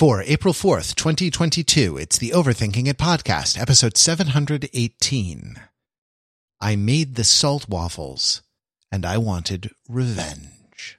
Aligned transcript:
For 0.00 0.22
April 0.22 0.54
4th, 0.54 0.94
2022, 0.94 1.98
it's 1.98 2.16
the 2.16 2.30
Overthinking 2.30 2.88
It 2.88 2.96
podcast, 2.96 3.60
episode 3.60 3.98
718. 3.98 5.56
I 6.58 6.74
made 6.74 7.16
the 7.16 7.24
salt 7.24 7.68
waffles, 7.68 8.40
and 8.90 9.04
I 9.04 9.18
wanted 9.18 9.72
revenge. 9.90 10.96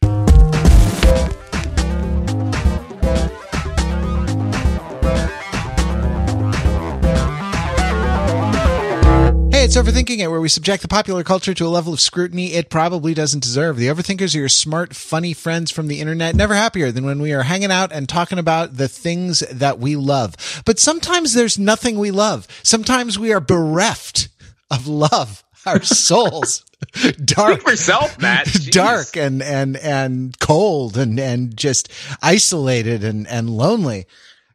It's 9.73 9.77
Overthinking 9.77 10.17
It, 10.19 10.27
where 10.27 10.41
we 10.41 10.49
subject 10.49 10.81
the 10.81 10.89
popular 10.89 11.23
culture 11.23 11.53
to 11.53 11.65
a 11.65 11.69
level 11.69 11.93
of 11.93 12.01
scrutiny 12.01 12.55
it 12.55 12.69
probably 12.69 13.13
doesn't 13.13 13.41
deserve. 13.41 13.77
The 13.77 13.87
Overthinkers 13.87 14.35
are 14.35 14.39
your 14.39 14.49
smart, 14.49 14.93
funny 14.93 15.31
friends 15.31 15.71
from 15.71 15.87
the 15.87 16.01
internet, 16.01 16.35
never 16.35 16.55
happier 16.55 16.91
than 16.91 17.05
when 17.05 17.21
we 17.21 17.31
are 17.31 17.43
hanging 17.43 17.71
out 17.71 17.93
and 17.93 18.09
talking 18.09 18.37
about 18.37 18.75
the 18.75 18.89
things 18.89 19.39
that 19.49 19.79
we 19.79 19.95
love. 19.95 20.61
But 20.65 20.77
sometimes 20.77 21.35
there's 21.35 21.57
nothing 21.57 21.97
we 21.97 22.11
love. 22.11 22.49
Sometimes 22.63 23.17
we 23.17 23.31
are 23.31 23.39
bereft 23.39 24.27
of 24.69 24.87
love. 24.87 25.41
Our 25.65 25.81
souls. 25.81 26.65
dark 27.23 27.53
Speak 27.53 27.61
for 27.61 27.69
yourself, 27.69 28.19
Matt. 28.19 28.47
Jeez. 28.47 28.71
dark 28.71 29.15
and 29.15 29.41
and 29.41 29.77
and 29.77 30.37
cold 30.39 30.97
and 30.97 31.17
and 31.17 31.55
just 31.55 31.89
isolated 32.21 33.05
and 33.05 33.25
and 33.25 33.49
lonely. 33.49 34.05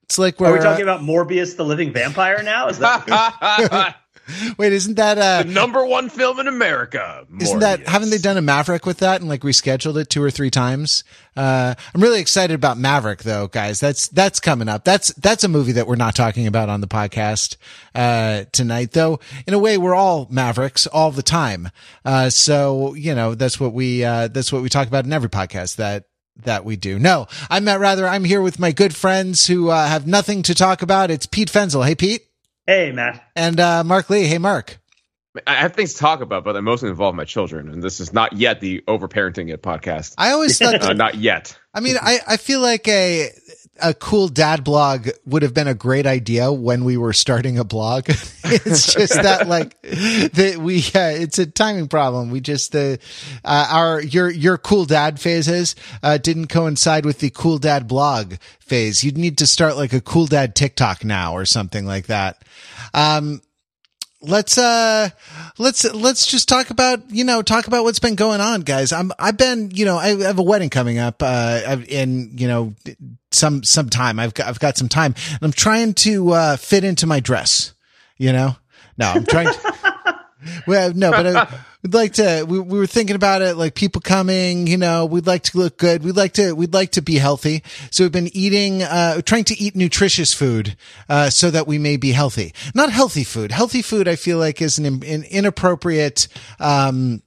It's 0.02 0.18
like 0.18 0.38
we're 0.38 0.48
Are 0.48 0.52
we 0.52 0.58
talking 0.58 0.86
uh, 0.86 0.92
about 0.92 1.00
Morbius 1.00 1.56
the 1.56 1.64
living 1.64 1.92
vampire 1.92 2.42
now? 2.42 2.68
Is 2.68 2.80
that 2.80 3.96
wait, 4.58 4.72
isn't 4.72 4.94
that 4.94 5.18
uh 5.18 5.42
the 5.42 5.48
number 5.48 5.84
one 5.84 6.08
film 6.08 6.40
in 6.40 6.48
America. 6.48 7.26
Isn't 7.40 7.60
that 7.60 7.86
haven't 7.86 8.10
they 8.10 8.18
done 8.18 8.36
a 8.36 8.42
Maverick 8.42 8.86
with 8.86 8.98
that 8.98 9.20
and 9.20 9.28
like 9.28 9.42
rescheduled 9.42 10.00
it 10.00 10.10
two 10.10 10.22
or 10.22 10.30
three 10.30 10.50
times? 10.50 11.04
Uh, 11.36 11.74
I'm 11.94 12.00
really 12.00 12.20
excited 12.20 12.54
about 12.54 12.78
Maverick 12.78 13.22
though, 13.22 13.46
guys. 13.46 13.78
That's 13.78 14.08
that's 14.08 14.40
coming 14.40 14.68
up. 14.68 14.84
That's 14.84 15.12
that's 15.14 15.44
a 15.44 15.48
movie 15.48 15.72
that 15.72 15.86
we're 15.86 15.96
not 15.96 16.14
talking 16.16 16.46
about 16.46 16.68
on 16.68 16.80
the 16.80 16.86
podcast 16.88 17.56
uh, 17.94 18.44
tonight, 18.52 18.92
though. 18.92 19.20
In 19.46 19.54
a 19.54 19.58
way, 19.58 19.76
we're 19.78 19.94
all 19.94 20.26
Mavericks 20.30 20.86
all 20.86 21.10
the 21.10 21.22
time. 21.22 21.70
Uh, 22.04 22.30
so 22.30 22.94
you 22.94 23.14
know 23.14 23.34
that's 23.34 23.60
what 23.60 23.72
we 23.72 24.04
uh, 24.04 24.28
that's 24.28 24.52
what 24.52 24.62
we 24.62 24.68
talk 24.68 24.88
about 24.88 25.04
in 25.04 25.12
every 25.12 25.30
podcast 25.30 25.76
that 25.76 26.04
that 26.44 26.64
we 26.64 26.76
do. 26.76 26.98
No, 26.98 27.26
I'm 27.50 27.64
Matt 27.64 27.80
Rather. 27.80 28.06
I'm 28.06 28.24
here 28.24 28.42
with 28.42 28.58
my 28.58 28.72
good 28.72 28.94
friends 28.94 29.46
who 29.46 29.70
uh, 29.70 29.86
have 29.86 30.06
nothing 30.06 30.42
to 30.44 30.54
talk 30.54 30.82
about. 30.82 31.10
It's 31.10 31.26
Pete 31.26 31.50
Fenzel. 31.50 31.86
Hey, 31.86 31.94
Pete, 31.94 32.22
hey 32.66 32.92
Matt? 32.92 33.22
and 33.36 33.58
uh, 33.60 33.84
Mark 33.84 34.10
Lee. 34.10 34.24
Hey, 34.26 34.38
Mark. 34.38 34.78
I 35.46 35.54
have 35.56 35.74
things 35.74 35.92
to 35.94 35.98
talk 36.00 36.22
about, 36.22 36.44
but 36.44 36.54
they 36.54 36.60
mostly 36.62 36.88
involve 36.88 37.14
my 37.14 37.24
children, 37.26 37.68
and 37.68 37.82
this 37.82 38.00
is 38.00 38.12
not 38.12 38.32
yet 38.32 38.60
the 38.60 38.82
overparenting 38.88 39.52
it 39.52 39.62
podcast. 39.62 40.14
I 40.16 40.30
always 40.30 40.58
thought 40.60 40.80
Uh, 40.82 40.94
not 40.94 41.14
yet. 41.16 41.58
I 41.74 41.80
mean, 41.80 41.96
I, 42.00 42.20
I 42.26 42.36
feel 42.38 42.60
like 42.60 42.88
a 42.88 43.28
a 43.80 43.94
cool 43.94 44.28
dad 44.28 44.64
blog 44.64 45.08
would 45.24 45.42
have 45.42 45.54
been 45.54 45.68
a 45.68 45.74
great 45.74 46.06
idea 46.06 46.52
when 46.52 46.84
we 46.84 46.96
were 46.96 47.12
starting 47.12 47.58
a 47.58 47.64
blog. 47.64 48.04
it's 48.08 48.94
just 48.94 49.14
that 49.14 49.48
like 49.48 49.80
that 49.82 50.58
we 50.60 50.78
uh, 50.78 51.20
it's 51.20 51.38
a 51.38 51.46
timing 51.46 51.88
problem. 51.88 52.30
We 52.30 52.40
just 52.40 52.72
the 52.72 52.98
uh, 53.44 53.68
our 53.70 54.02
your 54.02 54.30
your 54.30 54.58
cool 54.58 54.84
dad 54.84 55.20
phases 55.20 55.74
uh, 56.02 56.18
didn't 56.18 56.48
coincide 56.48 57.04
with 57.04 57.20
the 57.20 57.30
cool 57.30 57.58
dad 57.58 57.86
blog 57.88 58.34
phase. 58.60 59.04
You'd 59.04 59.18
need 59.18 59.38
to 59.38 59.46
start 59.46 59.76
like 59.76 59.92
a 59.92 60.00
cool 60.00 60.26
dad 60.26 60.54
TikTok 60.54 61.04
now 61.04 61.34
or 61.34 61.44
something 61.44 61.86
like 61.86 62.06
that. 62.06 62.42
Um, 62.94 63.40
let's 64.26 64.58
uh 64.58 65.08
let's 65.58 65.84
let's 65.92 66.26
just 66.26 66.48
talk 66.48 66.70
about 66.70 67.10
you 67.10 67.24
know 67.24 67.42
talk 67.42 67.66
about 67.66 67.84
what's 67.84 67.98
been 67.98 68.14
going 68.14 68.40
on 68.40 68.62
guys. 68.62 68.92
I'm 68.92 69.12
i've 69.18 69.36
been 69.36 69.70
you 69.72 69.84
know 69.84 69.96
i 69.96 70.08
have 70.22 70.38
a 70.38 70.42
wedding 70.42 70.70
coming 70.70 70.98
up 70.98 71.22
uh 71.22 71.76
in 71.88 72.36
you 72.36 72.48
know 72.48 72.74
some 73.30 73.62
some 73.62 73.88
time. 73.88 74.18
I've 74.18 74.34
got 74.34 74.48
i've 74.48 74.60
got 74.60 74.76
some 74.76 74.88
time. 74.88 75.14
And 75.30 75.42
i'm 75.42 75.52
trying 75.52 75.94
to 75.94 76.32
uh 76.32 76.56
fit 76.56 76.84
into 76.84 77.06
my 77.06 77.20
dress 77.20 77.72
you 78.18 78.32
know? 78.32 78.56
No 78.98 79.06
i'm 79.06 79.26
trying 79.26 79.52
to 79.52 80.20
well 80.66 80.92
no 80.94 81.10
but 81.10 81.26
I, 81.26 81.58
we'd 81.86 81.94
like 81.94 82.14
to 82.14 82.44
we, 82.48 82.58
we 82.58 82.78
were 82.80 82.86
thinking 82.86 83.14
about 83.14 83.42
it 83.42 83.56
like 83.56 83.76
people 83.76 84.00
coming 84.00 84.66
you 84.66 84.76
know 84.76 85.06
we'd 85.06 85.26
like 85.26 85.44
to 85.44 85.56
look 85.56 85.78
good. 85.78 86.02
We'd 86.02 86.16
like 86.16 86.32
to 86.32 86.52
we'd 86.52 86.74
like 86.74 86.90
to 86.92 87.02
be 87.02 87.16
healthy. 87.18 87.62
So 87.92 88.02
we've 88.02 88.10
been 88.10 88.36
eating 88.36 88.82
uh 88.82 89.22
trying 89.22 89.44
to 89.44 89.54
eat 89.62 89.76
nutritious 89.76 90.34
food 90.34 90.76
uh 91.08 91.30
so 91.30 91.48
that 91.52 91.68
we 91.68 91.78
may 91.78 91.96
be 91.96 92.10
healthy. 92.10 92.52
Not 92.74 92.90
healthy 92.90 93.22
food. 93.22 93.52
Healthy 93.52 93.82
food 93.82 94.08
i 94.08 94.16
feel 94.16 94.38
like 94.38 94.60
is 94.60 94.78
an, 94.78 94.86
an 95.04 95.22
inappropriate 95.30 96.26
um 96.58 97.22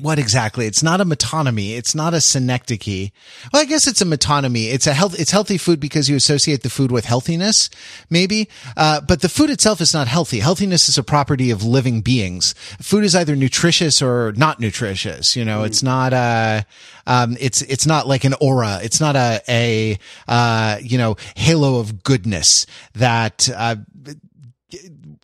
what 0.00 0.18
exactly? 0.18 0.66
It's 0.66 0.82
not 0.82 1.00
a 1.00 1.04
metonymy. 1.04 1.76
It's 1.76 1.94
not 1.94 2.12
a 2.12 2.20
synecdoche. 2.20 3.10
Well, 3.52 3.62
I 3.62 3.64
guess 3.64 3.86
it's 3.86 4.00
a 4.00 4.04
metonymy. 4.04 4.72
It's 4.72 4.86
a 4.86 4.92
health, 4.92 5.18
it's 5.18 5.30
healthy 5.30 5.58
food 5.58 5.78
because 5.78 6.08
you 6.08 6.16
associate 6.16 6.62
the 6.62 6.70
food 6.70 6.90
with 6.90 7.04
healthiness, 7.04 7.70
maybe. 8.10 8.48
Uh, 8.76 9.00
but 9.00 9.20
the 9.20 9.28
food 9.28 9.48
itself 9.48 9.80
is 9.80 9.94
not 9.94 10.08
healthy. 10.08 10.40
Healthiness 10.40 10.88
is 10.88 10.98
a 10.98 11.04
property 11.04 11.50
of 11.50 11.62
living 11.62 12.00
beings. 12.00 12.54
Food 12.80 13.04
is 13.04 13.14
either 13.14 13.36
nutritious 13.36 14.02
or 14.02 14.32
not 14.36 14.58
nutritious. 14.58 15.36
You 15.36 15.44
know, 15.44 15.62
it's 15.62 15.82
not, 15.82 16.12
uh, 16.12 16.62
um, 17.06 17.36
it's, 17.38 17.62
it's 17.62 17.86
not 17.86 18.08
like 18.08 18.24
an 18.24 18.34
aura. 18.40 18.80
It's 18.82 19.00
not 19.00 19.14
a, 19.14 19.40
a, 19.48 19.98
uh, 20.26 20.78
you 20.82 20.98
know, 20.98 21.16
halo 21.36 21.78
of 21.78 22.02
goodness 22.02 22.66
that, 22.94 23.48
uh, 23.54 23.76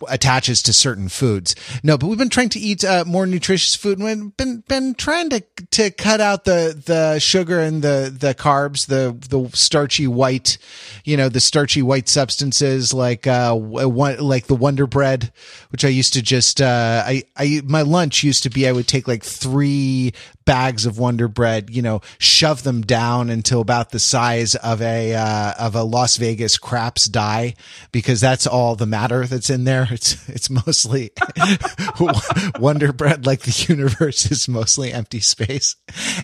attaches 0.09 0.63
to 0.63 0.73
certain 0.73 1.09
foods. 1.09 1.55
No, 1.83 1.97
but 1.99 2.07
we've 2.07 2.19
been 2.19 2.29
trying 2.29 2.49
to 2.51 2.59
eat 2.59 2.85
uh, 2.85 3.05
more 3.07 3.27
nutritious 3.27 3.75
food 3.75 3.99
and 3.99 4.07
we've 4.07 4.37
been 4.37 4.65
been 4.69 4.95
trying 4.95 5.31
to 5.31 5.43
to 5.71 5.91
cut 5.91 6.21
out 6.21 6.45
the 6.45 6.81
the 6.85 7.19
sugar 7.19 7.61
and 7.61 7.83
the 7.83 8.15
the 8.17 8.35
carbs, 8.35 8.87
the 8.87 9.17
the 9.29 9.55
starchy 9.57 10.07
white, 10.07 10.59
you 11.05 11.17
know, 11.17 11.29
the 11.29 11.41
starchy 11.41 11.83
white 11.83 12.09
substances 12.09 12.93
like 12.93 13.27
uh 13.27 13.55
one 13.55 14.19
like 14.19 14.47
the 14.47 14.55
Wonder 14.55 14.87
Bread, 14.87 15.33
which 15.71 15.85
I 15.85 15.89
used 15.89 16.15
to 16.15 16.23
just 16.23 16.61
uh 16.61 17.03
I 17.07 17.25
I 17.37 17.63
my 17.65 17.83
lunch 17.83 18.23
used 18.23 18.43
to 18.45 18.51
be 18.51 18.69
I 18.69 18.73
would 18.73 18.89
take 18.89 19.09
like 19.09 19.25
3 19.25 20.13
bags 20.45 20.87
of 20.87 20.99
Wonder 20.99 21.29
Bread, 21.29 21.71
you 21.71 21.83
know, 21.83 22.01
shove 22.19 22.63
them 22.63 22.83
down 22.83 23.31
until 23.31 23.61
about 23.61 23.91
the 23.91 23.99
size 23.99 24.55
of 24.55 24.83
a 24.83 25.15
uh, 25.15 25.53
of 25.59 25.75
a 25.75 25.83
Las 25.83 26.17
Vegas 26.17 26.59
craps 26.59 27.07
die 27.07 27.55
because 27.93 28.21
that's 28.21 28.47
all 28.47 28.77
the 28.77 28.87
matter 28.87 29.27
that's 29.27 29.51
in 29.51 29.65
there. 29.65 29.89
It's 29.91 30.29
it's 30.29 30.51
mostly 30.51 31.13
Wonder 32.59 32.93
Bread, 32.93 33.27
like 33.27 33.41
the 33.41 33.67
universe 33.69 34.31
is 34.31 34.49
mostly 34.49 34.93
empty 34.93 35.21
space, 35.21 35.77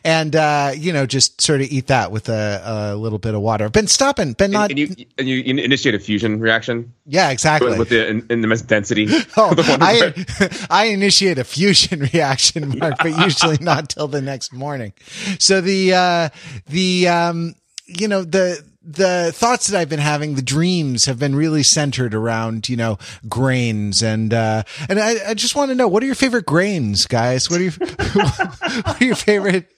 and 0.04 0.34
uh, 0.34 0.72
you 0.76 0.92
know, 0.92 1.06
just 1.06 1.40
sort 1.40 1.60
of 1.60 1.68
eat 1.70 1.88
that 1.88 2.12
with 2.12 2.28
a, 2.28 2.92
a 2.92 2.96
little 2.96 3.18
bit 3.18 3.34
of 3.34 3.40
water. 3.40 3.64
I've 3.64 3.72
been 3.72 3.86
stopping, 3.86 4.32
been 4.34 4.50
not, 4.50 4.70
and, 4.70 4.78
you, 4.78 4.94
and 5.16 5.28
you 5.28 5.42
initiate 5.42 5.94
a 5.94 5.98
fusion 5.98 6.40
reaction 6.40 6.94
yeah, 7.10 7.30
exactly. 7.30 7.70
with, 7.70 7.78
with 7.78 7.88
the 7.88 8.06
in, 8.06 8.26
in 8.28 8.42
the 8.42 8.46
immense 8.46 8.62
density. 8.62 9.08
Oh, 9.36 9.54
I, 9.56 10.66
I 10.70 10.86
initiate 10.86 11.38
a 11.38 11.44
fusion 11.44 12.00
reaction, 12.00 12.78
Mark, 12.78 12.94
but 12.98 13.16
usually 13.18 13.58
not 13.60 13.90
till 13.90 14.07
the 14.08 14.22
next 14.22 14.52
morning. 14.52 14.92
So 15.38 15.60
the, 15.60 15.94
uh, 15.94 16.28
the, 16.66 17.08
um, 17.08 17.54
you 17.86 18.08
know, 18.08 18.22
the, 18.22 18.62
the 18.82 19.32
thoughts 19.34 19.66
that 19.66 19.78
I've 19.78 19.88
been 19.88 19.98
having, 19.98 20.34
the 20.34 20.42
dreams 20.42 21.04
have 21.04 21.18
been 21.18 21.36
really 21.36 21.62
centered 21.62 22.14
around, 22.14 22.68
you 22.68 22.76
know, 22.76 22.98
grains 23.28 24.02
and, 24.02 24.32
uh, 24.32 24.62
and 24.88 24.98
I, 24.98 25.30
I 25.30 25.34
just 25.34 25.54
want 25.54 25.70
to 25.70 25.74
know, 25.74 25.88
what 25.88 26.02
are 26.02 26.06
your 26.06 26.14
favorite 26.14 26.46
grains, 26.46 27.06
guys? 27.06 27.50
What 27.50 27.60
are 27.60 27.64
your, 27.64 27.72
what 28.12 29.00
are 29.00 29.04
your 29.04 29.14
favorite, 29.14 29.70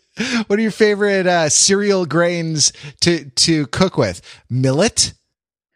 what 0.47 0.58
are 0.58 0.62
your 0.62 0.70
favorite, 0.70 1.26
uh, 1.26 1.48
cereal 1.48 2.06
grains 2.06 2.72
to, 3.00 3.24
to 3.30 3.66
cook 3.68 3.98
with? 3.98 4.22
Millet? 4.48 5.12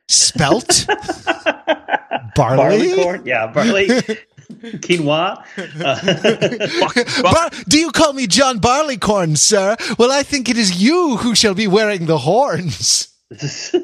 Spelt? 0.09 0.87
Barley? 2.37 2.57
barley 2.57 2.95
corn? 2.97 3.23
Yeah, 3.27 3.47
barley. 3.47 3.89
Quinoa. 4.81 5.45
Uh, 5.81 7.23
Bar- 7.23 7.51
do 7.69 7.79
you 7.79 7.91
call 7.93 8.13
me 8.13 8.27
John 8.27 8.59
Barleycorn, 8.59 9.37
sir? 9.37 9.77
Well, 9.99 10.13
I 10.13 10.23
think 10.23 10.49
it 10.49 10.57
is 10.57 10.83
you 10.83 11.17
who 11.19 11.35
shall 11.35 11.55
be 11.55 11.67
wearing 11.67 12.07
the 12.07 12.19
horns. 12.19 13.09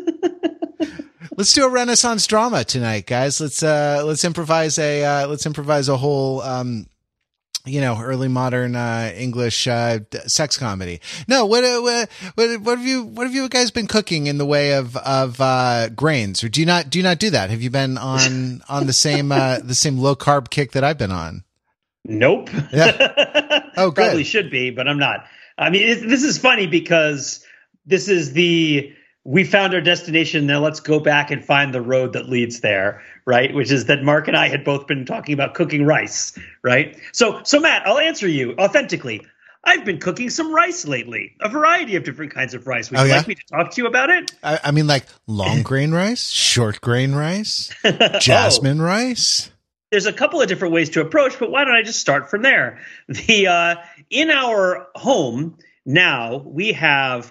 Let's 1.37 1.53
do 1.55 1.65
a 1.65 1.71
Renaissance 1.71 2.27
drama 2.27 2.65
tonight, 2.65 3.07
guys. 3.07 3.41
Let's 3.41 3.63
uh 3.63 4.03
let's 4.05 4.25
improvise 4.25 4.79
a 4.79 5.05
uh 5.05 5.27
let's 5.27 5.47
improvise 5.47 5.89
a 5.89 5.97
whole 5.97 6.43
um 6.43 6.87
you 7.67 7.81
know 7.81 8.01
early 8.01 8.29
modern 8.29 8.75
uh 8.75 9.13
English 9.15 9.67
uh 9.67 10.01
sex 10.27 10.57
comedy. 10.57 11.01
No, 11.29 11.47
what 11.47 11.65
uh, 11.65 11.81
what 11.81 12.09
what 12.35 12.61
what 12.61 12.79
have 12.79 12.87
you 12.87 13.05
what 13.05 13.27
have 13.27 13.35
you 13.35 13.49
guys 13.49 13.71
been 13.71 13.87
cooking 13.87 14.27
in 14.27 14.39
the 14.39 14.47
way 14.47 14.73
of 14.75 14.97
of 14.97 15.41
uh 15.41 15.89
grains? 15.91 16.43
Or 16.43 16.49
do 16.49 16.61
you 16.61 16.67
not 16.67 16.91
do 16.91 16.99
you 16.99 17.03
not 17.03 17.19
do 17.19 17.31
that? 17.31 17.51
Have 17.51 17.63
you 17.63 17.71
been 17.71 17.99
on 17.99 18.63
on 18.69 18.87
the 18.87 18.93
same 18.93 19.33
uh 19.33 19.59
the 19.59 19.75
same 19.75 19.99
low 19.99 20.17
carb 20.17 20.51
kick 20.51 20.73
that 20.73 20.85
I've 20.85 20.99
been 20.99 21.13
on? 21.13 21.45
nope. 22.05 22.51
Yeah. 22.73 23.67
Oh, 23.77 23.91
good. 23.91 24.03
Probably 24.03 24.25
should 24.25 24.51
be, 24.51 24.71
but 24.71 24.89
I'm 24.89 24.99
not. 24.99 25.25
I 25.57 25.71
mean, 25.71 25.89
it, 25.89 26.07
this 26.07 26.23
is 26.23 26.37
funny 26.39 26.67
because 26.67 27.43
this 27.87 28.09
is 28.09 28.33
the 28.33 28.93
we 29.25 29.45
found 29.45 29.75
our 29.75 29.81
destination. 29.81 30.47
Now 30.47 30.61
let's 30.61 30.81
go 30.81 30.99
back 31.01 31.31
and 31.31 31.45
find 31.45 31.75
the 31.75 31.83
road 31.83 32.15
that 32.15 32.29
leads 32.29 32.61
there, 32.61 33.03
right? 33.27 33.55
Which 33.55 33.71
is 33.71 33.85
that 33.87 34.03
Mark 34.03 34.29
and 34.29 34.37
I 34.37 34.49
had 34.49 34.65
both 34.65 34.87
been 34.87 35.05
talking 35.05 35.35
about 35.35 35.55
cooking 35.55 35.85
rice, 35.85 36.37
right? 36.63 36.99
So, 37.13 37.41
so 37.45 37.61
Matt, 37.61 37.87
I'll 37.87 37.99
answer 37.99 38.27
you 38.29 38.55
authentically. 38.59 39.27
I've 39.63 39.85
been 39.85 39.99
cooking 39.99 40.31
some 40.31 40.55
rice 40.55 40.87
lately, 40.87 41.33
a 41.43 41.49
variety 41.51 41.97
of 41.97 42.05
different 42.05 42.33
kinds 42.33 42.55
of 42.55 42.67
rice. 42.67 42.91
Would 42.91 42.99
Oh, 42.99 43.03
you 43.03 43.11
yeah? 43.11 43.17
like 43.19 43.29
me 43.29 43.35
to 43.35 43.43
talk 43.53 43.71
to 43.73 43.83
you 43.83 43.87
about 43.87 44.09
it? 44.09 44.33
I, 44.43 44.59
I 44.65 44.71
mean, 44.71 44.87
like 44.87 45.05
long 45.27 45.63
grain 45.65 45.93
rice, 45.93 46.31
short 46.31 46.81
grain 46.81 47.13
rice, 47.15 47.71
jasmine 48.21 48.81
rice. 48.81 49.51
there's 49.91 50.07
a 50.07 50.15
couple 50.15 50.41
of 50.41 50.49
different 50.49 50.73
ways 50.73 50.89
to 50.91 51.03
approach, 51.03 51.39
but 51.39 51.51
why 51.51 51.65
don't 51.67 51.75
I 51.75 51.83
just 51.83 52.01
start 52.01 52.31
from 52.31 52.41
there? 52.41 52.79
The 53.09 53.49
uh, 53.49 53.75
in 54.09 54.31
our 54.31 54.87
home 54.95 55.59
now 55.85 56.39
we 56.39 56.73
have, 56.73 57.31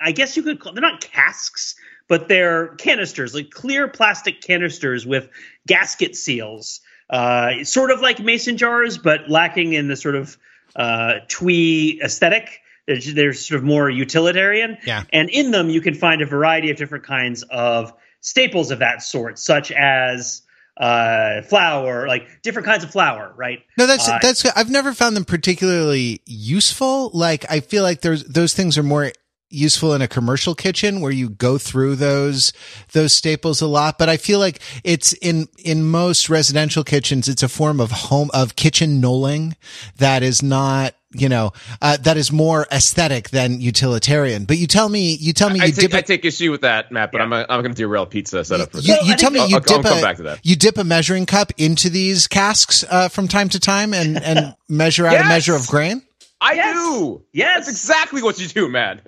I 0.00 0.12
guess 0.12 0.36
you 0.36 0.42
could 0.42 0.60
call 0.60 0.72
they're 0.72 0.82
not 0.82 1.00
casks, 1.00 1.74
but 2.08 2.28
they're 2.28 2.68
canisters, 2.76 3.34
like 3.34 3.50
clear 3.50 3.88
plastic 3.88 4.40
canisters 4.40 5.06
with 5.06 5.28
gasket 5.66 6.16
seals, 6.16 6.80
uh, 7.10 7.64
sort 7.64 7.90
of 7.90 8.00
like 8.00 8.18
mason 8.20 8.56
jars, 8.56 8.98
but 8.98 9.28
lacking 9.28 9.72
in 9.74 9.88
the 9.88 9.96
sort 9.96 10.14
of 10.14 10.38
uh, 10.74 11.14
twee 11.28 12.00
aesthetic. 12.02 12.60
They're, 12.86 12.98
they're 13.14 13.32
sort 13.34 13.58
of 13.58 13.64
more 13.64 13.88
utilitarian. 13.90 14.78
Yeah. 14.86 15.04
And 15.12 15.28
in 15.30 15.50
them, 15.50 15.68
you 15.70 15.80
can 15.80 15.94
find 15.94 16.22
a 16.22 16.26
variety 16.26 16.70
of 16.70 16.76
different 16.76 17.04
kinds 17.04 17.44
of 17.50 17.92
staples 18.20 18.70
of 18.70 18.80
that 18.80 19.02
sort, 19.02 19.38
such 19.38 19.70
as 19.70 20.42
uh, 20.76 21.42
flour, 21.42 22.08
like 22.08 22.42
different 22.42 22.66
kinds 22.66 22.82
of 22.82 22.90
flour, 22.90 23.32
right? 23.36 23.60
No, 23.76 23.86
that's 23.86 24.08
Uh, 24.08 24.18
that's. 24.20 24.44
I've 24.46 24.70
never 24.70 24.94
found 24.94 25.14
them 25.14 25.24
particularly 25.26 26.22
useful. 26.26 27.10
Like 27.12 27.44
I 27.50 27.60
feel 27.60 27.82
like 27.82 28.00
there's 28.00 28.24
those 28.24 28.54
things 28.54 28.78
are 28.78 28.82
more 28.82 29.12
useful 29.50 29.92
in 29.94 30.00
a 30.02 30.08
commercial 30.08 30.54
kitchen 30.54 31.00
where 31.00 31.12
you 31.12 31.28
go 31.28 31.58
through 31.58 31.96
those 31.96 32.52
those 32.92 33.12
staples 33.12 33.60
a 33.60 33.66
lot. 33.66 33.98
But 33.98 34.08
I 34.08 34.16
feel 34.16 34.38
like 34.38 34.60
it's 34.84 35.12
in 35.14 35.48
in 35.58 35.84
most 35.84 36.28
residential 36.30 36.84
kitchens, 36.84 37.28
it's 37.28 37.42
a 37.42 37.48
form 37.48 37.80
of 37.80 37.90
home 37.90 38.30
of 38.32 38.56
kitchen 38.56 39.00
knolling 39.00 39.54
that 39.98 40.22
is 40.22 40.42
not. 40.42 40.94
You 41.12 41.28
know, 41.28 41.50
uh, 41.82 41.96
that 41.96 42.16
is 42.16 42.30
more 42.30 42.68
aesthetic 42.70 43.30
than 43.30 43.60
utilitarian. 43.60 44.44
But 44.44 44.58
you 44.58 44.68
tell 44.68 44.88
me, 44.88 45.14
you 45.14 45.32
tell 45.32 45.50
me, 45.50 45.58
I 45.60 45.64
you 45.64 45.72
take, 45.72 45.90
dip 45.90 45.94
I 45.94 45.98
a- 45.98 46.02
take 46.02 46.24
issue 46.24 46.52
with 46.52 46.60
that, 46.60 46.92
Matt. 46.92 47.10
But 47.10 47.18
Yeah. 47.18 47.24
I'm 47.24 47.32
I'm 47.32 47.62
going 47.62 47.74
to 47.74 47.82
derail 47.82 48.06
pizza 48.06 48.44
setup 48.44 48.70
for 48.70 48.78
a 48.78 48.80
you, 48.80 48.94
you 49.02 49.16
tell 49.16 49.32
me 49.32 49.40
you 49.40 49.46
I'll- 49.46 49.54
I'll- 49.56 49.60
dip 49.82 49.86
I'll 49.86 49.98
a 49.98 50.00
back 50.02 50.18
to 50.18 50.22
that. 50.22 50.38
you 50.44 50.54
dip 50.54 50.78
a 50.78 50.84
measuring 50.84 51.26
cup 51.26 51.50
into 51.56 51.90
these 51.90 52.28
casks 52.28 52.84
uh, 52.88 53.08
from 53.08 53.26
time 53.26 53.48
to 53.48 53.58
time 53.58 53.92
and 53.92 54.22
and 54.22 54.54
measure 54.68 55.04
out 55.04 55.16
a 55.16 55.24
measure 55.24 55.56
of 55.56 55.66
grain. 55.66 56.00
I 56.40 56.52
Yes. 56.54 56.76
do. 56.76 57.22
Yes. 57.32 57.56
That's 57.66 57.70
exactly 57.70 58.22
what 58.22 58.38
you 58.40 58.46
do, 58.46 58.68
man. 58.68 59.00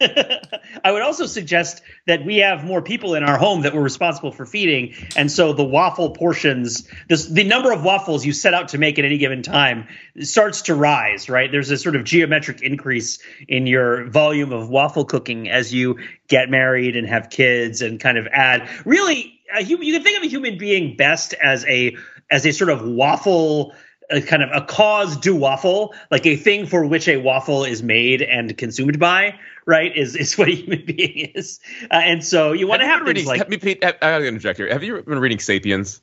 I 0.84 0.92
would 0.92 1.02
also 1.02 1.26
suggest 1.26 1.82
that 2.06 2.24
we 2.24 2.38
have 2.38 2.64
more 2.64 2.80
people 2.80 3.14
in 3.14 3.24
our 3.24 3.36
home 3.36 3.62
that 3.62 3.74
we're 3.74 3.82
responsible 3.82 4.30
for 4.30 4.46
feeding, 4.46 4.94
and 5.16 5.30
so 5.30 5.52
the 5.52 5.64
waffle 5.64 6.10
portions, 6.10 6.88
this, 7.08 7.26
the 7.26 7.42
number 7.42 7.72
of 7.72 7.82
waffles 7.82 8.24
you 8.24 8.32
set 8.32 8.54
out 8.54 8.68
to 8.68 8.78
make 8.78 8.98
at 8.98 9.04
any 9.04 9.18
given 9.18 9.42
time, 9.42 9.88
starts 10.20 10.62
to 10.62 10.74
rise. 10.74 11.28
Right? 11.28 11.50
There's 11.50 11.70
a 11.70 11.76
sort 11.76 11.96
of 11.96 12.04
geometric 12.04 12.62
increase 12.62 13.18
in 13.48 13.66
your 13.66 14.06
volume 14.08 14.52
of 14.52 14.68
waffle 14.68 15.04
cooking 15.04 15.48
as 15.48 15.74
you 15.74 15.98
get 16.28 16.48
married 16.48 16.96
and 16.96 17.08
have 17.08 17.28
kids, 17.28 17.82
and 17.82 17.98
kind 17.98 18.18
of 18.18 18.28
add. 18.28 18.68
Really, 18.84 19.40
a 19.54 19.62
you 19.62 19.78
can 19.78 20.02
think 20.02 20.18
of 20.18 20.22
a 20.22 20.28
human 20.28 20.58
being 20.58 20.96
best 20.96 21.34
as 21.34 21.64
a 21.66 21.96
as 22.30 22.46
a 22.46 22.52
sort 22.52 22.70
of 22.70 22.82
waffle 22.82 23.74
a 24.10 24.20
kind 24.20 24.42
of 24.42 24.50
a 24.52 24.64
cause 24.64 25.16
do 25.16 25.34
waffle, 25.34 25.94
like 26.10 26.26
a 26.26 26.36
thing 26.36 26.66
for 26.66 26.84
which 26.86 27.08
a 27.08 27.16
waffle 27.18 27.64
is 27.64 27.82
made 27.82 28.22
and 28.22 28.56
consumed 28.56 28.98
by, 28.98 29.38
right? 29.66 29.94
Is 29.96 30.16
is 30.16 30.36
what 30.38 30.48
a 30.48 30.52
human 30.54 30.84
being 30.84 31.30
is, 31.34 31.60
uh, 31.90 31.94
and 31.94 32.24
so 32.24 32.52
you 32.52 32.66
want 32.66 32.80
to 32.82 32.86
Have 32.86 33.00
have 33.00 33.06
reading, 33.08 33.26
like 33.26 33.38
have 33.38 33.48
me, 33.48 33.58
I 33.82 33.92
gotta 33.92 34.26
interject 34.26 34.58
here. 34.58 34.68
Have 34.72 34.82
you 34.82 35.02
been 35.02 35.18
reading 35.18 35.38
*Sapiens*? 35.38 36.00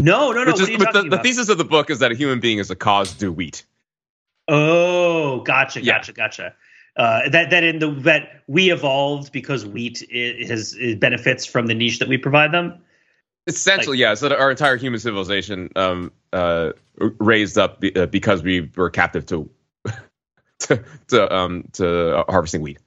no, 0.00 0.32
no, 0.32 0.44
no. 0.44 0.52
Is, 0.52 0.60
are 0.60 0.70
you 0.70 0.78
but 0.78 0.92
talking 0.92 1.10
the, 1.10 1.16
the 1.16 1.22
thesis 1.22 1.48
of 1.48 1.58
the 1.58 1.64
book 1.64 1.90
is 1.90 1.98
that 2.00 2.12
a 2.12 2.14
human 2.14 2.40
being 2.40 2.58
is 2.58 2.70
a 2.70 2.76
cause 2.76 3.12
do 3.14 3.32
wheat. 3.32 3.64
Oh, 4.46 5.40
gotcha, 5.40 5.82
Yeah. 5.82 5.94
gotcha, 5.94 6.12
gotcha. 6.12 6.54
Uh, 6.96 7.28
that 7.28 7.50
that 7.50 7.62
in 7.62 7.78
the 7.78 7.90
that 8.02 8.42
we 8.48 8.72
evolved 8.72 9.30
because 9.32 9.64
wheat 9.64 10.02
i- 10.12 10.44
has 10.48 10.74
it 10.74 10.98
benefits 10.98 11.46
from 11.46 11.66
the 11.66 11.74
niche 11.74 12.00
that 12.00 12.08
we 12.08 12.18
provide 12.18 12.50
them. 12.52 12.80
Essentially, 13.48 13.98
yeah. 13.98 14.14
So 14.14 14.28
that 14.28 14.38
our 14.38 14.50
entire 14.50 14.76
human 14.76 15.00
civilization 15.00 15.70
um, 15.74 16.12
uh, 16.32 16.72
raised 16.96 17.58
up 17.58 17.80
be, 17.80 17.94
uh, 17.96 18.06
because 18.06 18.42
we 18.42 18.70
were 18.76 18.90
captive 18.90 19.26
to 19.26 19.50
to 20.60 20.84
to, 21.08 21.34
um, 21.34 21.68
to 21.74 22.24
harvesting 22.28 22.62
wheat. 22.62 22.78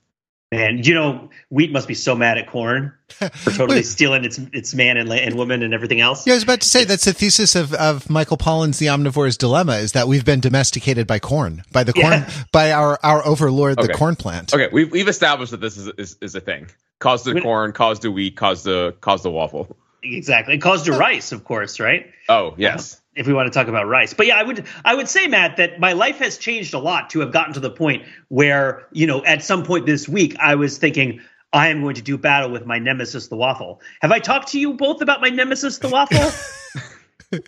Man, 0.54 0.84
you 0.84 0.94
know, 0.94 1.30
wheat 1.50 1.72
must 1.72 1.88
be 1.88 1.94
so 1.94 2.14
mad 2.14 2.38
at 2.38 2.50
corn 2.50 2.94
for 3.08 3.52
totally 3.52 3.78
Wait. 3.78 3.86
stealing 3.86 4.26
its 4.26 4.38
its 4.52 4.76
man 4.76 4.98
and, 4.98 5.10
and 5.10 5.36
woman 5.36 5.64
and 5.64 5.74
everything 5.74 6.02
else. 6.02 6.28
Yeah, 6.28 6.34
I 6.34 6.36
was 6.36 6.44
about 6.44 6.60
to 6.60 6.68
say 6.68 6.84
that's 6.84 7.06
the 7.06 7.14
thesis 7.14 7.56
of, 7.56 7.74
of 7.74 8.10
Michael 8.10 8.36
Pollan's 8.36 8.78
The 8.78 8.88
Omnivore's 8.88 9.38
Dilemma 9.38 9.78
is 9.78 9.94
that 9.94 10.10
we've 10.10 10.26
been 10.26 10.42
domesticated 10.42 11.08
by 11.08 11.20
corn, 11.20 11.64
by 11.72 11.86
the 11.86 11.94
corn, 11.94 12.12
Yeah. 12.12 12.44
by 12.52 12.74
our, 12.74 13.00
our 13.02 13.26
overlord, 13.26 13.78
the 13.78 13.94
corn 13.94 14.18
plant. 14.18 14.54
Okay, 14.54 14.68
we've 14.74 14.92
we've 14.92 15.08
established 15.08 15.52
that 15.52 15.62
this 15.62 15.78
is 15.78 15.88
is, 15.98 16.18
is 16.22 16.36
a 16.36 16.42
thing. 16.42 16.68
Cause 17.00 17.24
the 17.24 17.40
corn, 17.40 17.72
cause 17.72 18.02
the 18.02 18.12
wheat, 18.12 18.36
cause 18.36 18.64
the 18.64 18.94
cause 19.00 19.24
the 19.24 19.32
waffle. 19.32 19.78
Exactly. 20.04 20.56
It 20.56 20.62
caused 20.62 20.86
to 20.86 20.94
rice, 20.94 21.32
of 21.32 21.44
course, 21.44 21.80
right? 21.80 22.12
Oh 22.28 22.56
yes. 22.58 23.00
if 23.16 23.28
we 23.28 23.34
want 23.34 23.52
to 23.52 23.58
talk 23.58 23.68
about 23.68 23.88
rice. 23.88 24.14
But 24.14 24.28
yeah, 24.28 24.38
I 24.38 24.44
would 24.44 24.66
I 24.86 24.96
would 24.96 25.08
say 25.08 25.28
Matt 25.28 25.58
that 25.58 25.80
my 25.80 25.94
life 25.94 26.18
has 26.18 26.38
changed 26.38 26.74
a 26.74 26.80
lot 26.80 27.10
to 27.12 27.20
have 27.20 27.32
gotten 27.32 27.54
to 27.54 27.60
the 27.60 27.70
point 27.70 28.04
where, 28.30 28.88
you 28.92 29.06
know, 29.06 29.24
at 29.26 29.44
some 29.44 29.64
point 29.64 29.86
this 29.86 30.08
week 30.08 30.36
I 30.40 30.56
was 30.56 30.78
thinking 30.78 31.22
I 31.54 31.68
am 31.68 31.82
going 31.82 31.96
to 31.96 32.02
do 32.02 32.18
battle 32.18 32.50
with 32.50 32.66
my 32.66 32.80
nemesis 32.80 33.28
the 33.28 33.36
waffle. 33.36 33.82
Have 34.02 34.12
I 34.12 34.20
talked 34.20 34.50
to 34.50 34.60
you 34.60 34.74
both 34.74 35.02
about 35.02 35.22
my 35.22 35.30
nemesis 35.30 35.80
the 35.80 35.90
waffle? 35.90 36.32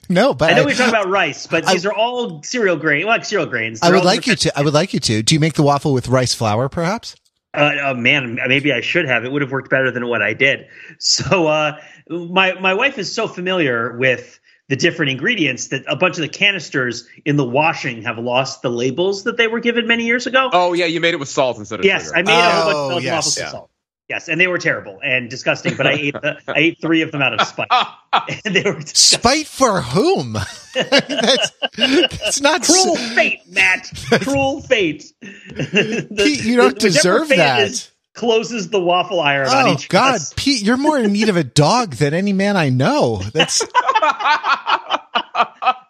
No, 0.07 0.33
but 0.33 0.49
I 0.49 0.55
know 0.55 0.63
we're 0.63 0.75
talking 0.75 0.87
about 0.87 1.09
rice, 1.09 1.45
but 1.45 1.67
I- 1.67 1.73
these 1.73 1.85
are 1.85 1.93
all 1.93 2.41
cereal 2.43 2.77
grain, 2.77 3.05
like 3.05 3.25
cereal 3.25 3.47
grains. 3.49 3.81
I 3.81 3.87
They're 3.87 3.97
would 3.97 4.05
like 4.05 4.25
you 4.27 4.35
to. 4.35 4.57
I 4.57 4.61
would 4.61 4.73
like 4.73 4.93
you 4.93 4.99
to. 5.01 5.21
Do 5.21 5.35
you 5.35 5.39
make 5.39 5.55
the 5.55 5.63
waffle 5.63 5.91
with 5.91 6.07
rice 6.07 6.33
flour, 6.33 6.69
perhaps? 6.69 7.15
Uh, 7.53 7.73
oh 7.83 7.93
man, 7.93 8.39
maybe 8.47 8.73
I 8.73 8.81
should 8.81 9.05
have. 9.05 9.25
It 9.25 9.31
would 9.31 9.41
have 9.41 9.51
worked 9.51 9.69
better 9.69 9.91
than 9.91 10.07
what 10.07 10.21
I 10.21 10.33
did. 10.33 10.67
So 10.99 11.47
uh, 11.47 11.79
my 12.09 12.53
my 12.59 12.73
wife 12.73 12.97
is 12.97 13.13
so 13.13 13.27
familiar 13.27 13.97
with 13.97 14.39
the 14.69 14.75
different 14.75 15.11
ingredients 15.11 15.67
that 15.67 15.83
a 15.87 15.95
bunch 15.95 16.15
of 16.17 16.21
the 16.21 16.29
canisters 16.29 17.07
in 17.25 17.35
the 17.35 17.43
washing 17.45 18.03
have 18.03 18.17
lost 18.17 18.61
the 18.61 18.69
labels 18.69 19.25
that 19.25 19.35
they 19.37 19.47
were 19.47 19.59
given 19.59 19.87
many 19.87 20.05
years 20.05 20.25
ago. 20.25 20.49
Oh 20.53 20.73
yeah, 20.73 20.85
you 20.85 20.99
made 21.01 21.13
it 21.13 21.17
with 21.19 21.29
salt 21.29 21.57
instead 21.57 21.79
of 21.79 21.85
yes, 21.85 22.05
sugar. 22.05 22.17
I 22.17 22.21
made 22.23 22.31
a 22.33 22.51
whole 22.51 22.63
bunch 22.63 22.75
Oh, 22.75 22.81
of 22.85 22.89
Belgian 22.91 23.03
yes. 23.05 23.25
with 23.25 23.37
Yeah. 23.43 23.49
salt. 23.51 23.69
Yes, 24.09 24.27
and 24.27 24.39
they 24.39 24.47
were 24.47 24.57
terrible 24.57 24.99
and 25.01 25.29
disgusting. 25.29 25.75
But 25.77 25.87
I 25.87 25.91
ate 25.93 26.13
the, 26.13 26.37
I 26.47 26.53
ate 26.57 26.81
three 26.81 27.01
of 27.03 27.11
them 27.13 27.21
out 27.21 27.39
of 27.39 27.47
spite, 27.47 27.67
and 28.45 28.53
they 28.55 28.63
were 28.63 28.79
disgusting. 28.79 29.19
Spite 29.19 29.47
for 29.47 29.81
whom? 29.81 30.33
that's, 30.73 31.51
that's 31.77 32.41
not. 32.41 32.63
cruel 32.63 32.95
fate, 32.97 33.39
Matt. 33.49 33.89
cruel 34.21 34.61
fate. 34.61 35.05
The- 35.21 36.07
Pete, 36.17 36.43
you 36.43 36.57
don't 36.57 36.77
deserve 36.77 37.29
fate 37.29 37.37
that. 37.37 37.61
is 37.61 37.91
closes 38.13 38.69
the 38.69 38.79
waffle 38.79 39.19
iron 39.19 39.47
on 39.47 39.67
Oh 39.69 39.77
God, 39.89 40.15
us. 40.15 40.33
Pete, 40.35 40.61
you're 40.63 40.77
more 40.77 40.97
in 40.99 41.11
need 41.11 41.29
of 41.29 41.37
a 41.37 41.43
dog 41.43 41.93
than 41.95 42.13
any 42.13 42.33
man 42.33 42.55
I 42.57 42.69
know. 42.69 43.21
That's 43.33 43.61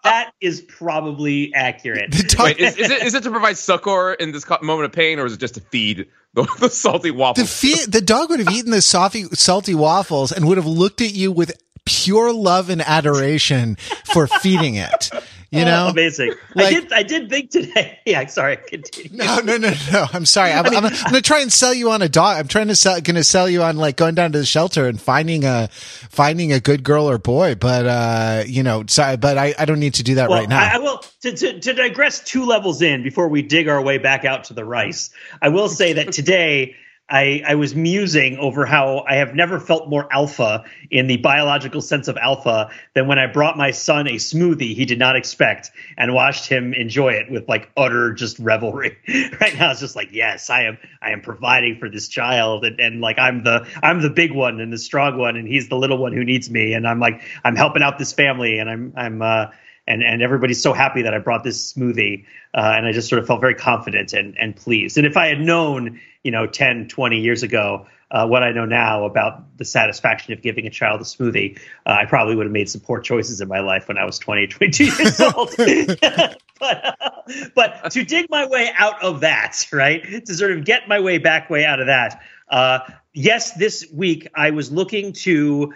That 0.03 0.33
is 0.41 0.61
probably 0.61 1.53
accurate. 1.53 2.11
the 2.11 2.23
dog. 2.23 2.45
Wait, 2.45 2.57
is, 2.59 2.77
is 2.77 2.91
it 2.91 3.03
is 3.03 3.13
it 3.15 3.23
to 3.23 3.31
provide 3.31 3.57
succor 3.57 4.13
in 4.13 4.31
this 4.31 4.45
moment 4.61 4.85
of 4.85 4.91
pain, 4.91 5.19
or 5.19 5.25
is 5.25 5.33
it 5.33 5.39
just 5.39 5.55
to 5.55 5.61
feed 5.61 6.07
the, 6.33 6.43
the 6.59 6.69
salty 6.69 7.11
the, 7.11 7.45
fe- 7.45 7.85
the 7.87 8.01
dog 8.01 8.29
would 8.29 8.39
have 8.39 8.53
eaten 8.53 8.71
the 8.71 8.81
salty, 8.81 9.23
salty 9.33 9.73
waffles 9.75 10.31
and 10.31 10.47
would 10.47 10.57
have 10.57 10.65
looked 10.65 11.01
at 11.01 11.13
you 11.13 11.31
with 11.31 11.53
pure 11.85 12.33
love 12.33 12.69
and 12.69 12.81
adoration 12.81 13.75
for 14.13 14.27
feeding 14.27 14.75
it. 14.75 15.09
You 15.53 15.61
Oh, 15.61 15.65
know? 15.65 15.87
amazing. 15.89 16.33
like- 16.55 16.65
I 16.65 16.69
did. 16.79 16.93
I 16.93 17.03
did 17.03 17.29
think 17.29 17.51
today. 17.51 17.99
Yeah, 18.05 18.25
sorry. 18.25 18.57
Continue. 18.57 19.17
No, 19.17 19.39
no, 19.39 19.55
no, 19.57 19.71
no. 19.91 20.05
I'm 20.11 20.25
sorry. 20.25 20.51
I'm, 20.51 20.65
I'm, 20.65 20.85
I'm 20.85 20.91
going 20.91 21.13
to 21.13 21.21
try 21.21 21.39
and 21.41 21.51
sell 21.53 21.73
you 21.73 21.91
on 21.91 22.01
a 22.01 22.09
dog. 22.09 22.37
I'm 22.37 22.47
trying 22.47 22.67
to 22.67 22.75
sell, 22.75 22.99
going 22.99 23.15
to 23.15 23.23
sell 23.23 23.47
you 23.47 23.61
on 23.63 23.77
like 23.77 23.95
going 23.95 24.15
down 24.15 24.31
to 24.33 24.39
the 24.39 24.45
shelter 24.45 24.87
and 24.87 24.99
finding 24.99 25.45
a, 25.45 25.69
finding 25.71 26.51
a 26.51 26.59
good 26.59 26.83
girl 26.83 27.09
or 27.09 27.17
boy. 27.17 27.55
But, 27.55 27.85
uh, 27.85 28.43
you 28.45 28.61
know, 28.63 28.83
sorry, 28.87 29.15
but 29.17 29.37
I, 29.37 29.53
I 29.57 29.65
don't 29.65 29.79
need 29.79 29.93
to 29.95 30.03
do 30.03 30.15
that 30.15 30.29
Well, 30.29 30.39
right 30.39 30.49
now. 30.49 30.59
I, 30.63 30.75
I 30.75 30.77
will 30.79 30.97
to, 31.21 31.31
to 31.31 31.59
to 31.61 31.73
digress 31.73 32.21
two 32.23 32.45
levels 32.45 32.81
in 32.81 33.03
before 33.03 33.27
we 33.29 33.41
dig 33.41 33.67
our 33.69 33.81
way 33.81 33.99
back 33.99 34.25
out 34.25 34.45
to 34.45 34.53
the 34.53 34.65
rice. 34.65 35.11
I 35.41 35.49
will 35.49 35.69
say 35.69 35.93
that 35.93 36.11
today. 36.11 36.75
I, 37.09 37.43
I 37.45 37.55
was 37.55 37.75
musing 37.75 38.37
over 38.37 38.65
how 38.65 39.03
I 39.07 39.15
have 39.15 39.35
never 39.35 39.59
felt 39.59 39.89
more 39.89 40.07
alpha 40.11 40.63
in 40.89 41.07
the 41.07 41.17
biological 41.17 41.81
sense 41.81 42.07
of 42.07 42.15
alpha 42.15 42.69
than 42.95 43.07
when 43.07 43.19
I 43.19 43.27
brought 43.27 43.57
my 43.57 43.71
son 43.71 44.07
a 44.07 44.13
smoothie 44.13 44.73
he 44.73 44.85
did 44.85 44.99
not 44.99 45.17
expect 45.17 45.71
and 45.97 46.13
watched 46.13 46.47
him 46.47 46.73
enjoy 46.73 47.09
it 47.09 47.29
with 47.29 47.47
like 47.49 47.69
utter 47.75 48.13
just 48.13 48.39
revelry. 48.39 48.97
right 49.41 49.53
now 49.59 49.71
it's 49.71 49.81
just 49.81 49.97
like, 49.97 50.09
yes, 50.13 50.49
I 50.49 50.63
am 50.63 50.77
I 51.01 51.11
am 51.11 51.21
providing 51.21 51.77
for 51.77 51.89
this 51.89 52.07
child 52.07 52.63
and, 52.63 52.79
and 52.79 53.01
like 53.01 53.19
I'm 53.19 53.43
the 53.43 53.67
I'm 53.83 54.01
the 54.01 54.09
big 54.09 54.31
one 54.31 54.61
and 54.61 54.71
the 54.71 54.77
strong 54.77 55.17
one 55.17 55.35
and 55.35 55.47
he's 55.47 55.67
the 55.67 55.77
little 55.77 55.97
one 55.97 56.13
who 56.13 56.23
needs 56.23 56.49
me 56.49 56.73
and 56.73 56.87
I'm 56.87 56.99
like 56.99 57.21
I'm 57.43 57.57
helping 57.57 57.83
out 57.83 57.99
this 57.99 58.13
family 58.13 58.59
and 58.59 58.69
I'm 58.69 58.93
I'm 58.95 59.21
uh 59.21 59.45
and 59.87 60.03
and 60.03 60.21
everybody's 60.21 60.61
so 60.61 60.73
happy 60.73 61.01
that 61.03 61.13
I 61.13 61.19
brought 61.19 61.43
this 61.43 61.73
smoothie, 61.73 62.25
uh, 62.53 62.73
and 62.75 62.85
I 62.85 62.91
just 62.91 63.09
sort 63.09 63.19
of 63.19 63.27
felt 63.27 63.41
very 63.41 63.55
confident 63.55 64.13
and 64.13 64.37
and 64.37 64.55
pleased. 64.55 64.97
And 64.97 65.07
if 65.07 65.17
I 65.17 65.27
had 65.27 65.39
known, 65.39 65.99
you 66.23 66.31
know, 66.31 66.47
10, 66.47 66.87
20 66.87 67.19
years 67.19 67.43
ago 67.43 67.87
uh, 68.13 68.27
what 68.27 68.43
I 68.43 68.51
know 68.51 68.65
now 68.65 69.05
about 69.05 69.57
the 69.57 69.65
satisfaction 69.65 70.33
of 70.33 70.41
giving 70.43 70.67
a 70.67 70.69
child 70.69 71.01
a 71.01 71.03
smoothie, 71.03 71.57
uh, 71.85 71.97
I 72.01 72.05
probably 72.05 72.35
would 72.35 72.45
have 72.45 72.53
made 72.53 72.69
some 72.69 72.79
poor 72.79 73.01
choices 73.01 73.41
in 73.41 73.47
my 73.47 73.59
life 73.59 73.87
when 73.87 73.97
I 73.97 74.05
was 74.05 74.19
20, 74.19 74.47
22 74.47 74.85
years 74.85 75.19
old. 75.35 75.49
but, 75.57 76.95
uh, 77.01 77.11
but 77.55 77.91
to 77.91 78.05
dig 78.05 78.27
my 78.29 78.45
way 78.45 78.69
out 78.77 79.03
of 79.03 79.21
that, 79.21 79.67
right, 79.73 80.03
to 80.25 80.33
sort 80.35 80.51
of 80.51 80.63
get 80.63 80.87
my 80.87 80.99
way 80.99 81.17
back 81.17 81.49
way 81.49 81.65
out 81.65 81.79
of 81.79 81.87
that, 81.87 82.21
uh, 82.49 82.79
yes, 83.13 83.53
this 83.53 83.87
week 83.91 84.27
I 84.35 84.51
was 84.51 84.71
looking 84.71 85.13
to 85.13 85.73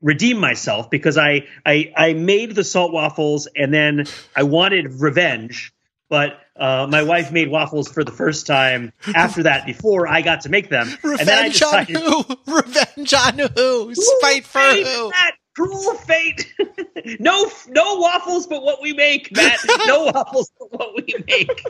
redeem 0.00 0.38
myself 0.38 0.90
because 0.90 1.18
I, 1.18 1.46
I 1.64 1.92
I 1.96 2.12
made 2.12 2.54
the 2.54 2.64
salt 2.64 2.92
waffles 2.92 3.48
and 3.56 3.72
then 3.72 4.04
I 4.36 4.44
wanted 4.44 5.00
revenge, 5.00 5.72
but 6.08 6.40
uh, 6.58 6.86
my 6.90 7.02
wife 7.02 7.32
made 7.32 7.50
waffles 7.50 7.88
for 7.88 8.04
the 8.04 8.12
first 8.12 8.46
time 8.46 8.92
after 9.14 9.44
that 9.44 9.66
before 9.66 10.08
I 10.08 10.22
got 10.22 10.42
to 10.42 10.48
make 10.48 10.68
them. 10.68 10.88
Revenge 11.02 11.20
and 11.20 11.28
then 11.28 11.44
I 11.44 11.48
decided, 11.48 11.96
on 11.96 12.02
who? 12.02 12.36
Revenge 12.56 13.14
on 13.14 13.38
who? 13.38 13.94
Spite 13.94 14.44
for 14.44 14.58
who? 14.60 15.10
That 15.10 15.32
cruel 15.54 15.94
fate. 15.94 16.52
no 17.20 17.50
no 17.68 17.96
waffles 17.96 18.46
but 18.46 18.62
what 18.62 18.80
we 18.80 18.92
make, 18.92 19.34
Matt. 19.34 19.58
No 19.86 20.04
waffles 20.14 20.50
but 20.58 20.72
what 20.72 20.94
we 20.94 21.14
make. 21.26 21.64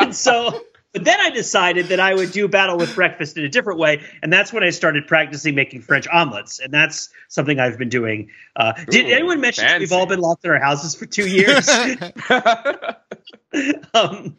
and 0.00 0.14
so 0.14 0.60
but 0.92 1.04
then 1.04 1.20
I 1.20 1.30
decided 1.30 1.86
that 1.86 2.00
I 2.00 2.14
would 2.14 2.32
do 2.32 2.48
battle 2.48 2.76
with 2.76 2.94
breakfast 2.94 3.38
in 3.38 3.44
a 3.44 3.48
different 3.48 3.78
way, 3.78 4.02
and 4.22 4.32
that's 4.32 4.52
when 4.52 4.62
I 4.62 4.70
started 4.70 5.06
practicing 5.06 5.54
making 5.54 5.82
French 5.82 6.06
omelets, 6.08 6.58
and 6.58 6.72
that's 6.72 7.08
something 7.28 7.58
I've 7.58 7.78
been 7.78 7.88
doing. 7.88 8.30
Uh, 8.54 8.72
did 8.88 9.06
anyone 9.06 9.40
mention 9.40 9.66
we've 9.78 9.92
all 9.92 10.06
been 10.06 10.20
locked 10.20 10.44
in 10.44 10.50
our 10.50 10.60
houses 10.60 10.94
for 10.94 11.06
two 11.06 11.26
years? 11.26 11.68
um, 13.94 14.36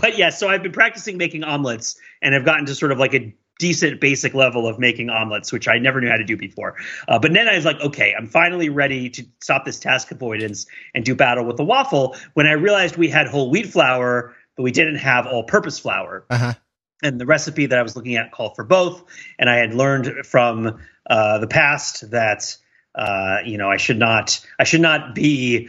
but 0.00 0.18
yeah, 0.18 0.30
so 0.30 0.48
I've 0.48 0.62
been 0.62 0.72
practicing 0.72 1.16
making 1.16 1.44
omelets, 1.44 1.98
and 2.20 2.34
I've 2.34 2.44
gotten 2.44 2.66
to 2.66 2.74
sort 2.74 2.92
of 2.92 2.98
like 2.98 3.14
a 3.14 3.34
decent 3.58 4.00
basic 4.00 4.34
level 4.34 4.66
of 4.66 4.78
making 4.78 5.08
omelets, 5.08 5.52
which 5.52 5.68
I 5.68 5.78
never 5.78 6.00
knew 6.00 6.08
how 6.08 6.16
to 6.16 6.24
do 6.24 6.36
before. 6.36 6.76
Uh, 7.08 7.18
but 7.18 7.32
then 7.32 7.48
I 7.48 7.56
was 7.56 7.64
like, 7.64 7.80
okay, 7.80 8.14
I'm 8.16 8.26
finally 8.26 8.68
ready 8.68 9.08
to 9.10 9.24
stop 9.40 9.64
this 9.64 9.78
task 9.78 10.10
avoidance 10.10 10.66
and 10.94 11.04
do 11.04 11.14
battle 11.14 11.44
with 11.44 11.56
the 11.56 11.64
waffle. 11.64 12.16
When 12.34 12.46
I 12.46 12.52
realized 12.52 12.96
we 12.96 13.08
had 13.08 13.26
whole 13.26 13.50
wheat 13.50 13.66
flour, 13.66 14.35
but 14.56 14.62
we 14.62 14.72
didn't 14.72 14.96
have 14.96 15.26
all-purpose 15.26 15.78
flour 15.78 16.24
Uh-huh. 16.30 16.54
and 17.02 17.20
the 17.20 17.26
recipe 17.26 17.66
that 17.66 17.78
I 17.78 17.82
was 17.82 17.94
looking 17.96 18.16
at 18.16 18.32
called 18.32 18.56
for 18.56 18.64
both. 18.64 19.04
And 19.38 19.48
I 19.50 19.56
had 19.56 19.74
learned 19.74 20.26
from 20.26 20.80
uh, 21.08 21.38
the 21.38 21.46
past 21.46 22.10
that 22.10 22.56
uh, 22.94 23.38
you 23.44 23.58
know 23.58 23.70
I 23.70 23.76
should 23.76 23.98
not 23.98 24.40
I 24.58 24.64
should 24.64 24.80
not 24.80 25.14
be 25.14 25.68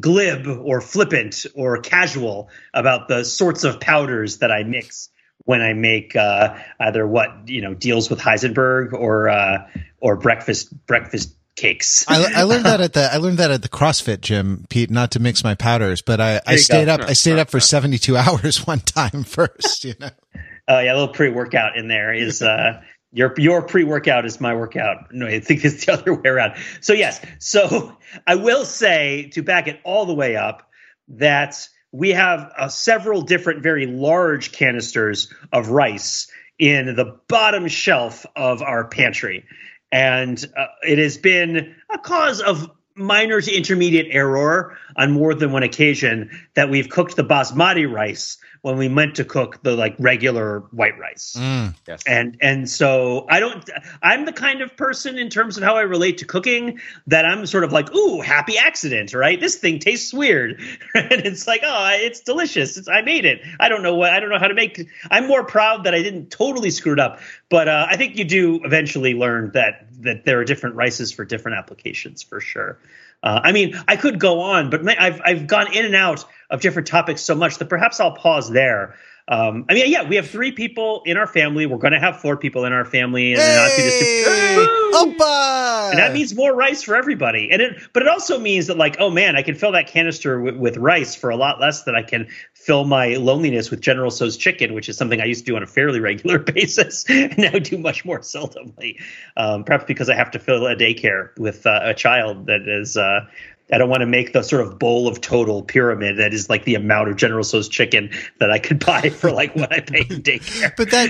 glib 0.00 0.46
or 0.46 0.80
flippant 0.80 1.44
or 1.54 1.78
casual 1.78 2.48
about 2.72 3.08
the 3.08 3.24
sorts 3.24 3.64
of 3.64 3.78
powders 3.78 4.38
that 4.38 4.50
I 4.50 4.62
mix 4.62 5.10
when 5.44 5.60
I 5.60 5.74
make 5.74 6.16
uh, 6.16 6.56
either 6.80 7.06
what 7.06 7.48
you 7.48 7.60
know 7.60 7.74
deals 7.74 8.08
with 8.08 8.20
Heisenberg 8.20 8.92
or 8.94 9.28
uh, 9.28 9.68
or 10.00 10.16
breakfast 10.16 10.74
breakfast 10.86 11.36
cakes. 11.62 12.04
I, 12.08 12.40
I 12.40 12.42
learned 12.42 12.64
that 12.64 12.80
at 12.80 12.92
the 12.92 13.12
I 13.12 13.16
learned 13.16 13.38
that 13.38 13.50
at 13.50 13.62
the 13.62 13.68
CrossFit 13.68 14.20
gym, 14.20 14.66
Pete, 14.68 14.90
not 14.90 15.12
to 15.12 15.20
mix 15.20 15.44
my 15.44 15.54
powders, 15.54 16.02
but 16.02 16.20
I, 16.20 16.40
I 16.46 16.56
stayed 16.56 16.86
go. 16.86 16.94
up 16.94 17.00
I 17.02 17.12
stayed 17.12 17.38
up 17.38 17.50
for 17.50 17.60
seventy 17.60 17.98
two 17.98 18.16
hours 18.18 18.66
one 18.66 18.80
time 18.80 19.24
first, 19.24 19.84
you 19.84 19.94
know. 19.98 20.10
Uh, 20.68 20.80
yeah, 20.84 20.92
a 20.92 20.96
little 20.96 21.12
pre-workout 21.12 21.76
in 21.76 21.88
there 21.88 22.12
is 22.12 22.42
uh, 22.42 22.82
your 23.12 23.34
your 23.38 23.62
pre-workout 23.62 24.26
is 24.26 24.40
my 24.40 24.54
workout. 24.54 25.12
No, 25.12 25.26
I 25.26 25.40
think 25.40 25.64
it's 25.64 25.86
the 25.86 25.92
other 25.92 26.14
way 26.14 26.28
around. 26.28 26.54
So 26.80 26.92
yes, 26.92 27.20
so 27.38 27.96
I 28.26 28.34
will 28.34 28.64
say 28.64 29.30
to 29.34 29.42
back 29.42 29.68
it 29.68 29.80
all 29.84 30.06
the 30.06 30.14
way 30.14 30.36
up 30.36 30.68
that 31.08 31.68
we 31.92 32.10
have 32.10 32.50
uh, 32.56 32.68
several 32.68 33.22
different 33.22 33.62
very 33.62 33.86
large 33.86 34.52
canisters 34.52 35.32
of 35.52 35.68
rice 35.68 36.30
in 36.58 36.94
the 36.94 37.18
bottom 37.28 37.68
shelf 37.68 38.24
of 38.36 38.62
our 38.62 38.86
pantry, 38.86 39.44
and 39.92 40.44
uh, 40.56 40.66
it 40.82 40.98
has 40.98 41.18
been 41.18 41.76
a 41.90 41.98
cause 41.98 42.40
of 42.40 42.70
minor 42.94 43.40
to 43.40 43.52
intermediate 43.54 44.08
error 44.10 44.76
on 44.96 45.12
more 45.12 45.34
than 45.34 45.52
one 45.52 45.62
occasion 45.62 46.30
that 46.54 46.70
we've 46.70 46.88
cooked 46.88 47.16
the 47.16 47.24
basmati 47.24 47.90
rice 47.90 48.38
when 48.62 48.76
we 48.76 48.88
meant 48.88 49.16
to 49.16 49.24
cook 49.24 49.62
the 49.62 49.76
like 49.76 49.94
regular 49.98 50.60
white 50.70 50.98
rice. 50.98 51.34
Mm. 51.36 51.74
yes. 51.86 52.02
And 52.06 52.38
and 52.40 52.70
so 52.70 53.26
I 53.28 53.40
don't 53.40 53.68
I'm 54.02 54.24
the 54.24 54.32
kind 54.32 54.62
of 54.62 54.76
person 54.76 55.18
in 55.18 55.28
terms 55.28 55.56
of 55.56 55.64
how 55.64 55.76
I 55.76 55.82
relate 55.82 56.18
to 56.18 56.24
cooking 56.24 56.80
that 57.08 57.24
I'm 57.24 57.44
sort 57.46 57.64
of 57.64 57.72
like, 57.72 57.94
ooh, 57.94 58.20
happy 58.20 58.56
accident, 58.56 59.14
right? 59.14 59.38
This 59.38 59.56
thing 59.56 59.80
tastes 59.80 60.14
weird. 60.14 60.60
and 60.94 61.12
it's 61.12 61.46
like, 61.46 61.62
oh, 61.64 61.90
it's 61.94 62.20
delicious. 62.20 62.76
It's, 62.76 62.88
I 62.88 63.02
made 63.02 63.24
it. 63.24 63.42
I 63.58 63.68
don't 63.68 63.82
know 63.82 63.96
what 63.96 64.10
I 64.10 64.20
don't 64.20 64.30
know 64.30 64.38
how 64.38 64.48
to 64.48 64.54
make 64.54 64.88
I'm 65.10 65.26
more 65.26 65.44
proud 65.44 65.84
that 65.84 65.94
I 65.94 66.02
didn't 66.02 66.30
totally 66.30 66.70
screw 66.70 66.92
it 66.92 67.00
up. 67.00 67.20
But 67.50 67.68
uh, 67.68 67.86
I 67.90 67.96
think 67.96 68.16
you 68.16 68.24
do 68.24 68.60
eventually 68.64 69.14
learn 69.14 69.50
that 69.54 69.86
that 70.02 70.24
there 70.24 70.38
are 70.38 70.44
different 70.44 70.76
rices 70.76 71.12
for 71.12 71.24
different 71.24 71.58
applications 71.58 72.22
for 72.22 72.40
sure. 72.40 72.78
Uh, 73.22 73.40
I 73.44 73.52
mean, 73.52 73.80
I 73.86 73.96
could 73.96 74.18
go 74.18 74.40
on, 74.40 74.70
but 74.70 74.86
I've 75.00 75.20
I've 75.24 75.46
gone 75.46 75.72
in 75.74 75.84
and 75.84 75.94
out 75.94 76.24
of 76.50 76.60
different 76.60 76.88
topics 76.88 77.22
so 77.22 77.34
much 77.34 77.58
that 77.58 77.68
perhaps 77.68 78.00
I'll 78.00 78.12
pause 78.16 78.50
there. 78.50 78.96
Um, 79.32 79.64
I 79.70 79.72
mean, 79.72 79.90
yeah, 79.90 80.06
we 80.06 80.16
have 80.16 80.28
three 80.28 80.52
people 80.52 81.02
in 81.06 81.16
our 81.16 81.26
family. 81.26 81.64
We're 81.64 81.78
going 81.78 81.94
to 81.94 81.98
have 81.98 82.20
four 82.20 82.36
people 82.36 82.66
in 82.66 82.74
our 82.74 82.84
family 82.84 83.32
in 83.32 83.38
the 83.38 83.44
not 83.44 83.70
too 83.70 83.82
distant 83.82 84.68
Opa! 84.92 85.90
And 85.90 85.98
that 85.98 86.12
means 86.12 86.34
more 86.34 86.54
rice 86.54 86.82
for 86.82 86.94
everybody. 86.94 87.50
And 87.50 87.62
it, 87.62 87.80
but 87.94 88.02
it 88.02 88.08
also 88.08 88.38
means 88.38 88.66
that, 88.66 88.76
like, 88.76 88.96
oh 88.98 89.08
man, 89.08 89.34
I 89.34 89.40
can 89.40 89.54
fill 89.54 89.72
that 89.72 89.86
canister 89.86 90.38
with, 90.38 90.56
with 90.56 90.76
rice 90.76 91.14
for 91.14 91.30
a 91.30 91.36
lot 91.36 91.60
less 91.60 91.84
than 91.84 91.96
I 91.96 92.02
can 92.02 92.28
fill 92.52 92.84
my 92.84 93.14
loneliness 93.14 93.70
with 93.70 93.80
General 93.80 94.10
Tso's 94.10 94.36
chicken, 94.36 94.74
which 94.74 94.90
is 94.90 94.98
something 94.98 95.22
I 95.22 95.24
used 95.24 95.46
to 95.46 95.52
do 95.52 95.56
on 95.56 95.62
a 95.62 95.66
fairly 95.66 95.98
regular 95.98 96.38
basis, 96.54 97.06
and 97.08 97.36
now 97.38 97.58
do 97.58 97.78
much 97.78 98.04
more 98.04 98.18
seldomly. 98.18 99.00
Um, 99.38 99.64
perhaps 99.64 99.84
because 99.86 100.10
I 100.10 100.14
have 100.14 100.30
to 100.32 100.38
fill 100.38 100.66
a 100.66 100.76
daycare 100.76 101.30
with 101.38 101.64
uh, 101.64 101.80
a 101.82 101.94
child 101.94 102.48
that 102.48 102.68
is. 102.68 102.98
Uh, 102.98 103.20
I 103.72 103.78
don't 103.78 103.88
want 103.88 104.02
to 104.02 104.06
make 104.06 104.32
the 104.34 104.42
sort 104.42 104.66
of 104.66 104.78
bowl 104.78 105.08
of 105.08 105.20
total 105.22 105.62
pyramid 105.62 106.18
that 106.18 106.34
is 106.34 106.50
like 106.50 106.64
the 106.64 106.74
amount 106.74 107.08
of 107.08 107.16
General 107.16 107.42
Tso's 107.42 107.68
chicken 107.68 108.10
that 108.38 108.50
I 108.50 108.58
could 108.58 108.84
buy 108.84 109.08
for 109.08 109.32
like 109.32 109.56
what 109.56 109.72
I 109.72 109.80
pay 109.80 110.00
in 110.00 110.22
daycare. 110.22 110.76
But 110.76 110.90
that 110.90 111.08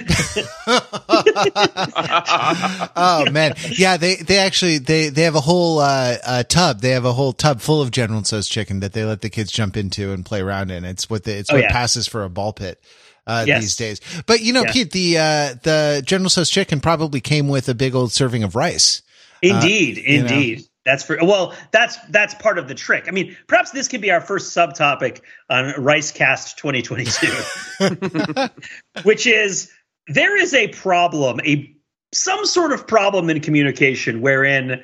Oh 2.96 3.30
man. 3.30 3.54
Yeah, 3.70 3.96
they 3.96 4.16
they 4.16 4.38
actually 4.38 4.78
they 4.78 5.08
they 5.08 5.22
have 5.22 5.34
a 5.34 5.40
whole 5.40 5.80
uh, 5.80 6.16
uh 6.24 6.42
tub. 6.44 6.80
They 6.80 6.90
have 6.90 7.04
a 7.04 7.12
whole 7.12 7.32
tub 7.32 7.60
full 7.60 7.80
of 7.82 7.90
General 7.90 8.22
Tso's 8.22 8.48
chicken 8.48 8.80
that 8.80 8.92
they 8.92 9.04
let 9.04 9.20
the 9.20 9.30
kids 9.30 9.50
jump 9.52 9.76
into 9.76 10.12
and 10.12 10.24
play 10.24 10.40
around 10.40 10.70
in. 10.70 10.84
It's 10.84 11.10
what 11.10 11.24
the, 11.24 11.36
it's 11.38 11.50
Oh, 11.50 11.54
what 11.54 11.62
yeah. 11.64 11.72
passes 11.72 12.06
for 12.06 12.24
a 12.24 12.28
ball 12.30 12.52
pit. 12.52 12.80
Uh, 13.24 13.44
Yes. 13.46 13.60
these 13.62 13.76
days, 13.76 14.00
but 14.26 14.40
you 14.40 14.52
know, 14.52 14.62
Yeah. 14.64 14.72
Pete, 14.72 14.90
the 14.90 15.18
uh, 15.18 15.54
the 15.62 16.02
General 16.04 16.28
Tso's 16.28 16.50
chicken 16.50 16.80
probably 16.80 17.20
came 17.20 17.46
with 17.48 17.68
a 17.68 17.74
big 17.74 17.94
old 17.94 18.10
serving 18.10 18.42
of 18.42 18.56
rice. 18.56 19.02
Indeed, 19.42 19.98
Uh, 19.98 20.10
you 20.10 20.22
know. 20.56 20.62
That's 20.84 21.04
for 21.04 21.16
well. 21.22 21.54
That's 21.70 21.96
that's 22.08 22.34
part 22.34 22.58
of 22.58 22.66
the 22.66 22.74
trick. 22.74 23.04
I 23.06 23.12
mean, 23.12 23.36
perhaps 23.46 23.70
this 23.70 23.86
could 23.86 24.00
be 24.00 24.10
our 24.10 24.20
first 24.20 24.56
subtopic 24.56 25.20
on 25.48 25.72
Ricecast 25.74 26.56
2022, 26.56 28.48
which 29.04 29.26
is 29.26 29.70
there 30.08 30.36
is 30.36 30.52
a 30.54 30.68
problem, 30.68 31.40
a 31.44 31.72
some 32.12 32.44
sort 32.44 32.72
of 32.72 32.86
problem 32.86 33.30
in 33.30 33.40
communication 33.40 34.20
wherein 34.20 34.82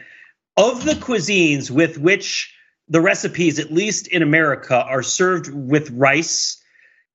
of 0.56 0.84
the 0.84 0.94
cuisines 0.94 1.70
with 1.70 1.98
which 1.98 2.54
the 2.88 3.00
recipes, 3.00 3.58
at 3.58 3.72
least 3.72 4.06
in 4.08 4.22
America, 4.22 4.76
are 4.76 5.02
served 5.02 5.52
with 5.52 5.90
rice. 5.90 6.62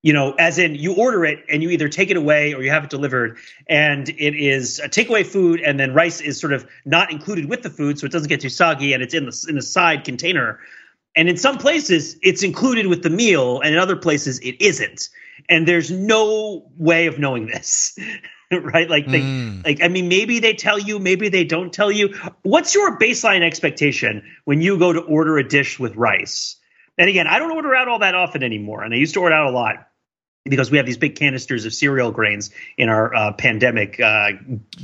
You 0.04 0.12
know, 0.12 0.34
as 0.34 0.60
in 0.60 0.76
you 0.76 0.94
order 0.96 1.24
it 1.24 1.46
and 1.50 1.64
you 1.64 1.70
either 1.70 1.88
take 1.88 2.10
it 2.10 2.18
away 2.18 2.54
or 2.54 2.62
you 2.62 2.70
have 2.70 2.84
it 2.84 2.90
delivered, 2.90 3.38
and 3.68 4.10
it 4.10 4.36
is 4.36 4.80
a 4.80 4.90
takeaway 4.90 5.26
food, 5.26 5.62
and 5.62 5.80
then 5.80 5.94
rice 5.94 6.20
is 6.20 6.40
sort 6.40 6.52
of 6.52 6.68
not 6.84 7.10
included 7.10 7.48
with 7.50 7.64
the 7.64 7.70
food, 7.70 7.98
so 7.98 8.06
it 8.06 8.12
doesn't 8.12 8.28
get 8.28 8.42
too 8.42 8.50
soggy, 8.50 8.92
and 8.92 9.02
it's 9.02 9.14
in 9.14 9.26
the 9.26 9.46
in 9.50 9.58
a 9.58 9.62
side 9.62 10.04
container. 10.04 10.60
And 11.16 11.30
in 11.30 11.38
some 11.38 11.58
places, 11.58 12.18
it's 12.22 12.44
included 12.44 12.88
with 12.88 13.02
the 13.02 13.10
meal, 13.10 13.62
and 13.62 13.74
in 13.74 13.80
other 13.80 13.96
places, 13.96 14.40
it 14.40 14.62
isn't. 14.62 15.08
And 15.48 15.66
there's 15.66 15.90
no 15.90 16.70
way 16.78 17.08
of 17.08 17.18
knowing 17.18 17.48
this, 17.48 17.98
right? 18.52 18.90
Like, 18.90 19.10
they, 19.10 19.22
Mm. 19.22 19.64
like 19.66 19.82
I 19.82 19.88
mean, 19.88 20.10
maybe 20.10 20.40
they 20.40 20.54
tell 20.54 20.78
you, 20.80 21.00
maybe 21.00 21.30
they 21.30 21.46
don't 21.46 21.72
tell 21.72 21.92
you. 21.92 22.14
What's 22.42 22.76
your 22.76 23.00
baseline 23.00 23.42
expectation 23.42 24.22
when 24.44 24.62
you 24.62 24.78
go 24.78 24.92
to 24.92 25.00
order 25.00 25.38
a 25.38 25.48
dish 25.48 25.80
with 25.80 25.96
rice? 25.96 26.58
And 26.98 27.08
again, 27.10 27.26
I 27.28 27.40
don't 27.40 27.52
order 27.52 27.74
out 27.74 27.88
all 27.88 28.00
that 28.00 28.16
often 28.16 28.44
anymore, 28.44 28.84
and 28.84 28.94
I 28.94 28.98
used 28.98 29.14
to 29.14 29.22
order 29.22 29.36
out 29.36 29.48
a 29.48 29.52
lot 29.52 29.88
because 30.46 30.70
we 30.72 30.78
have 30.78 30.86
these 30.86 30.98
big 30.98 31.16
canisters 31.16 31.66
of 31.66 31.74
cereal 31.74 32.12
grains 32.12 32.52
in 32.78 32.90
our 32.90 33.14
uh, 33.16 33.32
pandemic 33.34 34.00
uh, 34.00 34.32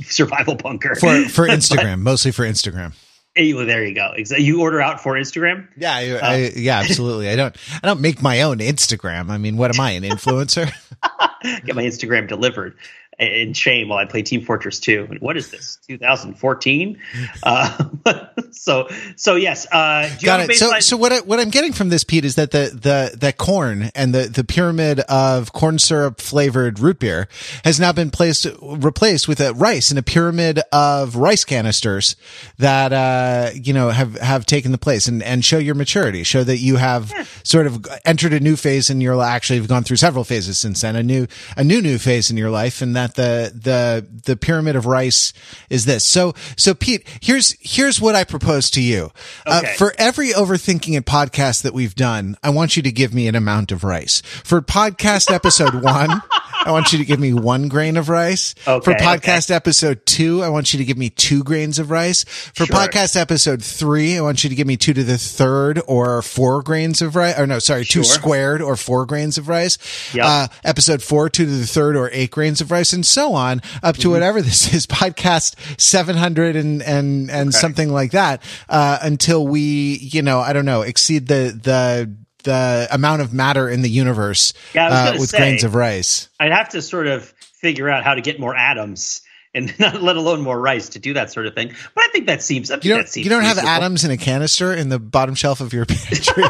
survival 0.02 0.54
bunker. 0.54 0.94
for 0.94 1.22
for 1.28 1.46
But- 1.48 1.58
Instagram, 1.58 2.00
mostly 2.00 2.32
for 2.32 2.44
Instagram. 2.44 2.92
Well, 3.36 3.64
there 3.64 3.84
you 3.84 3.94
go. 3.94 4.12
You 4.36 4.60
order 4.60 4.82
out 4.82 5.00
for 5.00 5.14
Instagram. 5.14 5.68
Yeah, 5.76 5.94
I, 5.94 6.18
I, 6.18 6.36
yeah, 6.56 6.80
absolutely. 6.80 7.28
I 7.30 7.36
don't 7.36 7.56
I 7.82 7.86
don't 7.86 8.00
make 8.00 8.20
my 8.20 8.42
own 8.42 8.58
Instagram. 8.58 9.30
I 9.30 9.38
mean, 9.38 9.56
what 9.56 9.72
am 9.74 9.80
I, 9.80 9.92
an 9.92 10.02
influencer? 10.04 10.66
get 11.64 11.76
my 11.76 11.84
Instagram 11.84 12.26
delivered. 12.28 12.76
In 13.20 13.52
shame 13.52 13.88
while 13.88 13.98
I 13.98 14.06
play 14.06 14.22
Team 14.22 14.42
Fortress 14.42 14.80
2. 14.80 15.18
What 15.20 15.36
is 15.36 15.50
this? 15.50 15.78
2014. 15.86 16.98
Uh, 17.42 17.84
so 18.50 18.88
so 19.16 19.36
yes. 19.36 19.66
Uh, 19.70 20.10
Got 20.22 20.48
it. 20.48 20.54
So 20.56 20.80
so 20.80 20.96
what 20.96 21.12
I, 21.12 21.20
what 21.20 21.38
I'm 21.38 21.50
getting 21.50 21.72
from 21.72 21.90
this, 21.90 22.04
Pete, 22.04 22.24
is 22.24 22.36
that 22.36 22.50
the 22.50 22.70
the 22.72 23.16
that 23.18 23.36
corn 23.36 23.90
and 23.94 24.14
the 24.14 24.22
the 24.22 24.44
pyramid 24.44 25.00
of 25.00 25.52
corn 25.52 25.78
syrup 25.78 26.20
flavored 26.20 26.78
root 26.78 26.98
beer 26.98 27.28
has 27.64 27.78
now 27.78 27.92
been 27.92 28.10
placed 28.10 28.46
replaced 28.62 29.28
with 29.28 29.40
a 29.40 29.52
rice 29.52 29.90
and 29.90 29.98
a 29.98 30.02
pyramid 30.02 30.60
of 30.72 31.16
rice 31.16 31.44
canisters 31.44 32.16
that 32.58 32.92
uh 32.92 33.50
you 33.54 33.72
know 33.72 33.90
have 33.90 34.14
have 34.18 34.46
taken 34.46 34.72
the 34.72 34.78
place 34.78 35.06
and 35.06 35.22
and 35.22 35.44
show 35.44 35.58
your 35.58 35.74
maturity, 35.74 36.22
show 36.22 36.42
that 36.44 36.58
you 36.58 36.76
have 36.76 37.10
yeah. 37.10 37.24
sort 37.42 37.66
of 37.66 37.86
entered 38.04 38.32
a 38.32 38.40
new 38.40 38.56
phase 38.56 38.88
and 38.88 39.02
you're 39.02 39.20
actually 39.20 39.58
have 39.58 39.68
gone 39.68 39.84
through 39.84 39.96
several 39.96 40.24
phases 40.24 40.58
since 40.58 40.80
then, 40.80 40.96
a 40.96 41.02
new 41.02 41.26
a 41.56 41.64
new 41.64 41.82
new 41.82 41.98
phase 41.98 42.30
in 42.30 42.36
your 42.36 42.50
life, 42.50 42.80
and 42.80 42.96
that 42.96 43.09
the 43.14 43.52
the 43.54 44.06
the 44.24 44.36
pyramid 44.36 44.76
of 44.76 44.86
rice 44.86 45.32
is 45.68 45.84
this. 45.84 46.04
So 46.04 46.34
so 46.56 46.74
Pete, 46.74 47.06
here's 47.20 47.56
here's 47.60 48.00
what 48.00 48.14
I 48.14 48.24
propose 48.24 48.70
to 48.70 48.82
you. 48.82 49.10
Uh, 49.46 49.60
okay. 49.62 49.72
Uh, 49.72 49.76
for 49.76 49.94
every 49.98 50.30
overthinking 50.30 50.96
it 50.96 51.06
podcast 51.06 51.62
that 51.62 51.74
we've 51.74 51.94
done, 51.94 52.36
I 52.42 52.50
want 52.50 52.76
you 52.76 52.82
to 52.82 52.92
give 52.92 53.14
me 53.14 53.28
an 53.28 53.34
amount 53.34 53.72
of 53.72 53.84
rice. 53.84 54.20
For 54.44 54.60
podcast 54.60 55.30
episode 55.30 55.82
one. 55.82 56.22
I 56.64 56.72
want 56.72 56.92
you 56.92 56.98
to 56.98 57.04
give 57.04 57.18
me 57.18 57.32
one 57.32 57.68
grain 57.68 57.96
of 57.96 58.08
rice. 58.08 58.54
Okay, 58.66 58.84
For 58.84 58.92
podcast 58.92 59.50
okay. 59.50 59.54
episode 59.54 60.04
two, 60.04 60.42
I 60.42 60.50
want 60.50 60.72
you 60.72 60.78
to 60.78 60.84
give 60.84 60.98
me 60.98 61.08
two 61.08 61.42
grains 61.42 61.78
of 61.78 61.90
rice. 61.90 62.24
For 62.24 62.66
sure. 62.66 62.76
podcast 62.76 63.16
episode 63.18 63.62
three, 63.62 64.18
I 64.18 64.20
want 64.20 64.44
you 64.44 64.50
to 64.50 64.56
give 64.56 64.66
me 64.66 64.76
two 64.76 64.92
to 64.92 65.02
the 65.02 65.16
third 65.16 65.80
or 65.86 66.20
four 66.20 66.62
grains 66.62 67.00
of 67.00 67.16
rice. 67.16 67.38
Or 67.38 67.46
no, 67.46 67.60
sorry, 67.60 67.84
sure. 67.84 68.02
two 68.02 68.08
squared 68.08 68.60
or 68.60 68.76
four 68.76 69.06
grains 69.06 69.38
of 69.38 69.48
rice. 69.48 69.78
Yep. 70.14 70.24
Uh, 70.24 70.48
episode 70.62 71.02
four, 71.02 71.30
two 71.30 71.46
to 71.46 71.50
the 71.50 71.66
third 71.66 71.96
or 71.96 72.10
eight 72.12 72.30
grains 72.30 72.60
of 72.60 72.70
rice 72.70 72.92
and 72.92 73.06
so 73.06 73.32
on 73.32 73.62
up 73.82 73.96
to 73.96 74.02
mm-hmm. 74.02 74.10
whatever 74.12 74.42
this 74.42 74.74
is. 74.74 74.86
Podcast 75.00 75.54
700 75.80 76.56
and, 76.56 76.82
and, 76.82 77.30
and 77.30 77.48
okay. 77.48 77.58
something 77.58 77.90
like 77.90 78.10
that, 78.10 78.42
uh, 78.68 78.98
until 79.00 79.46
we, 79.46 79.96
you 79.96 80.20
know, 80.20 80.40
I 80.40 80.52
don't 80.52 80.66
know, 80.66 80.82
exceed 80.82 81.26
the, 81.26 81.58
the, 81.62 82.14
the 82.42 82.88
amount 82.90 83.22
of 83.22 83.32
matter 83.32 83.68
in 83.68 83.82
the 83.82 83.90
universe 83.90 84.52
yeah, 84.74 84.88
uh, 84.88 85.12
with 85.18 85.30
say, 85.30 85.38
grains 85.38 85.64
of 85.64 85.74
rice. 85.74 86.28
I'd 86.38 86.52
have 86.52 86.70
to 86.70 86.82
sort 86.82 87.06
of 87.06 87.24
figure 87.24 87.88
out 87.88 88.04
how 88.04 88.14
to 88.14 88.20
get 88.20 88.40
more 88.40 88.56
atoms 88.56 89.22
and 89.54 89.76
not 89.78 90.02
let 90.02 90.16
alone 90.16 90.40
more 90.40 90.58
rice 90.58 90.90
to 90.90 90.98
do 90.98 91.14
that 91.14 91.32
sort 91.32 91.46
of 91.46 91.54
thing. 91.54 91.74
But 91.94 92.04
I 92.04 92.08
think 92.08 92.26
that 92.26 92.42
seems. 92.42 92.70
you 92.70 92.76
don't, 92.76 93.08
seems 93.08 93.24
you 93.24 93.30
don't 93.30 93.42
have 93.42 93.58
atoms 93.58 94.04
in 94.04 94.10
a 94.10 94.16
canister 94.16 94.72
in 94.72 94.88
the 94.88 94.98
bottom 94.98 95.34
shelf 95.34 95.60
of 95.60 95.72
your 95.72 95.86
pantry. 95.88 96.44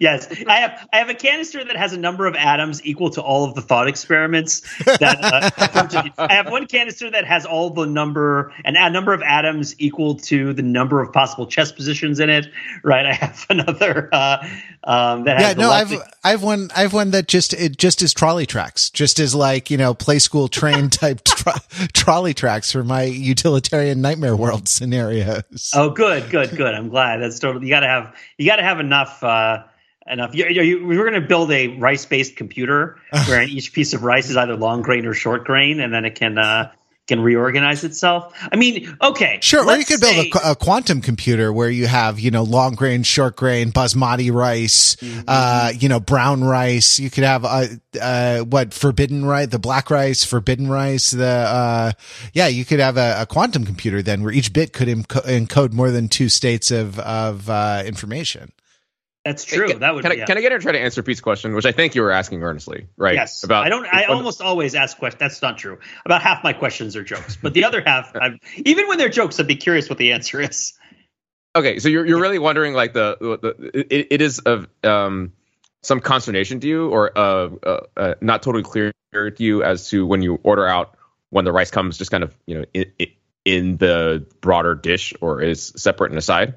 Yes, 0.00 0.28
I 0.46 0.56
have. 0.56 0.88
I 0.92 0.98
have 0.98 1.08
a 1.08 1.14
canister 1.14 1.64
that 1.64 1.76
has 1.76 1.92
a 1.92 1.98
number 1.98 2.26
of 2.26 2.34
atoms 2.34 2.84
equal 2.84 3.10
to 3.10 3.22
all 3.22 3.44
of 3.44 3.54
the 3.54 3.62
thought 3.62 3.88
experiments. 3.88 4.60
That 4.84 5.18
uh, 5.22 6.10
I 6.18 6.34
have 6.34 6.50
one 6.50 6.66
canister 6.66 7.10
that 7.10 7.24
has 7.24 7.46
all 7.46 7.70
the 7.70 7.86
number 7.86 8.52
and 8.64 8.76
a 8.76 8.90
number 8.90 9.12
of 9.12 9.22
atoms 9.22 9.74
equal 9.78 10.16
to 10.16 10.52
the 10.52 10.62
number 10.62 11.00
of 11.00 11.12
possible 11.12 11.46
chess 11.46 11.72
positions 11.72 12.20
in 12.20 12.30
it. 12.30 12.46
Right. 12.82 13.06
I 13.06 13.12
have 13.12 13.46
another 13.50 14.08
uh, 14.12 14.46
um, 14.84 15.24
that 15.24 15.40
yeah. 15.40 15.52
no, 15.54 15.70
I've 15.70 15.92
I've 16.24 16.42
one. 16.42 16.70
I've 16.74 16.92
one 16.92 17.10
that 17.10 17.28
just 17.28 17.52
it 17.52 17.76
just 17.76 18.02
is 18.02 18.14
trolley 18.14 18.46
tracks. 18.46 18.90
Just 18.90 19.18
as 19.18 19.34
like 19.34 19.70
you 19.70 19.76
know 19.76 19.94
play 19.94 20.18
school 20.18 20.48
train 20.48 20.90
type. 20.90 21.24
Tro- 21.24 21.52
trolley 21.92 22.34
tracks 22.34 22.72
for 22.72 22.84
my 22.84 23.02
utilitarian 23.02 24.00
nightmare 24.00 24.36
world 24.36 24.68
scenarios. 24.68 25.70
Oh, 25.74 25.90
good, 25.90 26.30
good, 26.30 26.56
good. 26.56 26.74
I'm 26.74 26.88
glad. 26.88 27.18
That's 27.18 27.38
totally. 27.38 27.66
You 27.66 27.70
got 27.70 27.80
to 27.80 27.88
have. 27.88 28.14
You 28.36 28.46
got 28.46 28.56
to 28.56 28.62
have 28.62 28.80
enough. 28.80 29.22
Uh, 29.22 29.64
enough. 30.10 30.34
You, 30.34 30.46
you, 30.48 30.86
we 30.86 30.96
were 30.96 31.08
going 31.08 31.20
to 31.20 31.26
build 31.26 31.50
a 31.52 31.68
rice-based 31.68 32.36
computer 32.36 32.98
where 33.26 33.42
each 33.42 33.72
piece 33.72 33.94
of 33.94 34.02
rice 34.02 34.30
is 34.30 34.36
either 34.36 34.56
long 34.56 34.82
grain 34.82 35.06
or 35.06 35.14
short 35.14 35.44
grain, 35.44 35.80
and 35.80 35.92
then 35.92 36.04
it 36.04 36.14
can 36.14 36.38
uh, 36.38 36.72
can 37.08 37.20
reorganize 37.20 37.82
itself. 37.84 38.34
I 38.52 38.56
mean, 38.56 38.96
okay, 39.02 39.38
sure. 39.40 39.64
Or 39.64 39.76
you 39.76 39.84
could 39.84 40.00
build 40.00 40.26
a, 40.26 40.50
a, 40.50 40.54
quantum 40.54 41.00
computer 41.00 41.52
where 41.52 41.70
you 41.70 41.86
have 41.86 42.20
you 42.20 42.30
know 42.30 42.42
long 42.42 42.74
grain, 42.74 43.02
short 43.02 43.34
grain, 43.34 43.72
basmati 43.72 44.30
rice, 44.32 44.94
mm-hmm. 44.96 45.20
uh, 45.26 45.72
you 45.76 45.88
know 45.88 45.98
brown 45.98 46.44
rice. 46.44 46.98
You 46.98 47.10
could 47.10 47.24
have 47.24 47.44
uh, 47.44 47.66
uh, 48.00 48.40
what 48.40 48.74
forbidden 48.74 49.24
rice, 49.24 49.48
the 49.48 49.58
black 49.58 49.90
rice, 49.90 50.22
forbidden 50.22 50.68
rice. 50.68 51.10
The 51.10 51.26
uh, 51.26 51.92
yeah, 52.34 52.46
you 52.46 52.64
could 52.64 52.78
have 52.80 52.98
a, 52.98 53.22
a 53.22 53.26
quantum 53.26 53.64
computer 53.64 54.02
then 54.02 54.22
where 54.22 54.32
each 54.32 54.52
bit 54.52 54.72
could 54.72 54.88
enco- 54.88 55.24
encode 55.24 55.72
more 55.72 55.90
than 55.90 56.08
two 56.08 56.28
states 56.28 56.70
of 56.70 56.98
of 57.00 57.48
uh, 57.48 57.82
information. 57.86 58.52
That's 59.24 59.44
true. 59.44 59.68
Can, 59.68 59.80
that 59.80 59.94
would. 59.94 60.02
Can, 60.02 60.12
be, 60.14 60.22
I, 60.22 60.26
can 60.26 60.38
I 60.38 60.40
get 60.40 60.52
her 60.52 60.58
to 60.58 60.62
try 60.62 60.72
to 60.72 60.80
answer 60.80 61.02
Pete's 61.02 61.20
question, 61.20 61.54
which 61.54 61.66
I 61.66 61.72
think 61.72 61.94
you 61.94 62.02
were 62.02 62.12
asking 62.12 62.42
earnestly, 62.42 62.86
right? 62.96 63.14
Yes. 63.14 63.44
About 63.44 63.66
I 63.66 63.68
don't. 63.68 63.86
I 63.86 64.04
almost 64.04 64.40
always 64.40 64.74
ask 64.74 64.96
questions. 64.96 65.18
That's 65.18 65.42
not 65.42 65.58
true. 65.58 65.78
About 66.06 66.22
half 66.22 66.42
my 66.42 66.52
questions 66.52 66.96
are 66.96 67.04
jokes, 67.04 67.36
but 67.36 67.52
the 67.52 67.64
other 67.64 67.82
half, 67.84 68.12
I'm, 68.14 68.38
even 68.56 68.88
when 68.88 68.96
they're 68.96 69.08
jokes, 69.08 69.38
I'd 69.38 69.46
be 69.46 69.56
curious 69.56 69.90
what 69.90 69.98
the 69.98 70.12
answer 70.12 70.40
is. 70.40 70.72
Okay, 71.54 71.78
so 71.78 71.88
you're 71.88 72.06
you're 72.06 72.20
really 72.20 72.38
wondering 72.38 72.74
like 72.74 72.92
the, 72.92 73.16
the 73.20 73.70
it, 73.94 74.06
it 74.10 74.22
is 74.22 74.38
of 74.38 74.68
um 74.84 75.32
some 75.82 76.00
consternation 76.00 76.60
to 76.60 76.68
you, 76.68 76.88
or 76.88 77.16
uh, 77.16 77.50
uh, 77.62 77.80
uh, 77.96 78.14
not 78.20 78.42
totally 78.42 78.64
clear 78.64 78.92
to 79.12 79.32
you 79.38 79.62
as 79.62 79.88
to 79.90 80.06
when 80.06 80.22
you 80.22 80.38
order 80.42 80.66
out 80.66 80.96
when 81.30 81.44
the 81.44 81.52
rice 81.52 81.70
comes, 81.70 81.98
just 81.98 82.10
kind 82.10 82.24
of 82.24 82.34
you 82.46 82.58
know 82.58 82.64
in, 82.74 82.92
in 83.44 83.76
the 83.78 84.26
broader 84.40 84.74
dish, 84.74 85.12
or 85.20 85.42
is 85.42 85.72
separate 85.76 86.10
and 86.10 86.18
aside. 86.18 86.54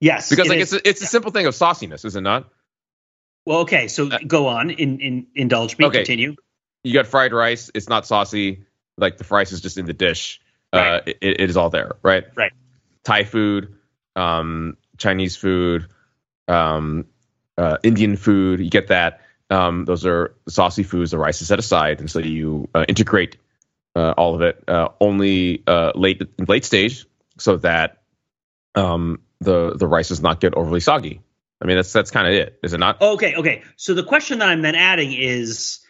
Yes, 0.00 0.30
because 0.30 0.48
like 0.48 0.58
is. 0.58 0.72
it's 0.72 0.84
a, 0.84 0.88
it's 0.88 1.02
a 1.02 1.06
simple 1.06 1.30
thing 1.30 1.46
of 1.46 1.54
sauciness, 1.54 2.04
is 2.04 2.16
it 2.16 2.20
not? 2.20 2.48
Well, 3.46 3.60
okay, 3.60 3.88
so 3.88 4.10
uh, 4.10 4.18
go 4.26 4.48
on. 4.48 4.70
In, 4.70 5.00
in 5.00 5.26
indulge 5.34 5.78
me. 5.78 5.86
Okay. 5.86 5.98
Continue. 5.98 6.36
You 6.82 6.94
got 6.94 7.06
fried 7.06 7.32
rice. 7.32 7.70
It's 7.74 7.88
not 7.88 8.06
saucy. 8.06 8.64
Like 8.96 9.16
the 9.18 9.26
rice 9.30 9.52
is 9.52 9.60
just 9.60 9.78
in 9.78 9.86
the 9.86 9.92
dish. 9.92 10.40
Uh, 10.72 10.76
right. 10.76 10.88
Uh, 10.88 11.00
it, 11.06 11.40
it 11.40 11.50
is 11.50 11.56
all 11.56 11.70
there, 11.70 11.96
right? 12.02 12.24
Right. 12.34 12.52
Thai 13.04 13.24
food, 13.24 13.76
um, 14.16 14.76
Chinese 14.96 15.36
food, 15.36 15.86
um, 16.48 17.06
uh, 17.58 17.76
Indian 17.82 18.16
food. 18.16 18.60
You 18.60 18.70
get 18.70 18.88
that. 18.88 19.20
Um, 19.50 19.84
those 19.84 20.06
are 20.06 20.34
saucy 20.48 20.82
foods. 20.82 21.10
The 21.10 21.18
rice 21.18 21.42
is 21.42 21.48
set 21.48 21.58
aside, 21.58 22.00
and 22.00 22.10
so 22.10 22.18
you 22.18 22.68
uh, 22.74 22.84
integrate 22.88 23.36
uh, 23.94 24.14
all 24.16 24.34
of 24.34 24.40
it 24.40 24.64
uh, 24.68 24.88
only 25.00 25.62
uh, 25.66 25.92
late 25.94 26.22
late 26.48 26.64
stage, 26.64 27.06
so 27.38 27.58
that 27.58 28.02
um, 28.74 29.20
the 29.44 29.74
the 29.76 29.86
rice 29.86 30.08
does 30.08 30.20
not 30.20 30.40
get 30.40 30.54
overly 30.54 30.80
soggy. 30.80 31.20
I 31.62 31.66
mean, 31.66 31.76
that's 31.76 31.92
that's 31.92 32.10
kind 32.10 32.26
of 32.26 32.34
it, 32.34 32.58
is 32.62 32.72
it 32.72 32.78
not? 32.78 33.00
Okay, 33.00 33.34
okay. 33.36 33.62
So 33.76 33.94
the 33.94 34.04
question 34.04 34.38
that 34.40 34.48
I'm 34.48 34.62
then 34.62 34.74
adding 34.74 35.12
is, 35.12 35.80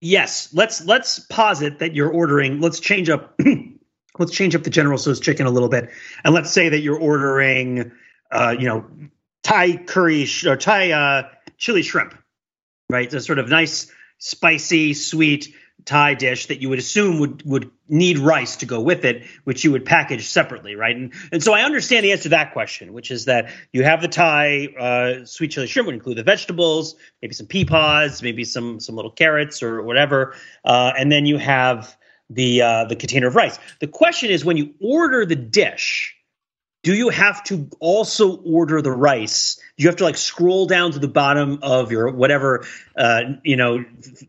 yes, 0.00 0.48
let's 0.52 0.84
let's 0.84 1.20
posit 1.20 1.78
that 1.78 1.94
you're 1.94 2.10
ordering. 2.10 2.60
Let's 2.60 2.80
change 2.80 3.08
up. 3.08 3.38
let's 4.18 4.32
change 4.32 4.54
up 4.54 4.62
the 4.62 4.70
General 4.70 4.98
Tso's 4.98 5.20
chicken 5.20 5.46
a 5.46 5.50
little 5.50 5.68
bit, 5.68 5.90
and 6.24 6.34
let's 6.34 6.50
say 6.50 6.68
that 6.68 6.80
you're 6.80 6.98
ordering, 6.98 7.90
uh, 8.30 8.54
you 8.58 8.66
know, 8.66 8.86
Thai 9.42 9.76
curry 9.78 10.24
sh- 10.26 10.46
or 10.46 10.56
Thai 10.56 10.92
uh, 10.92 11.28
chili 11.56 11.82
shrimp, 11.82 12.14
right? 12.90 13.10
So 13.10 13.18
sort 13.18 13.38
of 13.38 13.48
nice, 13.48 13.90
spicy, 14.18 14.94
sweet 14.94 15.54
Thai 15.84 16.14
dish 16.14 16.46
that 16.46 16.60
you 16.60 16.68
would 16.68 16.78
assume 16.78 17.20
would 17.20 17.42
would 17.44 17.70
need 17.88 18.18
rice 18.18 18.56
to 18.56 18.66
go 18.66 18.80
with 18.80 19.04
it, 19.04 19.24
which 19.44 19.62
you 19.62 19.70
would 19.70 19.84
package 19.84 20.26
separately, 20.26 20.74
right? 20.74 20.96
And 20.96 21.12
and 21.30 21.42
so 21.42 21.52
I 21.52 21.62
understand 21.62 22.04
the 22.04 22.12
answer 22.12 22.24
to 22.24 22.28
that 22.30 22.52
question, 22.52 22.92
which 22.92 23.10
is 23.10 23.26
that 23.26 23.50
you 23.72 23.84
have 23.84 24.02
the 24.02 24.08
Thai 24.08 24.66
uh, 24.78 25.24
sweet 25.24 25.52
chili 25.52 25.68
shrimp 25.68 25.86
would 25.86 25.94
include 25.94 26.18
the 26.18 26.24
vegetables, 26.24 26.96
maybe 27.22 27.34
some 27.34 27.46
pea 27.46 27.64
pods, 27.64 28.22
maybe 28.22 28.44
some 28.44 28.80
some 28.80 28.96
little 28.96 29.12
carrots 29.12 29.62
or 29.62 29.82
whatever, 29.82 30.34
uh, 30.64 30.92
and 30.98 31.12
then 31.12 31.24
you 31.24 31.38
have 31.38 31.96
the 32.30 32.62
uh, 32.62 32.84
the 32.86 32.96
container 32.96 33.28
of 33.28 33.36
rice. 33.36 33.58
The 33.78 33.86
question 33.86 34.30
is 34.30 34.44
when 34.44 34.56
you 34.56 34.74
order 34.80 35.24
the 35.24 35.36
dish 35.36 36.15
do 36.86 36.94
you 36.94 37.08
have 37.08 37.42
to 37.42 37.68
also 37.80 38.36
order 38.42 38.80
the 38.80 38.92
rice? 38.92 39.56
Do 39.76 39.82
you 39.82 39.88
have 39.88 39.96
to 39.96 40.04
like 40.04 40.16
scroll 40.16 40.66
down 40.66 40.92
to 40.92 41.00
the 41.00 41.08
bottom 41.08 41.58
of 41.60 41.90
your 41.90 42.12
whatever, 42.12 42.64
uh, 42.96 43.22
you 43.42 43.56
know, 43.56 43.84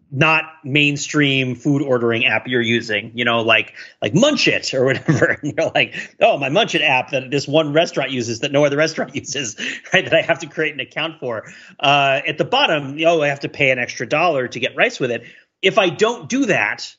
not 0.09 0.45
mainstream 0.63 1.53
food 1.53 1.83
ordering 1.83 2.25
app 2.25 2.47
you're 2.47 2.59
using? 2.59 3.11
You 3.13 3.25
know, 3.25 3.41
like 3.41 3.75
like 4.01 4.13
Munchit 4.13 4.73
or 4.73 4.85
whatever. 4.85 5.37
And 5.43 5.53
you're 5.55 5.71
like, 5.75 6.15
oh, 6.19 6.39
my 6.39 6.49
Munchit 6.49 6.81
app 6.81 7.11
that 7.11 7.29
this 7.29 7.47
one 7.47 7.73
restaurant 7.73 8.09
uses 8.09 8.39
that 8.39 8.51
no 8.51 8.65
other 8.65 8.77
restaurant 8.77 9.15
uses, 9.23 9.55
right? 9.93 10.03
That 10.03 10.15
I 10.15 10.23
have 10.23 10.39
to 10.39 10.47
create 10.47 10.73
an 10.73 10.79
account 10.79 11.19
for. 11.19 11.43
Uh, 11.79 12.21
at 12.25 12.39
the 12.39 12.45
bottom, 12.45 12.97
oh, 13.05 13.21
I 13.21 13.27
have 13.27 13.41
to 13.41 13.49
pay 13.49 13.69
an 13.69 13.77
extra 13.77 14.09
dollar 14.09 14.47
to 14.47 14.59
get 14.59 14.75
rice 14.75 14.99
with 14.99 15.11
it. 15.11 15.25
If 15.61 15.77
I 15.77 15.89
don't 15.89 16.27
do 16.27 16.47
that, 16.47 16.95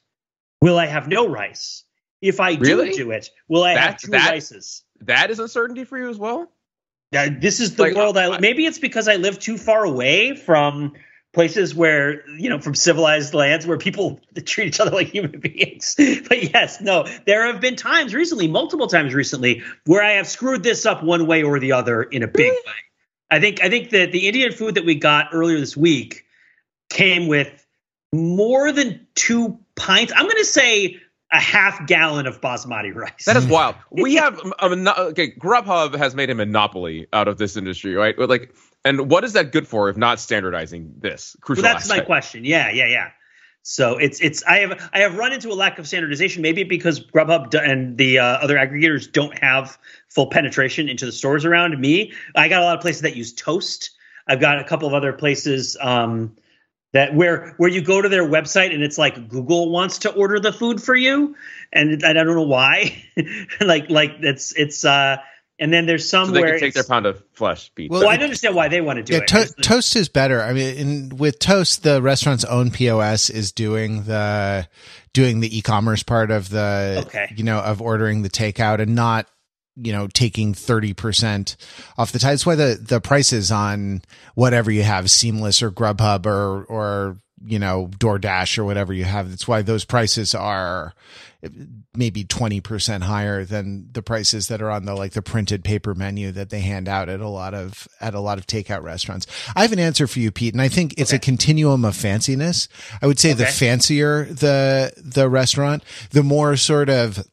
will 0.61 0.79
I 0.79 0.87
have 0.87 1.09
no 1.09 1.27
rice? 1.27 1.83
If 2.21 2.39
I 2.39 2.55
really? 2.55 2.91
do 2.91 2.97
do 2.97 3.11
it, 3.11 3.31
will 3.49 3.65
I 3.65 3.75
have 3.75 3.97
two 3.97 4.13
that, 4.13 4.31
rices? 4.31 4.85
That 5.03 5.31
is 5.31 5.39
uncertainty 5.39 5.85
for 5.85 5.99
you 5.99 6.09
as 6.09 6.19
well? 6.19 6.51
Yeah, 7.13 7.29
this 7.31 7.61
is 7.61 7.77
the 7.77 7.85
like, 7.85 7.95
world 7.95 8.19
I, 8.19 8.39
maybe 8.39 8.67
it's 8.67 8.79
because 8.79 9.09
I 9.09 9.17
live 9.17 9.39
too 9.39 9.57
far 9.57 9.85
away 9.85 10.37
from 10.37 10.93
places 11.33 11.75
where 11.75 12.29
you 12.31 12.49
know 12.49 12.59
from 12.59 12.75
civilized 12.75 13.35
lands 13.35 13.67
where 13.67 13.79
people 13.79 14.21
treat 14.45 14.69
each 14.69 14.81
other 14.81 14.91
like 14.91 15.09
human 15.09 15.39
beings 15.41 15.95
but 15.97 16.53
yes 16.53 16.81
no 16.81 17.07
there 17.27 17.47
have 17.47 17.61
been 17.61 17.77
times 17.77 18.15
recently 18.15 18.49
multiple 18.49 18.87
times 18.87 19.13
recently 19.13 19.63
where 19.85 20.03
i 20.03 20.13
have 20.13 20.27
screwed 20.27 20.63
this 20.63 20.87
up 20.87 21.05
one 21.05 21.27
way 21.27 21.43
or 21.43 21.61
the 21.61 21.71
other 21.71 22.03
in 22.03 22.23
a 22.23 22.27
big 22.27 22.51
way 22.51 22.73
i 23.31 23.39
think 23.39 23.63
i 23.63 23.69
think 23.69 23.91
that 23.91 24.11
the 24.11 24.27
indian 24.27 24.53
food 24.53 24.77
that 24.77 24.87
we 24.87 24.95
got 24.95 25.29
earlier 25.33 25.61
this 25.61 25.77
week 25.77 26.25
came 26.89 27.29
with 27.29 27.67
more 28.13 28.73
than 28.73 29.07
two 29.15 29.59
pints. 29.77 30.13
I'm 30.15 30.25
going 30.25 30.37
to 30.37 30.45
say 30.45 31.01
a 31.31 31.41
half 31.41 31.87
gallon 31.87 32.27
of 32.27 32.41
basmati 32.41 32.95
rice. 32.95 33.25
That 33.27 33.37
is 33.37 33.47
wild. 33.47 33.77
We 33.91 34.15
have 34.15 34.41
a, 34.61 34.67
a, 34.67 35.01
okay. 35.11 35.33
Grubhub 35.33 35.95
has 35.97 36.15
made 36.15 36.31
a 36.31 36.35
monopoly 36.35 37.07
out 37.13 37.29
of 37.29 37.39
this 37.39 37.57
industry, 37.57 37.95
right? 37.95 38.19
Like, 38.19 38.55
and 38.85 39.11
what 39.11 39.25
is 39.25 39.35
that 39.35 39.53
good 39.53 39.69
for 39.69 39.89
if 39.89 39.97
not 39.97 40.21
standardizing 40.21 40.95
this? 40.99 41.37
Crucial. 41.41 41.63
Well, 41.63 41.75
that's 41.75 41.85
aspect. 41.85 42.01
my 42.01 42.05
question. 42.07 42.45
Yeah, 42.45 42.71
yeah, 42.71 42.87
yeah. 42.87 43.11
So 43.63 43.99
it's 43.99 44.21
it's 44.21 44.43
I 44.45 44.61
have 44.61 44.91
I 44.95 45.01
have 45.01 45.17
run 45.17 45.33
into 45.33 45.51
a 45.51 45.55
lack 45.55 45.79
of 45.79 45.87
standardization. 45.87 46.41
Maybe 46.41 46.65
because 46.65 47.01
Grubhub 47.01 47.55
and 47.55 47.99
the 47.99 48.19
uh, 48.19 48.25
other 48.25 48.57
aggregators 48.57 49.11
don't 49.13 49.37
have 49.39 49.79
full 50.09 50.29
penetration 50.29 50.89
into 50.89 51.05
the 51.05 51.13
stores 51.13 51.45
around 51.45 51.79
me. 51.79 52.15
I 52.35 52.49
got 52.49 52.63
a 52.63 52.65
lot 52.65 52.77
of 52.77 52.81
places 52.81 53.03
that 53.03 53.15
use 53.15 53.35
Toast. 53.35 53.91
I've 54.27 54.41
got 54.41 54.59
a 54.59 54.65
couple 54.65 54.89
of 54.89 54.95
other 54.95 55.13
places. 55.13 55.77
Um, 55.81 56.37
that 56.93 57.15
where 57.15 57.55
where 57.59 57.69
you 57.69 57.83
go 57.83 58.01
to 58.01 58.09
their 58.09 58.25
website 58.25 58.73
and 58.73 58.83
it's 58.83 58.99
like 58.99 59.29
Google 59.29 59.71
wants 59.71 59.99
to 59.99 60.13
order 60.13 60.41
the 60.41 60.53
food 60.53 60.83
for 60.83 60.95
you, 60.95 61.37
and 61.73 62.03
I 62.05 62.13
don't 62.13 62.27
know 62.27 62.43
why. 62.43 63.03
like 63.61 63.91
like 63.91 64.17
it's 64.21 64.53
it's 64.57 64.85
uh 64.85 65.19
and 65.61 65.73
then 65.73 65.87
there's 65.87 66.09
some 66.09 66.29
so 66.29 66.33
they 66.33 66.41
where 66.41 66.53
can 66.53 66.61
take 66.61 66.75
their 66.75 66.85
pound 66.85 67.05
of 67.05 67.23
flesh 67.33 67.71
beef. 67.75 67.91
Well, 67.91 68.09
I 68.09 68.17
don't 68.17 68.25
understand 68.25 68.55
why 68.55 68.69
they 68.69 68.81
want 68.81 68.99
to 68.99 69.03
do 69.03 69.15
yeah, 69.15 69.21
it. 69.23 69.29
To- 69.29 69.55
toast 69.61 69.97
is 69.97 70.09
better. 70.09 70.41
I 70.41 70.53
mean, 70.53 70.77
in, 70.77 71.17
with 71.17 71.41
Toast, 71.41 71.83
the 71.83 72.01
restaurant's 72.01 72.45
own 72.45 72.71
POS 72.71 73.29
is 73.29 73.51
doing 73.53 74.05
the 74.05 74.69
doing 75.13 75.41
the 75.41 75.59
e-commerce 75.59 76.03
part 76.03 76.31
of 76.31 76.49
the 76.49 77.05
okay. 77.07 77.33
you 77.37 77.43
know 77.43 77.59
of 77.59 77.83
ordering 77.83 78.23
the 78.23 78.31
takeout 78.31 78.81
and 78.81 78.95
not 78.95 79.27
you 79.81 79.93
know, 79.93 80.09
taking 80.09 80.55
30% 80.55 81.57
off 81.97 82.13
the 82.13 82.19
tie. 82.19 82.31
That's 82.31 82.47
why 82.47 82.57
the, 82.57 82.79
the 82.81 83.01
prices 83.01 83.53
on 83.53 84.03
whatever 84.35 84.71
you 84.71 84.83
have, 84.83 85.11
Seamless 85.11 85.63
or 85.63 85.71
Grubhub 85.71 86.27
or, 86.27 86.65
or, 86.65 87.19
you 87.45 87.59
know, 87.59 87.89
DoorDash 87.99 88.59
or 88.59 88.65
whatever 88.65 88.93
you 88.93 89.05
have. 89.05 89.31
That's 89.31 89.47
why 89.47 89.63
those 89.63 89.85
prices 89.85 90.35
are 90.35 90.95
maybe 91.95 92.25
20% 92.25 93.03
higher 93.03 93.45
than 93.45 93.89
the 93.93 94.03
prices 94.03 94.49
that 94.49 94.61
are 94.61 94.71
on 94.71 94.85
the, 94.87 94.95
like 94.95 95.13
the 95.13 95.23
printed 95.23 95.63
paper 95.63 95.95
menu 95.95 96.33
that 96.33 96.51
they 96.51 96.61
hand 96.61 96.89
out 96.89 97.09
at 97.09 97.21
a 97.21 97.29
lot 97.29 97.55
of, 97.55 97.87
at 98.01 98.15
a 98.15 98.21
lot 98.21 98.39
of 98.39 98.47
takeout 98.47 98.83
restaurants. 98.83 99.27
I 99.55 99.63
have 99.63 99.73
an 99.73 99.79
answer 99.79 100.09
for 100.09 100.19
you, 100.19 100.33
Pete, 100.33 100.55
and 100.55 100.61
I 100.61 100.69
think 100.69 100.95
it's 100.99 101.11
okay. 101.11 101.17
a 101.17 101.21
continuum 101.21 101.85
of 101.85 101.95
fanciness. 101.95 102.67
I 103.01 103.07
would 103.07 103.21
say 103.21 103.31
okay. 103.31 103.45
the 103.45 103.47
fancier 103.47 104.25
the, 104.25 104.93
the 104.97 105.29
restaurant, 105.29 105.85
the 106.11 106.25
more 106.25 106.57
sort 106.57 106.89
of, 106.89 107.25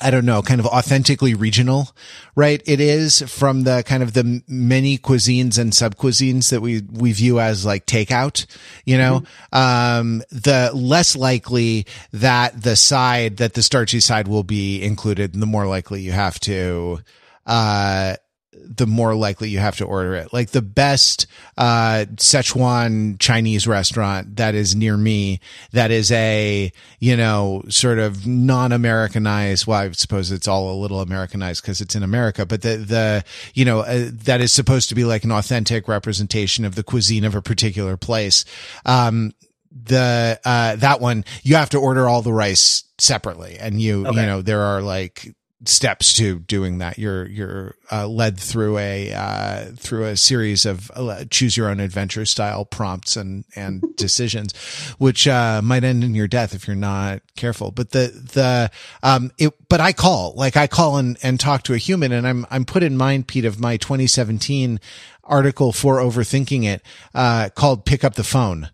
I 0.00 0.10
don't 0.10 0.24
know, 0.24 0.42
kind 0.42 0.60
of 0.60 0.66
authentically 0.66 1.34
regional, 1.34 1.90
right? 2.34 2.62
It 2.66 2.80
is 2.80 3.20
from 3.22 3.64
the 3.64 3.82
kind 3.86 4.02
of 4.02 4.14
the 4.14 4.42
many 4.48 4.96
cuisines 4.98 5.58
and 5.58 5.74
sub 5.74 5.96
cuisines 5.96 6.50
that 6.50 6.60
we, 6.60 6.82
we 6.90 7.12
view 7.12 7.38
as 7.40 7.66
like 7.66 7.86
takeout, 7.86 8.46
you 8.84 8.96
know, 8.96 9.20
mm-hmm. 9.52 9.56
um, 9.56 10.22
the 10.30 10.70
less 10.74 11.16
likely 11.16 11.86
that 12.12 12.62
the 12.62 12.76
side, 12.76 13.36
that 13.38 13.54
the 13.54 13.62
starchy 13.62 14.00
side 14.00 14.26
will 14.26 14.44
be 14.44 14.82
included, 14.82 15.34
the 15.34 15.46
more 15.46 15.66
likely 15.66 16.00
you 16.00 16.12
have 16.12 16.40
to, 16.40 17.00
uh, 17.46 18.16
the 18.64 18.86
more 18.86 19.14
likely 19.14 19.48
you 19.48 19.58
have 19.58 19.76
to 19.76 19.84
order 19.84 20.14
it. 20.14 20.32
Like 20.32 20.50
the 20.50 20.62
best 20.62 21.26
uh, 21.56 22.06
Szechuan 22.16 23.18
Chinese 23.18 23.66
restaurant 23.66 24.36
that 24.36 24.54
is 24.54 24.74
near 24.74 24.96
me, 24.96 25.40
that 25.72 25.90
is 25.90 26.10
a 26.12 26.72
you 26.98 27.16
know 27.16 27.62
sort 27.68 27.98
of 27.98 28.26
non-Americanized. 28.26 29.66
Well, 29.66 29.80
I 29.80 29.90
suppose 29.92 30.30
it's 30.32 30.48
all 30.48 30.72
a 30.72 30.80
little 30.80 31.00
Americanized 31.00 31.62
because 31.62 31.80
it's 31.80 31.94
in 31.94 32.02
America, 32.02 32.46
but 32.46 32.62
the 32.62 32.76
the 32.76 33.24
you 33.54 33.64
know 33.64 33.80
uh, 33.80 34.08
that 34.24 34.40
is 34.40 34.52
supposed 34.52 34.88
to 34.90 34.94
be 34.94 35.04
like 35.04 35.24
an 35.24 35.32
authentic 35.32 35.88
representation 35.88 36.64
of 36.64 36.74
the 36.74 36.82
cuisine 36.82 37.24
of 37.24 37.34
a 37.34 37.42
particular 37.42 37.96
place. 37.96 38.44
Um, 38.86 39.32
the 39.72 40.40
uh, 40.44 40.76
that 40.76 41.00
one 41.00 41.24
you 41.42 41.54
have 41.56 41.70
to 41.70 41.78
order 41.78 42.08
all 42.08 42.22
the 42.22 42.32
rice 42.32 42.84
separately 42.98 43.56
and 43.58 43.80
you 43.80 44.06
okay. 44.06 44.20
you 44.20 44.26
know 44.26 44.42
there 44.42 44.62
are 44.62 44.82
like 44.82 45.34
steps 45.64 46.12
to 46.14 46.38
doing 46.40 46.78
that. 46.78 46.98
You're 46.98 47.26
you're 47.26 47.74
uh, 47.92 48.06
led 48.06 48.38
through 48.38 48.78
a 48.78 49.12
uh, 49.12 49.64
through 49.76 50.04
a 50.04 50.16
series 50.16 50.64
of 50.64 50.90
uh, 50.94 51.24
choose 51.30 51.56
your 51.56 51.68
own 51.68 51.80
adventure 51.80 52.24
style 52.24 52.64
prompts 52.64 53.16
and 53.16 53.44
and 53.54 53.84
decisions, 53.96 54.54
which 54.98 55.28
uh, 55.28 55.60
might 55.62 55.84
end 55.84 56.02
in 56.02 56.14
your 56.14 56.28
death 56.28 56.54
if 56.54 56.66
you're 56.66 56.76
not 56.76 57.22
careful. 57.36 57.70
But 57.70 57.90
the 57.90 58.08
the 58.08 58.70
um 59.02 59.32
it 59.38 59.54
but 59.68 59.80
I 59.80 59.92
call 59.92 60.34
like 60.36 60.56
I 60.56 60.66
call 60.66 60.96
and 60.96 61.18
and 61.22 61.38
talk 61.38 61.62
to 61.64 61.74
a 61.74 61.78
human, 61.78 62.12
and 62.12 62.26
I'm 62.26 62.46
I'm 62.50 62.64
put 62.64 62.82
in 62.82 62.96
mind, 62.96 63.26
Pete, 63.26 63.44
of 63.44 63.60
my 63.60 63.76
2017 63.76 64.80
article 65.24 65.72
for 65.72 65.98
overthinking 65.98 66.64
it 66.64 66.82
uh, 67.14 67.50
called 67.54 67.84
"Pick 67.84 68.04
Up 68.04 68.14
the 68.14 68.24
Phone." 68.24 68.70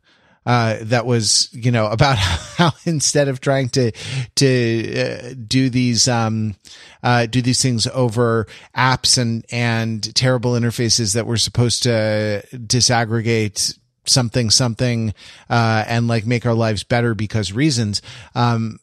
Uh, 0.46 0.76
that 0.82 1.04
was, 1.04 1.48
you 1.52 1.70
know, 1.70 1.88
about 1.88 2.16
how 2.56 2.70
instead 2.84 3.28
of 3.28 3.40
trying 3.40 3.68
to, 3.70 3.92
to 4.36 5.00
uh, 5.00 5.34
do 5.46 5.68
these, 5.68 6.08
um, 6.08 6.54
uh, 7.02 7.26
do 7.26 7.42
these 7.42 7.60
things 7.60 7.86
over 7.88 8.46
apps 8.74 9.18
and, 9.18 9.44
and 9.50 10.14
terrible 10.14 10.52
interfaces 10.52 11.14
that 11.14 11.26
were 11.26 11.36
supposed 11.36 11.82
to 11.82 12.42
disaggregate 12.52 13.76
something, 14.06 14.50
something, 14.50 15.12
uh, 15.50 15.84
and 15.86 16.08
like 16.08 16.26
make 16.26 16.46
our 16.46 16.54
lives 16.54 16.84
better 16.84 17.14
because 17.14 17.52
reasons, 17.52 18.00
um, 18.34 18.78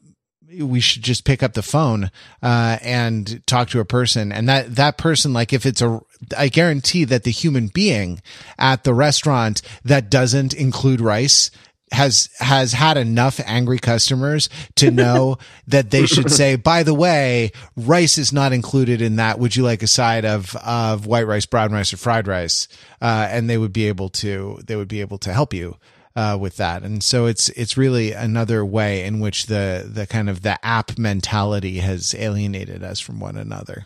we 0.59 0.79
should 0.79 1.03
just 1.03 1.25
pick 1.25 1.43
up 1.43 1.53
the 1.53 1.61
phone 1.61 2.11
uh, 2.41 2.77
and 2.81 3.45
talk 3.47 3.69
to 3.69 3.79
a 3.79 3.85
person. 3.85 4.31
And 4.31 4.47
that 4.49 4.75
that 4.75 4.97
person 4.97 5.33
like 5.33 5.53
if 5.53 5.65
it's 5.65 5.81
a 5.81 5.99
i 6.37 6.47
guarantee 6.47 7.03
that 7.03 7.23
the 7.23 7.31
human 7.31 7.67
being 7.67 8.21
at 8.57 8.83
the 8.83 8.93
restaurant 8.93 9.61
that 9.83 10.09
doesn't 10.09 10.53
include 10.53 11.01
rice 11.01 11.51
has 11.93 12.29
has 12.39 12.73
had 12.73 12.97
enough 12.97 13.39
angry 13.45 13.77
customers 13.77 14.49
to 14.75 14.91
know 14.91 15.37
that 15.67 15.91
they 15.91 16.05
should 16.05 16.31
say 16.31 16.55
by 16.55 16.83
the 16.83 16.93
way 16.93 17.51
rice 17.75 18.17
is 18.17 18.33
not 18.33 18.51
included 18.51 19.01
in 19.01 19.17
that. 19.17 19.39
Would 19.39 19.55
you 19.55 19.63
like 19.63 19.83
a 19.83 19.87
side 19.87 20.25
of 20.25 20.55
of 20.57 21.05
white 21.05 21.27
rice 21.27 21.45
brown 21.45 21.71
rice 21.71 21.93
or 21.93 21.97
fried 21.97 22.27
rice? 22.27 22.67
Uh, 23.01 23.27
and 23.29 23.49
they 23.49 23.57
would 23.57 23.73
be 23.73 23.87
able 23.87 24.09
to 24.09 24.59
they 24.65 24.75
would 24.75 24.87
be 24.87 25.01
able 25.01 25.19
to 25.19 25.33
help 25.33 25.53
you 25.53 25.77
uh, 26.15 26.38
with 26.39 26.58
that. 26.58 26.84
And 26.84 27.04
so 27.04 27.26
it's 27.26 27.49
it's 27.49 27.78
really 27.78 28.12
another 28.12 28.65
way 28.65 29.04
in 29.04 29.19
which 29.19 29.47
the 29.47 29.89
the 29.91 30.08
kind 30.08 30.30
of 30.30 30.41
the 30.41 30.63
app 30.65 30.97
mentality 30.97 31.80
has 31.80 32.15
alienated 32.17 32.84
us 32.84 32.99
from 32.99 33.19
one 33.19 33.38
another. 33.38 33.86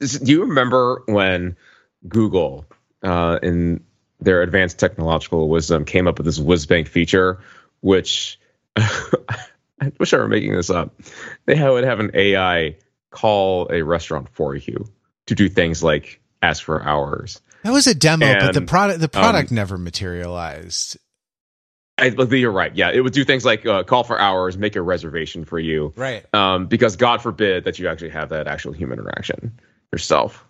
Do 0.00 0.32
you 0.32 0.44
remember 0.44 1.02
when 1.06 1.56
Google 2.08 2.66
uh, 3.02 3.38
in 3.42 3.84
their 4.20 4.42
advanced 4.42 4.78
technological 4.78 5.48
wisdom 5.48 5.84
came 5.84 6.06
up 6.06 6.18
with 6.18 6.26
this 6.26 6.38
WhizBang 6.38 6.88
feature, 6.88 7.40
which 7.80 8.38
I 8.76 9.92
wish 9.98 10.12
I 10.12 10.18
were 10.18 10.28
making 10.28 10.54
this 10.54 10.70
up. 10.70 10.94
They 11.46 11.62
would 11.62 11.84
have 11.84 12.00
an 12.00 12.10
AI 12.14 12.76
call 13.10 13.68
a 13.70 13.82
restaurant 13.82 14.28
for 14.32 14.56
you 14.56 14.86
to 15.26 15.34
do 15.34 15.48
things 15.48 15.82
like 15.82 16.20
ask 16.42 16.62
for 16.62 16.82
hours. 16.82 17.40
That 17.62 17.72
was 17.72 17.86
a 17.86 17.94
demo, 17.94 18.26
and, 18.26 18.40
but 18.40 18.54
the 18.54 18.62
product 18.62 19.00
the 19.00 19.08
product 19.08 19.50
um, 19.50 19.54
never 19.56 19.78
materialized. 19.78 20.98
I, 21.96 22.06
you're 22.06 22.50
right. 22.50 22.74
Yeah, 22.74 22.90
it 22.90 23.00
would 23.00 23.12
do 23.12 23.24
things 23.24 23.44
like 23.44 23.64
uh, 23.64 23.84
call 23.84 24.02
for 24.02 24.18
hours, 24.18 24.58
make 24.58 24.74
a 24.74 24.82
reservation 24.82 25.44
for 25.44 25.58
you. 25.58 25.92
Right. 25.96 26.24
Um, 26.34 26.66
because 26.66 26.96
God 26.96 27.22
forbid 27.22 27.64
that 27.64 27.78
you 27.78 27.88
actually 27.88 28.10
have 28.10 28.30
that 28.30 28.48
actual 28.48 28.72
human 28.72 28.98
interaction 28.98 29.58
yourself. 29.92 30.44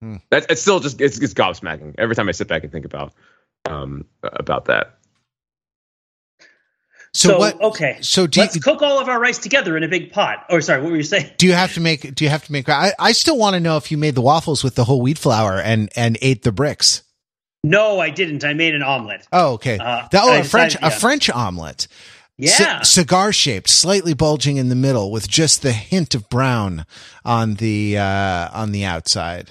Hmm. 0.00 0.16
That's 0.30 0.46
it's 0.50 0.60
still 0.60 0.80
just 0.80 1.00
it's, 1.00 1.18
it's 1.18 1.32
gobsmacking 1.32 1.94
every 1.96 2.14
time 2.14 2.28
I 2.28 2.32
sit 2.32 2.48
back 2.48 2.62
and 2.62 2.70
think 2.70 2.84
about 2.84 3.14
um 3.64 4.04
about 4.22 4.66
that. 4.66 4.98
So, 7.14 7.28
so 7.28 7.38
what? 7.38 7.60
Okay. 7.60 7.98
So 8.00 8.26
let's 8.36 8.54
you, 8.54 8.60
cook 8.60 8.82
all 8.82 8.98
of 8.98 9.08
our 9.08 9.20
rice 9.20 9.38
together 9.38 9.76
in 9.76 9.82
a 9.82 9.88
big 9.88 10.12
pot. 10.12 10.46
Or 10.48 10.60
sorry, 10.60 10.82
what 10.82 10.90
were 10.90 10.96
you 10.96 11.02
saying? 11.02 11.30
Do 11.36 11.46
you 11.46 11.52
have 11.52 11.74
to 11.74 11.80
make? 11.80 12.14
Do 12.14 12.24
you 12.24 12.30
have 12.30 12.44
to 12.46 12.52
make? 12.52 12.68
I, 12.68 12.92
I 12.98 13.12
still 13.12 13.36
want 13.36 13.54
to 13.54 13.60
know 13.60 13.76
if 13.76 13.90
you 13.90 13.98
made 13.98 14.14
the 14.14 14.22
waffles 14.22 14.64
with 14.64 14.74
the 14.74 14.84
whole 14.84 15.00
wheat 15.00 15.18
flour 15.18 15.60
and 15.60 15.90
and 15.94 16.18
ate 16.20 16.42
the 16.42 16.52
bricks. 16.52 17.02
No, 17.64 18.00
I 18.00 18.10
didn't. 18.10 18.44
I 18.44 18.54
made 18.54 18.74
an 18.74 18.82
omelet. 18.82 19.26
Oh, 19.32 19.54
okay. 19.54 19.78
Uh, 19.78 20.08
that, 20.10 20.22
oh, 20.24 20.40
a 20.40 20.44
French 20.44 20.74
yeah. 20.74 20.88
a 20.88 20.90
French 20.90 21.30
omelet. 21.30 21.86
Yeah, 22.36 22.82
C- 22.82 23.00
cigar 23.00 23.32
shaped, 23.32 23.68
slightly 23.68 24.14
bulging 24.14 24.56
in 24.56 24.68
the 24.68 24.74
middle, 24.74 25.12
with 25.12 25.28
just 25.28 25.62
the 25.62 25.72
hint 25.72 26.14
of 26.14 26.28
brown 26.28 26.86
on 27.24 27.54
the 27.54 27.98
uh, 27.98 28.48
on 28.52 28.72
the 28.72 28.84
outside. 28.84 29.50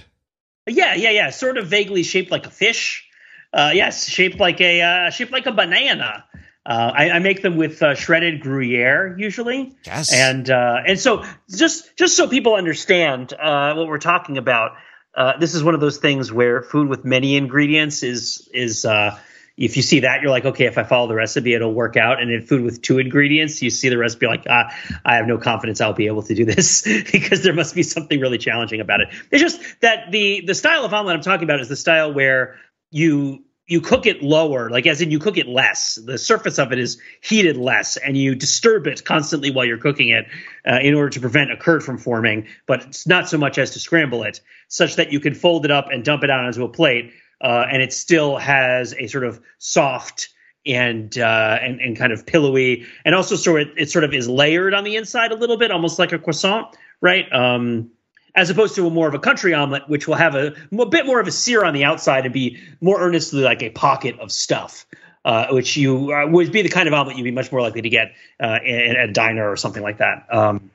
Yeah, 0.67 0.95
yeah, 0.95 1.11
yeah. 1.11 1.29
Sort 1.29 1.57
of 1.57 1.67
vaguely 1.67 2.03
shaped 2.03 2.31
like 2.31 2.45
a 2.45 2.49
fish. 2.49 3.07
Uh, 3.53 3.71
yes, 3.73 4.07
shaped 4.07 4.39
like 4.39 4.59
a 4.59 4.81
uh, 4.81 5.09
shaped 5.09 5.31
like 5.31 5.45
a 5.45 5.51
banana. 5.51 6.25
Uh, 6.63 6.91
I, 6.93 7.09
I, 7.11 7.19
make 7.19 7.41
them 7.41 7.57
with 7.57 7.81
uh, 7.81 7.95
shredded 7.95 8.41
Gruyere 8.41 9.15
usually. 9.17 9.75
Yes, 9.85 10.13
and 10.13 10.49
uh, 10.49 10.81
and 10.85 10.99
so 10.99 11.25
just 11.49 11.97
just 11.97 12.15
so 12.15 12.27
people 12.27 12.55
understand 12.55 13.33
uh, 13.33 13.73
what 13.73 13.87
we're 13.87 13.97
talking 13.97 14.37
about 14.37 14.73
uh, 15.15 15.37
this 15.37 15.53
is 15.53 15.63
one 15.63 15.73
of 15.73 15.81
those 15.81 15.97
things 15.97 16.31
where 16.31 16.61
food 16.61 16.87
with 16.87 17.03
many 17.03 17.35
ingredients 17.35 18.03
is 18.03 18.49
is 18.53 18.85
uh, 18.85 19.17
if 19.57 19.75
you 19.75 19.83
see 19.83 19.99
that 20.01 20.21
you're 20.21 20.31
like 20.31 20.45
okay 20.45 20.65
if 20.65 20.77
I 20.77 20.83
follow 20.83 21.07
the 21.07 21.15
recipe 21.15 21.53
it'll 21.53 21.73
work 21.73 21.97
out 21.97 22.21
and 22.21 22.31
in 22.31 22.41
food 22.41 22.63
with 22.63 22.81
two 22.81 22.99
ingredients 22.99 23.61
you 23.61 23.69
see 23.69 23.89
the 23.89 23.97
recipe 23.97 24.27
like 24.27 24.45
ah, 24.49 24.73
I 25.03 25.15
have 25.15 25.27
no 25.27 25.37
confidence 25.37 25.81
I'll 25.81 25.93
be 25.93 26.07
able 26.07 26.23
to 26.23 26.33
do 26.33 26.45
this 26.45 26.81
because 27.11 27.43
there 27.43 27.53
must 27.53 27.75
be 27.75 27.83
something 27.83 28.19
really 28.19 28.37
challenging 28.37 28.79
about 28.79 29.01
it. 29.01 29.09
It's 29.31 29.41
just 29.41 29.81
that 29.81 30.11
the 30.11 30.41
the 30.45 30.55
style 30.55 30.85
of 30.85 30.93
omelet 30.93 31.15
I'm 31.15 31.21
talking 31.21 31.43
about 31.43 31.59
is 31.59 31.69
the 31.69 31.75
style 31.75 32.13
where 32.13 32.55
you 32.89 33.43
you 33.71 33.79
cook 33.79 34.05
it 34.05 34.21
lower, 34.21 34.69
like 34.69 34.85
as 34.85 35.01
in 35.01 35.11
you 35.11 35.19
cook 35.19 35.37
it 35.37 35.47
less. 35.47 35.95
The 35.95 36.17
surface 36.17 36.59
of 36.59 36.73
it 36.73 36.79
is 36.79 37.01
heated 37.21 37.55
less, 37.55 37.95
and 37.95 38.17
you 38.17 38.35
disturb 38.35 38.85
it 38.85 39.05
constantly 39.05 39.49
while 39.49 39.63
you're 39.63 39.77
cooking 39.77 40.09
it 40.09 40.25
uh, 40.69 40.79
in 40.81 40.93
order 40.93 41.09
to 41.11 41.19
prevent 41.21 41.51
a 41.51 41.57
curd 41.57 41.81
from 41.81 41.97
forming. 41.97 42.47
But 42.65 42.83
it's 42.83 43.07
not 43.07 43.29
so 43.29 43.37
much 43.37 43.57
as 43.57 43.71
to 43.71 43.79
scramble 43.79 44.23
it, 44.23 44.41
such 44.67 44.97
that 44.97 45.13
you 45.13 45.21
can 45.21 45.33
fold 45.33 45.63
it 45.63 45.71
up 45.71 45.87
and 45.89 46.03
dump 46.03 46.23
it 46.23 46.29
out 46.29 46.43
onto 46.43 46.65
a 46.65 46.69
plate, 46.69 47.13
uh, 47.39 47.65
and 47.71 47.81
it 47.81 47.93
still 47.93 48.35
has 48.37 48.93
a 48.99 49.07
sort 49.07 49.23
of 49.23 49.39
soft 49.57 50.27
and 50.65 51.17
uh, 51.17 51.57
and 51.61 51.79
and 51.79 51.97
kind 51.97 52.11
of 52.11 52.25
pillowy, 52.25 52.85
and 53.05 53.15
also 53.15 53.37
sort 53.37 53.61
of 53.61 53.67
it 53.77 53.89
sort 53.89 54.03
of 54.03 54.13
is 54.13 54.27
layered 54.27 54.73
on 54.73 54.83
the 54.83 54.97
inside 54.97 55.31
a 55.31 55.35
little 55.35 55.57
bit, 55.57 55.71
almost 55.71 55.97
like 55.97 56.11
a 56.11 56.19
croissant, 56.19 56.75
right? 56.99 57.31
Um, 57.31 57.91
as 58.35 58.49
opposed 58.49 58.75
to 58.75 58.87
a 58.87 58.89
more 58.89 59.07
of 59.07 59.13
a 59.13 59.19
country 59.19 59.53
omelet, 59.53 59.83
which 59.87 60.07
will 60.07 60.15
have 60.15 60.35
a, 60.35 60.53
a 60.77 60.85
bit 60.85 61.05
more 61.05 61.19
of 61.19 61.27
a 61.27 61.31
sear 61.31 61.63
on 61.65 61.73
the 61.73 61.83
outside 61.83 62.25
and 62.25 62.33
be 62.33 62.57
more 62.79 63.01
earnestly 63.01 63.41
like 63.41 63.61
a 63.61 63.69
pocket 63.69 64.19
of 64.19 64.31
stuff. 64.31 64.85
Uh, 65.23 65.49
which 65.51 65.77
you 65.77 66.11
uh, 66.11 66.25
would 66.27 66.51
be 66.51 66.63
the 66.63 66.69
kind 66.69 66.87
of 66.87 66.95
omelet 66.95 67.15
you'd 67.15 67.23
be 67.23 67.29
much 67.29 67.51
more 67.51 67.61
likely 67.61 67.83
to 67.83 67.89
get 67.89 68.11
uh, 68.39 68.57
in, 68.65 68.95
at 68.95 69.09
a 69.09 69.13
diner 69.13 69.51
or 69.51 69.55
something 69.55 69.83
like 69.83 69.99
that. 69.99 70.25
Um, 70.31 70.71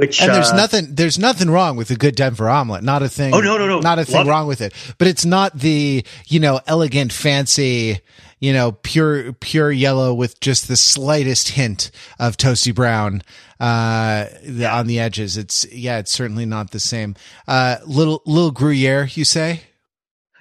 which 0.00 0.22
and 0.22 0.34
there's 0.34 0.50
uh, 0.50 0.56
nothing 0.56 0.94
there's 0.94 1.18
nothing 1.18 1.50
wrong 1.50 1.76
with 1.76 1.90
a 1.90 1.94
good 1.94 2.14
Denver 2.14 2.48
omelet. 2.48 2.82
Not 2.82 3.02
a 3.02 3.08
thing. 3.08 3.34
Oh, 3.34 3.40
no, 3.40 3.58
no, 3.58 3.66
no. 3.66 3.80
Not 3.80 3.98
a 3.98 4.04
thing 4.04 4.16
Love 4.16 4.26
it. 4.26 4.30
wrong 4.30 4.46
with 4.46 4.60
it. 4.62 4.72
But 4.96 5.08
it's 5.08 5.26
not 5.26 5.58
the 5.58 6.04
you 6.26 6.40
know 6.40 6.60
elegant, 6.66 7.12
fancy, 7.12 8.00
you 8.40 8.52
know 8.52 8.72
pure 8.72 9.32
pure 9.34 9.70
yellow 9.70 10.12
with 10.12 10.40
just 10.40 10.66
the 10.66 10.76
slightest 10.76 11.50
hint 11.50 11.90
of 12.18 12.36
toasty 12.36 12.74
brown 12.74 13.22
uh 13.60 14.26
the, 14.44 14.66
on 14.68 14.86
the 14.86 14.98
edges. 14.98 15.36
It's 15.36 15.66
yeah, 15.72 15.98
it's 15.98 16.10
certainly 16.10 16.46
not 16.46 16.70
the 16.72 16.80
same. 16.80 17.14
Uh, 17.46 17.76
little 17.86 18.22
little 18.26 18.50
Gruyere, 18.50 19.04
you 19.12 19.24
say? 19.24 19.62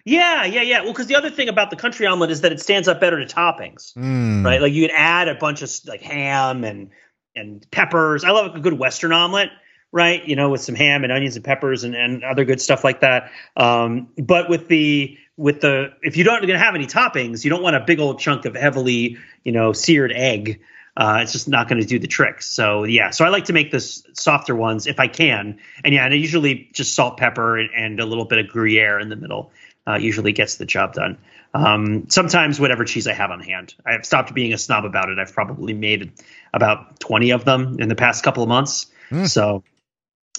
Yeah, 0.05 0.45
yeah, 0.45 0.62
yeah. 0.62 0.81
Well, 0.81 0.93
because 0.93 1.07
the 1.07 1.15
other 1.15 1.29
thing 1.29 1.49
about 1.49 1.69
the 1.69 1.75
country 1.75 2.07
omelet 2.07 2.31
is 2.31 2.41
that 2.41 2.51
it 2.51 2.59
stands 2.62 2.88
up 2.88 2.99
better 2.99 3.23
to 3.23 3.31
toppings, 3.31 3.93
Mm. 3.95 4.43
right? 4.45 4.62
Like 4.62 4.73
you 4.73 4.88
can 4.88 4.95
add 4.95 5.27
a 5.27 5.35
bunch 5.35 5.62
of 5.62 5.69
like 5.85 6.01
ham 6.01 6.63
and 6.63 6.89
and 7.35 7.69
peppers. 7.71 8.23
I 8.23 8.31
love 8.31 8.55
a 8.55 8.59
good 8.59 8.73
Western 8.73 9.12
omelet, 9.12 9.49
right? 9.91 10.25
You 10.25 10.35
know, 10.35 10.49
with 10.49 10.62
some 10.62 10.73
ham 10.75 11.03
and 11.03 11.12
onions 11.12 11.35
and 11.35 11.45
peppers 11.45 11.83
and, 11.83 11.95
and 11.95 12.23
other 12.23 12.43
good 12.45 12.59
stuff 12.62 12.83
like 12.83 13.01
that. 13.01 13.29
Um, 13.55 14.07
but 14.17 14.49
with 14.49 14.67
the 14.67 15.17
with 15.39 15.62
the 15.62 15.93
if 16.02 16.17
you 16.17 16.25
don't 16.25 16.45
to 16.45 16.58
have 16.58 16.75
any 16.75 16.86
toppings, 16.86 17.45
you 17.45 17.49
don't 17.49 17.63
want 17.63 17.78
a 17.78 17.80
big 17.80 17.99
old 17.99 18.19
chunk 18.19 18.43
of 18.43 18.56
heavily 18.56 19.17
you 19.43 19.54
know 19.54 19.71
seared 19.71 20.12
egg. 20.12 20.60
Uh, 20.97 21.19
it's 21.21 21.32
just 21.32 21.47
not 21.47 21.69
going 21.69 21.82
to 21.82 21.88
do 21.88 21.97
the 21.97 22.08
trick. 22.08 22.41
So 22.41 22.84
yeah, 22.84 23.12
so 23.12 23.23
I 23.23 23.30
like 23.30 23.45
to 23.45 23.54
make 23.54 23.71
this 23.71 24.04
softer 24.13 24.54
ones 24.54 24.86
if 24.86 24.99
I 24.99 25.08
can, 25.08 25.60
and 25.84 25.93
yeah, 25.93 26.04
and 26.04 26.13
I 26.13 26.17
usually 26.17 26.69
just 26.73 26.93
salt, 26.93 27.17
pepper, 27.17 27.58
and, 27.58 27.69
and 27.73 27.99
a 28.02 28.06
little 28.06 28.25
bit 28.25 28.39
of 28.39 28.49
Gruyere 28.49 28.99
in 28.99 29.08
the 29.08 29.15
middle. 29.15 29.52
Uh, 29.88 29.95
usually 29.95 30.34
gets 30.34 30.58
the 30.58 30.65
job 30.65 30.93
done. 30.93 31.17
Um, 31.54 32.10
sometimes 32.10 32.60
whatever 32.60 32.84
cheese 32.84 33.08
I 33.08 33.13
have 33.13 33.32
on 33.32 33.39
hand. 33.39 33.73
I 33.84 33.93
have 33.93 34.06
stopped 34.06 34.34
being 34.36 34.54
a 34.54 34.58
snob 34.58 34.86
about 34.86 35.10
it. 35.10 35.17
I've 35.17 35.34
probably 35.34 35.73
made 35.73 36.12
about 36.54 36.99
twenty 36.99 37.32
of 37.32 37.45
them 37.45 37.78
in 37.80 37.88
the 37.88 37.95
past 37.95 38.23
couple 38.23 38.43
of 38.43 38.49
months. 38.49 38.88
So 39.25 39.63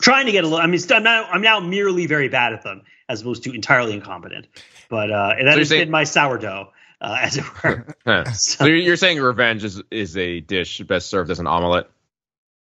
trying 0.01 0.27
to 0.27 0.33
get 0.33 0.45
a 0.45 0.47
little. 0.47 0.63
I 0.63 0.67
mean, 0.67 0.81
I'm 0.91 1.03
now 1.03 1.25
I'm 1.25 1.43
now 1.43 1.61
merely 1.61 2.07
very 2.07 2.29
bad 2.29 2.53
at 2.53 2.63
them 2.63 2.83
as 3.09 3.23
opposed 3.23 3.43
to 3.45 3.53
entirely 3.53 3.93
incompetent. 3.93 4.47
But 4.91 5.11
uh, 5.11 5.35
and 5.39 5.49
that 5.49 5.57
has 5.57 5.69
saying- 5.71 5.83
been 5.83 5.91
my 5.91 6.05
sourdough, 6.05 6.73
uh, 7.01 7.17
as 7.23 7.39
it 7.39 7.45
were. 7.65 7.87
Huh. 8.05 8.25
so 8.33 8.67
you're 8.67 8.97
saying 8.97 9.19
revenge 9.21 9.65
is 9.65 9.81
is 9.91 10.17
a 10.19 10.41
dish 10.41 10.81
best 10.81 11.09
served 11.09 11.31
as 11.31 11.39
an 11.39 11.47
omelet, 11.47 11.89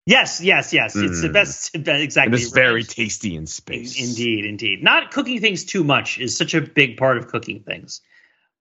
yes, 0.06 0.40
yes, 0.40 0.72
yes. 0.72 0.96
It's 0.96 1.20
the 1.20 1.28
Mm. 1.28 1.32
best. 1.32 1.76
Exactly. 1.86 2.40
it's 2.40 2.52
very 2.52 2.84
tasty 2.84 3.34
in 3.36 3.46
space. 3.46 4.00
Indeed, 4.00 4.44
indeed. 4.46 4.82
Not 4.82 5.10
cooking 5.10 5.40
things 5.40 5.64
too 5.64 5.84
much 5.84 6.18
is 6.18 6.36
such 6.36 6.54
a 6.54 6.60
big 6.60 6.96
part 6.96 7.18
of 7.18 7.28
cooking 7.28 7.60
things. 7.62 8.00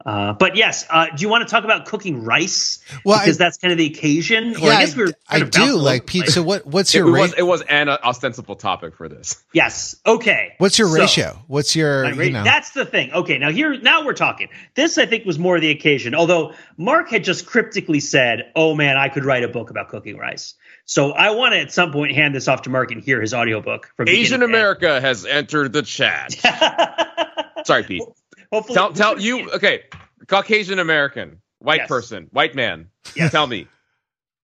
Uh, 0.05 0.31
but 0.31 0.55
yes, 0.55 0.85
uh, 0.89 1.07
do 1.13 1.21
you 1.21 1.27
want 1.27 1.45
to 1.45 1.51
talk 1.51 1.65
about 1.65 1.85
cooking 1.85 2.23
rice? 2.23 2.79
Well, 3.03 3.19
because 3.19 3.35
I- 3.39 3.43
that's 3.43 3.57
kind 3.57 3.73
of 3.73 3.77
the 3.77 3.87
occasion. 3.87 4.55
Or 4.55 4.59
yeah, 4.59 4.77
I 4.77 4.85
guess 4.85 4.95
we 4.95 5.03
were. 5.03 5.11
I 5.27 5.39
kind 5.39 5.43
of 5.43 5.51
bouncing 5.51 5.75
do 5.75 5.77
like 5.81 6.05
pizza. 6.05 6.25
the 6.27 6.31
So 6.31 6.43
what? 6.43 6.65
What's 6.65 6.95
It 6.95 6.99
your 6.99 7.11
was 7.11 7.33
it 7.37 7.41
was 7.41 7.61
an 7.63 7.89
ostensible 7.89 8.55
topic 8.55 8.95
for 8.95 9.09
this. 9.09 9.43
Yes. 9.53 9.97
Okay. 10.05 10.53
What's 10.57 10.79
your 10.79 10.87
So- 10.87 10.93
ratio? 11.01 11.43
What's 11.47 11.75
your 11.75 12.03
My 12.15 12.23
you 12.23 12.31
know? 12.31 12.43
That's 12.45 12.69
the 12.71 12.85
thing. 12.85 13.11
Okay, 13.11 13.37
now 13.37 13.51
here, 13.51 13.77
now 13.81 14.05
we're 14.05 14.13
talking. 14.13 14.47
This, 14.75 14.97
I 14.97 15.05
think, 15.05 15.25
was 15.25 15.37
more 15.37 15.59
the 15.59 15.69
occasion. 15.71 16.15
Although 16.15 16.53
Mark 16.77 17.09
had 17.09 17.25
just 17.25 17.45
cryptically 17.45 17.99
said, 17.99 18.51
"Oh 18.55 18.75
man, 18.75 18.95
I 18.95 19.09
could 19.09 19.25
write 19.25 19.43
a 19.43 19.49
book 19.49 19.69
about 19.69 19.89
cooking 19.89 20.17
rice." 20.17 20.53
So 20.85 21.11
I 21.11 21.31
want 21.31 21.53
to 21.53 21.59
at 21.59 21.71
some 21.73 21.91
point 21.91 22.13
hand 22.15 22.33
this 22.33 22.47
off 22.47 22.61
to 22.63 22.69
Mark 22.69 22.91
and 22.91 23.03
hear 23.03 23.19
his 23.21 23.33
audiobook 23.33 23.91
from 23.97 24.07
Asian 24.07 24.39
to 24.39 24.45
end. 24.45 24.55
America 24.55 25.01
has 25.01 25.25
entered 25.25 25.73
the 25.73 25.81
chat. 25.83 26.31
Sorry, 27.65 27.83
Pete. 27.83 28.03
Hopefully, 28.51 28.75
Tell 28.75 28.93
tell 28.93 29.19
you 29.19 29.49
okay, 29.51 29.83
Caucasian 30.27 30.79
American, 30.79 31.41
white 31.59 31.81
Yes. 31.81 31.87
person, 31.87 32.27
white 32.31 32.55
man. 32.55 32.89
Yes. 33.15 33.31
Tell 33.31 33.45
me, 33.47 33.67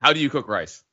how 0.02 0.14
do 0.14 0.20
you 0.20 0.30
cook 0.30 0.48
rice? 0.48 0.84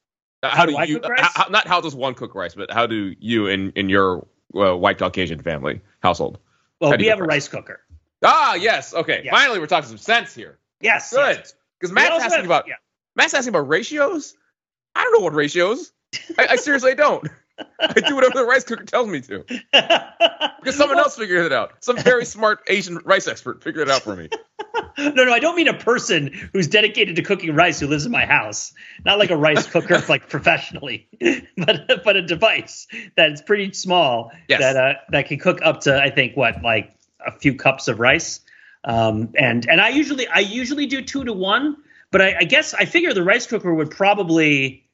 Uh, 0.43 0.49
How, 0.49 0.67
do 0.67 0.73
do 0.77 0.93
you 0.93 0.99
rice? 0.99 1.21
how- 1.35 1.49
not 1.49 1.67
how 1.69 1.81
does 1.81 1.95
one 1.95 2.15
cook 2.15 2.35
rice, 2.35 2.55
but 2.55 2.71
how 2.71 2.87
do 2.87 3.15
you 3.21 3.47
in 3.49 3.71
in 3.77 3.89
your 3.89 4.27
uh, 4.57 4.77
white 4.77 4.99
Caucasian 4.99 5.41
family 5.41 5.81
household? 6.03 6.39
Well, 6.81 6.97
we 6.99 7.07
have 7.07 7.21
a 7.21 7.25
rice 7.25 7.47
cooker. 7.49 7.81
Ah, 8.25 8.55
yes. 8.55 8.93
Okay, 8.95 9.23
Yes. 9.25 9.31
finally 9.33 9.59
we're 9.61 9.67
talking 9.67 9.89
some 9.89 9.99
sense 9.99 10.35
here. 10.35 10.59
Yes. 10.81 11.13
Good, 11.13 11.43
because 11.79 11.93
Matt's 11.93 12.11
asking 12.25 12.31
have- 12.39 12.45
about 12.47 12.67
yeah. 12.67 12.75
Matt's 13.15 13.35
asking 13.35 13.51
about 13.51 13.69
ratios. 13.69 14.35
I 14.95 15.05
don't 15.05 15.13
know 15.13 15.21
what 15.25 15.35
ratios. 15.35 15.93
I, 16.39 16.49
I 16.51 16.57
seriously 16.57 16.95
don't. 16.95 17.29
I 17.81 18.01
do 18.01 18.15
whatever 18.15 18.35
the 18.39 18.45
rice 18.45 18.65
cooker 18.65 18.85
tells 18.85 19.09
me 19.09 19.21
to. 19.23 19.45
Because 20.63 20.77
someone 20.77 20.99
else 20.99 21.17
figured 21.17 21.45
it 21.45 21.53
out. 21.53 21.73
Some 21.81 21.97
very 21.97 22.25
smart 22.25 22.61
Asian 22.69 22.99
rice 23.05 23.27
expert 23.27 23.65
figured 23.65 23.89
it 23.89 23.91
out 23.93 24.03
for 24.03 24.15
me. 24.15 24.29
no, 24.99 25.25
no, 25.25 25.33
I 25.33 25.41
don't 25.41 25.57
mean 25.57 25.67
a 25.67 25.77
person 25.77 26.31
who's 26.53 26.69
dedicated 26.69 27.17
to 27.17 27.23
cooking 27.23 27.53
rice 27.57 27.81
who 27.81 27.89
lives 27.89 28.07
in 28.07 28.13
my 28.13 28.25
house. 28.27 28.73
Not 29.05 29.19
like 29.19 29.31
a 29.31 29.37
rice 29.37 29.67
cooker, 29.67 30.01
like 30.09 30.29
professionally, 30.29 31.09
but 31.57 32.05
but 32.05 32.15
a 32.15 32.23
device 32.23 32.87
that's 33.17 33.43
pretty 33.43 33.73
small 33.73 34.31
Yes. 34.49 34.61
that 34.61 34.77
uh, 34.77 34.95
that 35.11 35.27
can 35.27 35.41
cook 35.41 35.59
up 35.65 35.81
to 35.81 36.01
I 36.01 36.11
think 36.11 36.37
what 36.37 36.63
like 36.63 36.95
a 37.27 37.33
few 37.33 37.57
cups 37.57 37.89
of 37.89 37.99
rice. 37.99 38.39
Um, 38.85 39.31
and 39.37 39.69
and 39.69 39.81
I 39.81 39.89
usually 39.89 40.29
I 40.29 40.41
usually 40.41 40.87
do 40.87 41.03
two 41.03 41.25
to 41.25 41.33
one, 41.33 41.77
but 42.13 42.23
I, 42.23 42.37
I 42.41 42.45
guess 42.45 42.73
I 42.73 42.85
figure 42.85 43.13
the 43.15 43.25
rice 43.25 43.49
cooker 43.49 43.75
would 43.75 43.91
probably 43.91 44.85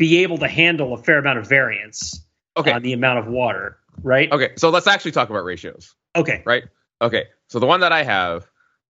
be 0.00 0.22
able 0.22 0.38
to 0.38 0.48
handle 0.48 0.94
a 0.94 0.96
fair 0.96 1.18
amount 1.18 1.38
of 1.38 1.46
variance 1.46 2.24
Okay. 2.56 2.72
on 2.72 2.80
the 2.82 2.92
amount 2.94 3.18
of 3.20 3.26
water, 3.28 3.76
right? 4.02 4.32
Okay. 4.32 4.50
So 4.56 4.70
let's 4.70 4.86
actually 4.86 5.12
talk 5.12 5.28
about 5.30 5.44
ratios. 5.44 5.94
Okay. 6.16 6.42
right? 6.46 6.64
Okay, 7.02 7.24
so 7.48 7.58
the 7.60 7.66
one 7.66 7.80
that 7.80 7.92
I 7.92 8.02
have, 8.02 8.48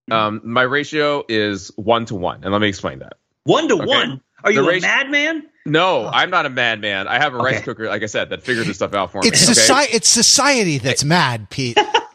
Mm-hmm. 0.09 0.13
um, 0.13 0.41
my 0.43 0.63
ratio 0.63 1.23
is 1.29 1.71
one 1.75 2.05
to 2.05 2.15
one, 2.15 2.43
and 2.43 2.51
let 2.51 2.59
me 2.59 2.67
explain 2.67 2.99
that. 2.99 3.13
One 3.43 3.67
to 3.67 3.75
Okay. 3.75 3.85
one. 3.85 4.21
Are 4.43 4.51
you 4.51 4.61
The 4.63 4.67
a 4.67 4.71
ratio- 4.71 4.87
madman? 4.87 5.43
No, 5.67 6.07
I'm 6.07 6.31
not 6.31 6.47
a 6.47 6.49
madman. 6.49 7.07
I 7.07 7.19
have 7.19 7.35
a 7.35 7.37
rice 7.37 7.61
cooker, 7.61 7.87
like 7.87 8.01
I 8.01 8.07
said, 8.07 8.29
that 8.31 8.41
figures 8.41 8.65
this 8.65 8.77
stuff 8.77 8.95
out 8.95 9.11
for 9.11 9.19
it's 9.19 9.25
me. 9.27 9.29
Okay? 9.31 9.37
society. 9.53 9.93
It's 9.93 10.07
society 10.09 10.77
that's 10.79 11.03
mad, 11.03 11.49
Pete. 11.51 11.77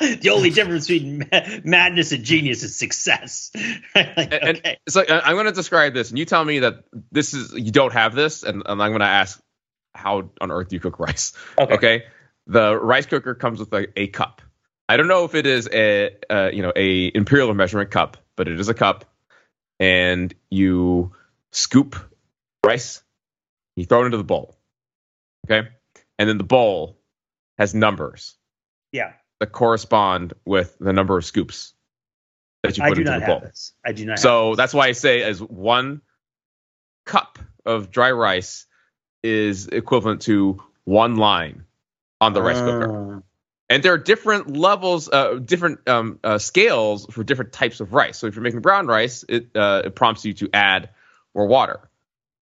the 0.20 0.30
only 0.30 0.50
difference 0.50 0.86
between 0.86 1.18
ma- 1.18 1.40
madness 1.64 2.12
and 2.12 2.24
genius 2.24 2.62
is 2.62 2.78
success. 2.78 3.50
Like, 3.94 4.32
And, 4.32 4.58
okay. 4.58 4.78
so 4.88 5.02
uh, 5.02 5.20
I'm 5.24 5.34
going 5.34 5.46
to 5.46 5.52
describe 5.52 5.92
this, 5.94 6.10
and 6.10 6.18
you 6.18 6.24
tell 6.24 6.44
me 6.44 6.60
that 6.60 6.84
this 7.10 7.34
is 7.34 7.52
you 7.52 7.72
don't 7.72 7.92
have 7.92 8.14
this, 8.14 8.42
and, 8.42 8.62
and 8.64 8.82
I'm 8.82 8.90
going 8.90 9.00
to 9.00 9.06
ask 9.06 9.40
how 9.94 10.30
on 10.40 10.50
earth 10.50 10.68
do 10.68 10.76
you 10.76 10.80
cook 10.80 10.98
rice? 11.00 11.32
Okay. 11.58 11.74
Okay, 11.74 12.04
the 12.46 12.76
rice 12.76 13.06
cooker 13.06 13.34
comes 13.34 13.58
with 13.58 13.72
a, 13.72 13.88
a 13.98 14.06
cup. 14.08 14.42
I 14.88 14.96
don't 14.96 15.08
know 15.08 15.24
if 15.24 15.34
it 15.34 15.46
is 15.46 15.68
a 15.72 16.16
uh, 16.30 16.50
you 16.52 16.62
know 16.62 16.72
a 16.76 17.10
imperial 17.14 17.52
measurement 17.54 17.90
cup, 17.90 18.16
but 18.36 18.46
it 18.48 18.60
is 18.60 18.68
a 18.68 18.74
cup, 18.74 19.04
and 19.80 20.32
you 20.50 21.12
scoop 21.52 21.96
rice, 22.64 23.02
you 23.76 23.84
throw 23.84 24.02
it 24.02 24.06
into 24.06 24.18
the 24.18 24.24
bowl, 24.24 24.56
okay, 25.46 25.68
and 26.18 26.28
then 26.28 26.38
the 26.38 26.44
bowl 26.44 26.98
has 27.58 27.74
numbers 27.74 28.36
Yeah, 28.92 29.12
that 29.40 29.52
correspond 29.52 30.34
with 30.44 30.76
the 30.78 30.92
number 30.92 31.16
of 31.16 31.24
scoops 31.24 31.72
that 32.62 32.76
you 32.76 32.84
I 32.84 32.88
put 32.88 32.94
do 32.96 33.00
into 33.02 33.12
not 33.12 33.20
the 33.20 33.26
have 33.26 33.40
bowl. 33.40 33.48
this. 33.48 33.72
I 33.84 33.92
do 33.92 34.04
not. 34.04 34.12
have 34.12 34.20
So 34.20 34.54
that's 34.54 34.74
why 34.74 34.88
I 34.88 34.92
say 34.92 35.22
as 35.22 35.40
one 35.40 36.02
cup 37.04 37.38
of 37.64 37.90
dry 37.90 38.10
rice 38.10 38.66
is 39.22 39.68
equivalent 39.68 40.22
to 40.22 40.62
one 40.84 41.16
line 41.16 41.64
on 42.20 42.32
the 42.32 42.42
rice 42.42 42.58
cooker. 42.58 43.16
Uh, 43.16 43.20
And 43.70 43.82
there 43.82 43.92
are 43.92 43.98
different 43.98 44.56
levels, 44.56 45.10
uh, 45.10 45.34
different 45.34 45.86
um, 45.88 46.18
uh, 46.24 46.38
scales 46.38 47.06
for 47.10 47.22
different 47.22 47.52
types 47.52 47.80
of 47.80 47.92
rice. 47.92 48.16
So 48.18 48.26
if 48.26 48.34
you're 48.34 48.42
making 48.42 48.60
brown 48.60 48.86
rice, 48.86 49.24
it, 49.28 49.50
uh, 49.54 49.82
it 49.84 49.94
prompts 49.94 50.24
you 50.24 50.32
to 50.34 50.48
add 50.54 50.88
more 51.34 51.46
water. 51.46 51.80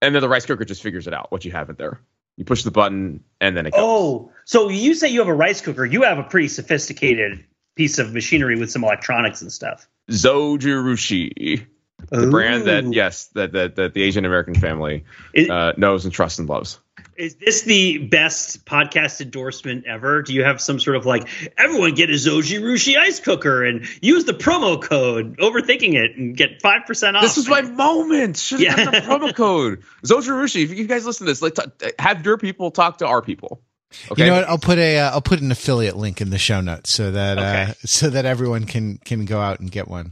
And 0.01 0.13
then 0.13 0.21
the 0.21 0.29
rice 0.29 0.45
cooker 0.45 0.65
just 0.65 0.83
figures 0.83 1.07
it 1.07 1.13
out 1.13 1.31
what 1.31 1.43
you 1.43 1.51
have 1.51 1.69
in 1.71 1.75
there. 1.77 1.99
You 2.37 2.45
push 2.45 2.63
the 2.63 2.71
button 2.71 3.23
and 3.39 3.55
then 3.55 3.65
it 3.65 3.71
goes. 3.71 3.81
Oh, 3.81 4.31
so 4.43 4.69
you 4.69 4.93
say 4.93 5.07
you 5.07 5.19
have 5.19 5.27
a 5.27 5.33
rice 5.33 5.61
cooker? 5.61 5.85
You 5.85 6.03
have 6.03 6.17
a 6.17 6.23
pretty 6.23 6.47
sophisticated 6.47 7.43
piece 7.75 7.99
of 7.99 8.13
machinery 8.13 8.57
with 8.57 8.71
some 8.71 8.83
electronics 8.83 9.41
and 9.41 9.51
stuff. 9.51 9.87
Zojirushi. 10.09 11.65
The 12.09 12.27
brand 12.27 12.65
that 12.65 12.91
yes, 12.93 13.27
that 13.33 13.51
that, 13.53 13.75
that 13.75 13.93
the 13.93 14.03
Asian 14.03 14.25
American 14.25 14.55
family 14.55 15.03
Is- 15.33 15.49
uh, 15.49 15.73
knows 15.77 16.05
and 16.05 16.13
trusts 16.13 16.39
and 16.39 16.47
loves. 16.49 16.79
Is 17.17 17.35
this 17.35 17.61
the 17.61 17.97
best 17.99 18.65
podcast 18.65 19.21
endorsement 19.21 19.85
ever? 19.85 20.21
Do 20.21 20.33
you 20.33 20.43
have 20.43 20.59
some 20.59 20.81
sort 20.81 20.97
of 20.97 21.05
like 21.05 21.29
everyone 21.57 21.93
get 21.95 22.09
a 22.09 22.13
Zojirushi 22.13 22.97
ice 22.97 23.21
cooker 23.21 23.63
and 23.63 23.87
use 24.01 24.25
the 24.25 24.33
promo 24.33 24.81
code 24.81 25.37
overthinking 25.37 25.93
it 25.93 26.17
and 26.17 26.35
get 26.35 26.61
five 26.61 26.85
percent 26.85 27.15
off? 27.15 27.23
This 27.23 27.37
is 27.37 27.47
my 27.47 27.61
moment. 27.61 28.35
Should 28.35 28.59
have 28.61 28.77
Yeah. 28.79 28.83
done 28.85 28.93
the 28.93 28.99
promo 28.99 29.33
code. 29.35 29.83
Zojirushi, 30.03 30.63
if 30.65 30.73
you 30.77 30.87
guys 30.87 31.05
listen 31.05 31.25
to 31.25 31.31
this, 31.31 31.41
like, 31.41 31.55
t- 31.55 31.91
have 31.99 32.25
your 32.25 32.37
people 32.37 32.69
talk 32.71 32.97
to 32.97 33.07
our 33.07 33.21
people. 33.21 33.61
Okay. 34.11 34.23
You 34.23 34.29
know 34.31 34.35
what? 34.35 34.49
I'll 34.49 34.57
put 34.57 34.77
a 34.77 34.99
uh, 34.99 35.11
I'll 35.11 35.21
put 35.21 35.39
an 35.39 35.51
affiliate 35.51 35.95
link 35.95 36.19
in 36.19 36.31
the 36.31 36.37
show 36.37 36.59
notes 36.59 36.91
so 36.91 37.11
that 37.11 37.37
uh, 37.37 37.73
so 37.85 38.09
that 38.09 38.25
everyone 38.25 38.65
can 38.65 38.97
can 39.05 39.23
go 39.23 39.39
out 39.39 39.61
and 39.61 39.71
get 39.71 39.87
one. 39.87 40.11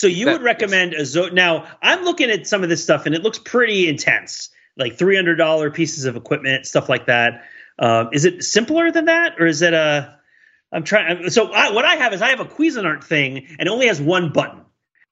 So 0.00 0.06
you 0.06 0.24
That- 0.24 0.32
would 0.32 0.42
recommend 0.42 0.94
a 0.94 1.04
Zo? 1.04 1.28
Now 1.28 1.66
I'm 1.82 2.04
looking 2.04 2.30
at 2.30 2.46
some 2.46 2.62
of 2.62 2.70
this 2.70 2.82
stuff 2.82 3.04
and 3.04 3.14
it 3.14 3.22
looks 3.22 3.38
pretty 3.38 3.86
intense, 3.86 4.48
like 4.78 4.96
three 4.96 5.14
hundred 5.14 5.36
dollar 5.36 5.70
pieces 5.70 6.06
of 6.06 6.16
equipment, 6.16 6.64
stuff 6.64 6.88
like 6.88 7.04
that. 7.04 7.44
Um, 7.78 8.08
is 8.14 8.24
it 8.24 8.42
simpler 8.42 8.90
than 8.90 9.04
that, 9.04 9.34
or 9.38 9.44
is 9.46 9.60
it 9.60 9.74
a? 9.74 10.16
I'm 10.72 10.84
trying. 10.84 11.28
So 11.28 11.52
I, 11.52 11.72
what 11.72 11.84
I 11.84 11.96
have 11.96 12.14
is 12.14 12.22
I 12.22 12.28
have 12.30 12.40
a 12.40 12.46
Cuisinart 12.46 13.04
thing 13.04 13.46
and 13.58 13.60
it 13.60 13.68
only 13.68 13.88
has 13.88 14.00
one 14.00 14.32
button. 14.32 14.62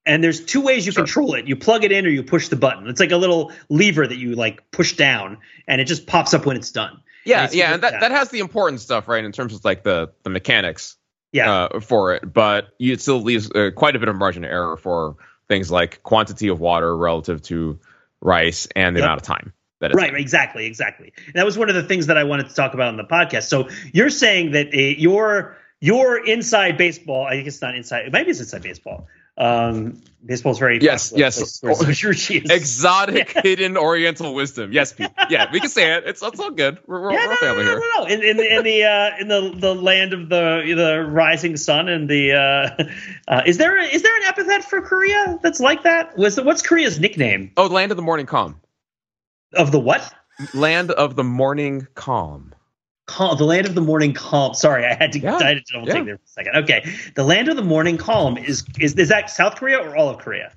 And 0.06 0.24
there's 0.24 0.42
two 0.42 0.62
ways 0.62 0.86
you 0.86 0.92
Sure. 0.92 1.04
control 1.04 1.34
it. 1.34 1.46
You 1.46 1.54
plug 1.54 1.84
it 1.84 1.92
in 1.92 2.06
or 2.06 2.08
you 2.08 2.22
push 2.22 2.48
the 2.48 2.56
button. 2.56 2.88
It's 2.88 2.98
like 3.00 3.10
a 3.10 3.18
little 3.18 3.52
lever 3.68 4.06
that 4.06 4.16
you 4.16 4.36
like 4.36 4.70
push 4.70 4.94
down, 4.94 5.36
and 5.66 5.82
it 5.82 5.84
just 5.84 6.06
pops 6.06 6.32
up 6.32 6.46
when 6.46 6.56
it's 6.56 6.70
done. 6.72 7.02
yeah, 7.26 7.42
Nice 7.42 7.54
yeah, 7.54 7.74
and 7.74 7.82
that, 7.82 7.92
that. 7.92 8.00
that 8.00 8.10
has 8.12 8.30
the 8.30 8.38
important 8.38 8.80
stuff, 8.80 9.06
right, 9.06 9.22
in 9.22 9.32
terms 9.32 9.52
of 9.52 9.62
like 9.66 9.82
the 9.82 10.12
the 10.22 10.30
mechanics 10.30 10.96
Yeah, 11.32 11.50
uh, 11.50 11.80
for 11.80 12.14
it, 12.14 12.32
but 12.32 12.68
you 12.78 12.92
it 12.92 13.00
still 13.00 13.20
leaves 13.20 13.50
uh, 13.50 13.70
quite 13.74 13.94
a 13.96 13.98
bit 13.98 14.08
of 14.08 14.16
margin 14.16 14.44
of 14.44 14.50
error 14.50 14.76
for 14.76 15.16
things 15.48 15.70
like 15.70 16.02
quantity 16.02 16.48
of 16.48 16.60
water 16.60 16.96
relative 16.96 17.42
to 17.42 17.78
rice 18.20 18.66
and 18.74 18.96
the 18.96 19.00
Yep. 19.00 19.06
amount 19.06 19.20
of 19.20 19.26
time 19.26 19.52
that 19.80 19.90
it's 19.90 19.96
Right, 19.96 20.14
exactly, 20.14 20.66
exactly. 20.66 21.12
And 21.26 21.34
that 21.34 21.44
was 21.44 21.56
one 21.58 21.68
of 21.68 21.74
the 21.74 21.82
things 21.82 22.06
that 22.06 22.16
I 22.16 22.24
wanted 22.24 22.48
to 22.48 22.54
talk 22.54 22.74
about 22.74 22.88
on 22.88 22.96
the 22.96 23.04
podcast. 23.04 23.44
So 23.44 23.68
you're 23.92 24.10
saying 24.10 24.52
that 24.52 24.68
uh, 24.68 24.78
your 24.78 25.56
your 25.80 26.24
inside 26.26 26.76
baseball, 26.76 27.26
I 27.26 27.32
think 27.32 27.46
it's 27.46 27.62
not 27.62 27.76
inside, 27.76 28.12
maybe 28.12 28.30
it's 28.30 28.40
inside 28.40 28.62
baseball. 28.62 29.06
Um, 29.38 30.02
baseball's 30.26 30.58
very 30.58 30.80
Yes, 30.80 31.12
yes. 31.14 31.60
place 31.60 31.62
where 31.62 31.74
Sushi 31.92 32.44
is. 32.44 32.50
exotic 32.50 33.30
hidden 33.42 33.76
oriental 33.76 34.34
wisdom. 34.34 34.72
Yes, 34.72 34.92
Pete. 34.92 35.10
Yeah, 35.30 35.48
we 35.52 35.60
can 35.60 35.70
say 35.70 35.94
it. 35.94 36.04
It's, 36.06 36.22
it's 36.22 36.40
all 36.40 36.50
good. 36.50 36.78
We're, 36.86 37.00
we're, 37.02 37.12
yeah, 37.12 37.18
we're 37.18 37.26
no, 37.28 37.32
a 37.34 37.36
family 37.36 37.64
no, 37.64 37.70
here. 37.70 37.78
no, 37.78 37.86
no, 37.98 38.04
no. 38.04 38.06
In, 38.14 38.22
in 38.24 38.36
the 38.36 38.56
in 38.56 38.64
the 38.64 38.84
uh, 38.84 39.10
in 39.20 39.28
the 39.28 39.52
the 39.56 39.74
land 39.74 40.12
of 40.12 40.28
the 40.28 40.74
the 40.76 41.06
rising 41.08 41.56
sun 41.56 41.88
and 41.88 42.10
the 42.10 42.32
uh, 42.32 42.84
uh, 43.28 43.42
is 43.46 43.58
there 43.58 43.78
is 43.78 44.02
there 44.02 44.16
an 44.16 44.24
epithet 44.24 44.64
for 44.64 44.82
Korea 44.82 45.38
that's 45.42 45.60
like 45.60 45.84
that? 45.84 46.18
Was 46.18 46.40
what's 46.40 46.62
Korea's 46.62 46.98
nickname 46.98 47.52
Oh, 47.56 47.66
land 47.66 47.92
of 47.92 47.96
the 47.96 48.02
morning 48.02 48.26
calm. 48.26 48.60
of 49.54 49.70
the 49.72 49.78
what? 49.80 50.12
Land 50.52 50.90
of 50.90 51.16
the 51.16 51.24
morning 51.24 51.86
calm. 51.94 52.54
Calm, 53.08 53.36
the 53.36 53.44
land 53.44 53.66
of 53.66 53.74
the 53.74 53.80
morning 53.80 54.12
calm. 54.12 54.54
Sorry, 54.54 54.84
I 54.86 54.94
had 54.94 55.10
to, 55.12 55.18
Yeah, 55.18 55.36
I 55.36 55.48
had 55.48 55.66
to 55.66 55.72
double 55.72 55.88
yeah. 55.88 55.94
take 55.94 56.04
there 56.04 56.16
for 56.18 56.22
a 56.24 56.28
second. 56.28 56.56
Okay, 56.62 56.94
the 57.16 57.24
land 57.24 57.48
of 57.48 57.56
the 57.56 57.62
morning 57.62 57.96
calm 57.96 58.36
is 58.38 58.64
is 58.78 58.94
is 58.94 59.08
that 59.08 59.30
South 59.30 59.56
Korea 59.56 59.78
or 59.78 59.96
all 59.96 60.08
of 60.08 60.18
Korea? 60.18 60.52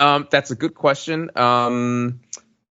Um, 0.00 0.28
that's 0.30 0.50
a 0.50 0.56
good 0.56 0.74
question. 0.74 1.30
Um, 1.36 2.20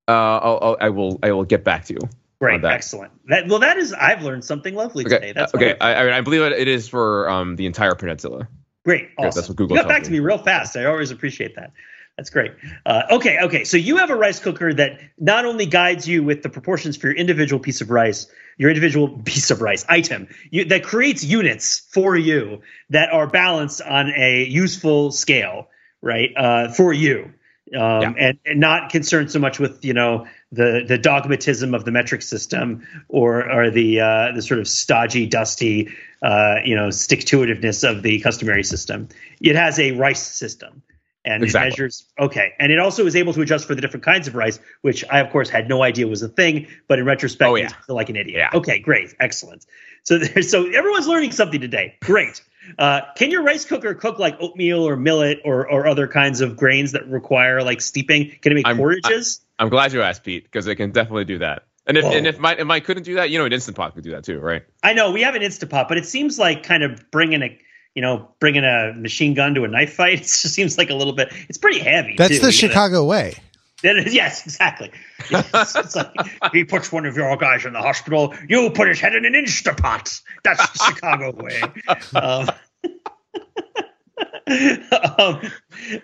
uh, 0.07 0.11
I'll, 0.11 0.59
I'll, 0.61 0.77
I 0.81 0.89
will 0.89 1.19
I 1.23 1.31
will 1.31 1.45
get 1.45 1.63
back 1.63 1.85
to 1.85 1.93
you. 1.93 1.99
Great, 2.41 2.61
that. 2.61 2.73
excellent. 2.73 3.13
That 3.29 3.47
well, 3.47 3.59
that 3.59 3.77
is 3.77 3.93
I've 3.93 4.21
learned 4.21 4.43
something 4.43 4.75
lovely 4.75 5.05
Okay, 5.05 5.15
today. 5.15 5.31
That's 5.31 5.53
uh, 5.53 5.57
okay. 5.57 5.75
I, 5.79 5.95
I, 5.95 6.03
mean, 6.03 6.13
I 6.13 6.21
believe 6.21 6.41
it, 6.41 6.51
it 6.51 6.67
is 6.67 6.89
for 6.89 7.29
um 7.29 7.55
the 7.55 7.65
entire 7.65 7.95
peninsula. 7.95 8.47
great. 8.83 9.09
Awesome. 9.17 9.31
that's 9.39 9.47
what 9.47 9.55
Google 9.57 9.77
you 9.77 9.83
got 9.83 9.87
back 9.89 10.03
to 10.03 10.11
me. 10.11 10.19
me 10.19 10.25
real 10.25 10.37
fast. 10.37 10.75
I 10.75 10.83
always 10.85 11.11
appreciate 11.11 11.55
that. 11.55 11.71
That's 12.17 12.29
great. 12.29 12.51
Uh, 12.85 13.03
okay, 13.11 13.39
okay. 13.41 13.63
So 13.63 13.77
you 13.77 13.97
have 13.97 14.09
a 14.11 14.15
rice 14.15 14.39
cooker 14.39 14.73
that 14.73 14.99
not 15.17 15.45
only 15.45 15.65
guides 15.65 16.07
you 16.07 16.21
with 16.23 16.43
the 16.43 16.49
proportions 16.49 16.95
for 16.97 17.07
your 17.07 17.15
individual 17.15 17.59
piece 17.59 17.81
of 17.81 17.89
rice, 17.89 18.27
your 18.57 18.69
individual 18.69 19.09
piece 19.25 19.51
of 19.51 19.61
rice 19.61 19.85
item, 19.89 20.27
you, 20.51 20.65
that 20.65 20.83
creates 20.83 21.23
units 21.23 21.79
for 21.91 22.15
you 22.15 22.61
that 22.89 23.11
are 23.11 23.27
balanced 23.27 23.81
on 23.81 24.11
a 24.15 24.45
useful 24.45 25.11
scale, 25.11 25.69
right? 26.01 26.31
Uh, 26.35 26.71
for 26.71 26.93
you, 26.93 27.33
um, 27.77 28.15
and, 28.19 28.39
and 28.45 28.59
not 28.59 28.91
concerned 28.91 29.31
so 29.31 29.39
much 29.39 29.59
with 29.59 29.83
you 29.83 29.93
know 29.93 30.27
the 30.51 30.83
the 30.87 30.97
dogmatism 30.97 31.73
of 31.73 31.85
the 31.85 31.91
metric 31.91 32.21
system 32.21 32.85
or 33.09 33.49
or 33.49 33.71
the 33.71 33.99
uh, 33.99 34.31
the 34.33 34.41
sort 34.41 34.59
of 34.59 34.67
stodgy, 34.67 35.25
dusty, 35.25 35.89
uh, 36.21 36.55
you 36.63 36.75
know, 36.75 36.89
stick 36.89 37.21
to 37.25 37.39
itiveness 37.39 37.87
of 37.89 38.03
the 38.03 38.19
customary 38.19 38.63
system. 38.63 39.09
It 39.41 39.55
has 39.55 39.79
a 39.79 39.91
rice 39.91 40.25
system. 40.25 40.83
And 41.25 41.41
Exactly. 41.41 41.67
it 41.67 41.71
measures 41.71 42.05
okay, 42.19 42.51
and 42.59 42.69
it 42.71 42.79
also 42.79 43.05
is 43.05 43.15
able 43.15 43.31
to 43.33 43.41
adjust 43.41 43.65
for 43.65 43.75
the 43.75 43.81
different 43.81 44.03
kinds 44.03 44.27
of 44.27 44.35
rice, 44.35 44.59
which 44.81 45.05
I 45.09 45.19
of 45.19 45.31
course 45.31 45.49
had 45.49 45.69
no 45.69 45.81
idea 45.81 46.05
was 46.07 46.21
a 46.21 46.27
thing, 46.27 46.67
but 46.89 46.99
in 46.99 47.05
retrospect, 47.05 47.49
Oh, 47.49 47.55
I 47.55 47.59
yeah. 47.59 47.69
feel 47.87 47.95
like 47.95 48.09
an 48.09 48.17
idiot. 48.17 48.37
Yeah. 48.37 48.57
Okay, 48.59 48.79
great, 48.79 49.15
excellent. 49.21 49.65
So 50.03 50.17
there's 50.17 50.49
so 50.51 50.65
everyone's 50.67 51.07
learning 51.07 51.31
something 51.31 51.61
today. 51.61 51.95
Great. 52.01 52.41
Uh, 52.77 53.01
can 53.15 53.31
your 53.31 53.43
rice 53.43 53.63
cooker 53.65 53.93
cook 53.93 54.19
like 54.19 54.37
oatmeal 54.41 54.87
or 54.87 54.97
millet 54.97 55.39
or 55.45 55.69
or 55.69 55.87
other 55.87 56.07
kinds 56.09 56.41
of 56.41 56.57
grains 56.57 56.91
that 56.91 57.07
require 57.07 57.63
like 57.63 57.79
steeping? 57.79 58.31
Can 58.41 58.51
it 58.51 58.55
make 58.55 58.67
I'm- 58.67 58.77
porridges? 58.77 59.39
I'm 59.59 59.69
glad 59.69 59.93
you 59.93 60.01
asked, 60.01 60.23
Pete, 60.23 60.43
because 60.43 60.67
it 60.67 60.75
can 60.75 60.91
definitely 60.91 61.25
do 61.25 61.37
that. 61.39 61.63
And 61.85 61.95
if 61.97 62.03
Whoa. 62.03 62.11
and 62.11 62.27
if 62.27 62.37
mine 62.39 62.57
if 62.59 62.65
mine 62.67 62.81
couldn't 62.81 63.03
do 63.03 63.15
that, 63.15 63.29
you 63.29 63.37
know, 63.39 63.45
an 63.45 63.53
instant 63.53 63.77
pot 63.77 63.93
could 63.93 64.03
do 64.03 64.11
that 64.11 64.23
too, 64.25 64.39
right? 64.39 64.63
I 64.81 64.93
know 64.93 65.11
we 65.11 65.21
have 65.21 65.35
an 65.35 65.41
instant 65.41 65.71
pot, 65.71 65.87
but 65.87 65.97
it 65.97 66.05
seems 66.05 66.37
like 66.39 66.63
kind 66.63 66.83
of 66.83 67.09
bringing 67.11 67.41
a 67.43 67.57
you 67.95 68.01
know 68.01 68.29
bringing 68.39 68.63
a 68.63 68.93
machine 68.95 69.33
gun 69.33 69.55
to 69.55 69.63
a 69.63 69.67
knife 69.67 69.93
fight. 69.93 70.13
It 70.19 70.23
just 70.23 70.53
seems 70.53 70.77
like 70.77 70.89
a 70.89 70.95
little 70.95 71.13
bit. 71.13 71.31
It's 71.49 71.57
pretty 71.57 71.79
heavy. 71.79 72.15
That's 72.17 72.39
too. 72.39 72.45
the 72.45 72.51
Chicago 72.51 73.05
way. 73.05 73.35
That 73.83 73.97
is- 73.97 74.13
yes, 74.13 74.45
exactly. 74.45 74.91
Yes, 75.29 75.75
it's 75.75 75.95
like 75.95 76.13
he 76.53 76.63
puts 76.63 76.91
one 76.91 77.05
of 77.05 77.15
your 77.15 77.35
guys 77.37 77.65
in 77.65 77.73
the 77.73 77.81
hospital. 77.81 78.33
You 78.47 78.69
put 78.71 78.87
his 78.87 78.99
head 78.99 79.15
in 79.15 79.25
an 79.25 79.33
Instapot. 79.33 80.21
That's 80.43 80.71
the 80.71 80.85
Chicago 80.85 81.31
way. 81.31 81.61
Um, 82.15 82.49
um, 85.17 85.41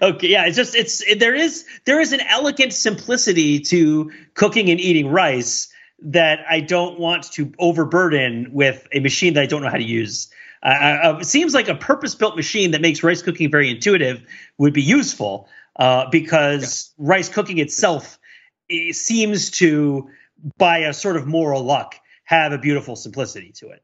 okay, 0.02 0.28
yeah, 0.28 0.46
it's 0.46 0.58
just 0.58 0.76
it's 0.76 1.02
it, 1.02 1.20
there 1.20 1.36
is 1.36 1.66
there 1.86 2.00
is 2.00 2.14
an 2.14 2.22
elegant 2.22 2.74
simplicity 2.74 3.60
to 3.62 4.12
cooking 4.34 4.70
and 4.70 4.80
eating 4.80 5.10
rice 5.10 5.72
that 6.02 6.40
I 6.50 6.62
don't 6.62 7.00
want 7.00 7.32
to 7.34 7.54
overburden 7.60 8.50
with 8.52 8.88
a 8.94 9.00
machine 9.00 9.34
that 9.34 9.42
I 9.42 9.46
don't 9.46 9.62
know 9.62 9.70
how 9.70 9.78
to 9.78 9.84
use. 9.84 10.30
Uh, 10.62 10.68
uh, 10.68 11.18
it 11.22 11.26
seems 11.26 11.54
like 11.54 11.68
a 11.70 11.76
purpose-built 11.76 12.36
machine 12.36 12.72
that 12.72 12.82
makes 12.82 13.02
rice 13.04 13.22
cooking 13.22 13.50
very 13.50 13.70
intuitive 13.70 14.22
would 14.58 14.74
be 14.74 14.82
useful 14.82 15.48
uh, 15.78 16.10
because 16.10 16.94
rice 16.98 17.30
cooking 17.30 17.58
itself 17.60 18.20
it 18.68 18.96
seems 18.96 19.52
to, 19.52 20.10
by 20.58 20.80
a 20.80 20.94
sort 20.94 21.16
of 21.16 21.26
moral 21.26 21.64
luck, 21.64 21.96
have 22.24 22.52
a 22.52 22.58
beautiful 22.58 22.96
simplicity 22.96 23.52
to 23.54 23.70
it. 23.70 23.82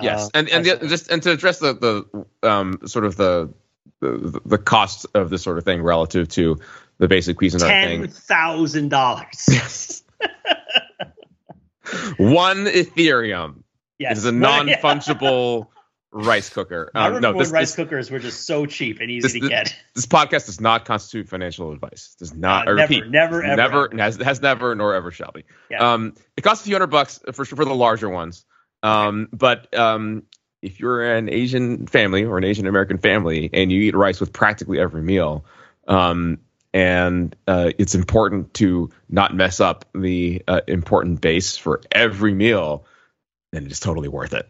Yes, 0.00 0.26
Uh, 0.26 0.30
and 0.34 0.48
and 0.50 0.64
the, 0.64 0.88
just 0.88 1.10
and 1.10 1.22
to 1.22 1.30
address 1.32 1.58
the 1.58 1.72
the 2.42 2.48
um 2.48 2.78
sort 2.84 3.04
of 3.06 3.16
the 3.16 3.52
the, 4.00 4.40
the 4.44 4.58
cost 4.58 5.06
of 5.14 5.30
this 5.30 5.42
sort 5.42 5.56
of 5.58 5.64
thing 5.64 5.82
relative 5.82 6.28
to 6.28 6.58
the 6.98 7.08
basic 7.08 7.38
Cuisinart 7.38 7.82
thing. 7.82 8.06
thousand 8.08 8.90
dollars. 8.90 9.44
Yes. 9.48 10.02
One 12.18 12.66
Ethereum 12.66 13.62
Yes, 13.98 14.18
is 14.18 14.24
a 14.26 14.32
non-fungible 14.32 15.68
rice 16.16 16.48
cooker. 16.48 16.90
I 16.94 17.06
Um, 17.06 17.14
remember 17.14 17.28
no, 17.32 17.38
when 17.38 17.50
rice 17.50 17.68
this, 17.70 17.76
cookers 17.76 18.10
were 18.10 18.18
just 18.18 18.46
so 18.46 18.66
cheap 18.66 19.00
and 19.00 19.10
easy 19.10 19.22
this- 19.22 19.32
to 19.34 19.40
this- 19.40 19.48
get. 19.48 19.76
this 19.94 20.06
podcast 20.06 20.46
does 20.46 20.60
not 20.60 20.84
constitute 20.84 21.28
financial 21.28 21.72
advice. 21.72 22.16
Does 22.18 22.34
not. 22.34 22.66
Uh, 22.66 22.72
I 22.72 22.74
never, 22.74 22.82
repeat, 22.94 23.10
never, 23.10 23.42
ever, 23.42 23.56
never 23.56 23.84
ever. 23.88 24.02
has 24.02 24.16
has 24.16 24.40
never 24.42 24.74
nor 24.74 24.94
ever 24.94 25.10
shall 25.10 25.32
be. 25.32 25.44
Yeah. 25.70 25.92
Um, 25.92 26.14
it 26.36 26.42
costs 26.42 26.64
a 26.64 26.66
few 26.66 26.74
hundred 26.74 26.88
bucks 26.88 27.20
for 27.32 27.44
for 27.44 27.64
the 27.64 27.74
larger 27.74 28.08
ones. 28.08 28.44
Um, 28.82 29.28
but 29.32 29.76
um, 29.78 30.22
if 30.62 30.80
you're 30.80 31.14
an 31.14 31.28
Asian 31.28 31.86
family 31.86 32.24
or 32.24 32.38
an 32.38 32.44
Asian 32.44 32.66
American 32.66 32.98
family 32.98 33.50
and 33.52 33.70
you 33.70 33.80
eat 33.82 33.94
rice 33.94 34.20
with 34.20 34.32
practically 34.32 34.78
every 34.80 35.02
meal, 35.02 35.44
um, 35.88 36.38
and 36.72 37.34
uh, 37.46 37.70
it's 37.78 37.94
important 37.94 38.52
to 38.54 38.90
not 39.08 39.34
mess 39.34 39.60
up 39.60 39.84
the 39.94 40.42
uh, 40.48 40.60
important 40.66 41.20
base 41.20 41.56
for 41.56 41.80
every 41.90 42.34
meal, 42.34 42.84
then 43.52 43.64
it 43.66 43.72
is 43.72 43.80
totally 43.80 44.08
worth 44.08 44.34
it. 44.34 44.46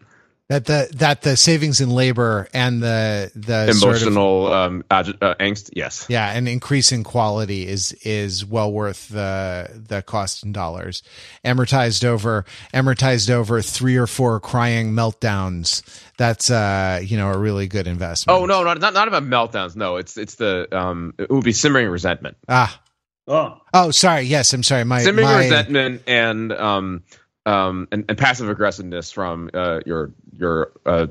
That 0.49 0.63
the 0.63 0.89
that 0.93 1.23
the 1.23 1.35
savings 1.35 1.81
in 1.81 1.89
labor 1.89 2.47
and 2.53 2.81
the 2.81 3.29
the 3.35 3.73
sort 3.73 3.97
of 3.97 4.03
Emotional 4.03 4.53
um, 4.53 4.83
agi- 4.89 5.17
uh, 5.21 5.35
angst, 5.41 5.71
yes. 5.75 6.05
yeah, 6.07 6.31
and 6.31 6.47
increase 6.47 6.93
in 6.93 7.03
quality 7.03 7.67
is 7.67 7.91
is 8.03 8.45
well 8.45 8.71
worth 8.71 9.09
the 9.09 9.69
the 9.89 10.01
cost 10.03 10.45
in 10.45 10.53
dollars. 10.53 11.03
Amortized 11.43 12.05
over 12.05 12.45
amortized 12.73 13.29
over 13.29 13.61
three 13.61 13.97
or 13.97 14.07
four 14.07 14.39
crying 14.39 14.93
meltdowns. 14.93 15.83
That's 16.17 16.49
uh 16.49 17.01
you 17.03 17.17
know 17.17 17.29
a 17.29 17.37
really 17.37 17.67
good 17.67 17.85
investment. 17.85 18.39
Oh 18.39 18.45
no, 18.45 18.63
not 18.63 18.79
not 18.79 18.93
not 18.93 19.09
about 19.09 19.23
meltdowns. 19.23 19.75
No, 19.75 19.97
it's 19.97 20.15
it's 20.15 20.35
the 20.35 20.69
um, 20.71 21.13
it 21.17 21.29
would 21.29 21.43
be 21.43 21.51
simmering 21.51 21.89
resentment. 21.89 22.37
Ah. 22.47 22.81
Oh, 23.27 23.59
Oh, 23.73 23.91
sorry. 23.91 24.21
Yes, 24.21 24.53
I'm 24.53 24.63
sorry. 24.63 24.85
My 24.85 25.01
simmering 25.01 25.27
my 25.27 25.39
resentment 25.39 26.03
and 26.07 26.53
um 26.53 27.03
um 27.47 27.87
and, 27.91 28.05
and 28.09 28.17
passive 28.17 28.49
aggressiveness 28.49 29.11
from 29.11 29.49
uh 29.53 29.79
your 29.85 30.11
your 30.37 30.71
uh 30.85 31.07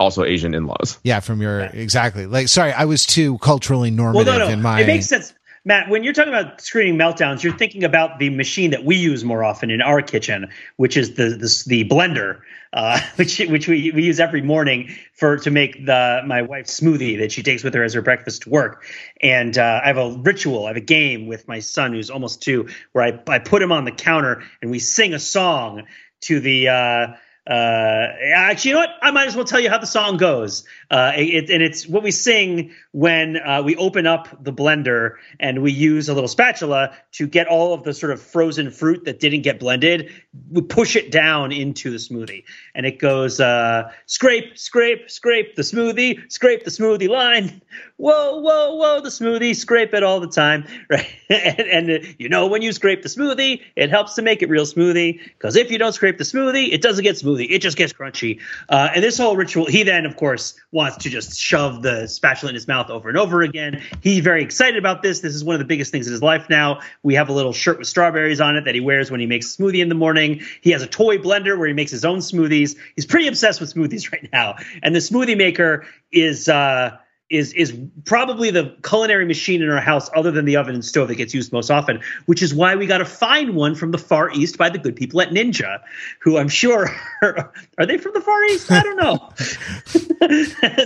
also 0.00 0.24
Asian 0.24 0.54
in-laws. 0.54 0.98
yeah 1.04 1.20
from 1.20 1.40
your 1.40 1.60
exactly 1.66 2.26
like 2.26 2.48
sorry 2.48 2.72
I 2.72 2.84
was 2.84 3.06
too 3.06 3.38
culturally 3.38 3.90
well, 3.90 4.12
normative 4.12 4.26
no, 4.26 4.38
no, 4.38 4.48
in 4.48 4.60
my 4.62 4.80
it 4.80 4.86
makes 4.88 5.06
sense. 5.06 5.32
Matt, 5.66 5.88
when 5.88 6.04
you're 6.04 6.12
talking 6.12 6.32
about 6.32 6.60
screening 6.60 6.98
meltdowns, 6.98 7.42
you're 7.42 7.56
thinking 7.56 7.84
about 7.84 8.18
the 8.18 8.28
machine 8.28 8.72
that 8.72 8.84
we 8.84 8.96
use 8.96 9.24
more 9.24 9.42
often 9.42 9.70
in 9.70 9.80
our 9.80 10.02
kitchen, 10.02 10.50
which 10.76 10.98
is 10.98 11.14
the 11.14 11.30
the, 11.30 11.64
the 11.66 11.88
blender, 11.88 12.40
uh, 12.74 13.00
which 13.16 13.38
which 13.38 13.66
we, 13.66 13.90
we 13.92 14.02
use 14.02 14.20
every 14.20 14.42
morning 14.42 14.94
for 15.14 15.38
to 15.38 15.50
make 15.50 15.86
the 15.86 16.20
my 16.26 16.42
wife's 16.42 16.78
smoothie 16.78 17.18
that 17.18 17.32
she 17.32 17.42
takes 17.42 17.64
with 17.64 17.72
her 17.72 17.82
as 17.82 17.94
her 17.94 18.02
breakfast 18.02 18.42
to 18.42 18.50
work. 18.50 18.84
And 19.22 19.56
uh, 19.56 19.80
I 19.82 19.86
have 19.86 19.96
a 19.96 20.10
ritual, 20.10 20.66
I 20.66 20.68
have 20.68 20.76
a 20.76 20.80
game 20.80 21.26
with 21.26 21.48
my 21.48 21.60
son 21.60 21.94
who's 21.94 22.10
almost 22.10 22.42
two, 22.42 22.68
where 22.92 23.04
I 23.04 23.18
I 23.26 23.38
put 23.38 23.62
him 23.62 23.72
on 23.72 23.86
the 23.86 23.92
counter 23.92 24.42
and 24.60 24.70
we 24.70 24.78
sing 24.78 25.14
a 25.14 25.20
song 25.20 25.84
to 26.22 26.40
the. 26.40 26.68
Uh, 26.68 27.06
uh, 27.46 28.06
actually, 28.34 28.70
you 28.70 28.74
know 28.74 28.80
what? 28.80 28.90
I 29.02 29.10
might 29.10 29.28
as 29.28 29.36
well 29.36 29.44
tell 29.44 29.60
you 29.60 29.68
how 29.68 29.76
the 29.76 29.86
song 29.86 30.16
goes. 30.16 30.64
Uh, 30.90 31.12
it, 31.14 31.50
and 31.50 31.62
it's 31.62 31.86
what 31.86 32.02
we 32.02 32.10
sing 32.10 32.72
when 32.94 33.38
uh, 33.38 33.60
we 33.60 33.74
open 33.74 34.06
up 34.06 34.28
the 34.44 34.52
blender 34.52 35.16
and 35.40 35.62
we 35.62 35.72
use 35.72 36.08
a 36.08 36.14
little 36.14 36.28
spatula 36.28 36.94
to 37.10 37.26
get 37.26 37.48
all 37.48 37.74
of 37.74 37.82
the 37.82 37.92
sort 37.92 38.12
of 38.12 38.22
frozen 38.22 38.70
fruit 38.70 39.04
that 39.04 39.18
didn't 39.18 39.42
get 39.42 39.58
blended. 39.58 40.08
We 40.52 40.62
push 40.62 40.94
it 40.94 41.10
down 41.10 41.50
into 41.50 41.90
the 41.90 41.96
smoothie, 41.96 42.44
and 42.72 42.86
it 42.86 43.00
goes 43.00 43.40
uh, 43.40 43.90
scrape, 44.06 44.56
scrape, 44.56 45.10
scrape 45.10 45.56
the 45.56 45.62
smoothie, 45.62 46.30
scrape 46.30 46.62
the 46.62 46.70
smoothie 46.70 47.08
line. 47.08 47.60
Whoa, 47.96 48.38
whoa, 48.38 48.74
whoa! 48.76 49.00
The 49.00 49.08
smoothie, 49.08 49.56
scrape 49.56 49.92
it 49.92 50.04
all 50.04 50.20
the 50.20 50.28
time, 50.28 50.64
right? 50.90 51.08
and, 51.28 51.60
and 51.60 51.90
uh, 51.90 52.08
you 52.18 52.28
know 52.28 52.46
when 52.46 52.62
you 52.62 52.72
scrape 52.72 53.02
the 53.02 53.08
smoothie, 53.08 53.60
it 53.74 53.90
helps 53.90 54.14
to 54.14 54.22
make 54.22 54.40
it 54.40 54.48
real 54.48 54.66
smoothie. 54.66 55.20
Because 55.24 55.56
if 55.56 55.68
you 55.68 55.78
don't 55.78 55.94
scrape 55.94 56.18
the 56.18 56.24
smoothie, 56.24 56.72
it 56.72 56.80
doesn't 56.80 57.02
get 57.02 57.16
smoothie; 57.16 57.48
it 57.50 57.58
just 57.58 57.76
gets 57.76 57.92
crunchy. 57.92 58.40
Uh, 58.68 58.90
and 58.94 59.02
this 59.02 59.18
whole 59.18 59.36
ritual, 59.36 59.66
he 59.66 59.82
then, 59.82 60.06
of 60.06 60.16
course, 60.16 60.54
wants 60.70 60.96
to 60.98 61.10
just 61.10 61.40
shove 61.40 61.82
the 61.82 62.06
spatula 62.06 62.50
in 62.50 62.54
his 62.54 62.68
mouth 62.68 62.83
over 62.90 63.08
and 63.08 63.18
over 63.18 63.42
again. 63.42 63.82
He's 64.00 64.20
very 64.20 64.42
excited 64.42 64.76
about 64.76 65.02
this. 65.02 65.20
This 65.20 65.34
is 65.34 65.44
one 65.44 65.54
of 65.54 65.58
the 65.58 65.64
biggest 65.64 65.92
things 65.92 66.06
in 66.06 66.12
his 66.12 66.22
life 66.22 66.48
now. 66.48 66.80
We 67.02 67.14
have 67.14 67.28
a 67.28 67.32
little 67.32 67.52
shirt 67.52 67.78
with 67.78 67.88
strawberries 67.88 68.40
on 68.40 68.56
it 68.56 68.64
that 68.64 68.74
he 68.74 68.80
wears 68.80 69.10
when 69.10 69.20
he 69.20 69.26
makes 69.26 69.56
smoothie 69.56 69.80
in 69.80 69.88
the 69.88 69.94
morning. 69.94 70.42
He 70.60 70.70
has 70.70 70.82
a 70.82 70.86
toy 70.86 71.18
blender 71.18 71.58
where 71.58 71.68
he 71.68 71.74
makes 71.74 71.90
his 71.90 72.04
own 72.04 72.18
smoothies. 72.18 72.76
He's 72.96 73.06
pretty 73.06 73.28
obsessed 73.28 73.60
with 73.60 73.74
smoothies 73.74 74.12
right 74.12 74.28
now. 74.32 74.56
And 74.82 74.94
the 74.94 75.00
smoothie 75.00 75.36
maker 75.36 75.86
is 76.12 76.48
uh 76.48 76.96
is 77.30 77.52
is 77.54 77.78
probably 78.04 78.50
the 78.50 78.76
culinary 78.82 79.24
machine 79.24 79.62
in 79.62 79.70
our 79.70 79.80
house 79.80 80.10
other 80.14 80.30
than 80.30 80.44
the 80.44 80.56
oven 80.56 80.74
and 80.74 80.84
stove 80.84 81.08
that 81.08 81.14
gets 81.14 81.32
used 81.34 81.52
most 81.52 81.70
often 81.70 82.00
which 82.26 82.42
is 82.42 82.54
why 82.54 82.76
we 82.76 82.86
got 82.86 82.98
to 82.98 83.04
find 83.04 83.54
one 83.54 83.74
from 83.74 83.92
the 83.92 83.98
far 83.98 84.30
east 84.32 84.58
by 84.58 84.68
the 84.68 84.78
good 84.78 84.94
people 84.94 85.20
at 85.20 85.30
ninja 85.30 85.80
who 86.20 86.36
i'm 86.36 86.48
sure 86.48 86.90
are, 87.22 87.52
are 87.78 87.86
they 87.86 87.98
from 87.98 88.12
the 88.12 88.20
far 88.20 88.44
east? 88.44 88.70
I 88.70 88.82
don't 88.82 88.96
know. 88.96 89.16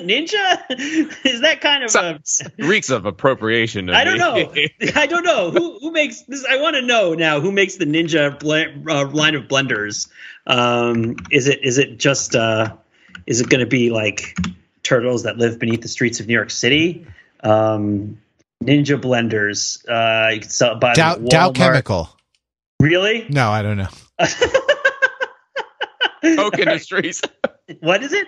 Ninja? 0.04 0.62
Is 1.24 1.40
that 1.42 1.60
kind 1.60 1.84
of 1.84 1.94
a 1.94 2.20
reeks 2.58 2.90
of 2.90 3.06
appropriation 3.06 3.90
i 3.90 4.04
don't 4.04 4.14
me. 4.14 4.18
know. 4.80 4.90
I 4.96 5.06
don't 5.06 5.24
know. 5.24 5.50
Who 5.50 5.78
who 5.80 5.90
makes 5.92 6.22
this? 6.22 6.44
I 6.48 6.60
want 6.60 6.76
to 6.76 6.82
know 6.82 7.14
now 7.14 7.40
who 7.40 7.52
makes 7.52 7.76
the 7.76 7.84
ninja 7.84 8.38
ble- 8.38 8.90
uh, 8.90 9.06
line 9.08 9.34
of 9.34 9.44
blenders. 9.44 10.08
Um 10.46 11.16
is 11.30 11.46
it 11.46 11.64
is 11.64 11.78
it 11.78 11.98
just 11.98 12.34
uh 12.34 12.74
is 13.26 13.40
it 13.40 13.48
going 13.48 13.60
to 13.60 13.66
be 13.66 13.90
like 13.90 14.36
turtles 14.88 15.24
that 15.24 15.36
live 15.36 15.58
beneath 15.58 15.82
the 15.82 15.88
streets 15.88 16.20
of 16.20 16.26
New 16.26 16.34
York 16.34 16.50
City. 16.50 17.06
Um, 17.40 18.18
ninja 18.64 19.00
blenders. 19.00 19.84
Uh, 19.88 20.30
you 20.30 20.40
can 20.40 20.48
sell 20.48 20.76
buy 20.76 20.94
Dow, 20.94 21.16
Dow 21.16 21.52
Chemical. 21.52 22.08
Really? 22.80 23.26
No, 23.28 23.50
I 23.50 23.62
don't 23.62 23.76
know. 23.76 23.88
Koch 26.36 26.58
Industries. 26.58 27.22
what 27.80 28.02
is 28.02 28.12
it? 28.12 28.26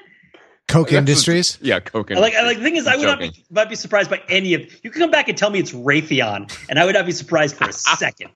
Koch 0.69 0.93
Industries. 0.93 1.59
Yeah, 1.61 1.81
Koch 1.81 2.11
Industries. 2.11 2.35
like, 2.37 2.45
like 2.45 2.57
the 2.59 2.63
thing 2.63 2.77
is, 2.77 2.87
I 2.87 2.97
would 2.97 3.07
not 3.07 3.19
be, 3.19 3.45
not 3.51 3.69
be 3.69 3.75
surprised 3.75 4.11
by 4.11 4.23
any 4.29 4.55
of. 4.55 4.63
You 4.85 4.91
can 4.91 5.01
come 5.01 5.11
back 5.11 5.29
and 5.29 5.37
tell 5.37 5.51
me 5.51 5.59
it's 5.59 5.73
Raytheon, 5.73 6.57
and 6.69 6.79
I 6.79 6.85
would 6.85 6.95
not 6.95 7.07
be 7.07 7.13
surprised 7.13 7.57
for 7.57 7.69
a 7.69 7.73
second. 7.73 8.31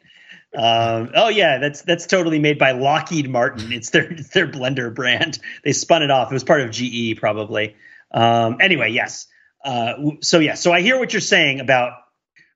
Um, 0.56 1.10
oh 1.14 1.28
yeah, 1.28 1.58
that's 1.58 1.82
that's 1.82 2.06
totally 2.06 2.38
made 2.38 2.58
by 2.58 2.72
Lockheed 2.72 3.28
Martin. 3.28 3.72
It's 3.72 3.90
their 3.90 4.12
it's 4.12 4.30
their 4.30 4.48
blender 4.48 4.92
brand. 4.92 5.38
They 5.62 5.72
spun 5.72 6.02
it 6.02 6.10
off. 6.10 6.30
It 6.30 6.34
was 6.34 6.44
part 6.44 6.60
of 6.60 6.70
GE 6.70 7.18
probably. 7.18 7.76
Um, 8.14 8.58
anyway, 8.60 8.92
yes. 8.92 9.26
Uh, 9.64 9.94
so 10.22 10.38
yeah, 10.38 10.54
so 10.54 10.72
I 10.72 10.80
hear 10.80 10.98
what 10.98 11.12
you're 11.12 11.20
saying 11.20 11.60
about 11.60 11.94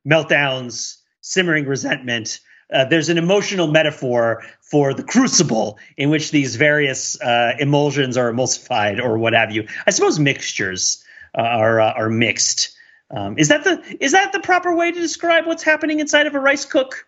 meltdowns, 0.08 0.98
simmering 1.20 1.66
resentment. 1.66 2.40
Uh, 2.72 2.84
there's 2.84 3.08
an 3.08 3.18
emotional 3.18 3.66
metaphor 3.66 4.44
for 4.60 4.94
the 4.94 5.02
crucible 5.02 5.78
in 5.96 6.10
which 6.10 6.30
these 6.30 6.56
various 6.56 7.20
uh, 7.20 7.54
emulsions 7.58 8.16
are 8.16 8.30
emulsified 8.32 9.02
or 9.02 9.18
what 9.18 9.32
have 9.32 9.50
you. 9.50 9.66
I 9.86 9.90
suppose 9.90 10.18
mixtures 10.18 11.02
uh, 11.36 11.42
are 11.42 11.80
uh, 11.80 11.92
are 11.92 12.10
mixed. 12.10 12.76
Um, 13.10 13.38
is 13.38 13.48
that 13.48 13.64
the 13.64 13.96
is 14.00 14.12
that 14.12 14.32
the 14.32 14.40
proper 14.40 14.76
way 14.76 14.92
to 14.92 15.00
describe 15.00 15.46
what's 15.46 15.62
happening 15.62 16.00
inside 16.00 16.26
of 16.26 16.34
a 16.34 16.40
rice 16.40 16.66
cook? 16.66 17.06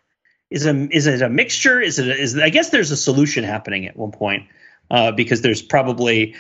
Is 0.48 0.66
a 0.66 0.88
is 0.90 1.06
it 1.06 1.20
a 1.20 1.28
mixture? 1.28 1.78
Is 1.78 1.98
it 1.98 2.08
a, 2.08 2.18
is 2.18 2.38
I 2.38 2.48
guess 2.48 2.70
there's 2.70 2.90
a 2.90 2.96
solution 2.96 3.44
happening 3.44 3.86
at 3.86 3.96
one 3.96 4.12
point 4.12 4.48
uh, 4.90 5.12
because 5.12 5.42
there's 5.42 5.62
probably 5.62 6.34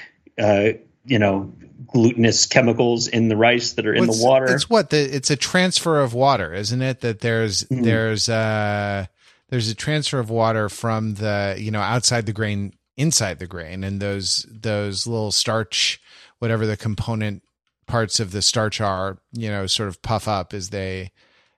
you 1.04 1.18
know 1.18 1.52
glutinous 1.86 2.46
chemicals 2.46 3.08
in 3.08 3.28
the 3.28 3.36
rice 3.36 3.72
that 3.74 3.86
are 3.86 3.94
in 3.94 4.06
What's- 4.06 4.20
the 4.20 4.26
water. 4.26 4.54
It's 4.54 4.68
what 4.68 4.90
the 4.90 4.98
it's 5.00 5.30
a 5.30 5.36
transfer 5.36 6.00
of 6.00 6.14
water, 6.14 6.52
isn't 6.52 6.82
it? 6.82 7.00
That 7.00 7.20
there's 7.20 7.64
Mhm. 7.64 7.84
there's 7.84 8.28
uh 8.28 9.06
there's 9.48 9.68
a 9.68 9.74
transfer 9.74 10.18
of 10.18 10.30
water 10.30 10.68
from 10.68 11.14
the 11.14 11.56
you 11.58 11.70
know 11.70 11.80
outside 11.80 12.26
the 12.26 12.32
grain 12.32 12.74
inside 12.96 13.38
the 13.38 13.46
grain, 13.46 13.82
and 13.84 14.00
those 14.00 14.46
those 14.50 15.06
little 15.06 15.32
starch, 15.32 16.00
whatever 16.38 16.66
the 16.66 16.76
component 16.76 17.42
parts 17.86 18.20
of 18.20 18.30
the 18.30 18.42
starch 18.42 18.80
are, 18.80 19.18
you 19.32 19.48
know, 19.48 19.66
sort 19.66 19.88
of 19.88 20.00
puff 20.02 20.28
up 20.28 20.52
as 20.54 20.68
they 20.70 21.10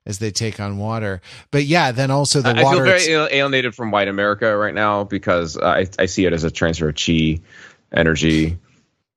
as 0.07 0.19
they 0.19 0.31
take 0.31 0.59
on 0.61 0.79
water. 0.79 1.21
But 1.51 1.65
yeah, 1.65 1.93
then 1.93 2.11
also 2.11 2.41
the 2.41 2.51
I 2.51 2.53
I 2.53 2.63
feel 2.73 2.83
very 2.85 3.03
alienated 3.37 3.75
from 3.75 3.91
white 3.91 4.09
America 4.09 4.57
right 4.57 4.75
now 4.75 5.05
because 5.05 5.57
I, 5.59 5.87
I 5.99 6.07
see 6.07 6.25
it 6.25 6.33
as 6.33 6.43
a 6.45 6.51
transfer 6.51 6.89
of 6.89 6.97
chi 6.97 7.41
energy 7.93 8.57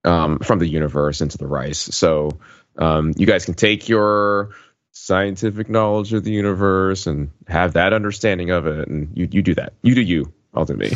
um, 0.06 0.40
from 0.40 0.60
the 0.60 0.68
universe 0.68 1.22
into 1.22 1.38
the 1.38 1.48
rice. 1.48 1.80
So 1.80 2.32
um, 2.78 3.14
you 3.18 3.26
guys 3.26 3.46
can 3.46 3.54
take 3.54 3.90
your 3.90 4.52
scientific 4.92 5.70
knowledge 5.70 6.14
of 6.14 6.24
the 6.24 6.32
universe 6.32 7.06
and 7.08 7.30
have 7.48 7.74
that 7.74 7.92
understanding 7.92 8.50
of 8.52 8.66
it, 8.68 8.88
and 8.88 9.10
you 9.16 9.28
you 9.32 9.42
do 9.42 9.56
that. 9.56 9.74
You 9.82 9.96
do 9.96 10.02
you. 10.02 10.32
I'll 10.54 10.66
do 10.66 10.76
me. 10.76 10.94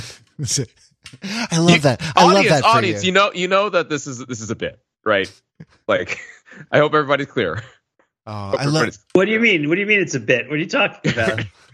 I 1.23 1.57
love 1.59 1.81
that. 1.83 2.01
I 2.15 2.23
love 2.23 2.35
audience, 2.35 2.49
that 2.49 2.61
for 2.61 2.67
audience, 2.67 3.03
you. 3.03 3.07
you 3.07 3.11
know, 3.13 3.31
you 3.33 3.47
know 3.47 3.69
that 3.69 3.89
this 3.89 4.07
is 4.07 4.25
this 4.25 4.41
is 4.41 4.49
a 4.51 4.55
bit, 4.55 4.79
right? 5.03 5.29
Like, 5.87 6.19
I 6.71 6.77
hope 6.79 6.93
everybody's 6.93 7.27
clear. 7.27 7.61
Oh, 8.25 8.31
Hope 8.31 8.59
I 8.59 8.65
love. 8.65 8.67
everybody's- 8.67 8.99
what 9.13 9.25
do 9.25 9.31
you 9.31 9.39
mean? 9.39 9.67
What 9.69 9.75
do 9.75 9.81
you 9.81 9.87
mean 9.87 10.01
it's 10.01 10.15
a 10.15 10.19
bit? 10.19 10.45
What 10.47 10.55
are 10.55 10.57
you 10.57 10.67
talking 10.67 11.11
about? 11.11 11.39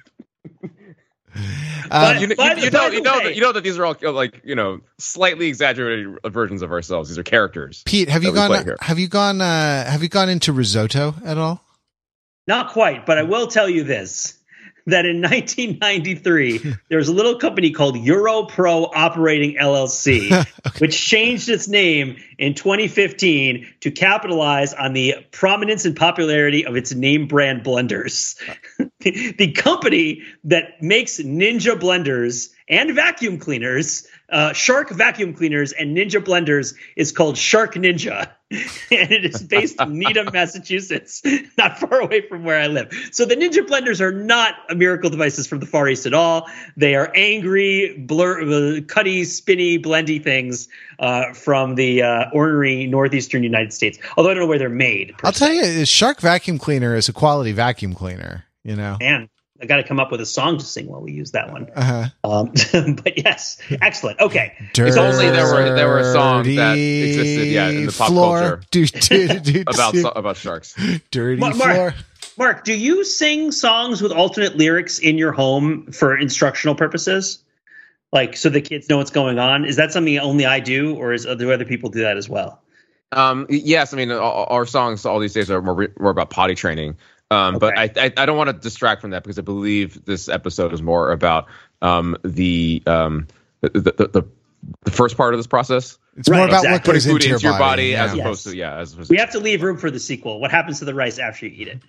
Um, 1.92 2.18
you, 2.18 2.28
know, 2.28 2.36
you, 2.38 2.64
you 2.64 2.72
know, 2.72 2.88
you 2.88 3.02
know, 3.02 3.24
that, 3.24 3.36
you 3.36 3.42
know 3.42 3.52
that 3.52 3.62
these 3.62 3.78
are 3.78 3.86
all 3.86 3.96
like 4.14 4.42
you 4.44 4.56
know 4.56 4.82
slightly 4.98 5.48
exaggerated 5.48 6.18
versions 6.26 6.62
of 6.62 6.72
ourselves. 6.72 7.10
These 7.10 7.20
are 7.20 7.24
characters. 7.24 7.84
Pete, 7.86 8.10
have 8.10 8.24
you 8.24 8.32
that 8.32 8.50
we 8.50 8.56
play 8.56 8.64
gone? 8.66 8.78
Have 8.82 8.98
you 8.98 9.08
gone? 9.08 9.42
Uh, 9.42 9.86
have 9.86 10.02
you 10.02 10.10
gone 10.10 10.30
into 10.30 10.52
risotto 10.52 11.14
at 11.24 11.38
all? 11.38 11.62
Not 12.48 12.72
quite, 12.72 13.06
but 13.06 13.18
I 13.18 13.24
will 13.24 13.48
tell 13.48 13.70
you 13.70 13.84
this 13.84 14.40
that 14.88 15.06
in 15.06 15.22
1993, 15.22 16.76
there 16.90 16.98
was 16.98 17.08
a 17.08 17.14
little 17.14 17.36
company 17.38 17.72
called 17.72 17.98
Euro-Pro 17.98 18.86
Operating 18.86 19.56
LLC, 19.56 20.46
which 20.80 21.00
changed 21.00 21.50
its 21.50 21.68
name 21.68 22.18
in 22.38 22.54
2015 22.54 23.68
to 23.82 23.92
capitalize 23.92 24.74
on 24.74 24.94
the 24.94 25.16
prominence 25.32 25.86
and 25.86 25.96
popularity 25.96 26.66
of 26.66 26.76
its 26.76 26.94
name 26.94 27.28
brand 27.28 27.64
blenders. 27.64 28.36
the, 29.00 29.32
the 29.38 29.52
company 29.54 30.22
that 30.44 30.82
makes 30.82 31.20
Ninja 31.20 31.80
blenders 31.80 32.50
and 32.68 32.94
vacuum 32.96 33.38
cleaners, 33.38 34.08
uh, 34.30 34.54
Shark 34.54 34.90
vacuum 34.90 35.34
cleaners 35.34 35.72
and 35.72 35.96
Ninja 35.96 36.24
blenders, 36.24 36.76
is 36.96 37.12
called 37.12 37.38
Shark 37.38 37.76
Ninja. 37.76 38.30
and 38.92 39.12
it 39.12 39.26
is 39.26 39.44
based 39.44 39.80
in 39.82 39.98
Needham, 39.98 40.30
Massachusetts, 40.34 41.22
not 41.58 41.80
far 41.80 42.00
away 42.00 42.22
from 42.28 42.44
where 42.44 42.60
I 42.60 42.68
live. 42.68 42.92
So 43.12 43.26
the 43.26 43.36
Ninja 43.36 43.66
blenders 43.66 44.02
are 44.02 44.12
not 44.12 44.56
a 44.70 44.76
miracle 44.76 45.10
devices 45.10 45.48
from 45.48 45.60
the 45.60 45.66
Far 45.66 45.88
East 45.90 46.06
at 46.06 46.14
all. 46.14 46.48
They 46.78 46.96
are 46.96 47.12
angry, 47.16 47.98
blur, 47.98 48.78
uh, 48.78 48.82
cutty, 48.88 49.26
spinny, 49.26 49.80
blendy 49.80 50.24
things 50.24 50.68
uh, 51.00 51.34
from 51.34 51.76
the 51.76 52.02
uh, 52.02 52.30
ornery 52.34 52.88
northeastern 52.88 53.44
United 53.44 53.74
States. 53.74 53.98
Although 54.18 54.32
I 54.32 54.34
don't 54.34 54.44
know 54.44 54.48
where 54.48 54.60
they're 54.60 54.70
made. 54.70 55.14
I'll 55.24 55.32
tell 55.32 55.54
you, 55.54 55.64
a 55.64 55.86
Shark 55.86 56.22
vacuum 56.22 56.58
cleaner 56.58 56.96
is 56.96 57.10
a 57.10 57.14
quality 57.14 57.52
vacuum 57.52 57.94
cleaner. 57.94 58.46
You 58.64 58.76
know. 58.76 58.98
Man, 59.00 59.30
I 59.62 59.66
got 59.68 59.78
to 59.78 59.84
come 59.84 60.00
up 60.02 60.12
with 60.12 60.20
a 60.20 60.26
song 60.26 60.58
to 60.58 60.66
sing 60.66 60.88
while 60.88 61.02
we 61.02 61.14
use 61.14 61.32
that 61.32 61.50
one. 61.52 61.70
Uh-huh. 61.74 62.10
Um, 62.24 62.52
but 63.04 63.18
yes, 63.18 63.58
excellent. 63.82 64.20
Okay, 64.20 64.54
it's 64.76 64.98
only 64.98 65.30
there 65.30 65.46
were- 65.46 65.76
there 65.76 65.88
were 65.88 66.12
songs 66.12 66.48
that 66.56 66.74
existed, 66.78 67.48
yeah, 67.48 67.70
in 67.70 67.86
the 67.86 67.92
pop 67.92 68.10
floor. 68.10 68.40
culture. 68.40 68.62
Do, 68.72 68.86
do, 68.86 69.40
do, 69.40 69.62
about 69.68 69.94
do, 69.94 70.02
so- 70.02 70.10
about 70.10 70.36
sharks. 70.38 70.76
dirty 71.12 71.40
Mark- 71.40 71.56
Mark- 71.56 71.74
floor. 71.74 71.94
Mark, 72.38 72.66
do 72.66 72.74
you 72.74 73.06
sing 73.06 73.54
songs 73.54 74.02
with 74.02 74.12
alternate 74.12 74.58
lyrics 74.58 75.00
in 75.00 75.18
your 75.18 75.32
home 75.32 75.90
for 75.94 76.18
instructional 76.18 76.76
purposes? 76.76 77.42
Like 78.12 78.36
so 78.36 78.50
the 78.50 78.60
kids 78.62 78.90
know 78.90 78.98
what's 78.98 79.12
going 79.12 79.40
on? 79.40 79.64
Is 79.64 79.78
that 79.78 79.94
something 79.94 80.18
only 80.20 80.46
I 80.46 80.60
do, 80.60 80.96
or 80.96 81.14
is 81.14 81.24
do 81.26 81.52
other 81.54 81.64
people 81.66 81.90
do 81.90 82.02
that 82.02 82.18
as 82.18 82.28
well? 82.28 82.62
Um, 83.14 83.46
yes, 83.50 83.94
I 83.94 83.98
mean 83.98 84.12
all- 84.12 84.48
our 84.50 84.66
songs 84.66 85.06
all 85.06 85.20
these 85.20 85.34
days 85.34 85.50
are 85.50 85.62
more, 85.62 85.88
more 85.98 86.12
about 86.12 86.30
potty 86.30 86.56
training. 86.56 86.98
Um, 87.36 87.60
But 87.60 87.78
I, 87.78 87.92
I 87.96 88.14
I 88.18 88.26
don't 88.26 88.38
want 88.38 88.50
to 88.50 88.54
distract 88.54 89.02
from 89.02 89.12
that 89.12 89.24
because 89.24 89.38
I 89.40 89.42
believe 89.42 90.04
this 90.06 90.30
episode 90.30 90.74
is 90.74 90.82
more 90.82 91.12
about 91.12 91.48
um, 91.82 92.16
the, 92.24 92.82
um, 92.88 93.28
the, 93.62 93.70
the 93.70 94.10
the 94.14 94.26
the 94.84 94.92
first 94.92 95.18
part 95.18 95.34
of 95.34 95.40
this 95.40 95.48
process, 95.48 95.98
It's 96.18 96.30
more 96.30 96.46
about 96.46 96.64
exactly. 96.66 96.72
what 96.72 96.82
putting 96.84 96.94
goes 96.94 97.06
food 97.06 97.24
into, 97.26 97.44
your 97.44 97.58
body, 97.58 97.96
as 97.96 98.16
yeah. 98.16 98.22
opposed 98.22 98.46
Yes. 98.46 98.52
to 98.54 98.58
yeah, 98.58 98.78
as 98.78 98.94
opposed 98.94 99.10
We 99.10 99.18
have 99.18 99.32
to 99.32 99.40
leave 99.40 99.62
room 99.62 99.78
for 99.78 99.92
the 99.92 100.00
sequel. 100.00 100.40
What 100.40 100.52
happens 100.52 100.80
to 100.80 100.86
the 100.86 100.94
rice 100.96 101.20
after 101.20 101.46
you 101.46 101.54
eat 101.56 101.68
it? 101.68 101.80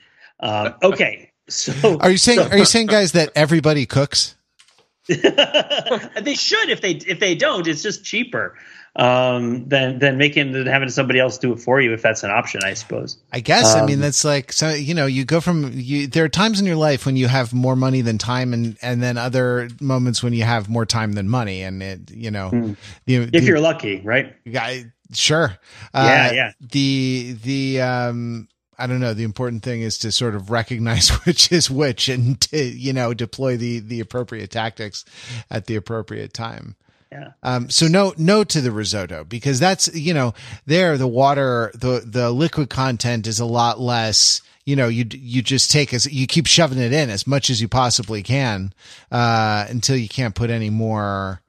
Um, 0.41 0.75
okay, 0.83 1.33
so 1.49 1.99
Are 2.01 2.11
you 2.11 2.19
saying? 2.19 2.41
Are 2.41 2.59
you 2.59 2.65
saying, 2.65 2.89
guys, 2.89 3.13
that 3.13 3.31
everybody 3.35 3.87
cooks? 3.87 4.37
they 5.09 6.35
should 6.35 6.69
if 6.69 6.81
they 6.81 6.93
if 6.93 7.21
they 7.21 7.35
don't, 7.37 7.67
it's 7.69 7.83
just 7.83 8.05
cheaper 8.05 8.57
um, 8.97 9.69
than 9.69 9.99
than 9.99 10.17
making 10.17 10.53
than 10.53 10.67
having 10.67 10.89
somebody 10.89 11.21
else 11.21 11.39
do 11.39 11.53
it 11.53 11.61
for 11.61 11.81
you 11.81 11.93
if 11.93 12.03
that's 12.03 12.23
an 12.25 12.31
option, 12.31 12.63
I 12.65 12.75
suppose. 12.75 13.19
I 13.33 13.41
guess. 13.41 13.75
I 13.75 13.85
mean, 13.85 13.97
Um, 13.97 14.01
that's 14.01 14.25
like 14.25 14.53
so. 14.53 14.71
You 14.71 14.95
know, 14.95 15.07
you 15.07 15.25
go 15.25 15.41
from 15.41 15.71
you. 15.75 16.07
There 16.07 16.25
are 16.25 16.29
times 16.31 16.61
in 16.61 16.67
your 16.67 16.77
life 16.77 17.05
when 17.05 17.17
you 17.17 17.29
have 17.29 17.53
more 17.53 17.77
money 17.77 18.01
than 18.01 18.17
time, 18.17 18.55
and 18.55 18.77
and 18.81 19.03
then 19.03 19.19
other 19.19 19.69
moments 19.81 20.23
when 20.23 20.33
you 20.33 20.45
have 20.45 20.69
more 20.69 20.87
time 20.87 21.13
than 21.13 21.29
money, 21.29 21.63
and 21.63 21.83
it. 21.83 22.11
You 22.11 22.31
know, 22.31 22.77
the, 23.05 23.29
If 23.33 23.45
you're 23.45 23.61
lucky, 23.61 24.01
right? 24.01 24.35
guy, 24.51 24.87
sure. 25.13 25.57
Yeah, 25.95 26.29
Uh, 26.31 26.33
yeah. 26.33 26.53
The 26.61 27.37
the 27.43 27.81
um. 27.83 28.49
I 28.79 28.87
don't 28.87 29.01
know. 29.01 29.15
The 29.15 29.25
important 29.25 29.63
thing 29.63 29.81
is 29.81 29.97
to 30.01 30.13
sort 30.13 30.35
of 30.35 30.51
recognize 30.51 31.09
which 31.25 31.51
is 31.51 31.71
which, 31.71 32.09
and 32.11 32.39
to 32.43 32.63
you 32.63 32.93
know 32.93 33.15
deploy 33.15 33.57
the 33.57 33.81
the 33.81 34.01
appropriate 34.01 34.51
tactics 34.51 35.05
at 35.51 35.67
the 35.67 35.77
appropriate 35.77 36.33
time. 36.35 36.77
Yeah. 37.17 37.33
Um, 37.43 37.71
so 37.71 37.87
no, 37.87 38.12
no 38.19 38.45
to 38.45 38.61
the 38.61 38.71
risotto 38.71 39.25
because 39.25 39.59
that's, 39.59 39.95
you 39.95 40.12
know, 40.12 40.35
there, 40.67 40.99
the 40.99 41.07
water, 41.07 41.71
the, 41.75 42.03
the 42.05 42.31
liquid 42.31 42.69
content 42.69 43.27
is 43.27 43.41
a 43.41 43.47
lot 43.47 43.81
less, 43.81 44.43
you 44.67 44.77
know, 44.77 44.89
you, 44.89 45.07
you 45.11 45.41
just 45.41 45.71
take 45.71 45.95
as, 45.95 46.12
you 46.12 46.27
keep 46.27 46.47
shoving 46.47 46.79
it 46.79 46.93
in 46.93 47.09
as 47.09 47.27
much 47.27 47.49
as 47.49 47.62
you 47.62 47.69
possibly 47.69 48.23
can, 48.23 48.75
uh, 49.11 49.64
until 49.71 49.97
you 49.97 50.09
can't 50.09 50.35
put 50.35 50.51
any 50.51 50.69
more, 50.69 51.41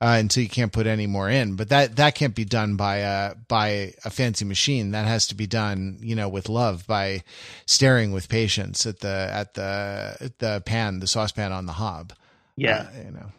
uh, 0.00 0.16
until 0.18 0.42
you 0.42 0.48
can't 0.48 0.72
put 0.72 0.86
any 0.86 1.06
more 1.06 1.28
in. 1.28 1.54
But 1.54 1.68
that, 1.68 1.96
that 1.96 2.14
can't 2.14 2.34
be 2.34 2.46
done 2.46 2.76
by 2.76 2.98
a, 2.98 3.34
by 3.34 3.92
a 4.06 4.10
fancy 4.10 4.46
machine. 4.46 4.92
That 4.92 5.06
has 5.06 5.26
to 5.26 5.34
be 5.34 5.46
done, 5.46 5.98
you 6.00 6.14
know, 6.14 6.30
with 6.30 6.48
love 6.48 6.86
by 6.86 7.24
staring 7.66 8.12
with 8.12 8.30
patience 8.30 8.86
at 8.86 9.00
the, 9.00 9.28
at 9.30 9.52
the, 9.52 10.16
at 10.18 10.38
the 10.38 10.62
pan, 10.64 11.00
the 11.00 11.06
saucepan 11.06 11.52
on 11.52 11.66
the 11.66 11.72
hob. 11.72 12.14
Yeah. 12.56 12.88
Uh, 12.88 13.04
you 13.04 13.10
know. 13.10 13.32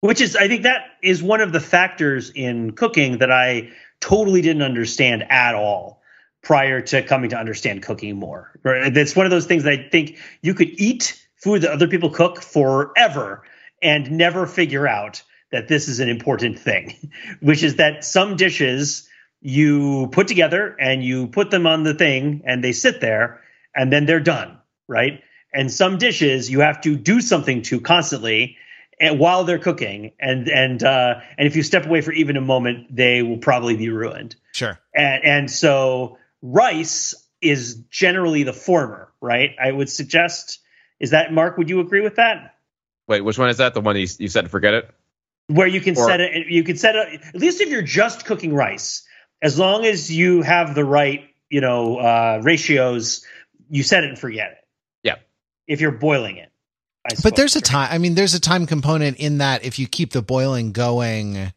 Which 0.00 0.20
is, 0.20 0.34
I 0.34 0.48
think 0.48 0.62
that 0.62 0.86
is 1.02 1.22
one 1.22 1.40
of 1.40 1.52
the 1.52 1.60
factors 1.60 2.30
in 2.30 2.72
cooking 2.72 3.18
that 3.18 3.30
I 3.30 3.70
totally 4.00 4.40
didn't 4.40 4.62
understand 4.62 5.30
at 5.30 5.54
all 5.54 6.00
prior 6.42 6.80
to 6.80 7.02
coming 7.02 7.30
to 7.30 7.36
understand 7.36 7.82
cooking 7.82 8.16
more. 8.16 8.50
Right? 8.62 8.96
It's 8.96 9.14
one 9.14 9.26
of 9.26 9.30
those 9.30 9.46
things 9.46 9.64
that 9.64 9.72
I 9.72 9.88
think 9.90 10.18
you 10.40 10.54
could 10.54 10.80
eat 10.80 11.20
food 11.36 11.62
that 11.62 11.72
other 11.72 11.88
people 11.88 12.10
cook 12.10 12.40
forever 12.40 13.42
and 13.82 14.10
never 14.10 14.46
figure 14.46 14.86
out 14.86 15.22
that 15.52 15.68
this 15.68 15.88
is 15.88 16.00
an 16.00 16.08
important 16.08 16.58
thing, 16.58 17.12
which 17.40 17.62
is 17.62 17.76
that 17.76 18.04
some 18.04 18.36
dishes 18.36 19.08
you 19.42 20.08
put 20.12 20.28
together 20.28 20.76
and 20.78 21.02
you 21.02 21.26
put 21.26 21.50
them 21.50 21.66
on 21.66 21.82
the 21.82 21.94
thing 21.94 22.42
and 22.44 22.62
they 22.62 22.72
sit 22.72 23.00
there 23.00 23.40
and 23.74 23.92
then 23.92 24.06
they're 24.06 24.20
done, 24.20 24.58
right? 24.86 25.22
And 25.52 25.70
some 25.70 25.98
dishes 25.98 26.50
you 26.50 26.60
have 26.60 26.80
to 26.82 26.96
do 26.96 27.20
something 27.20 27.62
to 27.62 27.80
constantly 27.80 28.56
and 29.00 29.18
while 29.18 29.44
they're 29.44 29.58
cooking 29.58 30.12
and 30.20 30.48
and 30.48 30.84
uh, 30.84 31.20
and 31.38 31.48
if 31.48 31.56
you 31.56 31.62
step 31.62 31.86
away 31.86 32.02
for 32.02 32.12
even 32.12 32.36
a 32.36 32.40
moment 32.40 32.94
they 32.94 33.22
will 33.22 33.38
probably 33.38 33.76
be 33.76 33.88
ruined 33.88 34.36
Sure. 34.52 34.78
and 34.94 35.24
and 35.24 35.50
so 35.50 36.18
rice 36.42 37.14
is 37.40 37.76
generally 37.90 38.42
the 38.42 38.52
former 38.52 39.12
right 39.20 39.50
i 39.60 39.70
would 39.72 39.88
suggest 39.88 40.60
is 41.00 41.10
that 41.10 41.32
mark 41.32 41.56
would 41.58 41.70
you 41.70 41.80
agree 41.80 42.00
with 42.02 42.16
that 42.16 42.54
wait, 43.08 43.22
which 43.22 43.38
one 43.38 43.48
is 43.48 43.56
that? 43.56 43.74
The 43.74 43.80
one 43.80 43.96
you, 43.96 44.06
you 44.18 44.28
said 44.28 44.42
to 44.42 44.48
forget 44.48 44.72
it? 44.74 44.90
where 45.48 45.66
you 45.66 45.80
can 45.80 45.96
Or- 45.98 46.06
set 46.06 46.20
it 46.20 46.46
you 46.48 46.62
can 46.62 46.76
set 46.76 46.94
it 46.94 47.20
at 47.26 47.34
least 47.34 47.60
if 47.60 47.70
you're 47.70 47.82
just 47.82 48.24
cooking 48.26 48.54
rice 48.54 49.02
as 49.42 49.58
long 49.58 49.84
as 49.84 50.10
you 50.14 50.42
have 50.42 50.74
the 50.76 50.84
right 50.84 51.24
you 51.48 51.60
know 51.60 51.96
uh, 51.96 52.40
ratios 52.44 53.24
you 53.68 53.82
set 53.82 54.04
it 54.04 54.10
and 54.10 54.18
forget 54.18 54.50
it 54.52 54.58
Yeah. 55.02 55.16
if 55.66 55.80
you're 55.80 55.90
boiling 55.90 56.36
it 56.36 56.46
I 56.46 56.49
But 57.22 57.36
there's 57.36 57.56
a 57.56 57.60
time. 57.60 57.88
I 57.90 57.98
mean, 57.98 58.14
there's 58.14 58.34
a 58.34 58.40
time 58.40 58.66
component 58.66 59.18
in 59.18 59.38
that 59.38 59.64
if 59.64 59.78
you 59.78 59.86
keep 59.86 60.12
the 60.12 60.22
boiling 60.22 60.72
going 60.72 61.52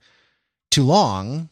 too 0.71 0.83
long, 0.83 1.49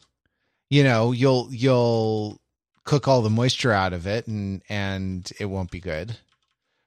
you 0.70 0.84
know, 0.84 1.12
you'll 1.12 1.48
you'll 1.50 2.40
cook 2.84 3.06
all 3.06 3.22
the 3.22 3.30
moisture 3.30 3.72
out 3.72 3.92
of 3.92 4.06
it, 4.06 4.26
and 4.26 4.62
and 4.68 5.30
it 5.38 5.46
won't 5.46 5.70
be 5.70 5.80
good. 5.80 6.16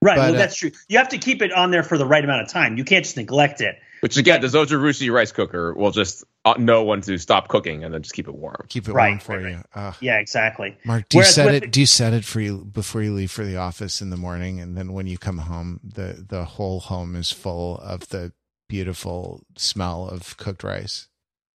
right 0.01 0.17
but, 0.17 0.21
well 0.21 0.35
uh, 0.35 0.37
that's 0.37 0.57
true 0.57 0.71
you 0.87 0.97
have 0.97 1.09
to 1.09 1.17
keep 1.17 1.41
it 1.41 1.51
on 1.51 1.71
there 1.71 1.83
for 1.83 1.97
the 1.97 2.05
right 2.05 2.23
amount 2.23 2.41
of 2.41 2.49
time 2.49 2.77
you 2.77 2.83
can't 2.83 3.05
just 3.05 3.17
neglect 3.17 3.61
it 3.61 3.75
Which 4.05 4.17
again, 4.17 4.39
the 4.41 4.47
Zojirushi 4.47 5.11
rice 5.11 5.31
cooker 5.31 5.73
will 5.73 5.89
just 5.89 6.23
uh, 6.45 6.53
know 6.59 6.83
when 6.83 7.01
to 7.01 7.17
stop 7.17 7.47
cooking 7.47 7.83
and 7.83 7.91
then 7.91 8.03
just 8.03 8.13
keep 8.13 8.27
it 8.27 8.35
warm. 8.35 8.67
Keep 8.69 8.87
it 8.87 8.93
Right, 8.93 9.07
warm 9.09 9.19
for 9.19 9.39
right, 9.39 9.51
you. 9.53 9.61
Ugh. 9.73 9.95
yeah 9.99 10.19
exactly 10.19 10.77
Mark, 10.85 11.09
do 11.09 11.17
you 11.17 11.23
set 11.23 11.55
it? 11.55 11.61
the- 11.63 11.67
Do 11.69 11.79
you 11.79 11.87
set 11.87 12.13
it 12.13 12.23
for 12.23 12.39
you 12.39 12.65
before 12.65 13.01
you 13.01 13.15
leave 13.15 13.31
for 13.31 13.43
the 13.43 13.57
office 13.57 14.03
in 14.03 14.11
the 14.11 14.17
morning, 14.17 14.59
and 14.59 14.77
then 14.77 14.93
when 14.93 15.07
you 15.07 15.17
come 15.17 15.39
home, 15.39 15.79
the 15.83 16.23
the 16.29 16.45
whole 16.45 16.81
home 16.81 17.15
is 17.15 17.31
full 17.31 17.79
of 17.79 18.07
the 18.09 18.31
beautiful 18.69 19.41
smell 19.57 20.07
of 20.07 20.37
cooked 20.37 20.63
rice. 20.63 21.07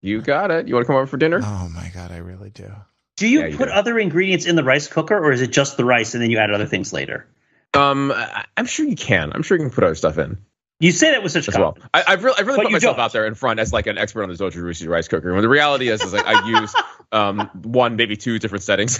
You 0.03 0.21
got 0.21 0.51
it. 0.51 0.67
You 0.67 0.75
want 0.75 0.83
to 0.83 0.87
come 0.87 0.97
over 0.97 1.07
for 1.07 1.17
dinner? 1.17 1.39
Oh 1.43 1.67
my 1.73 1.89
god, 1.95 2.11
I 2.11 2.17
really 2.17 2.51
do. 2.51 2.71
Do 3.17 3.27
you 3.27 3.39
Yeah, 3.39 3.47
you 3.47 3.57
put 3.57 3.69
do. 3.69 3.71
other 3.71 3.97
ingredients 3.97 4.45
in 4.45 4.55
the 4.55 4.63
rice 4.63 4.87
cooker, 4.87 5.17
or 5.17 5.31
is 5.31 5.41
it 5.41 5.51
just 5.51 5.77
the 5.77 5.85
rice 5.85 6.13
and 6.13 6.21
then 6.21 6.29
you 6.29 6.37
add 6.37 6.51
other 6.51 6.67
things 6.67 6.93
later? 6.93 7.25
Um, 7.73 8.13
I'm 8.55 8.67
sure 8.67 8.85
you 8.85 8.95
can. 8.95 9.31
I'm 9.33 9.41
sure 9.41 9.57
you 9.57 9.63
can 9.63 9.71
put 9.73 9.83
other 9.83 9.95
stuff 9.95 10.19
in 10.19 10.37
You 10.79 10.91
say 10.91 11.11
that 11.11 11.23
with 11.23 11.31
such 11.31 11.47
as 11.47 11.55
well. 11.57 11.73
confidence. 11.73 11.89
I, 11.93 12.03
I've 12.07 12.23
really, 12.23 12.35
I've 12.37 12.47
really 12.47 12.57
But 12.57 12.63
put 12.63 12.71
myself 12.73 12.97
don't. 12.97 13.05
out 13.05 13.13
there 13.13 13.25
in 13.25 13.35
front 13.35 13.59
as 13.59 13.71
like 13.71 13.87
an 13.87 13.97
expert 13.97 14.23
on 14.23 14.29
the 14.29 14.35
Zojirushi 14.35 14.87
rice 14.89 15.07
cooker. 15.07 15.33
When 15.33 15.41
the 15.41 15.49
reality 15.49 15.87
is, 15.89 16.01
is 16.01 16.13
like 16.13 16.25
I 16.25 16.47
use 16.47 16.73
um 17.11 17.49
one, 17.63 17.95
maybe 17.95 18.17
two 18.17 18.39
different 18.39 18.63
settings 18.63 18.99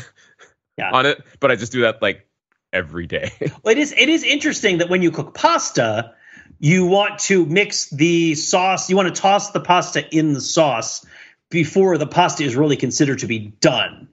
Yeah. 0.78 0.92
on 0.92 1.06
it, 1.06 1.22
but 1.40 1.52
I 1.52 1.56
just 1.56 1.72
do 1.72 1.82
that 1.82 2.02
like 2.02 2.28
every 2.72 3.08
day. 3.08 3.32
Well, 3.64 3.72
it 3.74 3.78
is 3.78 3.94
it 3.96 4.10
is 4.10 4.24
interesting 4.24 4.78
that 4.80 4.90
when 4.90 5.02
you 5.02 5.12
cook 5.12 5.34
pasta, 5.34 6.14
you 6.60 6.86
want 6.86 7.20
to 7.20 7.46
mix 7.46 7.90
the 7.90 8.36
sauce. 8.36 8.90
You 8.90 8.96
want 8.96 9.14
to 9.14 9.22
toss 9.22 9.52
the 9.52 9.60
pasta 9.60 10.08
in 10.16 10.34
the 10.34 10.42
sauce 10.42 11.06
before 11.52 11.98
the 11.98 12.08
pasta 12.08 12.44
is 12.44 12.56
really 12.56 12.78
considered 12.78 13.20
to 13.20 13.28
be 13.28 13.40
done. 13.60 14.08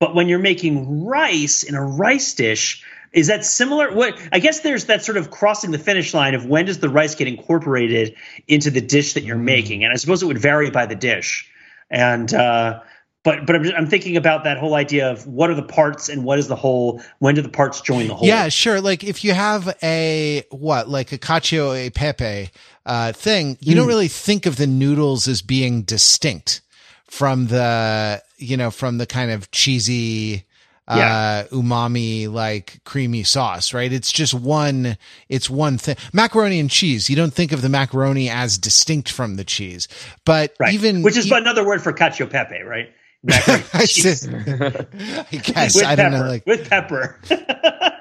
But 0.00 0.14
when 0.14 0.28
you're 0.28 0.38
making 0.38 1.04
rice 1.04 1.62
in 1.62 1.74
a 1.74 1.82
rice 1.84 2.34
dish, 2.34 2.84
is 3.14 3.28
that 3.28 3.44
similar? 3.44 3.92
What 3.92 4.20
I 4.32 4.38
guess 4.40 4.60
there's 4.60 4.86
that 4.86 5.04
sort 5.04 5.16
of 5.16 5.30
crossing 5.30 5.70
the 5.70 5.78
finish 5.78 6.12
line 6.12 6.34
of 6.34 6.44
when 6.46 6.66
does 6.66 6.80
the 6.80 6.88
rice 6.88 7.14
get 7.14 7.28
incorporated 7.28 8.14
into 8.48 8.70
the 8.70 8.80
dish 8.80 9.14
that 9.14 9.22
you're 9.24 9.36
making, 9.38 9.84
and 9.84 9.92
I 9.92 9.96
suppose 9.96 10.22
it 10.22 10.26
would 10.26 10.38
vary 10.38 10.70
by 10.70 10.86
the 10.86 10.94
dish. 10.96 11.50
And 11.90 12.32
uh, 12.34 12.80
but 13.22 13.46
but 13.46 13.56
I'm, 13.56 13.64
I'm 13.76 13.86
thinking 13.86 14.16
about 14.16 14.44
that 14.44 14.58
whole 14.58 14.74
idea 14.74 15.10
of 15.10 15.26
what 15.26 15.48
are 15.48 15.54
the 15.54 15.62
parts 15.62 16.08
and 16.08 16.24
what 16.24 16.38
is 16.38 16.48
the 16.48 16.56
whole. 16.56 17.02
When 17.20 17.34
do 17.34 17.40
the 17.42 17.48
parts 17.48 17.80
join 17.80 18.08
the 18.08 18.14
whole? 18.14 18.26
Yeah, 18.26 18.48
sure. 18.48 18.80
Like 18.80 19.04
if 19.04 19.24
you 19.24 19.32
have 19.32 19.76
a 19.82 20.44
what, 20.50 20.88
like 20.88 21.12
a 21.12 21.18
cacio 21.18 21.74
e 21.86 21.90
pepe 21.90 22.50
uh, 22.84 23.12
thing, 23.12 23.56
you 23.60 23.72
Hmm. 23.72 23.78
don't 23.80 23.88
really 23.88 24.08
think 24.08 24.44
of 24.46 24.56
the 24.56 24.66
noodles 24.66 25.28
as 25.28 25.40
being 25.40 25.82
distinct 25.82 26.60
from 27.08 27.46
the, 27.46 28.22
you 28.38 28.56
know, 28.56 28.70
from 28.70 28.98
the 28.98 29.06
kind 29.06 29.30
of 29.30 29.50
cheesy, 29.52 30.44
uh, 30.86 31.44
umami, 31.50 32.30
like 32.30 32.80
creamy 32.84 33.22
sauce, 33.22 33.72
right? 33.72 33.92
It's 33.92 34.12
just 34.12 34.34
one, 34.34 34.96
it's 35.28 35.48
one 35.48 35.78
thing. 35.78 35.96
Macaroni 36.12 36.60
and 36.60 36.70
cheese. 36.70 37.08
You 37.08 37.16
don't 37.16 37.32
think 37.32 37.52
of 37.52 37.62
the 37.62 37.68
macaroni 37.68 38.28
as 38.28 38.58
distinct 38.58 39.10
from 39.10 39.36
the 39.36 39.44
cheese, 39.44 39.88
but 40.24 40.54
right. 40.60 40.74
even, 40.74 41.02
which 41.02 41.16
is 41.16 41.26
e- 41.30 41.34
another 41.34 41.64
word 41.66 41.82
for 41.82 41.92
cacio 41.92 42.28
pepe, 42.30 42.62
right? 42.62 42.90
Macaroni 43.22 43.64
I 43.72 43.86
cheese. 43.86 44.20
said- 44.20 44.88
I 45.32 45.36
guess 45.36 45.74
with 45.74 45.84
I 45.84 45.96
pepper. 45.96 46.10
don't 46.10 46.12
know, 46.20 46.26
like 46.28 46.44
with 46.46 46.68
pepper. 46.68 47.18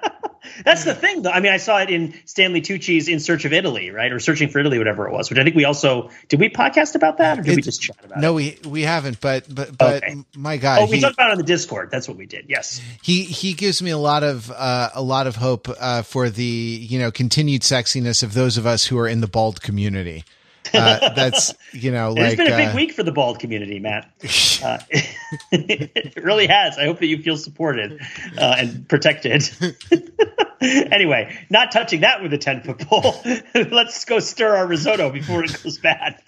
That's 0.64 0.84
the 0.84 0.94
thing, 0.94 1.22
though. 1.24 1.32
I 1.32 1.40
mean, 1.40 1.52
I 1.52 1.58
saw 1.58 1.80
it 1.82 1.90
in 1.90 2.14
Stanley 2.26 2.62
Tucci's 2.62 3.08
"In 3.08 3.20
Search 3.20 3.46
of 3.46 3.54
Italy," 3.54 3.90
right, 3.92 4.12
or 4.12 4.20
"Searching 4.20 4.50
for 4.50 4.60
Italy," 4.60 4.78
whatever 4.78 5.08
it 5.08 5.12
was. 5.14 5.30
Which 5.30 5.40
I 5.40 5.44
think 5.44 5.56
we 5.56 5.66
also 5.66 6.10
did. 6.30 6.40
We 6.40 6.50
podcast 6.50 6.96
about 6.96 7.18
that, 7.18 7.40
or 7.40 7.42
did 7.42 7.56
we 7.56 7.62
just 7.62 7.82
chat 7.82 7.98
about 8.04 8.20
no, 8.20 8.38
it? 8.38 8.64
we 8.64 8.70
we 8.70 8.82
haven't, 8.84 9.20
but 9.22 9.46
but 9.54 9.78
but 9.78 10.04
Okay. 10.04 10.16
my 10.36 10.58
God, 10.58 10.82
Oh, 10.82 10.86
we 10.86 10.98
he- 10.98 11.02
talked 11.02 11.16
about 11.16 11.30
it 11.30 11.32
on 11.34 11.38
the 11.38 11.44
Discord. 11.44 11.90
That's 11.92 12.08
what 12.08 12.18
we 12.18 12.26
did. 12.26 12.46
Yes. 12.50 12.82
he 13.02 13.24
he 13.24 13.54
gives 13.54 13.82
me 13.82 13.92
a 13.92 13.98
lot 13.98 14.24
of 14.24 14.52
uh, 14.52 14.90
a 14.94 15.02
lot 15.02 15.28
of 15.28 15.38
hope 15.38 15.68
uh, 15.80 16.02
for 16.04 16.30
the 16.30 16.44
you 16.44 17.00
know 17.00 17.12
continued 17.12 17.62
sexiness 17.62 18.22
of 18.24 18.34
those 18.34 18.58
of 18.58 18.66
us 18.66 18.86
who 18.86 18.98
are 19.00 19.08
in 19.08 19.22
the 19.22 19.28
bald 19.28 19.62
community. 19.62 20.24
Uh, 20.74 21.10
that's 21.14 21.54
you 21.72 21.92
know 21.92 22.12
it's 22.12 22.20
like 22.20 22.38
been 22.38 22.48
a 22.52 22.58
big 22.58 22.70
uh, 22.70 22.76
week 22.76 22.94
for 22.94 23.04
the 23.04 23.12
bald 23.12 23.40
community, 23.40 23.80
Matt. 23.80 24.10
Uh, 24.64 24.78
it 25.52 26.24
really 26.24 26.48
has. 26.48 26.78
I 26.78 26.86
hope 26.86 27.00
that 27.00 27.08
you 27.08 27.22
feel 27.22 27.36
supported 27.36 28.00
uh, 28.38 28.56
and 28.60 28.88
protected. 28.88 29.44
anyway, 30.62 31.38
not 31.50 31.74
touching 31.74 32.02
that 32.02 32.24
with 32.24 32.32
a 32.32 32.38
ten 32.38 32.62
foot 32.64 32.80
pole. 32.80 33.22
Let's 33.54 34.06
go 34.06 34.20
stir 34.20 34.56
our 34.56 34.66
risotto 34.66 35.10
before 35.10 35.44
it 35.44 35.62
goes 35.62 35.80
bad. 35.80 36.22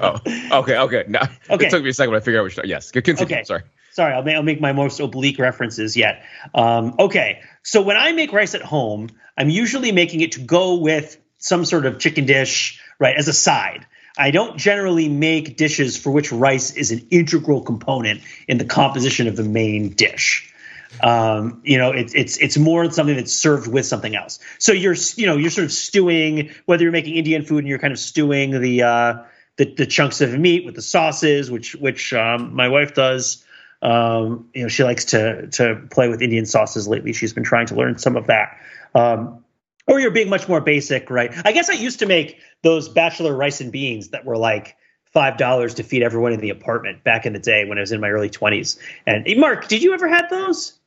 oh, 0.00 0.18
okay, 0.60 0.76
okay. 0.76 1.04
No, 1.08 1.20
Okay. 1.48 1.66
it 1.66 1.70
took 1.70 1.82
me 1.82 1.88
a 1.88 1.94
second 1.94 2.12
to 2.12 2.20
figure 2.20 2.40
out 2.40 2.44
which. 2.44 2.58
Yes, 2.64 2.90
continue. 2.90 3.22
Okay. 3.24 3.44
Sorry. 3.44 3.62
Sorry, 3.92 4.12
I'll 4.12 4.22
make, 4.24 4.34
I'll 4.34 4.42
make 4.42 4.60
my 4.60 4.72
most 4.72 4.98
oblique 5.00 5.38
references 5.38 5.96
yet. 5.96 6.24
Um, 6.52 6.96
okay, 6.98 7.40
so 7.62 7.80
when 7.80 7.96
I 7.96 8.12
make 8.12 8.32
rice 8.32 8.54
at 8.54 8.62
home, 8.62 9.08
I'm 9.38 9.50
usually 9.50 9.92
making 9.92 10.20
it 10.20 10.32
to 10.32 10.40
go 10.40 10.74
with 10.74 11.16
some 11.44 11.66
sort 11.66 11.84
of 11.84 11.98
chicken 11.98 12.24
dish, 12.24 12.80
right, 12.98 13.14
as 13.14 13.28
a 13.28 13.32
side. 13.32 13.86
I 14.16 14.30
don't 14.30 14.56
generally 14.56 15.10
make 15.10 15.58
dishes 15.58 15.94
for 15.94 16.10
which 16.10 16.32
rice 16.32 16.74
is 16.74 16.90
an 16.90 17.06
integral 17.10 17.60
component 17.60 18.22
in 18.48 18.56
the 18.56 18.64
composition 18.64 19.28
of 19.28 19.36
the 19.36 19.42
main 19.42 19.90
dish. 19.90 20.50
Um, 21.02 21.60
you 21.62 21.76
know, 21.76 21.90
it's 21.90 22.14
it's 22.14 22.38
it's 22.38 22.56
more 22.56 22.90
something 22.90 23.16
that's 23.16 23.32
served 23.32 23.66
with 23.66 23.84
something 23.84 24.16
else. 24.16 24.38
So 24.58 24.72
you're 24.72 24.94
you 25.16 25.26
know 25.26 25.36
you're 25.36 25.50
sort 25.50 25.66
of 25.66 25.72
stewing 25.72 26.50
whether 26.64 26.82
you're 26.82 26.92
making 26.92 27.16
Indian 27.16 27.44
food 27.44 27.58
and 27.58 27.68
you're 27.68 27.80
kind 27.80 27.92
of 27.92 27.98
stewing 27.98 28.58
the 28.58 28.82
uh, 28.82 29.14
the, 29.56 29.74
the 29.74 29.86
chunks 29.86 30.22
of 30.22 30.38
meat 30.38 30.64
with 30.64 30.76
the 30.76 30.82
sauces, 30.82 31.50
which 31.50 31.74
which 31.74 32.14
um, 32.14 32.54
my 32.54 32.68
wife 32.68 32.94
does. 32.94 33.44
Um, 33.82 34.48
you 34.54 34.62
know, 34.62 34.68
she 34.68 34.82
likes 34.82 35.06
to 35.06 35.48
to 35.48 35.86
play 35.90 36.08
with 36.08 36.22
Indian 36.22 36.46
sauces 36.46 36.88
lately. 36.88 37.12
She's 37.12 37.34
been 37.34 37.44
trying 37.44 37.66
to 37.66 37.74
learn 37.74 37.98
some 37.98 38.16
of 38.16 38.28
that. 38.28 38.56
Um, 38.94 39.43
or 39.86 40.00
you're 40.00 40.10
being 40.10 40.30
much 40.30 40.48
more 40.48 40.60
basic, 40.60 41.10
right? 41.10 41.32
I 41.44 41.52
guess 41.52 41.68
I 41.68 41.74
used 41.74 41.98
to 42.00 42.06
make 42.06 42.38
those 42.62 42.88
bachelor 42.88 43.34
rice 43.34 43.60
and 43.60 43.70
beans 43.70 44.08
that 44.08 44.24
were 44.24 44.36
like 44.36 44.76
five 45.12 45.36
dollars 45.36 45.74
to 45.74 45.82
feed 45.82 46.02
everyone 46.02 46.32
in 46.32 46.40
the 46.40 46.50
apartment 46.50 47.04
back 47.04 47.26
in 47.26 47.32
the 47.32 47.38
day 47.38 47.64
when 47.64 47.78
I 47.78 47.82
was 47.82 47.92
in 47.92 48.00
my 48.00 48.10
early 48.10 48.30
twenties. 48.30 48.78
And 49.06 49.26
Mark, 49.36 49.68
did 49.68 49.82
you 49.82 49.94
ever 49.94 50.08
have 50.08 50.28
those? 50.30 50.78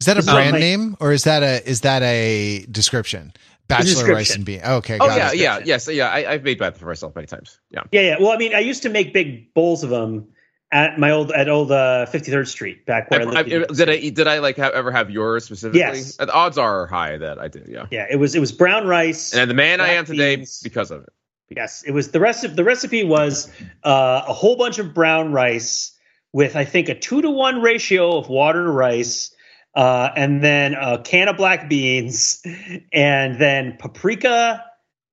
Is 0.00 0.06
that 0.06 0.18
a 0.18 0.22
brand 0.22 0.52
my, 0.52 0.58
name 0.60 0.96
or 1.00 1.12
is 1.12 1.24
that 1.24 1.42
a 1.42 1.68
is 1.68 1.80
that 1.82 2.02
a 2.02 2.66
description? 2.70 3.32
Bachelor 3.66 3.84
description. 3.84 4.14
rice 4.14 4.34
and 4.34 4.44
beans. 4.44 4.62
Okay. 4.64 4.98
Oh 5.00 5.14
yeah, 5.14 5.32
it. 5.32 5.38
yeah, 5.38 5.60
yes, 5.62 5.88
yeah. 5.88 6.10
I, 6.10 6.32
have 6.32 6.42
made 6.42 6.58
that 6.60 6.78
for 6.78 6.86
myself 6.86 7.14
many 7.14 7.26
times. 7.26 7.60
Yeah. 7.70 7.82
Yeah, 7.92 8.00
yeah. 8.00 8.16
Well, 8.18 8.30
I 8.30 8.38
mean, 8.38 8.54
I 8.54 8.60
used 8.60 8.82
to 8.84 8.88
make 8.88 9.12
big 9.12 9.52
bowls 9.52 9.84
of 9.84 9.90
them 9.90 10.28
at 10.70 10.98
my 10.98 11.10
old 11.10 11.32
at 11.32 11.48
old 11.48 11.72
uh, 11.72 12.06
Third 12.06 12.48
Street 12.48 12.84
back 12.86 13.10
where 13.10 13.20
I, 13.20 13.22
I 13.22 13.26
lived. 13.26 13.70
I, 13.70 13.74
did 13.74 13.88
I 13.88 14.08
did 14.10 14.26
I 14.26 14.38
like 14.38 14.56
have, 14.56 14.72
ever 14.72 14.90
have 14.90 15.10
yours 15.10 15.44
specifically? 15.44 15.80
Yes. 15.80 16.16
The 16.16 16.32
odds 16.32 16.58
are 16.58 16.86
high 16.86 17.16
that 17.16 17.38
I 17.38 17.48
did. 17.48 17.68
Yeah. 17.68 17.86
Yeah. 17.90 18.06
It 18.10 18.16
was 18.16 18.34
it 18.34 18.40
was 18.40 18.52
brown 18.52 18.86
rice. 18.86 19.34
And 19.34 19.50
the 19.50 19.54
man 19.54 19.80
I 19.80 19.90
am 19.90 20.04
today 20.04 20.36
beans. 20.36 20.60
because 20.62 20.90
of 20.90 21.02
it. 21.02 21.12
Yes, 21.50 21.82
it 21.86 21.92
was 21.92 22.10
the 22.10 22.20
recipe. 22.20 22.54
The 22.54 22.64
recipe 22.64 23.04
was 23.04 23.50
uh, 23.82 24.22
a 24.26 24.32
whole 24.34 24.56
bunch 24.56 24.78
of 24.78 24.92
brown 24.92 25.32
rice 25.32 25.96
with 26.32 26.56
I 26.56 26.64
think 26.64 26.90
a 26.90 26.94
two 26.94 27.22
to 27.22 27.30
one 27.30 27.62
ratio 27.62 28.18
of 28.18 28.28
water 28.28 28.64
to 28.64 28.70
rice 28.70 29.34
uh, 29.74 30.10
and 30.16 30.42
then 30.42 30.74
a 30.74 31.00
can 31.00 31.28
of 31.28 31.36
black 31.36 31.68
beans, 31.68 32.42
and 32.92 33.40
then 33.40 33.76
paprika, 33.78 34.64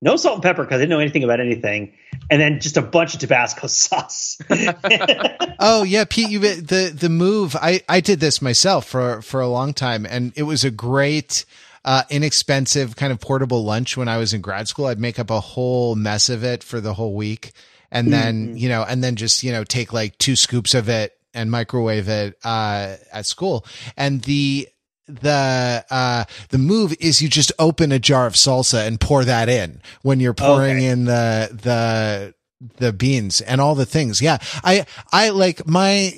no 0.06 0.16
salt 0.16 0.36
and 0.36 0.42
pepper 0.42 0.62
because 0.62 0.76
I 0.76 0.82
didn't 0.82 0.90
know 0.90 1.00
anything 1.00 1.24
about 1.24 1.40
anything, 1.40 1.92
and 2.30 2.40
then 2.40 2.60
just 2.60 2.76
a 2.76 2.82
bunch 2.82 3.12
of 3.14 3.20
Tabasco 3.20 3.66
sauce. 3.66 4.38
oh 5.58 5.82
yeah, 5.82 6.04
Pete, 6.08 6.30
you 6.30 6.38
the 6.40 6.94
the 6.98 7.08
move. 7.10 7.56
I 7.56 7.82
I 7.88 8.00
did 8.00 8.20
this 8.20 8.40
myself 8.40 8.86
for 8.86 9.20
for 9.20 9.40
a 9.40 9.48
long 9.48 9.74
time, 9.74 10.06
and 10.06 10.32
it 10.36 10.44
was 10.44 10.64
a 10.64 10.70
great. 10.70 11.44
Uh, 11.88 12.02
inexpensive 12.10 12.96
kind 12.96 13.12
of 13.12 13.20
portable 13.20 13.64
lunch 13.64 13.96
when 13.96 14.08
I 14.08 14.16
was 14.16 14.34
in 14.34 14.40
grad 14.40 14.66
school. 14.66 14.86
I'd 14.86 14.98
make 14.98 15.20
up 15.20 15.30
a 15.30 15.38
whole 15.38 15.94
mess 15.94 16.28
of 16.28 16.42
it 16.42 16.64
for 16.64 16.80
the 16.80 16.92
whole 16.92 17.14
week 17.14 17.52
and 17.92 18.12
then, 18.12 18.48
mm-hmm. 18.48 18.56
you 18.56 18.68
know, 18.68 18.82
and 18.82 19.04
then 19.04 19.14
just, 19.14 19.44
you 19.44 19.52
know, 19.52 19.62
take 19.62 19.92
like 19.92 20.18
two 20.18 20.34
scoops 20.34 20.74
of 20.74 20.88
it 20.88 21.16
and 21.32 21.48
microwave 21.48 22.08
it 22.08 22.36
uh, 22.42 22.96
at 23.12 23.24
school. 23.24 23.64
And 23.96 24.20
the 24.22 24.68
the 25.06 25.84
uh 25.90 26.24
the 26.48 26.58
move 26.58 26.94
is 27.00 27.22
you 27.22 27.28
just 27.28 27.52
open 27.58 27.92
a 27.92 27.98
jar 27.98 28.26
of 28.26 28.34
salsa 28.34 28.86
and 28.86 29.00
pour 29.00 29.24
that 29.24 29.48
in 29.48 29.80
when 30.02 30.18
you're 30.20 30.34
pouring 30.34 30.76
okay. 30.76 30.86
in 30.86 31.04
the 31.04 31.48
the 31.62 32.34
the 32.78 32.92
beans 32.92 33.42
and 33.42 33.60
all 33.60 33.74
the 33.74 33.84
things. 33.84 34.22
Yeah. 34.22 34.38
I, 34.64 34.86
I 35.12 35.28
like 35.30 35.66
my, 35.66 36.12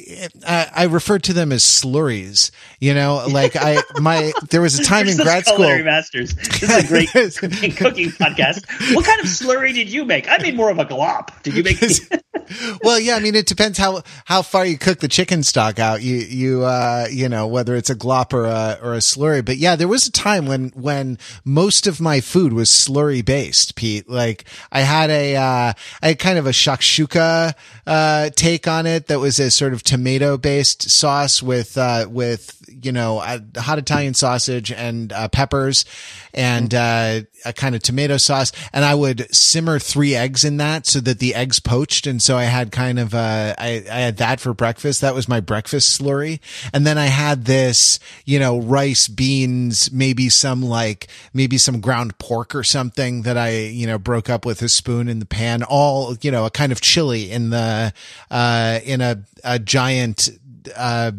I, 0.47 0.71
I 0.75 0.85
referred 0.85 1.25
to 1.25 1.33
them 1.33 1.51
as 1.51 1.65
slurries, 1.65 2.53
you 2.79 2.95
know, 2.95 3.27
like 3.29 3.57
I, 3.57 3.83
my, 4.01 4.33
there 4.51 4.61
was 4.61 4.79
a 4.79 4.83
time 4.85 5.09
in 5.09 5.17
grad 5.17 5.47
school. 5.47 5.67
Masters. 5.83 6.35
This 6.35 6.63
is 6.63 6.85
a 6.85 6.87
great 6.87 7.09
cooking 7.77 8.11
podcast. 8.11 8.95
What 8.95 9.05
kind 9.05 9.21
of 9.21 9.27
slurry 9.27 9.75
did 9.75 9.91
you 9.93 10.05
make? 10.05 10.29
I 10.29 10.39
made 10.39 10.57
more 10.57 10.71
of 10.71 10.79
a 10.79 10.85
glop. 10.85 11.43
Did 11.43 11.55
you 11.55 11.65
make? 11.65 11.79
well, 12.85 13.01
yeah, 13.01 13.17
I 13.17 13.21
mean, 13.21 13.35
it 13.35 13.47
depends 13.47 13.77
how, 13.77 14.03
how 14.25 14.43
far 14.43 14.65
you 14.65 14.79
cook 14.79 15.01
the 15.01 15.09
chicken 15.09 15.43
stock 15.43 15.81
out. 15.81 16.03
You, 16.03 16.17
you, 16.19 16.65
uh, 16.65 17.09
you 17.11 17.29
know, 17.29 17.49
whether 17.49 17.75
it's 17.75 17.91
a 17.91 17.97
glop 17.97 18.33
or 18.33 18.45
a, 18.45 18.79
or 18.81 18.95
a 18.95 18.99
slurry. 18.99 19.45
But 19.45 19.57
yeah, 19.57 19.75
there 19.75 19.89
was 19.89 20.07
a 20.07 20.13
time 20.13 20.47
when, 20.47 20.69
when 20.71 21.19
most 21.45 21.89
of 21.89 22.01
my 22.01 22.21
food 22.21 22.53
was 22.53 22.71
slurry 22.71 23.25
based, 23.25 23.75
Pete. 23.75 24.09
Like 24.09 24.45
I 24.71 24.83
had 24.83 25.11
a, 25.11 25.35
uh, 25.35 25.73
I 26.01 26.17
had 26.28 26.28
kind 26.29 26.39
of 26.39 26.47
a 26.47 26.51
shakshuka 26.51 27.55
uh, 27.87 28.29
take 28.37 28.69
on 28.69 28.85
it 28.85 29.07
that 29.07 29.19
was 29.19 29.41
a 29.41 29.51
sort 29.51 29.73
of 29.73 29.83
tomato 29.83 30.37
based 30.37 30.91
sauce 30.91 31.43
with 31.43 31.79
uh, 31.79 32.07
with 32.11 32.55
you 32.69 32.93
know 32.93 33.19
hot 33.57 33.79
Italian 33.79 34.13
sausage 34.13 34.71
and 34.71 35.11
uh, 35.11 35.29
peppers 35.29 35.87
and 36.35 36.75
uh, 36.75 37.21
a 37.45 37.53
kind 37.53 37.75
of 37.75 37.83
tomato 37.83 38.17
sauce, 38.17 38.53
and 38.73 38.85
I 38.85 38.95
would 38.95 39.35
simmer 39.35 39.79
three 39.79 40.15
eggs 40.15 40.45
in 40.45 40.59
that 40.59 40.87
so 40.87 41.01
that 41.01 41.19
the 41.19 41.35
eggs 41.35 41.61
poached, 41.61 42.07
and 42.07 42.23
so 42.23 42.37
I 42.37 42.45
had 42.45 42.71
kind 42.73 42.99
of 42.99 43.15
uh, 43.15 43.55
I, 43.59 43.85
I 43.91 44.01
had 44.01 44.19
that 44.19 44.41
for 44.41 44.53
breakfast. 44.55 45.01
That 45.01 45.15
was 45.15 45.29
my 45.29 45.41
breakfast 45.41 46.01
slurry, 46.01 46.41
and 46.73 46.87
then 46.87 46.99
I 46.99 47.07
had 47.07 47.45
this 47.45 47.99
you 48.25 48.39
know 48.39 48.61
rice, 48.61 49.09
beans, 49.09 49.91
maybe 49.91 50.29
some 50.29 50.63
like 50.63 51.09
maybe 51.33 51.59
some 51.59 51.81
ground 51.81 52.19
pork 52.19 52.55
or 52.55 52.65
something 52.65 53.23
that 53.23 53.37
I 53.37 53.51
you 53.51 53.87
know 53.87 53.99
broke 53.99 54.29
up 54.29 54.45
with 54.45 54.63
a 54.63 54.69
spoon 54.69 55.09
in 55.09 55.19
the 55.19 55.27
pan, 55.27 55.63
all 55.63 56.15
you 56.25 56.31
know 56.31 56.47
a 56.47 56.51
kind 56.51 56.73
of 56.73 56.81
chili 56.81 57.31
in 57.31 57.51
the 57.51 57.93
uh, 58.31 58.81
in 58.85 59.01
a 59.01 59.23
a 59.45 59.59
giant 59.59 60.29
uh, 60.77 61.13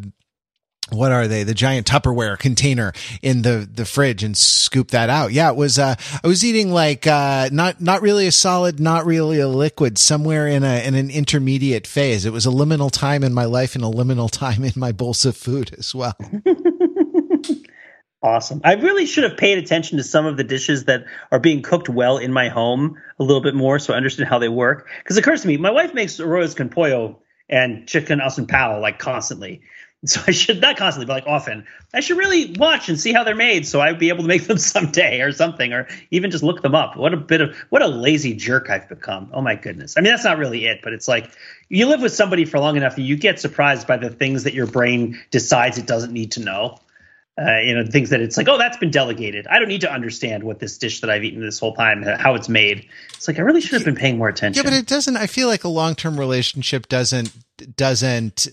what 0.91 1.11
are 1.11 1.27
they? 1.27 1.43
The 1.43 1.53
giant 1.53 1.87
Tupperware 1.87 2.37
container 2.37 2.93
in 3.21 3.41
the, 3.43 3.69
the 3.71 3.85
fridge 3.85 4.23
and 4.23 4.35
scoop 4.35 4.89
that 4.89 5.09
out. 5.09 5.31
Yeah, 5.31 5.49
it 5.51 5.55
was, 5.55 5.77
uh, 5.77 5.95
I 6.23 6.27
was 6.27 6.43
eating 6.43 6.71
like, 6.71 7.05
uh, 7.05 7.49
not, 7.51 7.79
not 7.79 8.01
really 8.01 8.27
a 8.27 8.31
solid, 8.31 8.79
not 8.79 9.05
really 9.05 9.39
a 9.39 9.47
liquid, 9.47 9.97
somewhere 9.97 10.47
in 10.47 10.63
a, 10.63 10.85
in 10.85 10.95
an 10.95 11.09
intermediate 11.09 11.85
phase. 11.85 12.25
It 12.25 12.33
was 12.33 12.45
a 12.45 12.49
liminal 12.49 12.91
time 12.91 13.23
in 13.23 13.33
my 13.33 13.45
life 13.45 13.75
and 13.75 13.83
a 13.83 13.87
liminal 13.87 14.31
time 14.31 14.63
in 14.63 14.73
my 14.75 14.91
bowls 14.91 15.25
of 15.25 15.37
food 15.37 15.75
as 15.77 15.93
well. 15.93 16.15
awesome. 18.21 18.61
I 18.63 18.73
really 18.73 19.05
should 19.05 19.23
have 19.23 19.37
paid 19.37 19.57
attention 19.57 19.97
to 19.97 20.03
some 20.03 20.25
of 20.25 20.37
the 20.37 20.43
dishes 20.43 20.85
that 20.85 21.05
are 21.31 21.39
being 21.39 21.61
cooked 21.61 21.89
well 21.89 22.17
in 22.17 22.33
my 22.33 22.49
home 22.49 22.97
a 23.19 23.23
little 23.23 23.41
bit 23.41 23.55
more 23.55 23.79
so 23.79 23.93
I 23.93 23.97
understood 23.97 24.27
how 24.27 24.39
they 24.39 24.49
work. 24.49 24.87
Because 24.99 25.17
it 25.17 25.21
occurs 25.21 25.41
to 25.41 25.47
me, 25.47 25.57
my 25.57 25.71
wife 25.71 25.93
makes 25.93 26.17
arroz 26.17 26.55
con 26.55 26.69
pollo 26.69 27.19
and 27.49 27.87
chicken 27.87 28.21
pao 28.47 28.79
like 28.79 28.99
constantly. 28.99 29.61
So 30.05 30.21
I 30.25 30.31
should 30.31 30.61
not 30.61 30.77
constantly, 30.77 31.07
but 31.07 31.25
like 31.25 31.27
often, 31.27 31.65
I 31.93 31.99
should 31.99 32.17
really 32.17 32.55
watch 32.57 32.87
and 32.87 32.97
see 32.97 33.11
how 33.11 33.25
they're 33.25 33.35
made, 33.35 33.67
so 33.67 33.81
I'd 33.81 33.99
be 33.99 34.07
able 34.07 34.21
to 34.21 34.29
make 34.29 34.43
them 34.47 34.57
someday 34.57 35.19
or 35.19 35.33
something, 35.33 35.73
or 35.73 35.89
even 36.09 36.31
just 36.31 36.41
look 36.41 36.61
them 36.61 36.73
up. 36.73 36.95
What 36.95 37.13
a 37.13 37.17
bit 37.17 37.41
of 37.41 37.57
what 37.67 37.81
a 37.81 37.87
lazy 37.87 38.33
jerk 38.33 38.69
I've 38.69 38.87
become. 38.87 39.29
Oh 39.33 39.41
my 39.41 39.55
goodness. 39.55 39.97
I 39.97 39.99
mean, 39.99 40.13
that's 40.13 40.23
not 40.23 40.37
really 40.37 40.67
it, 40.67 40.79
but 40.83 40.93
it's 40.93 41.09
like 41.09 41.29
you 41.67 41.85
live 41.85 42.01
with 42.01 42.13
somebody 42.13 42.45
for 42.45 42.59
long 42.59 42.77
enough, 42.77 42.95
and 42.95 43.05
you 43.05 43.17
get 43.17 43.41
surprised 43.41 43.87
by 43.87 43.97
the 43.97 44.09
things 44.09 44.45
that 44.45 44.53
your 44.53 44.67
brain 44.67 45.19
decides 45.31 45.77
it 45.77 45.85
doesn't 45.85 46.13
need 46.13 46.31
to 46.31 46.39
know. 46.39 46.77
Uh, 47.39 47.59
you 47.59 47.73
know, 47.73 47.85
things 47.85 48.09
that 48.09 48.19
it's 48.19 48.35
like, 48.35 48.49
oh, 48.49 48.57
that's 48.57 48.75
been 48.77 48.91
delegated. 48.91 49.47
I 49.47 49.59
don't 49.59 49.69
need 49.69 49.81
to 49.81 49.91
understand 49.91 50.43
what 50.43 50.59
this 50.59 50.77
dish 50.77 50.99
that 51.01 51.09
I've 51.09 51.23
eaten 51.23 51.41
this 51.41 51.57
whole 51.57 51.73
time, 51.73 52.03
how 52.03 52.35
it's 52.35 52.49
made. 52.49 52.85
It's 53.13 53.27
like 53.29 53.39
I 53.39 53.43
really 53.43 53.61
should 53.61 53.73
have 53.73 53.85
been 53.85 53.95
paying 53.95 54.17
more 54.17 54.27
attention. 54.27 54.63
Yeah, 54.63 54.69
but 54.69 54.77
it 54.77 54.87
doesn't. 54.87 55.15
I 55.15 55.27
feel 55.27 55.47
like 55.47 55.63
a 55.63 55.69
long 55.69 55.95
term 55.95 56.19
relationship 56.19 56.89
doesn't 56.89 57.31
doesn't 57.75 58.47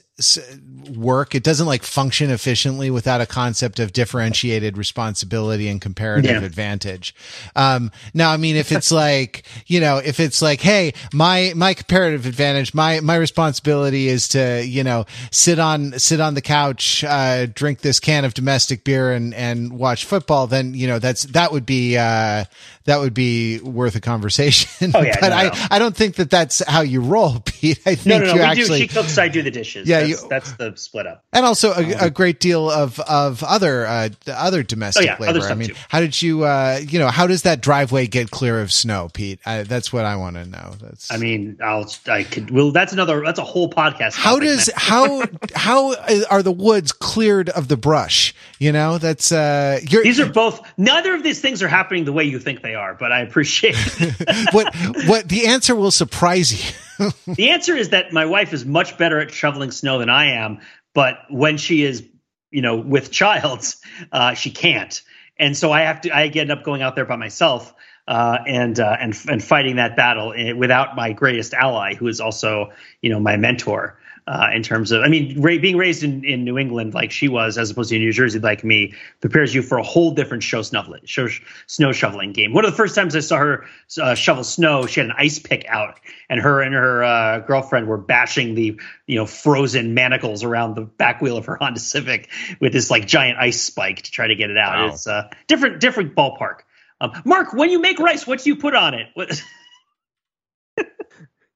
work. 0.96 1.34
It 1.34 1.44
doesn't 1.44 1.66
like 1.66 1.82
function 1.82 2.30
efficiently 2.30 2.90
without 2.90 3.20
a 3.20 3.26
concept 3.26 3.78
of 3.78 3.92
differentiated 3.92 4.78
responsibility 4.78 5.68
and 5.68 5.78
comparative 5.78 6.30
yeah. 6.30 6.42
advantage. 6.42 7.14
Um, 7.54 7.90
now, 8.14 8.32
I 8.32 8.38
mean, 8.38 8.56
if 8.56 8.72
it's 8.72 8.90
like, 9.06 9.44
you 9.66 9.80
know, 9.80 9.98
if 9.98 10.18
it's 10.18 10.40
like, 10.40 10.62
Hey, 10.62 10.94
my, 11.12 11.52
my 11.54 11.74
comparative 11.74 12.24
advantage, 12.24 12.72
my, 12.72 13.00
my 13.00 13.16
responsibility 13.16 14.08
is 14.08 14.28
to, 14.28 14.64
you 14.64 14.84
know, 14.84 15.04
sit 15.30 15.58
on, 15.58 15.98
sit 15.98 16.20
on 16.20 16.32
the 16.32 16.42
couch, 16.42 17.04
uh, 17.04 17.46
drink 17.46 17.80
this 17.80 18.00
can 18.00 18.24
of 18.24 18.32
domestic 18.32 18.84
beer 18.84 19.12
and, 19.12 19.34
and 19.34 19.78
watch 19.78 20.06
football, 20.06 20.46
then, 20.46 20.72
you 20.72 20.86
know, 20.86 20.98
that's, 20.98 21.24
that 21.24 21.52
would 21.52 21.66
be, 21.66 21.98
uh, 21.98 22.44
that 22.86 23.00
would 23.00 23.14
be 23.14 23.58
worth 23.58 23.96
a 23.96 24.00
conversation. 24.00 24.92
Oh 24.94 25.02
yeah, 25.02 25.16
but 25.20 25.30
no, 25.30 25.36
I, 25.36 25.42
no. 25.44 25.66
I 25.72 25.78
don't 25.78 25.94
think 25.94 26.16
that 26.16 26.30
that's 26.30 26.64
how 26.66 26.80
you 26.80 27.00
roll, 27.00 27.40
Pete. 27.44 27.80
I 27.84 27.96
think 27.96 28.24
no, 28.24 28.34
you 28.34 28.40
actually, 28.40 28.86
cooks, 28.96 29.18
I 29.18 29.28
do 29.28 29.42
the 29.42 29.50
dishes. 29.50 29.88
Yeah, 29.88 30.00
that's, 30.00 30.22
you, 30.22 30.28
that's 30.28 30.52
the 30.52 30.76
split 30.76 31.06
up. 31.06 31.24
And 31.32 31.44
also 31.44 31.72
a, 31.72 31.84
um, 31.84 32.06
a 32.06 32.10
great 32.10 32.40
deal 32.40 32.70
of 32.70 32.98
of 33.00 33.42
other 33.44 33.86
uh, 33.86 34.08
other 34.28 34.62
domestic 34.62 35.02
oh, 35.02 35.06
yeah, 35.06 35.16
labor. 35.18 35.46
I 35.46 35.54
mean, 35.54 35.68
too. 35.68 35.74
how 35.88 36.00
did 36.00 36.20
you 36.20 36.44
uh, 36.44 36.80
you 36.82 36.98
know 36.98 37.08
how 37.08 37.26
does 37.26 37.42
that 37.42 37.60
driveway 37.60 38.06
get 38.06 38.30
clear 38.30 38.60
of 38.60 38.72
snow, 38.72 39.08
Pete? 39.12 39.40
I, 39.46 39.62
that's 39.62 39.92
what 39.92 40.04
I 40.04 40.16
want 40.16 40.36
to 40.36 40.46
know. 40.46 40.74
That's. 40.80 41.12
I 41.12 41.16
mean, 41.16 41.58
I'll 41.62 41.90
I 42.08 42.24
could. 42.24 42.50
Well, 42.50 42.72
that's 42.72 42.92
another. 42.92 43.22
That's 43.24 43.38
a 43.38 43.44
whole 43.44 43.70
podcast. 43.70 44.14
How 44.14 44.38
does 44.38 44.70
how 44.74 45.22
how 45.54 45.94
are 46.30 46.42
the 46.42 46.52
woods 46.52 46.92
cleared 46.92 47.48
of 47.50 47.68
the 47.68 47.76
brush? 47.76 48.34
You 48.58 48.72
know, 48.72 48.98
that's 48.98 49.32
uh. 49.32 49.80
you're, 49.88 50.02
these 50.02 50.20
are 50.20 50.30
both. 50.30 50.60
Neither 50.76 51.14
of 51.14 51.22
these 51.22 51.40
things 51.40 51.62
are 51.62 51.68
happening 51.68 52.04
the 52.04 52.12
way 52.12 52.24
you 52.24 52.38
think 52.38 52.62
they 52.62 52.74
are, 52.74 52.94
but 52.94 53.12
I 53.12 53.20
appreciate 53.20 53.76
what 54.52 54.74
what 55.06 55.28
the 55.28 55.46
answer 55.46 55.74
will 55.74 55.90
surprise 55.90 56.52
you. 56.52 56.72
the 57.26 57.50
answer 57.50 57.74
is 57.76 57.90
that 57.90 58.12
my 58.12 58.26
wife 58.26 58.52
is 58.52 58.64
much 58.64 58.98
better 58.98 59.20
at 59.20 59.30
shoveling 59.30 59.70
snow 59.70 59.98
than 59.98 60.10
I 60.10 60.32
am, 60.32 60.60
but 60.94 61.18
when 61.30 61.56
she 61.56 61.82
is, 61.82 62.04
you 62.50 62.62
know, 62.62 62.76
with 62.76 63.10
child, 63.10 63.64
uh, 64.12 64.34
she 64.34 64.50
can't, 64.50 65.02
and 65.38 65.56
so 65.56 65.72
I 65.72 65.82
have 65.82 66.02
to. 66.02 66.10
I 66.10 66.26
end 66.26 66.50
up 66.50 66.62
going 66.62 66.82
out 66.82 66.94
there 66.96 67.06
by 67.06 67.16
myself. 67.16 67.74
Uh, 68.08 68.38
and 68.46 68.78
uh, 68.78 68.96
and 69.00 69.18
and 69.28 69.42
fighting 69.42 69.76
that 69.76 69.96
battle 69.96 70.32
eh, 70.32 70.52
without 70.52 70.94
my 70.94 71.12
greatest 71.12 71.52
ally, 71.52 71.92
who 71.94 72.06
is 72.06 72.20
also 72.20 72.70
you 73.02 73.10
know 73.10 73.18
my 73.18 73.36
mentor 73.36 73.98
uh, 74.26 74.48
in 74.52 74.62
terms 74.62 74.90
of, 74.90 75.02
I 75.02 75.08
mean, 75.08 75.40
ra- 75.40 75.58
being 75.58 75.76
raised 75.76 76.02
in, 76.02 76.24
in 76.24 76.44
New 76.44 76.58
England 76.58 76.94
like 76.94 77.12
she 77.12 77.28
was, 77.28 77.58
as 77.58 77.70
opposed 77.70 77.90
to 77.90 77.98
New 77.98 78.12
Jersey 78.12 78.40
like 78.40 78.64
me, 78.64 78.94
prepares 79.20 79.54
you 79.54 79.62
for 79.62 79.78
a 79.78 79.84
whole 79.84 80.10
different 80.10 80.42
show, 80.42 80.62
snuffling, 80.62 81.02
show 81.04 81.28
snow 81.66 81.92
shoveling 81.92 82.32
game. 82.32 82.52
One 82.52 82.64
of 82.64 82.72
the 82.72 82.76
first 82.76 82.96
times 82.96 83.14
I 83.14 83.20
saw 83.20 83.36
her 83.36 83.66
uh, 84.00 84.14
shovel 84.16 84.42
snow, 84.42 84.86
she 84.86 85.00
had 85.00 85.10
an 85.10 85.16
ice 85.16 85.38
pick 85.38 85.64
out, 85.68 86.00
and 86.28 86.40
her 86.40 86.60
and 86.60 86.74
her 86.74 87.04
uh, 87.04 87.38
girlfriend 87.40 87.86
were 87.86 87.98
bashing 87.98 88.54
the 88.54 88.80
you 89.06 89.16
know 89.16 89.26
frozen 89.26 89.94
manacles 89.94 90.42
around 90.42 90.74
the 90.74 90.82
back 90.82 91.20
wheel 91.20 91.36
of 91.36 91.46
her 91.46 91.56
Honda 91.56 91.80
Civic 91.80 92.28
with 92.60 92.72
this 92.72 92.90
like 92.90 93.06
giant 93.06 93.38
ice 93.38 93.62
spike 93.62 94.02
to 94.02 94.10
try 94.10 94.26
to 94.26 94.34
get 94.34 94.50
it 94.50 94.58
out. 94.58 94.76
Wow. 94.76 94.94
It's 94.94 95.06
a 95.06 95.12
uh, 95.12 95.30
different 95.46 95.80
different 95.80 96.16
ballpark. 96.16 96.60
Um, 97.00 97.12
Mark, 97.24 97.52
when 97.52 97.70
you 97.70 97.78
make 97.78 97.98
rice, 97.98 98.26
what 98.26 98.42
do 98.42 98.50
you 98.50 98.56
put 98.56 98.74
on 98.74 98.94
it? 98.94 99.08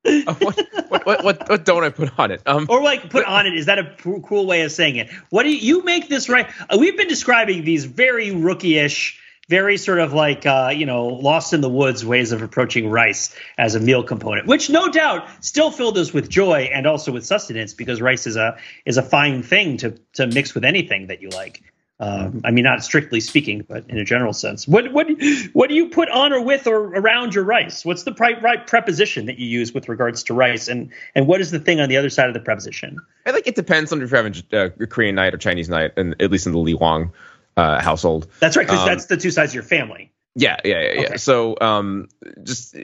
What- 0.02 0.26
Uh, 0.26 0.34
what, 0.34 1.04
what, 1.06 1.24
what, 1.24 1.48
what, 1.48 1.64
don't 1.64 1.84
I 1.84 1.90
put 1.90 2.18
on 2.18 2.30
it? 2.30 2.42
Um, 2.46 2.66
or 2.68 2.82
like 2.82 3.10
put 3.10 3.24
on 3.26 3.46
it. 3.46 3.54
Is 3.54 3.66
that 3.66 3.78
a 3.78 3.96
cool 4.02 4.46
way 4.46 4.62
of 4.62 4.72
saying 4.72 4.96
it? 4.96 5.10
What 5.28 5.42
do 5.44 5.50
you, 5.50 5.58
you 5.58 5.84
make 5.84 6.08
this 6.08 6.28
right? 6.28 6.48
Uh, 6.68 6.78
we've 6.78 6.96
been 6.96 7.08
describing 7.08 7.64
these 7.64 7.84
very 7.84 8.30
rookie-ish, 8.30 9.20
very 9.48 9.76
sort 9.76 9.98
of 9.98 10.12
like 10.12 10.46
uh, 10.46 10.72
you 10.74 10.86
know 10.86 11.06
lost 11.06 11.52
in 11.52 11.60
the 11.60 11.68
woods 11.68 12.04
ways 12.04 12.32
of 12.32 12.40
approaching 12.42 12.88
rice 12.88 13.34
as 13.58 13.74
a 13.74 13.80
meal 13.80 14.02
component, 14.02 14.46
which 14.46 14.70
no 14.70 14.88
doubt 14.88 15.28
still 15.44 15.70
filled 15.70 15.98
us 15.98 16.12
with 16.14 16.28
joy 16.30 16.70
and 16.72 16.86
also 16.86 17.12
with 17.12 17.26
sustenance 17.26 17.74
because 17.74 18.00
rice 18.00 18.26
is 18.26 18.36
a 18.36 18.56
is 18.86 18.96
a 18.96 19.02
fine 19.02 19.42
thing 19.42 19.76
to 19.78 19.98
to 20.14 20.26
mix 20.26 20.54
with 20.54 20.64
anything 20.64 21.08
that 21.08 21.20
you 21.20 21.28
like. 21.28 21.62
Um, 22.00 22.40
I 22.44 22.50
mean, 22.50 22.64
not 22.64 22.82
strictly 22.82 23.20
speaking, 23.20 23.62
but 23.68 23.84
in 23.90 23.98
a 23.98 24.04
general 24.04 24.32
sense. 24.32 24.66
What 24.66 24.90
what 24.90 25.06
what 25.52 25.68
do 25.68 25.74
you 25.74 25.90
put 25.90 26.08
on 26.08 26.32
or 26.32 26.40
with 26.40 26.66
or 26.66 26.86
around 26.94 27.34
your 27.34 27.44
rice? 27.44 27.84
What's 27.84 28.04
the 28.04 28.14
right, 28.14 28.40
right 28.42 28.66
preposition 28.66 29.26
that 29.26 29.38
you 29.38 29.46
use 29.46 29.74
with 29.74 29.86
regards 29.86 30.22
to 30.24 30.34
rice, 30.34 30.66
and 30.66 30.90
and 31.14 31.26
what 31.26 31.42
is 31.42 31.50
the 31.50 31.60
thing 31.60 31.78
on 31.78 31.90
the 31.90 31.98
other 31.98 32.08
side 32.08 32.28
of 32.28 32.34
the 32.34 32.40
preposition? 32.40 32.98
I 33.26 33.32
think 33.32 33.46
it 33.46 33.54
depends 33.54 33.92
on 33.92 34.00
if 34.00 34.10
you're 34.10 34.22
having 34.22 34.42
uh, 34.50 34.70
Korean 34.86 35.14
night 35.14 35.34
or 35.34 35.36
Chinese 35.36 35.68
night, 35.68 35.92
and 35.98 36.20
at 36.22 36.30
least 36.30 36.46
in 36.46 36.52
the 36.52 36.58
Li 36.58 36.72
Wang 36.72 37.12
uh, 37.58 37.82
household. 37.82 38.28
That's 38.40 38.56
right, 38.56 38.66
because 38.66 38.80
um, 38.80 38.86
that's 38.86 39.06
the 39.06 39.18
two 39.18 39.30
sides 39.30 39.50
of 39.50 39.54
your 39.56 39.64
family. 39.64 40.10
Yeah, 40.34 40.56
yeah, 40.64 40.80
yeah. 40.80 41.00
Okay. 41.02 41.16
So, 41.18 41.54
um, 41.60 42.08
just 42.44 42.76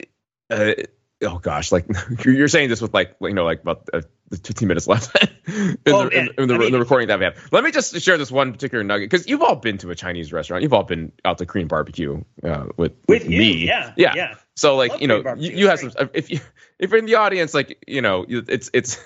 uh, 0.51 0.73
oh 1.23 1.39
gosh, 1.39 1.73
like 1.73 1.87
you're 2.25 2.49
saying 2.49 2.69
this 2.69 2.83
with 2.83 2.93
like 2.93 3.17
you 3.23 3.33
know 3.33 3.45
like 3.45 3.63
about 3.63 3.89
uh, 4.33 4.37
15 4.43 4.69
minutes 4.69 4.87
left 4.87 5.15
in, 5.47 5.79
oh, 5.87 6.05
the, 6.05 6.11
in, 6.11 6.29
in, 6.39 6.49
the, 6.49 6.55
I 6.55 6.59
mean, 6.59 6.67
in, 6.69 6.73
the, 6.73 6.79
recording 6.79 7.09
that 7.09 7.19
we 7.19 7.25
have. 7.25 7.37
Let 7.53 7.65
me 7.65 7.71
just 7.71 7.99
share 8.01 8.19
this 8.19 8.31
one 8.31 8.53
particular 8.53 8.83
nugget 8.85 9.11
because 9.11 9.29
you've 9.29 9.43
all 9.43 9.57
been 9.57 9.79
to 9.79 9.91
a 9.91 9.95
Chinese 9.95 10.33
restaurant. 10.33 10.63
You've 10.63 10.73
all 10.73 10.85
been 10.85 11.13
out 11.25 11.39
to 11.39 11.47
Korean 11.47 11.69
barbecue 11.69 12.23
uh, 12.43 12.67
with, 12.77 12.93
with, 13.09 13.23
with 13.23 13.29
me. 13.29 13.67
Yeah, 13.67 13.93
yeah, 13.97 14.13
yeah. 14.15 14.35
So 14.57 14.75
like 14.75 15.03
you 15.03 15.07
know 15.07 15.23
you, 15.37 15.53
you 15.53 15.69
have 15.69 15.79
some 15.79 15.93
if 16.15 16.31
you 16.31 16.41
if 16.79 16.91
you're 16.91 16.99
in 16.99 17.05
the 17.05 17.17
audience 17.17 17.53
like 17.53 17.85
you 17.87 18.01
know 18.01 18.25
it's 18.29 18.71
it's 18.73 18.99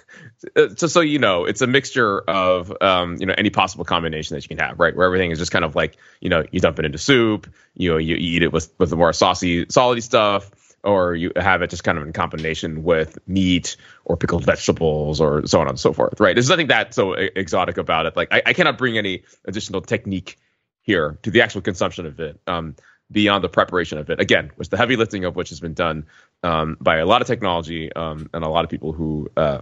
just 0.56 0.94
so 0.94 1.00
you 1.00 1.18
know 1.18 1.44
it's 1.44 1.60
a 1.60 1.66
mixture 1.66 2.20
of 2.20 2.72
um 2.80 3.16
you 3.18 3.26
know 3.26 3.34
any 3.36 3.50
possible 3.50 3.84
combination 3.84 4.36
that 4.36 4.44
you 4.44 4.48
can 4.48 4.64
have 4.64 4.78
right 4.78 4.94
where 4.94 5.04
everything 5.04 5.32
is 5.32 5.40
just 5.40 5.50
kind 5.50 5.64
of 5.64 5.74
like 5.74 5.96
you 6.20 6.28
know 6.28 6.44
you 6.52 6.60
dump 6.60 6.78
it 6.78 6.84
into 6.84 6.98
soup 6.98 7.52
you 7.74 7.90
know 7.90 7.96
you 7.96 8.14
eat 8.14 8.44
it 8.44 8.52
with 8.52 8.72
with 8.78 8.90
the 8.90 8.96
more 8.96 9.12
saucy 9.12 9.66
solidy 9.66 10.02
stuff 10.02 10.52
or 10.82 11.14
you 11.14 11.32
have 11.36 11.62
it 11.62 11.70
just 11.70 11.84
kind 11.84 11.98
of 11.98 12.04
in 12.04 12.12
combination 12.12 12.82
with 12.82 13.18
meat 13.26 13.76
or 14.04 14.16
pickled 14.16 14.44
vegetables 14.44 15.20
or 15.20 15.46
so 15.46 15.60
on 15.60 15.68
and 15.68 15.78
so 15.78 15.92
forth, 15.92 16.18
right? 16.20 16.34
There's 16.34 16.48
nothing 16.48 16.68
that 16.68 16.94
so 16.94 17.12
exotic 17.12 17.78
about 17.78 18.06
it. 18.06 18.16
Like 18.16 18.32
I, 18.32 18.42
I 18.46 18.52
cannot 18.52 18.78
bring 18.78 18.96
any 18.96 19.24
additional 19.44 19.82
technique 19.82 20.38
here 20.82 21.18
to 21.22 21.30
the 21.30 21.42
actual 21.42 21.60
consumption 21.60 22.06
of 22.06 22.18
it 22.20 22.40
um, 22.46 22.76
beyond 23.10 23.44
the 23.44 23.48
preparation 23.48 23.98
of 23.98 24.08
it. 24.10 24.20
Again, 24.20 24.50
which 24.56 24.70
the 24.70 24.76
heavy 24.76 24.96
lifting 24.96 25.24
of 25.24 25.36
which 25.36 25.50
has 25.50 25.60
been 25.60 25.74
done 25.74 26.06
um, 26.42 26.76
by 26.80 26.96
a 26.96 27.06
lot 27.06 27.20
of 27.20 27.26
technology 27.26 27.92
um, 27.92 28.30
and 28.32 28.44
a 28.44 28.48
lot 28.48 28.64
of 28.64 28.70
people 28.70 28.92
who 28.92 29.30
uh, 29.36 29.60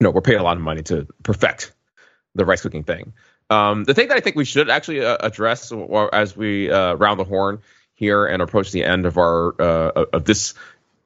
you 0.00 0.04
know 0.04 0.10
were 0.10 0.22
paid 0.22 0.36
a 0.36 0.42
lot 0.42 0.56
of 0.56 0.62
money 0.62 0.82
to 0.82 1.06
perfect 1.22 1.72
the 2.34 2.44
rice 2.44 2.60
cooking 2.60 2.84
thing. 2.84 3.14
Um, 3.48 3.84
the 3.84 3.94
thing 3.94 4.08
that 4.08 4.16
I 4.16 4.20
think 4.20 4.36
we 4.36 4.44
should 4.44 4.68
actually 4.68 5.04
uh, 5.04 5.16
address 5.20 5.72
as 6.12 6.36
we 6.36 6.70
uh, 6.70 6.94
round 6.94 7.20
the 7.20 7.24
horn 7.24 7.60
here 7.96 8.26
and 8.26 8.40
approach 8.40 8.70
the 8.70 8.84
end 8.84 9.06
of 9.06 9.18
our 9.18 9.60
uh, 9.60 10.04
of 10.12 10.24
this 10.24 10.54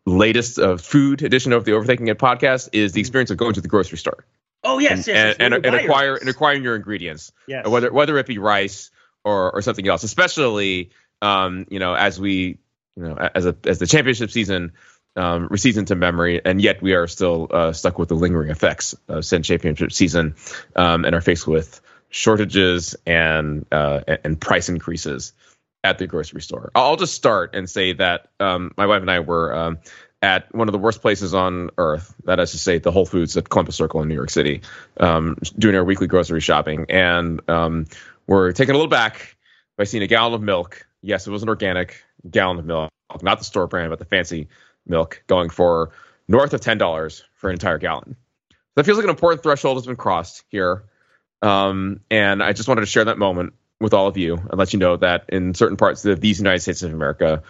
latest 0.05 0.59
uh, 0.59 0.77
food 0.77 1.23
edition 1.23 1.53
of 1.53 1.65
the 1.65 1.73
Overthinking 1.73 2.09
It 2.09 2.19
podcast 2.19 2.69
is 2.73 2.93
the 2.93 3.01
experience 3.01 3.31
of 3.31 3.39
going 3.39 3.55
to 3.55 3.61
the 3.61 3.69
grocery 3.69 3.97
store. 3.97 4.27
Oh 4.63 4.79
yes, 4.79 4.93
and, 4.93 5.07
yes, 5.07 5.37
and, 5.39 5.55
and, 5.55 5.67
and 5.67 5.75
acquire 5.75 6.17
and 6.17 6.29
acquiring 6.29 6.63
your 6.63 6.77
ingredients. 6.77 7.33
Yes. 7.47 7.67
whether 7.67 7.91
whether 7.91 8.19
it 8.19 8.27
be 8.27 8.39
rice 8.39 8.91
or 9.25 9.53
or 9.53 9.63
something 9.63 9.89
else, 9.89 10.03
especially 10.03 10.91
um, 11.23 11.67
you 11.71 11.79
know 11.79 11.95
as 11.95 12.21
we 12.21 12.59
you 12.97 13.03
know 13.03 13.15
as 13.15 13.47
a 13.47 13.57
as 13.65 13.79
the 13.79 13.87
championship 13.87 14.31
season 14.31 14.73
um, 15.17 15.49
recedes 15.49 15.79
into 15.79 15.95
memory, 15.95 16.41
and 16.45 16.61
yet 16.61 16.83
we 16.83 16.95
are 16.95 17.07
still 17.07 17.49
uh, 17.51 17.73
stuck 17.73 17.99
with 17.99 18.09
the 18.09 18.15
lingering 18.15 18.51
effects 18.51 18.95
of 19.09 19.25
said 19.25 19.45
championship 19.45 19.93
season, 19.93 20.35
um, 20.77 21.05
and 21.05 21.15
are 21.15 21.21
faced 21.21 21.47
with 21.47 21.81
shortages 22.11 22.97
and 23.07 23.65
uh, 23.73 24.01
and 24.25 24.41
price 24.41 24.69
increases 24.69 25.33
at 25.83 25.99
the 25.99 26.07
grocery 26.07 26.43
store. 26.43 26.71
I'll 26.75 26.97
just 26.97 27.15
start 27.15 27.55
and 27.55 27.69
say 27.69 27.93
that 27.95 28.29
um, 28.39 28.73
my 28.77 28.87
wife 28.87 29.01
and 29.01 29.11
I 29.11 29.21
were 29.21 29.55
um, 29.55 29.79
at 30.23 30.55
one 30.55 30.69
of 30.69 30.73
the 30.73 30.79
worst 30.79 31.01
places 31.01 31.35
on 31.35 31.71
earth. 31.79 32.15
That 32.25 32.39
is 32.41 32.53
to 32.53 32.59
say, 32.59 32.79
the 32.79 32.91
Whole 32.91 33.07
Foods 33.07 33.37
at 33.37 33.49
Columbus 33.49 33.77
Circle 33.77 34.03
in 34.03 34.09
New 34.09 34.15
York 34.15 34.31
City, 34.31 34.63
um, 34.99 35.37
doing 35.59 35.75
our 35.75 35.85
weekly 35.85 36.07
grocery 36.07 36.41
shopping, 36.41 36.87
and 36.89 37.49
um, 37.49 37.87
we're 38.27 38.53
taken 38.53 38.75
a 38.75 38.79
little 38.79 38.91
back 38.91 39.37
by 39.79 39.85
seeing 39.85 40.03
a 40.03 40.07
gallon 40.07 40.35
of 40.35 40.43
milk. 40.43 40.87
Yes, 41.03 41.27
it 41.27 41.31
was 41.31 41.43
an 41.43 41.49
organic 41.49 42.05
gallon 42.31 42.59
of 42.59 42.67
milk, 42.67 42.91
not 43.23 43.39
the 43.39 43.45
store 43.45 43.67
brand, 43.67 43.91
but 43.91 43.99
the 43.99 44.05
fancy 44.05 44.49
milk, 44.87 45.23
going 45.27 45.49
for 45.49 45.91
north 46.29 46.53
of 46.53 46.61
ten 46.61 46.77
dollars 46.79 47.25
for 47.35 47.49
an 47.49 47.55
entire 47.55 47.79
gallon. 47.79 48.17
That 48.77 48.85
feels 48.85 48.99
like 48.99 49.05
an 49.05 49.11
important 49.11 49.43
threshold 49.43 49.79
has 49.79 49.87
been 49.87 49.97
crossed 49.97 50.45
here. 50.49 50.85
Um, 51.43 52.01
and 52.11 52.43
I 52.43 52.53
just 52.53 52.69
wanted 52.69 52.83
to 52.83 52.87
share 52.87 53.07
that 53.07 53.19
moment 53.19 53.55
with 53.81 53.95
all 53.95 54.07
of 54.07 54.17
you 54.17 54.37
and 54.37 54.59
let 54.59 54.73
you 54.73 54.79
know 54.79 54.97
that 54.97 55.25
in 55.29 55.55
certain 55.55 55.77
parts 55.77 56.05
of 56.05 56.21
these 56.21 56.39
United 56.39 56.61
States 56.61 56.83
of 56.83 56.93
America, 56.93 57.43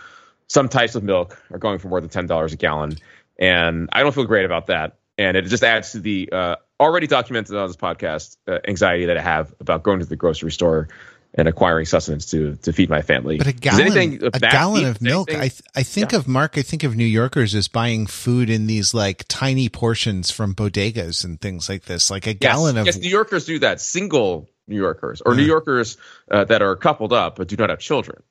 some 0.47 0.69
types 0.69 0.95
of 0.95 1.03
milk 1.03 1.41
are 1.51 1.59
going 1.59 1.79
for 1.79 1.89
more 1.89 2.01
than 2.01 2.11
ten 2.11 2.27
dollars 2.27 2.53
a 2.53 2.57
gallon, 2.57 2.97
and 3.39 3.89
I 3.93 4.03
don't 4.03 4.15
feel 4.15 4.25
great 4.25 4.45
about 4.45 4.69
that. 4.69 4.97
And 5.19 5.37
it 5.37 5.43
just 5.43 5.63
adds 5.63 5.93
to 5.93 6.01
the 6.01 6.31
uh, 6.33 6.57
already 6.79 7.07
documented 7.07 7.55
on 7.57 7.67
this 7.67 7.77
podcast 7.77 8.37
uh, 8.49 8.59
anxiety 8.67 9.07
that 9.07 9.19
I 9.19 9.23
have 9.23 9.55
about 9.61 9.83
going 9.83 10.01
to 10.01 10.07
the 10.07 10.17
grocery 10.17 10.51
store 10.51 10.89
and 11.35 11.47
acquiring 11.47 11.87
sustenance 11.87 12.27
to 12.27 12.57
to 12.57 12.73
feed 12.73 12.91
my 12.91 13.03
family. 13.03 13.39
But 13.39 13.47
a 13.49 13.53
gallon, 13.53 14.19
a 14.23 14.31
gallon 14.31 14.85
of 14.87 15.01
milk. 15.01 15.31
I 15.33 15.49
th- 15.49 15.63
I 15.75 15.83
think 15.83 16.13
yeah. 16.13 16.19
of 16.19 16.29
Mark. 16.29 16.59
I 16.59 16.63
think 16.63 16.83
of 16.83 16.97
New 16.97 17.05
Yorkers 17.05 17.55
as 17.55 17.69
buying 17.69 18.07
food 18.07 18.51
in 18.51 18.67
these 18.67 18.95
like 18.95 19.25
tiny 19.29 19.69
portions 19.69 20.31
from 20.31 20.55
bodegas 20.55 21.25
and 21.25 21.41
things 21.41 21.69
like 21.69 21.85
this. 21.85 22.11
Like 22.11 22.27
a 22.27 22.35
gallon 22.35 22.77
yes, 22.77 22.81
of 22.81 22.87
yes, 22.87 22.99
New 22.99 23.11
Yorkers 23.11 23.45
do 23.45 23.59
that 23.61 23.81
single 23.81 24.49
New 24.71 24.77
Yorkers 24.77 25.21
or 25.21 25.35
New 25.35 25.43
Yorkers 25.43 25.99
uh, 26.31 26.45
that 26.45 26.63
are 26.63 26.77
coupled 26.77 27.13
up 27.13 27.37
but 27.37 27.49
do 27.49 27.57
not 27.57 27.69
have 27.69 27.81
children. 27.81 28.23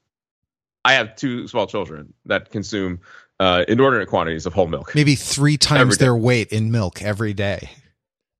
I 0.83 0.93
have 0.93 1.15
two 1.15 1.47
small 1.47 1.67
children 1.67 2.13
that 2.25 2.49
consume 2.49 3.01
uh, 3.39 3.65
inordinate 3.67 4.07
quantities 4.07 4.45
of 4.45 4.53
whole 4.53 4.67
milk. 4.67 4.95
Maybe 4.95 5.15
three 5.15 5.57
times 5.57 5.97
their 5.97 6.15
weight 6.15 6.51
in 6.51 6.71
milk 6.71 7.01
every 7.01 7.33
day. 7.33 7.69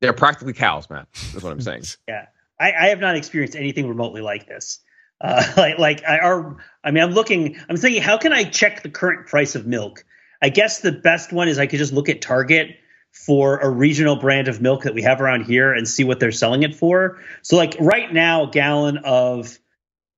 They're 0.01 0.13
practically 0.13 0.53
cows, 0.53 0.89
man. 0.89 1.05
That's 1.33 1.43
what 1.43 1.51
I'm 1.51 1.61
saying. 1.61 1.83
yeah, 2.07 2.27
I, 2.59 2.71
I, 2.71 2.87
have 2.87 2.99
not 2.99 3.15
experienced 3.15 3.57
anything 3.57 3.87
remotely 3.87 4.21
like 4.21 4.47
this. 4.47 4.79
Uh, 5.19 5.43
like, 5.57 5.77
like 5.77 6.05
I 6.05 6.19
are. 6.19 6.57
I 6.83 6.91
mean, 6.91 7.03
I'm 7.03 7.11
looking. 7.11 7.57
I'm 7.69 7.75
thinking, 7.75 8.01
how 8.01 8.17
can 8.17 8.31
I 8.31 8.45
check 8.45 8.81
the 8.81 8.89
current 8.89 9.27
price 9.27 9.55
of 9.55 9.67
milk? 9.67 10.05
I 10.41 10.49
guess 10.49 10.79
the 10.79 10.93
best 10.93 11.33
one 11.33 11.49
is 11.49 11.59
I 11.59 11.67
could 11.67 11.79
just 11.79 11.91
look 11.91 12.07
at 12.07 12.21
Target 12.21 12.77
for 13.11 13.57
a 13.59 13.69
regional 13.69 14.15
brand 14.15 14.47
of 14.47 14.61
milk 14.61 14.83
that 14.83 14.93
we 14.93 15.01
have 15.01 15.21
around 15.21 15.43
here 15.43 15.73
and 15.73 15.87
see 15.87 16.03
what 16.03 16.19
they're 16.19 16.31
selling 16.31 16.63
it 16.63 16.75
for. 16.75 17.19
So, 17.41 17.57
like 17.57 17.75
right 17.79 18.11
now, 18.13 18.47
a 18.47 18.49
gallon 18.49 18.97
of 18.97 19.59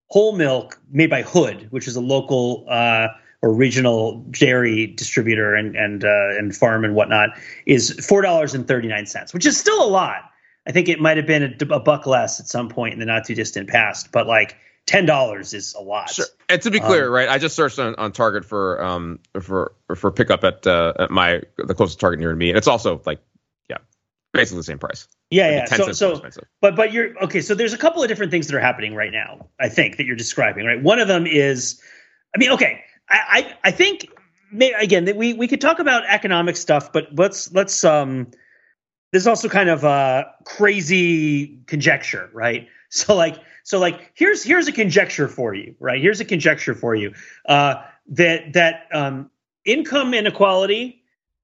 whole 0.07 0.35
milk 0.35 0.79
made 0.91 1.09
by 1.09 1.21
Hood, 1.21 1.67
which 1.71 1.87
is 1.87 1.95
a 1.95 2.01
local 2.01 2.65
uh, 2.69 3.07
or 3.41 3.53
regional 3.53 4.19
dairy 4.31 4.87
distributor 4.87 5.55
and 5.55 5.75
and 5.75 6.03
uh, 6.03 6.37
and 6.37 6.55
farm 6.55 6.85
and 6.85 6.95
whatnot, 6.95 7.29
is 7.65 8.05
four 8.05 8.21
dollars 8.21 8.53
and 8.53 8.67
thirty 8.67 8.87
nine 8.87 9.05
cents, 9.05 9.33
which 9.33 9.45
is 9.45 9.57
still 9.57 9.83
a 9.83 9.87
lot. 9.87 10.29
I 10.67 10.71
think 10.71 10.89
it 10.89 10.99
might 10.99 11.17
have 11.17 11.25
been 11.25 11.43
a, 11.43 11.73
a 11.73 11.79
buck 11.79 12.05
less 12.05 12.39
at 12.39 12.47
some 12.47 12.69
point 12.69 12.93
in 12.93 12.99
the 12.99 13.05
not 13.05 13.25
too 13.25 13.33
distant 13.33 13.67
past, 13.69 14.11
but 14.11 14.27
like 14.27 14.57
ten 14.85 15.05
dollars 15.05 15.53
is 15.53 15.73
a 15.73 15.81
lot. 15.81 16.09
Sure. 16.09 16.25
And 16.51 16.61
to 16.63 16.71
be 16.71 16.81
clear, 16.81 17.07
um, 17.07 17.13
right, 17.13 17.29
I 17.29 17.37
just 17.37 17.55
searched 17.55 17.79
on, 17.79 17.95
on 17.95 18.11
Target 18.11 18.43
for 18.43 18.83
um 18.83 19.19
for 19.41 19.73
for 19.95 20.11
pickup 20.11 20.43
at 20.43 20.67
uh, 20.67 20.93
at 20.99 21.09
my 21.09 21.41
the 21.57 21.73
closest 21.73 21.99
Target 21.99 22.19
near 22.19 22.35
me, 22.35 22.49
and 22.49 22.57
it's 22.57 22.67
also 22.67 23.01
like 23.05 23.21
yeah, 23.69 23.77
basically 24.33 24.59
the 24.59 24.63
same 24.63 24.79
price. 24.79 25.07
Yeah, 25.29 25.49
yeah. 25.49 25.65
So, 25.65 25.93
so 25.93 26.21
but 26.59 26.75
but 26.75 26.91
you're 26.91 27.17
okay. 27.23 27.39
So 27.39 27.55
there's 27.55 27.71
a 27.71 27.77
couple 27.77 28.03
of 28.03 28.09
different 28.09 28.31
things 28.31 28.47
that 28.47 28.55
are 28.55 28.59
happening 28.59 28.95
right 28.95 29.13
now. 29.13 29.47
I 29.61 29.69
think 29.69 29.95
that 29.95 30.05
you're 30.05 30.17
describing 30.17 30.65
right. 30.65 30.81
One 30.81 30.99
of 30.99 31.07
them 31.07 31.25
is, 31.25 31.81
I 32.35 32.37
mean, 32.37 32.51
okay, 32.51 32.83
I 33.09 33.19
I, 33.29 33.69
I 33.69 33.71
think 33.71 34.07
may, 34.51 34.73
again, 34.73 35.09
we 35.15 35.33
we 35.33 35.47
could 35.47 35.61
talk 35.61 35.79
about 35.79 36.03
economic 36.05 36.57
stuff, 36.57 36.91
but 36.91 37.07
let's 37.13 37.51
let's 37.53 37.83
um. 37.85 38.27
There's 39.13 39.27
also 39.27 39.49
kind 39.49 39.69
of 39.69 39.83
uh, 39.83 40.23
crazy 40.45 41.59
conjecture, 41.67 42.29
right? 42.33 42.67
So 42.93 43.15
like 43.15 43.37
so 43.63 43.79
like 43.79 44.11
here's 44.13 44.43
here's 44.43 44.67
a 44.67 44.71
conjecture 44.71 45.27
for 45.27 45.53
you, 45.53 45.75
right? 45.79 46.01
Here's 46.01 46.19
a 46.19 46.25
conjecture 46.25 46.75
for 46.75 46.95
you 46.95 47.13
uh, 47.45 47.75
that 48.09 48.53
that 48.53 48.87
um, 48.93 49.29
income 49.65 50.13
inequality 50.13 51.01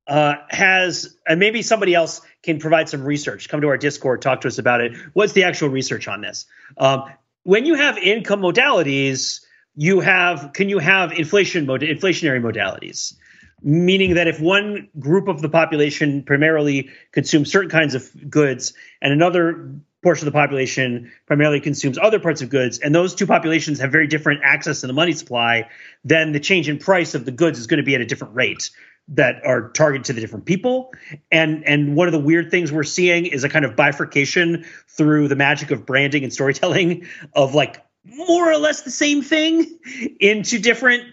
uh, 0.08 0.36
has, 0.50 1.18
and 1.28 1.40
maybe 1.40 1.62
somebody 1.62 1.94
else 1.94 2.22
can 2.42 2.60
provide 2.60 2.88
some 2.88 3.04
research. 3.04 3.50
Come 3.50 3.62
to 3.62 3.68
our 3.68 3.78
Discord, 3.78 4.22
talk 4.22 4.42
to 4.42 4.48
us 4.48 4.58
about 4.58 4.82
it. 4.82 4.96
What's 5.14 5.34
the 5.34 5.44
actual 5.44 5.70
research 5.70 6.08
on 6.08 6.22
this? 6.22 6.46
Um, 6.78 7.04
when 7.44 7.66
you 7.66 7.76
have 7.76 7.98
income 7.98 8.42
modalities, 8.42 9.42
you 9.76 10.00
have 10.00 10.52
can 10.54 10.70
you 10.70 10.80
have 10.80 11.12
inflation 11.12 11.66
mod- 11.66 11.82
inflationary 11.82 12.42
modalities? 12.42 13.16
Meaning 13.64 14.14
that 14.14 14.28
if 14.28 14.40
one 14.40 14.88
group 15.00 15.28
of 15.28 15.42
the 15.42 15.50
population 15.50 16.24
primarily 16.24 16.90
consumes 17.12 17.52
certain 17.52 17.70
kinds 17.70 17.96
of 17.96 18.10
goods 18.30 18.74
and 19.02 19.12
another 19.12 19.72
portion 20.04 20.28
of 20.28 20.34
the 20.34 20.38
population 20.38 21.12
primarily 21.26 21.60
consumes 21.60 21.98
other 21.98 22.20
parts 22.20 22.42
of 22.42 22.50
goods, 22.50 22.80
and 22.80 22.94
those 22.94 23.16
two 23.16 23.26
populations 23.26 23.80
have 23.80 23.92
very 23.92 24.08
different 24.08 24.42
access 24.44 24.82
to 24.82 24.88
the 24.88 24.94
money 24.94 25.14
supply, 25.14 25.68
then 26.04 26.32
the 26.32 26.40
change 26.40 26.70
in 26.70 26.78
price 26.78 27.16
of 27.16 27.26
the 27.26 27.32
goods 27.32 27.60
is 27.60 27.68
going 27.68 27.78
to 27.78 27.84
be 27.84 27.96
at 27.96 28.02
a 28.02 28.06
different 28.06 28.36
rate 28.36 28.70
that 29.10 29.42
are 29.46 29.70
targeted 29.70 30.06
to 30.06 30.14
the 30.14 30.22
different 30.22 30.46
people. 30.46 30.94
And 31.32 31.66
and 31.66 31.96
one 31.96 32.08
of 32.08 32.12
the 32.12 32.20
weird 32.20 32.52
things 32.52 32.72
we're 32.72 32.84
seeing 32.84 33.26
is 33.26 33.44
a 33.44 33.50
kind 33.50 33.66
of 33.66 33.76
bifurcation 33.76 34.66
through 34.90 35.30
the 35.30 35.36
magic 35.36 35.72
of 35.72 35.86
branding 35.86 36.24
and 36.24 36.34
storytelling 36.34 37.08
of 37.34 37.56
like 37.56 37.84
more 38.06 38.52
or 38.52 38.58
less 38.58 38.82
the 38.82 38.92
same 38.92 39.22
thing 39.22 39.78
into 40.20 40.60
different 40.60 41.04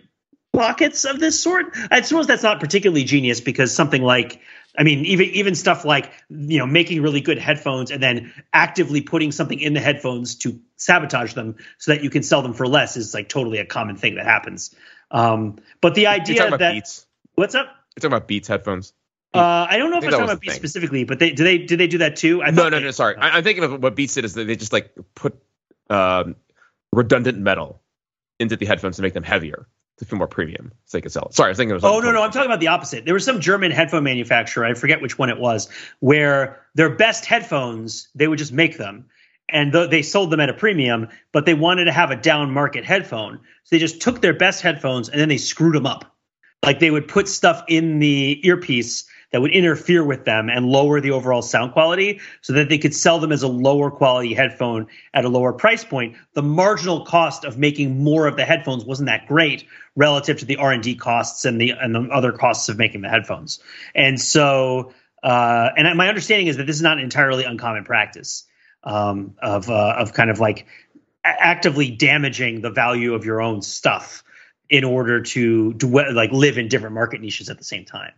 pockets 0.53 1.05
of 1.05 1.20
this 1.20 1.41
sort. 1.41 1.66
I 1.91 2.01
suppose 2.03 2.26
that's 2.26 2.43
not 2.43 2.61
particularly 2.61 3.05
genius 3.05 3.41
because 3.41 3.74
something 3.74 4.03
like 4.03 4.41
I 4.77 4.83
mean, 4.83 5.05
even 5.05 5.27
even 5.31 5.55
stuff 5.55 5.85
like 5.85 6.11
you 6.29 6.59
know 6.59 6.66
making 6.66 7.01
really 7.03 7.20
good 7.20 7.39
headphones 7.39 7.91
and 7.91 8.03
then 8.03 8.33
actively 8.53 9.01
putting 9.01 9.31
something 9.33 9.59
in 9.59 9.72
the 9.72 9.81
headphones 9.81 10.37
to 10.37 10.61
sabotage 10.77 11.35
them 11.35 11.57
so 11.79 11.93
that 11.93 12.03
you 12.03 12.11
can 12.11 12.22
sell 12.22 12.43
them 12.43 12.55
for 12.55 12.66
less 12.66 12.97
is 12.97 13.14
like 13.14 13.29
totally 13.29 13.59
a 13.59 13.66
common 13.66 13.97
thing 13.97 14.16
that 14.16 14.27
happens. 14.27 14.75
Um, 15.11 15.57
but 15.81 15.95
the 15.95 16.09
idea 16.09 16.51
that 16.51 16.72
Beats. 16.72 17.07
what's 17.35 17.55
up? 17.55 17.66
You're 17.66 18.01
talking 18.01 18.16
about 18.16 18.29
Beats 18.29 18.49
headphones. 18.49 18.93
Uh, 19.33 19.66
I 19.68 19.79
don't 19.79 19.91
know 19.91 19.99
if 19.99 20.05
I 20.05 20.07
I'm 20.07 20.11
talking 20.12 20.25
about 20.25 20.41
Beats 20.41 20.55
thing. 20.55 20.61
specifically, 20.61 21.05
but 21.05 21.18
they 21.18 21.31
do 21.33 21.45
they 21.45 21.59
do 21.59 21.77
they 21.77 21.87
do 21.87 21.99
that 21.99 22.16
too? 22.16 22.43
I 22.43 22.51
No, 22.51 22.68
no, 22.68 22.79
they- 22.79 22.85
no. 22.85 22.91
Sorry, 22.91 23.16
I, 23.16 23.37
I'm 23.37 23.45
thinking 23.45 23.64
of 23.64 23.83
what 23.83 23.95
Beats 23.95 24.14
did 24.14 24.25
is 24.25 24.35
that 24.35 24.45
they 24.45 24.57
just 24.57 24.72
like 24.72 24.93
put 25.14 25.41
um, 25.89 26.37
redundant 26.93 27.39
metal 27.39 27.81
into 28.41 28.57
the 28.57 28.66
headphones 28.66 28.97
to 28.97 29.03
make 29.03 29.14
them 29.14 29.22
heavier 29.22 29.68
to 29.99 30.05
feel 30.05 30.19
more 30.19 30.27
premium, 30.29 30.73
so 30.85 30.99
they 30.99 31.03
could 31.03 31.13
sell 31.13 31.27
it. 31.27 31.35
Sorry, 31.35 31.49
I 31.49 31.51
was 31.51 31.59
thinking 31.59 31.71
it 31.71 31.75
was. 31.75 31.85
Oh 31.85 32.01
no, 32.01 32.11
no, 32.11 32.23
I'm 32.23 32.31
talking 32.31 32.51
about 32.51 32.61
the 32.61 32.69
opposite. 32.69 33.05
There 33.05 33.15
was 33.15 33.25
some 33.25 33.41
German 33.41 33.71
headphone 33.71 34.05
manufacturer, 34.05 34.65
I 34.65 34.75
forget 34.75 35.01
which 35.01 35.19
one 35.19 35.31
it 35.31 35.39
was, 35.39 35.69
where 36.01 36.61
their 36.75 36.91
best 36.91 37.25
headphones 37.25 38.09
they 38.15 38.27
would 38.27 38.39
just 38.39 38.53
make 38.53 38.77
them, 38.77 39.07
and 39.49 39.73
th- 39.73 39.91
they 39.91 40.03
sold 40.03 40.31
them 40.31 40.41
at 40.41 40.49
a 40.49 40.55
premium, 40.55 41.09
but 41.33 41.47
they 41.47 41.55
wanted 41.55 41.85
to 41.85 41.93
have 41.93 42.11
a 42.11 42.17
down 42.17 42.51
market 42.51 42.85
headphone, 42.85 43.39
so 43.65 43.77
they 43.77 43.79
just 43.79 44.01
took 44.01 44.21
their 44.21 44.35
best 44.35 44.63
headphones 44.63 45.09
and 45.09 45.21
then 45.21 45.29
they 45.29 45.39
screwed 45.39 45.75
them 45.75 45.87
up. 45.87 46.17
Like 46.65 46.81
they 46.81 46.91
would 46.91 47.09
put 47.09 47.29
stuff 47.29 47.63
in 47.69 47.99
the 47.99 48.41
earpiece 48.47 49.05
that 49.35 49.41
would 49.41 49.51
interfere 49.51 50.05
with 50.05 50.24
them 50.24 50.49
and 50.49 50.64
lower 50.64 51.01
the 51.01 51.11
overall 51.11 51.43
sound 51.43 51.72
quality 51.72 52.20
so 52.41 52.53
that 52.53 52.68
they 52.68 52.78
could 52.78 52.95
sell 52.95 53.18
them 53.18 53.32
as 53.32 53.43
a 53.43 53.49
lower 53.49 53.91
quality 53.91 54.32
headphone 54.32 54.87
at 55.12 55.24
a 55.24 55.28
lower 55.28 55.53
price 55.53 55.82
point 55.82 56.14
the 56.35 56.43
marginal 56.43 57.05
cost 57.05 57.45
of 57.45 57.59
making 57.59 58.05
more 58.05 58.28
of 58.28 58.37
the 58.37 58.45
headphones 58.45 58.85
wasn't 58.85 59.07
that 59.07 59.26
great 59.26 59.64
relative 59.97 60.39
to 60.39 60.45
the 60.45 60.55
r&d 60.55 60.95
costs 60.95 61.45
and 61.45 61.61
the 61.61 61.70
and 61.70 61.97
the 61.97 62.03
other 62.12 62.30
costs 62.30 62.68
of 62.68 62.78
making 62.78 63.01
the 63.01 63.09
headphones 63.09 63.59
and 63.93 64.20
so 64.20 64.93
uh, 65.24 65.70
and 65.76 65.99
my 65.99 66.09
understanding 66.09 66.47
is 66.47 66.59
that 66.59 66.68
this 66.68 66.76
is 66.76 66.82
not 66.82 66.99
an 66.99 67.03
entirely 67.03 67.43
uncommon 67.43 67.82
practice 67.82 68.45
um, 68.85 69.35
of 69.43 69.68
uh, 69.68 69.97
of 69.99 70.12
kind 70.12 70.30
of 70.30 70.39
like 70.39 70.64
actively 71.24 71.91
damaging 71.91 72.61
the 72.61 72.70
value 72.70 73.14
of 73.14 73.24
your 73.24 73.43
own 73.43 73.62
stuff 73.62 74.22
in 74.70 74.85
order 74.85 75.22
to 75.22 75.74
do 75.74 75.89
like 76.12 76.30
live 76.30 76.57
in 76.57 76.68
different 76.68 76.95
market 76.95 77.20
niches 77.20 77.49
at 77.49 77.59
the 77.59 77.64
same 77.64 77.85
time. 77.85 78.12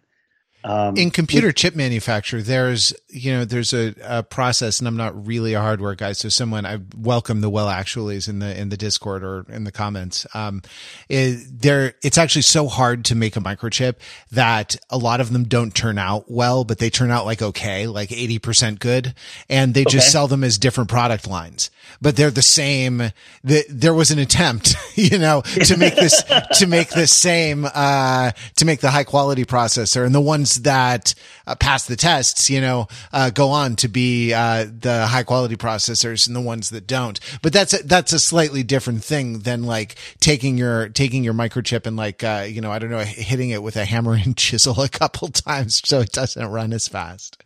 Um, 0.67 0.97
in 0.97 1.11
computer 1.11 1.53
chip 1.53 1.77
manufacture 1.77 2.43
there's 2.43 2.93
you 3.09 3.33
know 3.33 3.45
there's 3.45 3.73
a, 3.73 3.95
a 4.03 4.23
process 4.25 4.81
and 4.81 4.89
i'm 4.89 4.97
not 4.97 5.27
really 5.27 5.55
a 5.55 5.61
hardware 5.61 5.95
guy 5.95 6.11
so 6.11 6.29
someone 6.29 6.67
i 6.67 6.79
welcome 6.97 7.41
the 7.41 7.49
well 7.49 7.69
actuallys 7.69 8.29
in 8.29 8.41
the 8.41 8.59
in 8.59 8.69
the 8.71 8.77
discord 8.77 9.23
or 9.23 9.47
in 9.49 9.65
the 9.65 9.73
comments. 9.73 10.27
Um 10.35 10.63
it, 11.09 11.39
there 11.61 11.95
it's 12.03 12.19
actually 12.19 12.43
so 12.43 12.69
hard 12.69 13.05
to 13.07 13.15
make 13.15 13.37
a 13.37 13.41
microchip 13.41 13.97
that 14.33 14.77
a 14.91 14.99
lot 14.99 15.21
of 15.21 15.33
them 15.33 15.45
don't 15.45 15.75
turn 15.75 15.99
out 15.99 16.31
well 16.31 16.65
but 16.65 16.79
they 16.79 16.91
turn 16.91 17.11
out 17.11 17.25
like 17.27 17.43
okay 17.43 17.87
like 17.87 18.09
80% 18.11 18.79
good 18.79 19.15
and 19.49 19.75
they 19.75 19.85
just 19.85 20.11
sell 20.11 20.27
them 20.27 20.43
as 20.43 20.59
different 20.59 20.91
product 20.91 21.27
lines. 21.27 21.71
But 22.01 22.17
they're 22.17 22.31
the 22.31 22.43
same 22.43 23.13
the, 23.45 23.65
there 23.69 23.95
was 23.95 24.11
an 24.11 24.19
attempt 24.19 24.75
you 24.95 25.19
know 25.19 25.43
to 25.43 25.77
make 25.77 25.95
this 25.97 26.23
to 26.59 26.67
make 26.67 26.91
this 26.91 27.13
same 27.13 27.67
uh 27.73 28.33
to 28.57 28.65
make 28.65 28.81
the 28.81 28.91
high 28.91 29.05
quality 29.05 29.45
processor 29.45 30.05
and 30.05 30.15
the 30.15 30.21
ones 30.21 30.56
that 30.63 31.15
uh, 31.47 31.55
pass 31.55 31.87
the 31.87 31.97
tests 31.97 32.51
you 32.51 32.61
know 32.61 32.89
uh, 33.13 33.31
go 33.31 33.51
on 33.51 33.77
to 33.77 33.89
be 33.89 34.33
uh 34.33 34.65
the 34.65 35.07
high 35.07 35.23
quality 35.23 35.57
processors 35.57 36.27
and 36.27 36.37
the 36.37 36.41
ones 36.41 36.71
that 36.71 36.87
don't 36.87 37.21
but 37.43 37.53
that's 37.53 37.73
a, 37.73 37.83
that's 37.85 38.13
a 38.13 38.19
slightly 38.19 38.63
different 38.63 39.03
thing 39.03 39.41
than 39.41 39.65
like 39.65 39.97
taking 40.21 40.57
your 40.59 40.89
taking 40.89 41.25
your 41.25 41.35
microchip 41.35 41.87
and 41.87 41.97
like 41.97 42.23
uh 42.25 42.47
you 42.49 42.61
know 42.61 42.71
i 42.71 42.79
don't 42.79 42.91
know 42.91 42.99
hitting 42.99 43.51
it 43.51 43.63
with 43.63 43.77
a 43.77 43.85
hammer 43.85 44.15
and 44.15 44.37
chisel 44.37 44.81
a 44.81 44.89
couple 44.89 45.29
times 45.29 45.81
so 45.85 46.01
it 46.01 46.13
doesn't 46.13 46.47
run 46.47 46.73
as 46.73 46.89
fast 46.89 47.43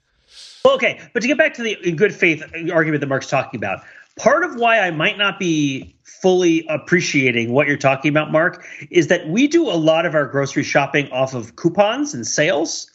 okay, 0.65 1.01
but 1.13 1.21
to 1.21 1.29
get 1.29 1.39
back 1.39 1.55
to 1.55 1.63
the 1.63 1.93
good 1.93 2.15
faith 2.15 2.43
argument 2.73 3.01
that 3.01 3.07
Mark's 3.07 3.29
talking 3.29 3.59
about, 3.59 3.83
part 4.17 4.45
of 4.45 4.57
why 4.57 4.81
I 4.81 4.91
might 4.91 5.19
not 5.19 5.39
be 5.39 5.95
fully 6.05 6.67
appreciating 6.69 7.53
what 7.53 7.67
you're 7.67 7.77
talking 7.77 8.11
about, 8.11 8.31
Mark, 8.31 8.65
is 8.91 9.09
that 9.09 9.29
we 9.29 9.49
do 9.49 9.71
a 9.71 9.73
lot 9.73 10.07
of 10.07 10.15
our 10.15 10.27
grocery 10.27 10.63
shopping 10.63 11.11
off 11.11 11.35
of 11.35 11.57
coupons 11.57 12.15
and 12.15 12.27
sales. 12.27 12.90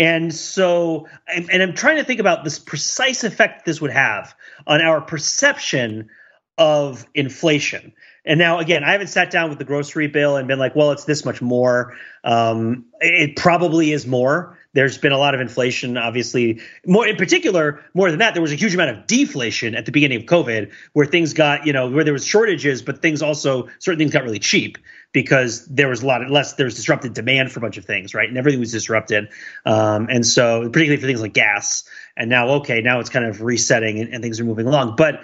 And 0.00 0.34
so, 0.34 1.08
and, 1.28 1.62
I'm 1.62 1.74
trying 1.74 1.98
to 1.98 2.04
think 2.04 2.20
about 2.20 2.42
this 2.42 2.58
precise 2.58 3.22
effect 3.22 3.66
this 3.66 3.82
would 3.82 3.90
have 3.90 4.34
on 4.66 4.80
our 4.80 5.02
perception 5.02 6.08
of 6.56 7.06
inflation. 7.14 7.92
And 8.24 8.38
now, 8.38 8.60
again, 8.60 8.82
I 8.82 8.92
haven't 8.92 9.08
sat 9.08 9.30
down 9.30 9.50
with 9.50 9.58
the 9.58 9.64
grocery 9.66 10.06
bill 10.06 10.36
and 10.36 10.48
been 10.48 10.58
like, 10.58 10.74
well, 10.74 10.92
it's 10.92 11.04
this 11.04 11.26
much 11.26 11.42
more. 11.42 11.96
Um, 12.24 12.86
it 13.00 13.36
probably 13.36 13.92
is 13.92 14.06
more. 14.06 14.58
There's 14.72 14.96
been 14.96 15.12
a 15.12 15.18
lot 15.18 15.34
of 15.34 15.40
inflation, 15.42 15.98
obviously. 15.98 16.60
More 16.86 17.06
in 17.06 17.16
particular, 17.16 17.84
more 17.92 18.08
than 18.08 18.20
that, 18.20 18.32
there 18.32 18.42
was 18.42 18.52
a 18.52 18.56
huge 18.56 18.74
amount 18.74 18.96
of 18.96 19.06
deflation 19.06 19.74
at 19.74 19.84
the 19.84 19.92
beginning 19.92 20.20
of 20.20 20.24
COVID, 20.24 20.72
where 20.94 21.04
things 21.04 21.34
got, 21.34 21.66
you 21.66 21.74
know, 21.74 21.90
where 21.90 22.04
there 22.04 22.14
was 22.14 22.24
shortages, 22.24 22.80
but 22.80 23.02
things 23.02 23.20
also 23.20 23.68
certain 23.80 23.98
things 23.98 24.12
got 24.12 24.24
really 24.24 24.38
cheap 24.38 24.78
because 25.12 25.66
there 25.66 25.88
was 25.88 26.02
a 26.02 26.06
lot 26.06 26.22
of 26.22 26.30
less. 26.30 26.54
There 26.54 26.66
was 26.66 26.74
disrupted 26.74 27.14
demand 27.14 27.52
for 27.52 27.58
a 27.58 27.62
bunch 27.62 27.76
of 27.76 27.84
things, 27.84 28.14
right? 28.14 28.28
And 28.28 28.38
everything 28.38 28.60
was 28.60 28.72
disrupted, 28.72 29.28
um, 29.66 30.08
and 30.10 30.26
so 30.26 30.62
particularly 30.70 31.00
for 31.00 31.06
things 31.06 31.20
like 31.20 31.34
gas. 31.34 31.84
And 32.16 32.28
now, 32.28 32.48
okay, 32.48 32.80
now 32.80 33.00
it's 33.00 33.10
kind 33.10 33.24
of 33.24 33.42
resetting 33.42 33.98
and, 33.98 34.12
and 34.12 34.22
things 34.22 34.40
are 34.40 34.44
moving 34.44 34.66
along, 34.66 34.96
but 34.96 35.22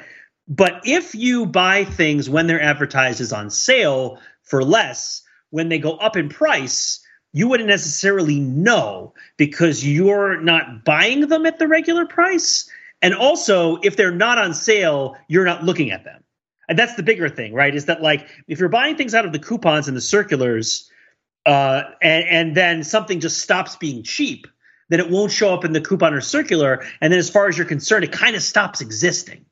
but 0.48 0.80
if 0.84 1.14
you 1.14 1.46
buy 1.46 1.84
things 1.84 2.30
when 2.30 2.46
they're 2.46 2.62
advertised 2.62 3.20
as 3.20 3.32
on 3.32 3.50
sale 3.50 4.20
for 4.42 4.62
less, 4.62 5.22
when 5.50 5.68
they 5.68 5.78
go 5.78 5.96
up 5.96 6.16
in 6.16 6.28
price, 6.28 7.00
you 7.32 7.48
wouldn't 7.48 7.68
necessarily 7.68 8.38
know 8.38 9.12
because 9.36 9.86
you're 9.86 10.40
not 10.40 10.84
buying 10.84 11.28
them 11.28 11.46
at 11.46 11.58
the 11.58 11.66
regular 11.66 12.06
price. 12.06 12.70
And 13.02 13.14
also, 13.14 13.76
if 13.82 13.96
they're 13.96 14.10
not 14.10 14.38
on 14.38 14.54
sale, 14.54 15.16
you're 15.28 15.44
not 15.44 15.64
looking 15.64 15.90
at 15.90 16.04
them. 16.04 16.22
And 16.68 16.78
that's 16.78 16.94
the 16.94 17.02
bigger 17.02 17.28
thing, 17.28 17.52
right? 17.52 17.74
Is 17.74 17.86
that 17.86 18.02
like 18.02 18.26
if 18.48 18.58
you're 18.58 18.68
buying 18.68 18.96
things 18.96 19.14
out 19.14 19.24
of 19.24 19.32
the 19.32 19.38
coupons 19.38 19.88
and 19.88 19.96
the 19.96 20.00
circulars, 20.00 20.90
uh, 21.44 21.84
and, 22.02 22.24
and 22.28 22.56
then 22.56 22.82
something 22.82 23.20
just 23.20 23.38
stops 23.38 23.76
being 23.76 24.02
cheap, 24.02 24.48
then 24.88 25.00
it 25.00 25.10
won't 25.10 25.32
show 25.32 25.54
up 25.54 25.64
in 25.64 25.72
the 25.72 25.80
coupon 25.80 26.12
or 26.12 26.20
circular. 26.20 26.84
And 27.00 27.12
then, 27.12 27.18
as 27.18 27.30
far 27.30 27.48
as 27.48 27.56
you're 27.56 27.66
concerned, 27.66 28.04
it 28.04 28.12
kind 28.12 28.36
of 28.36 28.42
stops 28.42 28.80
existing. 28.80 29.46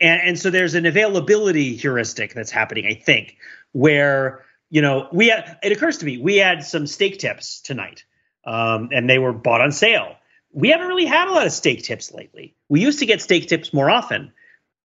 And, 0.00 0.20
and 0.22 0.38
so 0.38 0.50
there's 0.50 0.74
an 0.74 0.86
availability 0.86 1.76
heuristic 1.76 2.34
that's 2.34 2.50
happening, 2.50 2.86
I 2.86 2.94
think, 2.94 3.36
where 3.72 4.44
you 4.70 4.82
know 4.82 5.08
we 5.12 5.28
had, 5.28 5.58
it 5.62 5.72
occurs 5.72 5.98
to 5.98 6.06
me 6.06 6.18
we 6.18 6.36
had 6.36 6.64
some 6.64 6.86
steak 6.86 7.18
tips 7.18 7.60
tonight, 7.60 8.04
um, 8.44 8.90
and 8.92 9.08
they 9.08 9.18
were 9.18 9.32
bought 9.32 9.60
on 9.60 9.72
sale. 9.72 10.16
We 10.52 10.70
haven't 10.70 10.88
really 10.88 11.06
had 11.06 11.28
a 11.28 11.32
lot 11.32 11.46
of 11.46 11.52
steak 11.52 11.82
tips 11.82 12.12
lately. 12.12 12.54
We 12.68 12.80
used 12.80 13.00
to 13.00 13.06
get 13.06 13.20
steak 13.20 13.48
tips 13.48 13.72
more 13.72 13.90
often. 13.90 14.32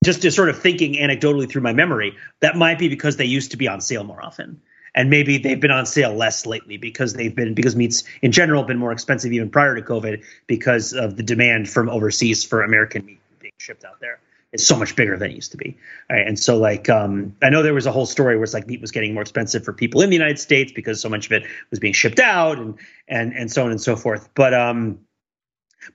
Just 0.04 0.22
to 0.24 0.32
sort 0.32 0.50
of 0.50 0.60
thinking 0.60 0.94
anecdotally 0.94 1.50
through 1.50 1.62
my 1.62 1.74
memory, 1.74 2.16
that 2.42 2.58
might 2.58 2.78
be 2.78 2.90
because 2.90 3.18
they 3.18 3.26
used 3.26 3.52
to 3.52 3.58
be 3.58 3.68
on 3.68 3.82
sale 3.82 4.04
more 4.04 4.24
often, 4.24 4.62
and 4.96 5.10
maybe 5.10 5.38
they've 5.38 5.60
been 5.60 5.72
on 5.72 5.86
sale 5.86 6.14
less 6.14 6.46
lately 6.46 6.78
because 6.78 7.14
they've 7.14 7.36
been 7.36 7.54
because 7.54 7.76
meats 7.76 8.04
in 8.22 8.32
general 8.32 8.62
have 8.62 8.68
been 8.68 8.78
more 8.78 8.92
expensive 8.92 9.32
even 9.32 9.50
prior 9.50 9.76
to 9.76 9.82
COVID 9.82 10.24
because 10.48 10.94
of 10.94 11.16
the 11.16 11.24
demand 11.24 11.70
from 11.70 11.90
overseas 11.90 12.44
for 12.44 12.62
American 12.64 13.06
meat 13.06 13.20
being 13.40 13.54
shipped 13.58 13.86
out 13.86 14.00
there. 14.02 14.20
It's 14.52 14.66
so 14.66 14.78
much 14.78 14.96
bigger 14.96 15.18
than 15.18 15.32
it 15.32 15.36
used 15.36 15.52
to 15.52 15.58
be. 15.58 15.76
Right? 16.12 16.28
And 16.28 16.38
so 16.38 16.58
like 16.58 16.90
um, 16.90 17.36
I 17.42 17.50
know 17.50 17.64
there 17.64 17.74
was 17.74 17.88
a 17.88 17.92
whole 17.92 18.06
story 18.06 18.36
where 18.36 18.44
it's 18.44 18.54
like 18.54 18.68
meat 18.68 18.82
was 18.82 18.92
getting 18.92 19.14
more 19.14 19.22
expensive 19.22 19.64
for 19.64 19.74
people 19.74 20.02
in 20.02 20.10
the 20.10 20.16
United 20.16 20.38
States 20.38 20.72
because 20.72 21.02
so 21.02 21.10
much 21.10 21.26
of 21.26 21.32
it 21.32 21.44
was 21.72 21.80
being 21.80 21.94
shipped 21.94 22.20
out 22.20 22.60
and 22.60 22.78
and 23.08 23.34
and 23.34 23.52
so 23.52 23.66
on 23.66 23.72
and 23.72 23.82
so 23.82 23.96
forth. 23.96 24.30
But 24.36 24.54
um, 24.54 25.00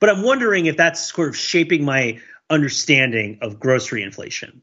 but 0.01 0.11
I'm 0.11 0.23
wondering 0.23 0.67
if 0.67 0.77
that's 0.77 1.13
sort 1.13 1.29
of 1.29 1.37
shaping 1.37 1.85
my 1.85 2.21
understanding 2.51 3.39
of 3.43 3.61
grocery 3.61 4.03
inflation. 4.03 4.63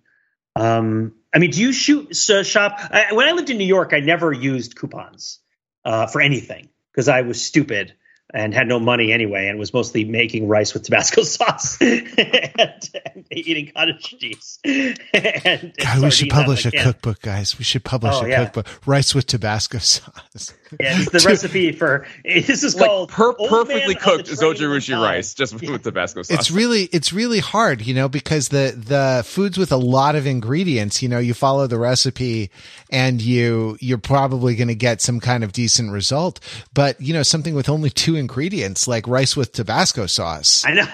Um, 0.55 1.13
I 1.33 1.39
mean, 1.39 1.51
do 1.51 1.61
you 1.61 1.73
shoot 1.73 2.11
uh, 2.29 2.43
shop? 2.43 2.77
I, 2.79 3.13
when 3.13 3.27
I 3.27 3.33
lived 3.33 3.49
in 3.49 3.57
New 3.57 3.65
York, 3.65 3.93
I 3.93 3.99
never 3.99 4.31
used 4.31 4.75
coupons 4.77 5.39
uh, 5.83 6.07
for 6.07 6.21
anything 6.21 6.69
because 6.91 7.09
I 7.09 7.21
was 7.21 7.43
stupid 7.43 7.93
and 8.33 8.53
had 8.53 8.67
no 8.67 8.79
money 8.79 9.11
anyway, 9.11 9.47
and 9.47 9.59
was 9.59 9.73
mostly 9.73 10.03
making 10.03 10.47
rice 10.47 10.73
with 10.73 10.83
Tabasco 10.83 11.23
sauce 11.23 11.79
and, 11.79 12.19
and, 12.57 13.25
eating 13.31 13.71
cottage 13.73 14.01
cheese. 14.01 14.59
and, 14.65 15.73
God, 15.77 16.01
we 16.01 16.11
should 16.11 16.29
publish 16.29 16.65
a 16.65 16.71
cookbook, 16.71 17.21
guys. 17.21 17.57
We 17.57 17.63
should 17.63 17.83
publish 17.83 18.15
oh, 18.15 18.25
a 18.25 18.29
yeah. 18.29 18.43
cookbook: 18.45 18.67
rice 18.86 19.13
with 19.13 19.27
Tabasco 19.27 19.77
sauce. 19.79 20.53
Yeah, 20.80 20.99
it's 20.99 21.11
the 21.11 21.20
recipe 21.30 21.72
for 21.72 22.05
this 22.24 22.63
is 22.63 22.76
like 22.76 22.89
called 22.89 23.09
per- 23.09 23.34
perfectly 23.34 23.95
cooked 23.95 24.28
zojirushi 24.28 24.99
rice, 24.99 25.34
just 25.34 25.61
yeah. 25.61 25.72
with 25.72 25.84
Tabasco 25.84 26.24
sauce. 26.24 26.38
It's 26.38 26.51
really 26.51 26.84
it's 26.91 27.13
really 27.13 27.39
hard, 27.39 27.82
you 27.82 27.93
know, 27.93 28.09
because 28.09 28.49
the 28.49 28.74
the 28.76 29.24
foods 29.26 29.57
with 29.57 29.72
a 29.72 29.78
lot 29.78 30.16
of 30.16 30.26
ingredients, 30.26 31.03
you 31.03 31.09
know, 31.09 31.20
you 31.20 31.34
follow 31.34 31.68
the 31.68 31.78
recipe 31.78 32.49
and 32.89 33.22
you 33.22 33.78
you're 33.80 33.97
probably 33.97 34.55
going 34.55 34.68
to 34.68 34.76
get 34.76 35.01
some 35.01 35.20
kind 35.20 35.43
of 35.43 35.51
decent 35.51 35.91
result. 35.91 36.39
But 36.74 36.99
you 36.99 37.13
know, 37.13 37.24
something 37.24 37.53
with 37.55 37.70
only 37.70 37.89
two 37.89 38.16
ingredients, 38.16 38.88
like 38.88 39.07
rice 39.07 39.36
with 39.36 39.51
Tabasco 39.51 40.07
sauce. 40.07 40.63
I 40.66 40.74
know. 40.74 40.86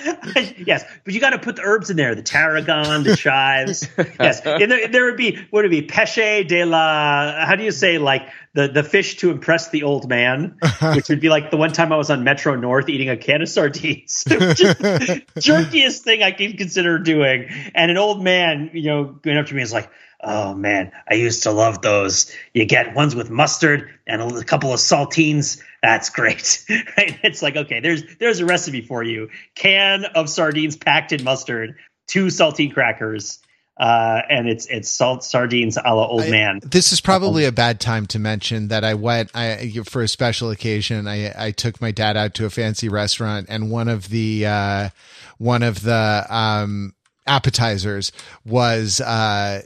yes, 0.56 0.84
but 1.04 1.14
you 1.14 1.20
got 1.20 1.30
to 1.30 1.38
put 1.38 1.56
the 1.56 1.62
herbs 1.62 1.90
in 1.90 1.96
there, 1.96 2.14
the 2.14 2.22
tarragon, 2.22 3.02
the 3.02 3.16
chives. 3.16 3.86
yes, 4.20 4.40
and 4.44 4.70
there, 4.70 4.88
there, 4.88 5.04
would 5.06 5.16
be 5.16 5.38
would 5.50 5.64
it 5.64 5.70
be 5.70 5.82
pesce 5.82 6.44
de 6.44 6.64
la? 6.64 7.44
How 7.44 7.56
do 7.56 7.64
you 7.64 7.70
say 7.70 7.98
like 7.98 8.28
the 8.54 8.68
the 8.68 8.82
fish 8.82 9.16
to 9.18 9.30
impress 9.30 9.70
the 9.70 9.82
old 9.82 10.08
man? 10.08 10.58
Which 10.94 11.08
would 11.08 11.20
be 11.20 11.28
like 11.28 11.50
the 11.50 11.56
one 11.56 11.72
time 11.72 11.92
I 11.92 11.96
was 11.96 12.10
on 12.10 12.24
Metro 12.24 12.56
North 12.56 12.88
eating 12.88 13.08
a 13.08 13.16
can 13.16 13.42
of 13.42 13.48
sardines, 13.48 14.24
jerkiest 14.28 16.00
thing 16.00 16.22
I 16.22 16.32
can 16.32 16.56
consider 16.56 16.98
doing. 16.98 17.48
And 17.74 17.90
an 17.90 17.96
old 17.96 18.22
man, 18.22 18.70
you 18.72 18.84
know, 18.84 19.04
going 19.04 19.36
up 19.36 19.46
to 19.46 19.54
me 19.54 19.62
is 19.62 19.72
like, 19.72 19.90
Oh 20.22 20.54
man, 20.54 20.92
I 21.10 21.14
used 21.14 21.44
to 21.44 21.50
love 21.50 21.80
those. 21.80 22.30
You 22.52 22.66
get 22.66 22.94
ones 22.94 23.14
with 23.14 23.30
mustard 23.30 23.90
and 24.06 24.20
a 24.20 24.44
couple 24.44 24.72
of 24.72 24.78
saltines. 24.78 25.62
That's 25.82 26.10
great. 26.10 26.64
right? 26.96 27.18
It's 27.22 27.42
like 27.42 27.56
okay, 27.56 27.80
there's 27.80 28.02
there's 28.16 28.40
a 28.40 28.46
recipe 28.46 28.82
for 28.82 29.02
you. 29.02 29.30
Can 29.54 30.04
of 30.04 30.28
sardines 30.28 30.76
packed 30.76 31.12
in 31.12 31.24
mustard, 31.24 31.76
two 32.06 32.26
saltine 32.26 32.74
crackers, 32.74 33.38
uh, 33.80 34.20
and 34.28 34.46
it's 34.46 34.66
it's 34.66 34.90
salt 34.90 35.24
sardines 35.24 35.78
a 35.82 35.94
la 35.94 36.06
old 36.06 36.28
man. 36.28 36.60
this 36.62 36.92
is 36.92 37.00
probably 37.00 37.46
a 37.46 37.52
bad 37.52 37.80
time 37.80 38.06
to 38.06 38.18
mention 38.18 38.68
that 38.68 38.84
I 38.84 38.92
went 38.92 39.30
I 39.34 39.72
for 39.86 40.02
a 40.02 40.08
special 40.08 40.50
occasion. 40.50 41.08
I 41.08 41.32
I 41.46 41.50
took 41.50 41.80
my 41.80 41.90
dad 41.90 42.14
out 42.14 42.34
to 42.34 42.44
a 42.44 42.50
fancy 42.50 42.90
restaurant, 42.90 43.46
and 43.48 43.70
one 43.70 43.88
of 43.88 44.10
the 44.10 44.44
uh, 44.44 44.88
one 45.38 45.62
of 45.62 45.82
the 45.82 46.26
um, 46.28 46.94
appetizers 47.26 48.12
was 48.44 49.00
uh, 49.00 49.62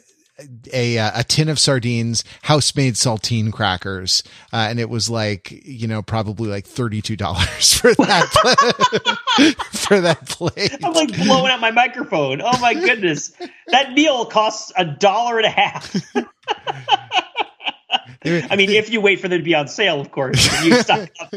a 0.72 0.96
a 0.96 1.24
tin 1.24 1.48
of 1.48 1.58
sardines, 1.58 2.24
house 2.42 2.74
made 2.74 2.94
saltine 2.94 3.52
crackers, 3.52 4.22
uh, 4.52 4.66
and 4.68 4.80
it 4.80 4.88
was 4.88 5.08
like 5.08 5.50
you 5.64 5.86
know 5.86 6.02
probably 6.02 6.48
like 6.48 6.66
thirty 6.66 7.00
two 7.00 7.16
dollars 7.16 7.74
for 7.78 7.94
that 7.94 9.56
for 9.72 10.00
that 10.00 10.26
plate. 10.26 10.76
I'm 10.82 10.92
like 10.92 11.16
blowing 11.16 11.52
out 11.52 11.60
my 11.60 11.70
microphone. 11.70 12.40
Oh 12.42 12.58
my 12.58 12.74
goodness, 12.74 13.32
that 13.68 13.92
meal 13.92 14.26
costs 14.26 14.72
a 14.76 14.84
dollar 14.84 15.38
and 15.38 15.46
a 15.46 15.50
half. 15.50 15.94
I 18.26 18.56
mean, 18.56 18.70
if 18.70 18.90
you 18.90 19.00
wait 19.00 19.20
for 19.20 19.28
them 19.28 19.38
to 19.38 19.44
be 19.44 19.54
on 19.54 19.68
sale, 19.68 20.00
of 20.00 20.10
course. 20.10 20.64
You 20.64 20.80
stock 20.80 21.10
up. 21.20 21.34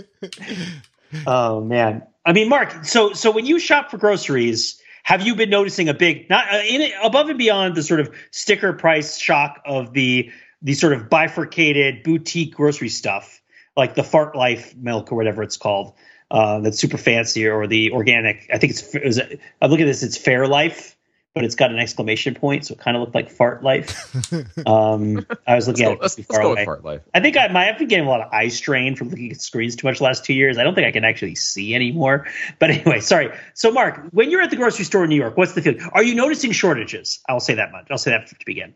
Oh 1.25 1.61
man, 1.61 2.03
I 2.25 2.33
mean, 2.33 2.49
Mark. 2.49 2.85
So 2.85 3.13
so 3.13 3.31
when 3.31 3.45
you 3.45 3.59
shop 3.59 3.91
for 3.91 3.97
groceries 3.97 4.81
have 5.07 5.25
you 5.25 5.35
been 5.35 5.49
noticing 5.49 5.87
a 5.87 5.93
big 5.93 6.29
not 6.29 6.53
uh, 6.53 6.57
in 6.67 6.91
above 7.01 7.29
and 7.29 7.37
beyond 7.37 7.75
the 7.75 7.81
sort 7.81 8.01
of 8.01 8.13
sticker 8.31 8.73
price 8.73 9.17
shock 9.17 9.61
of 9.65 9.93
the 9.93 10.29
the 10.61 10.73
sort 10.73 10.91
of 10.91 11.09
bifurcated 11.09 12.03
boutique 12.03 12.53
grocery 12.53 12.89
stuff 12.89 13.41
like 13.77 13.95
the 13.95 14.03
fart 14.03 14.35
life 14.35 14.75
milk 14.75 15.09
or 15.09 15.15
whatever 15.15 15.41
it's 15.43 15.55
called 15.55 15.93
uh, 16.29 16.59
that's 16.59 16.77
super 16.77 16.97
fancy 16.97 17.47
or 17.47 17.67
the 17.67 17.89
organic 17.93 18.49
i 18.53 18.57
think 18.57 18.71
it's 18.73 18.93
it 18.93 19.39
i'm 19.61 19.71
looking 19.71 19.85
at 19.85 19.87
this 19.87 20.03
it's 20.03 20.17
fair 20.17 20.45
life 20.45 20.96
but 21.37 21.45
it's 21.45 21.55
got 21.55 21.71
an 21.71 21.79
exclamation 21.79 22.35
point, 22.35 22.65
so 22.65 22.73
it 22.73 22.79
kind 22.79 22.97
of 22.97 23.01
looked 23.01 23.15
like 23.15 23.29
fart 23.29 23.63
life. 23.63 24.13
Um, 24.65 25.25
I 25.45 25.55
was 25.55 25.67
looking 25.67 25.85
at 25.85 25.99
it 26.01 26.25
far 26.25 26.41
away. 26.41 26.65
Fart 26.65 26.83
life. 26.83 27.01
I 27.13 27.19
think 27.19 27.37
I 27.37 27.47
might 27.47 27.65
have 27.65 27.77
been 27.77 27.87
getting 27.87 28.05
a 28.05 28.09
lot 28.09 28.21
of 28.21 28.31
eye 28.33 28.49
strain 28.49 28.95
from 28.95 29.09
looking 29.09 29.31
at 29.31 29.39
screens 29.39 29.75
too 29.75 29.87
much 29.87 29.99
the 29.99 30.03
last 30.03 30.25
two 30.25 30.33
years. 30.33 30.57
I 30.57 30.63
don't 30.63 30.75
think 30.75 30.85
I 30.87 30.91
can 30.91 31.05
actually 31.05 31.35
see 31.35 31.73
anymore. 31.73 32.27
But 32.59 32.71
anyway, 32.71 32.99
sorry. 32.99 33.31
So, 33.53 33.71
Mark, 33.71 34.01
when 34.11 34.29
you're 34.29 34.41
at 34.41 34.49
the 34.49 34.55
grocery 34.55 34.83
store 34.85 35.03
in 35.03 35.09
New 35.09 35.15
York, 35.15 35.37
what's 35.37 35.53
the 35.53 35.61
feeling? 35.61 35.81
Are 35.93 36.03
you 36.03 36.15
noticing 36.15 36.51
shortages? 36.51 37.19
I'll 37.29 37.39
say 37.39 37.55
that 37.55 37.71
much. 37.71 37.87
I'll 37.89 37.97
say 37.97 38.11
that 38.11 38.27
to 38.27 38.35
begin. 38.45 38.73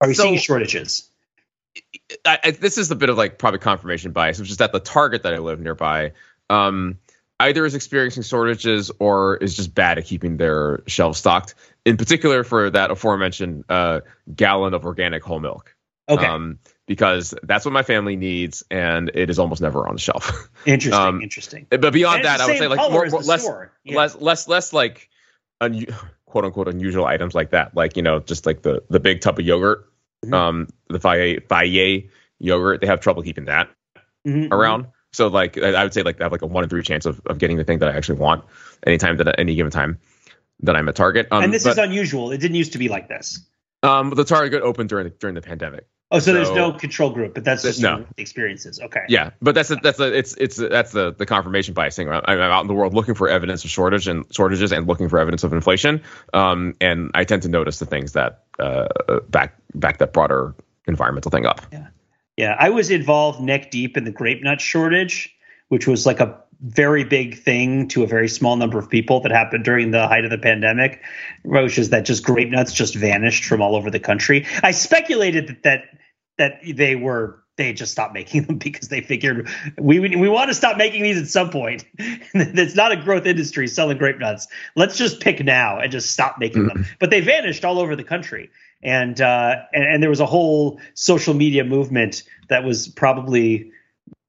Are 0.00 0.08
you 0.08 0.14
so, 0.14 0.22
seeing 0.22 0.38
shortages? 0.38 1.10
I, 2.24 2.38
I, 2.44 2.50
this 2.52 2.78
is 2.78 2.90
a 2.90 2.96
bit 2.96 3.10
of 3.10 3.18
like 3.18 3.38
probably 3.38 3.60
confirmation 3.60 4.12
bias, 4.12 4.38
which 4.38 4.50
is 4.50 4.58
that 4.58 4.72
the 4.72 4.80
Target 4.80 5.24
that 5.24 5.34
I 5.34 5.38
live 5.38 5.60
nearby. 5.60 6.12
Um, 6.48 6.98
either 7.40 7.64
is 7.64 7.74
experiencing 7.74 8.22
shortages 8.22 8.90
or 8.98 9.36
is 9.36 9.54
just 9.54 9.74
bad 9.74 9.98
at 9.98 10.04
keeping 10.04 10.36
their 10.36 10.82
shelves 10.86 11.18
stocked. 11.18 11.54
In 11.88 11.96
particular, 11.96 12.44
for 12.44 12.70
that 12.70 12.90
aforementioned 12.90 13.64
uh, 13.68 14.00
gallon 14.34 14.74
of 14.74 14.84
organic 14.84 15.22
whole 15.22 15.40
milk. 15.40 15.74
Okay. 16.08 16.26
Um, 16.26 16.58
because 16.86 17.34
that's 17.42 17.64
what 17.64 17.72
my 17.72 17.82
family 17.82 18.16
needs, 18.16 18.64
and 18.70 19.10
it 19.14 19.28
is 19.28 19.38
almost 19.38 19.60
never 19.60 19.86
on 19.86 19.94
the 19.94 20.00
shelf. 20.00 20.48
Interesting. 20.66 20.92
um, 20.94 21.20
interesting. 21.20 21.66
But 21.68 21.92
beyond 21.92 22.24
that, 22.24 22.40
I 22.40 22.46
would 22.46 22.58
say 22.58 22.66
like 22.66 22.90
more, 22.90 23.06
more 23.06 23.20
less, 23.20 23.46
yeah. 23.84 23.96
less, 23.96 24.16
less, 24.16 24.48
less 24.48 24.72
like 24.72 25.10
un- 25.60 25.86
quote 26.26 26.44
unquote 26.44 26.68
unusual 26.68 27.04
items 27.04 27.34
like 27.34 27.50
that, 27.50 27.74
like 27.74 27.96
you 27.96 28.02
know, 28.02 28.20
just 28.20 28.46
like 28.46 28.62
the 28.62 28.82
the 28.88 29.00
big 29.00 29.20
tub 29.20 29.38
of 29.38 29.44
yogurt, 29.44 29.86
mm-hmm. 30.24 30.34
um, 30.34 30.68
the 30.88 30.98
Fage 30.98 32.10
yogurt. 32.38 32.80
They 32.80 32.86
have 32.86 33.00
trouble 33.00 33.22
keeping 33.22 33.46
that 33.46 33.68
mm-hmm. 34.26 34.52
around. 34.52 34.86
So 35.12 35.28
like 35.28 35.58
I 35.58 35.82
would 35.82 35.94
say 35.94 36.02
like 36.02 36.20
I 36.20 36.24
have 36.24 36.32
like 36.32 36.42
a 36.42 36.46
one 36.46 36.64
in 36.64 36.70
three 36.70 36.82
chance 36.82 37.06
of, 37.06 37.20
of 37.26 37.38
getting 37.38 37.56
the 37.56 37.64
thing 37.64 37.78
that 37.78 37.88
I 37.88 37.96
actually 37.96 38.18
want 38.18 38.44
anytime 38.86 39.16
that 39.18 39.28
at 39.28 39.38
any 39.38 39.54
given 39.54 39.72
time 39.72 39.98
that 40.60 40.76
I'm 40.76 40.88
a 40.88 40.92
Target. 40.92 41.28
Um, 41.30 41.44
and 41.44 41.52
this 41.52 41.64
but, 41.64 41.70
is 41.70 41.78
unusual. 41.78 42.30
It 42.30 42.38
didn't 42.38 42.56
used 42.56 42.72
to 42.72 42.78
be 42.78 42.88
like 42.88 43.08
this. 43.08 43.40
Um, 43.82 44.10
the 44.10 44.24
Target 44.24 44.62
opened 44.62 44.88
during 44.88 45.12
during 45.18 45.34
the 45.34 45.42
pandemic. 45.42 45.86
Oh, 46.10 46.18
so, 46.20 46.26
so 46.26 46.32
there's 46.32 46.50
no 46.50 46.72
control 46.72 47.10
group, 47.10 47.34
but 47.34 47.44
that's 47.44 47.62
just 47.62 47.82
no 47.82 48.06
experiences. 48.16 48.80
Okay. 48.80 49.04
Yeah, 49.08 49.30
but 49.42 49.54
that's 49.54 49.70
a, 49.70 49.76
that's 49.76 50.00
a, 50.00 50.16
it's 50.16 50.34
it's 50.38 50.56
that's 50.56 50.92
the 50.92 51.12
the 51.12 51.26
confirmation 51.26 51.74
bias 51.74 51.96
thing. 51.96 52.08
I'm, 52.08 52.22
I'm 52.26 52.40
out 52.40 52.62
in 52.62 52.66
the 52.66 52.74
world 52.74 52.94
looking 52.94 53.14
for 53.14 53.28
evidence 53.28 53.62
of 53.64 53.70
shortage 53.70 54.08
and 54.08 54.24
shortages 54.34 54.72
and 54.72 54.86
looking 54.86 55.10
for 55.10 55.18
evidence 55.18 55.44
of 55.44 55.52
inflation. 55.52 56.02
Um, 56.32 56.74
and 56.80 57.10
I 57.14 57.24
tend 57.24 57.42
to 57.42 57.48
notice 57.48 57.78
the 57.78 57.86
things 57.86 58.14
that 58.14 58.44
uh 58.58 58.88
back 59.28 59.54
back 59.74 59.98
that 59.98 60.14
broader 60.14 60.54
environmental 60.86 61.30
thing 61.30 61.44
up. 61.44 61.60
Yeah. 61.70 61.88
Yeah, 62.38 62.54
I 62.56 62.70
was 62.70 62.88
involved 62.90 63.40
neck 63.40 63.72
deep 63.72 63.96
in 63.96 64.04
the 64.04 64.12
grape 64.12 64.44
nut 64.44 64.60
shortage, 64.60 65.36
which 65.68 65.88
was 65.88 66.06
like 66.06 66.20
a 66.20 66.40
very 66.60 67.04
big 67.04 67.38
thing 67.38 67.88
to 67.88 68.02
a 68.02 68.06
very 68.06 68.28
small 68.28 68.56
number 68.56 68.78
of 68.78 68.90
people 68.90 69.20
that 69.20 69.30
happened 69.30 69.64
during 69.64 69.90
the 69.90 70.08
height 70.08 70.24
of 70.24 70.30
the 70.30 70.38
pandemic, 70.38 71.02
which 71.44 71.78
is 71.78 71.90
that 71.90 72.04
just 72.04 72.24
grape 72.24 72.50
nuts 72.50 72.72
just 72.72 72.94
vanished 72.94 73.44
from 73.44 73.62
all 73.62 73.76
over 73.76 73.90
the 73.90 74.00
country. 74.00 74.46
I 74.62 74.72
speculated 74.72 75.48
that 75.48 75.62
that, 75.62 75.84
that 76.38 76.76
they 76.76 76.96
were 76.96 77.42
they 77.56 77.72
just 77.72 77.92
stopped 77.92 78.14
making 78.14 78.44
them 78.44 78.58
because 78.58 78.88
they 78.88 79.00
figured 79.00 79.48
we 79.78 80.00
we 80.00 80.28
want 80.28 80.48
to 80.48 80.54
stop 80.54 80.76
making 80.76 81.02
these 81.02 81.20
at 81.20 81.28
some 81.28 81.50
point. 81.50 81.84
it's 81.98 82.74
not 82.74 82.92
a 82.92 82.96
growth 82.96 83.26
industry 83.26 83.68
selling 83.68 83.98
grape 83.98 84.18
nuts. 84.18 84.48
Let's 84.74 84.96
just 84.96 85.20
pick 85.20 85.44
now 85.44 85.78
and 85.78 85.92
just 85.92 86.10
stop 86.10 86.38
making 86.38 86.62
mm-hmm. 86.62 86.82
them. 86.82 86.86
But 86.98 87.10
they 87.10 87.20
vanished 87.20 87.64
all 87.64 87.78
over 87.78 87.94
the 87.94 88.04
country 88.04 88.50
and, 88.82 89.20
uh, 89.20 89.56
and 89.72 89.84
and 89.84 90.02
there 90.02 90.10
was 90.10 90.20
a 90.20 90.26
whole 90.26 90.80
social 90.94 91.34
media 91.34 91.64
movement 91.64 92.22
that 92.48 92.64
was 92.64 92.88
probably 92.88 93.72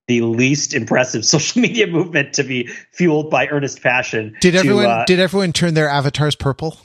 the 0.10 0.22
least 0.22 0.74
impressive 0.74 1.24
social 1.34 1.62
media 1.62 1.88
movement 1.88 2.34
to 2.34 2.44
be 2.44 2.68
fueled 2.92 3.30
by 3.30 3.48
earnest 3.48 3.82
passion. 3.82 4.36
Did 4.42 4.56
everyone 4.56 4.84
to, 4.84 4.90
uh, 4.90 5.06
did 5.06 5.20
everyone 5.20 5.54
turn 5.54 5.76
their 5.76 5.88
avatars 5.88 6.36
purple? 6.36 6.78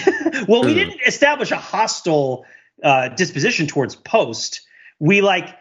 well, 0.47 0.63
we 0.63 0.73
didn't 0.73 0.99
establish 1.05 1.51
a 1.51 1.57
hostile 1.57 2.45
uh, 2.83 3.09
disposition 3.09 3.67
towards 3.67 3.95
post. 3.95 4.61
We 4.99 5.21
like 5.21 5.55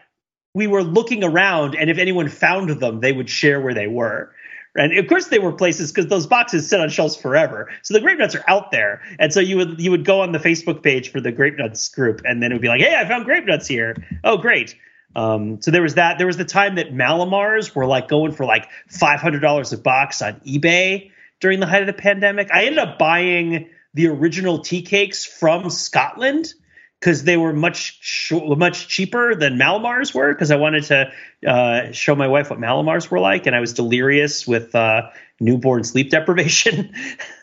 we 0.53 0.65
were 0.65 0.81
looking 0.81 1.23
around, 1.23 1.75
and 1.75 1.89
if 1.89 1.97
anyone 1.97 2.29
found 2.29 2.69
them, 2.69 3.01
they 3.01 3.11
would 3.11 3.29
share 3.29 3.61
where 3.61 3.73
they 3.73 3.87
were. 3.87 4.33
And 4.75 4.97
of 4.97 5.07
course 5.07 5.27
they 5.27 5.39
were 5.39 5.51
places 5.51 5.91
because 5.91 6.07
those 6.07 6.27
boxes 6.27 6.69
sit 6.69 6.79
on 6.79 6.89
shelves 6.89 7.15
forever. 7.15 7.69
So 7.81 7.93
the 7.93 7.99
grape 7.99 8.19
nuts 8.19 8.35
are 8.35 8.43
out 8.47 8.71
there. 8.71 9.01
And 9.19 9.33
so 9.33 9.39
you 9.39 9.57
would 9.57 9.79
you 9.79 9.91
would 9.91 10.05
go 10.05 10.21
on 10.21 10.31
the 10.31 10.39
Facebook 10.39 10.83
page 10.83 11.11
for 11.11 11.19
the 11.19 11.31
grape 11.31 11.57
nuts 11.57 11.89
group 11.89 12.21
and 12.25 12.41
then 12.41 12.51
it 12.51 12.55
would 12.55 12.61
be 12.61 12.67
like, 12.67 12.81
hey, 12.81 12.95
I 12.95 13.07
found 13.07 13.25
grape 13.25 13.45
nuts 13.45 13.67
here. 13.67 13.95
Oh, 14.23 14.37
great. 14.37 14.75
Um, 15.15 15.61
so 15.61 15.71
there 15.71 15.81
was 15.81 15.95
that. 15.95 16.17
There 16.17 16.27
was 16.27 16.37
the 16.37 16.45
time 16.45 16.75
that 16.75 16.93
Mallomars 16.93 17.73
were 17.75 17.85
like 17.85 18.07
going 18.07 18.31
for 18.31 18.45
like 18.45 18.67
five 18.87 19.19
hundred 19.19 19.39
dollars 19.39 19.73
a 19.73 19.77
box 19.77 20.21
on 20.21 20.39
eBay 20.41 21.11
during 21.39 21.59
the 21.59 21.65
height 21.65 21.81
of 21.81 21.87
the 21.87 21.93
pandemic. 21.93 22.51
I 22.51 22.65
ended 22.65 22.79
up 22.79 22.99
buying 22.99 23.69
the 23.93 24.07
original 24.07 24.59
tea 24.59 24.83
cakes 24.83 25.25
from 25.25 25.69
Scotland 25.69 26.53
because 26.99 27.23
they 27.23 27.37
were 27.37 27.53
much 27.53 27.99
sh- 28.01 28.33
much 28.33 28.87
cheaper 28.87 29.35
than 29.35 29.57
Mallomars 29.57 30.13
were. 30.13 30.33
Because 30.33 30.51
I 30.51 30.57
wanted 30.57 30.83
to 30.85 31.11
uh, 31.45 31.91
show 31.91 32.15
my 32.15 32.27
wife 32.27 32.49
what 32.49 32.59
Mallomars 32.59 33.09
were 33.09 33.19
like, 33.19 33.47
and 33.47 33.55
I 33.55 33.59
was 33.59 33.73
delirious 33.73 34.47
with 34.47 34.75
uh, 34.75 35.09
newborn 35.39 35.83
sleep 35.83 36.09
deprivation. 36.09 36.93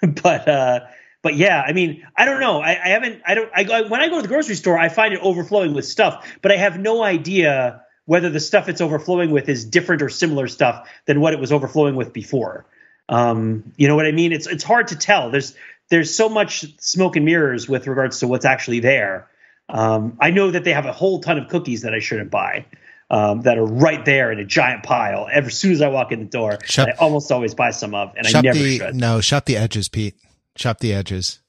but 0.23 0.49
uh, 0.49 0.81
but 1.25 1.37
yeah, 1.37 1.63
I 1.67 1.73
mean, 1.73 2.07
I 2.15 2.27
don't 2.27 2.39
know. 2.39 2.61
I, 2.61 2.73
I 2.73 2.89
haven't. 2.91 3.23
I 3.27 3.35
don't. 3.35 3.51
I, 3.55 3.81
when 3.89 4.03
I 4.03 4.09
go 4.09 4.17
to 4.17 4.23
the 4.23 4.29
grocery 4.29 4.57
store, 4.57 4.79
I 4.79 4.91
find 4.91 5.15
it 5.15 5.21
overflowing 5.23 5.73
with 5.73 5.87
stuff, 5.87 6.37
but 6.43 6.53
I 6.53 6.57
have 6.57 6.79
no 6.79 7.03
idea 7.03 7.83
whether 8.05 8.29
the 8.29 8.41
stuff 8.41 8.69
it's 8.69 8.83
overflowing 8.83 9.31
with 9.31 9.49
is 9.49 9.65
different 9.65 10.03
or 10.03 10.11
similar 10.11 10.47
stuff 10.49 10.87
than 11.07 11.23
what 11.23 11.33
it 11.33 11.41
was 11.41 11.51
overflowing 11.51 11.97
with 11.97 12.13
before. 12.13 12.67
Um, 13.09 13.73
you 13.79 13.89
know 13.89 13.97
what 13.97 14.05
I 14.05 14.13
mean? 14.13 14.33
It's 14.33 14.47
it's 14.47 14.63
hard 14.63 14.89
to 14.89 14.97
tell. 14.97 15.31
There's 15.31 15.57
there's 15.89 16.15
so 16.15 16.29
much 16.29 16.67
smoke 16.79 17.17
and 17.17 17.25
mirrors 17.25 17.71
with 17.71 17.87
regards 17.87 18.21
to 18.21 18.29
what's 18.29 18.45
actually 18.45 18.81
there. 18.81 19.27
Um, 19.71 20.19
I 20.21 20.31
know 20.31 20.51
that 20.51 20.63
they 20.65 20.75
have 20.75 20.85
a 20.85 20.93
whole 20.93 21.21
ton 21.21 21.39
of 21.39 21.49
cookies 21.49 21.83
that 21.83 21.95
I 21.95 22.01
shouldn't 22.01 22.31
buy. 22.31 22.67
Um, 23.11 23.43
that 23.43 23.59
are 23.59 23.67
right 23.67 24.03
there 24.05 24.33
in 24.33 24.39
a 24.39 24.45
giant 24.45 24.83
pile. 24.83 25.29
As 25.31 25.57
soon 25.57 25.73
as 25.73 25.83
I 25.83 25.89
walk 25.89 26.11
in 26.11 26.21
the 26.21 26.25
door, 26.25 26.59
shop, 26.65 26.89
I 26.89 26.93
almost 26.93 27.31
always 27.31 27.55
buy 27.55 27.71
some 27.71 27.95
of, 27.95 28.15
and 28.17 28.27
I 28.27 28.41
never 28.41 28.59
the, 28.59 28.79
should. 28.79 28.95
No, 28.95 29.21
shut 29.21 29.45
the 29.45 29.59
edges, 29.59 29.89
Pete. 29.89 30.15
Shop 30.57 30.79
the 30.79 30.93
edges. 30.93 31.41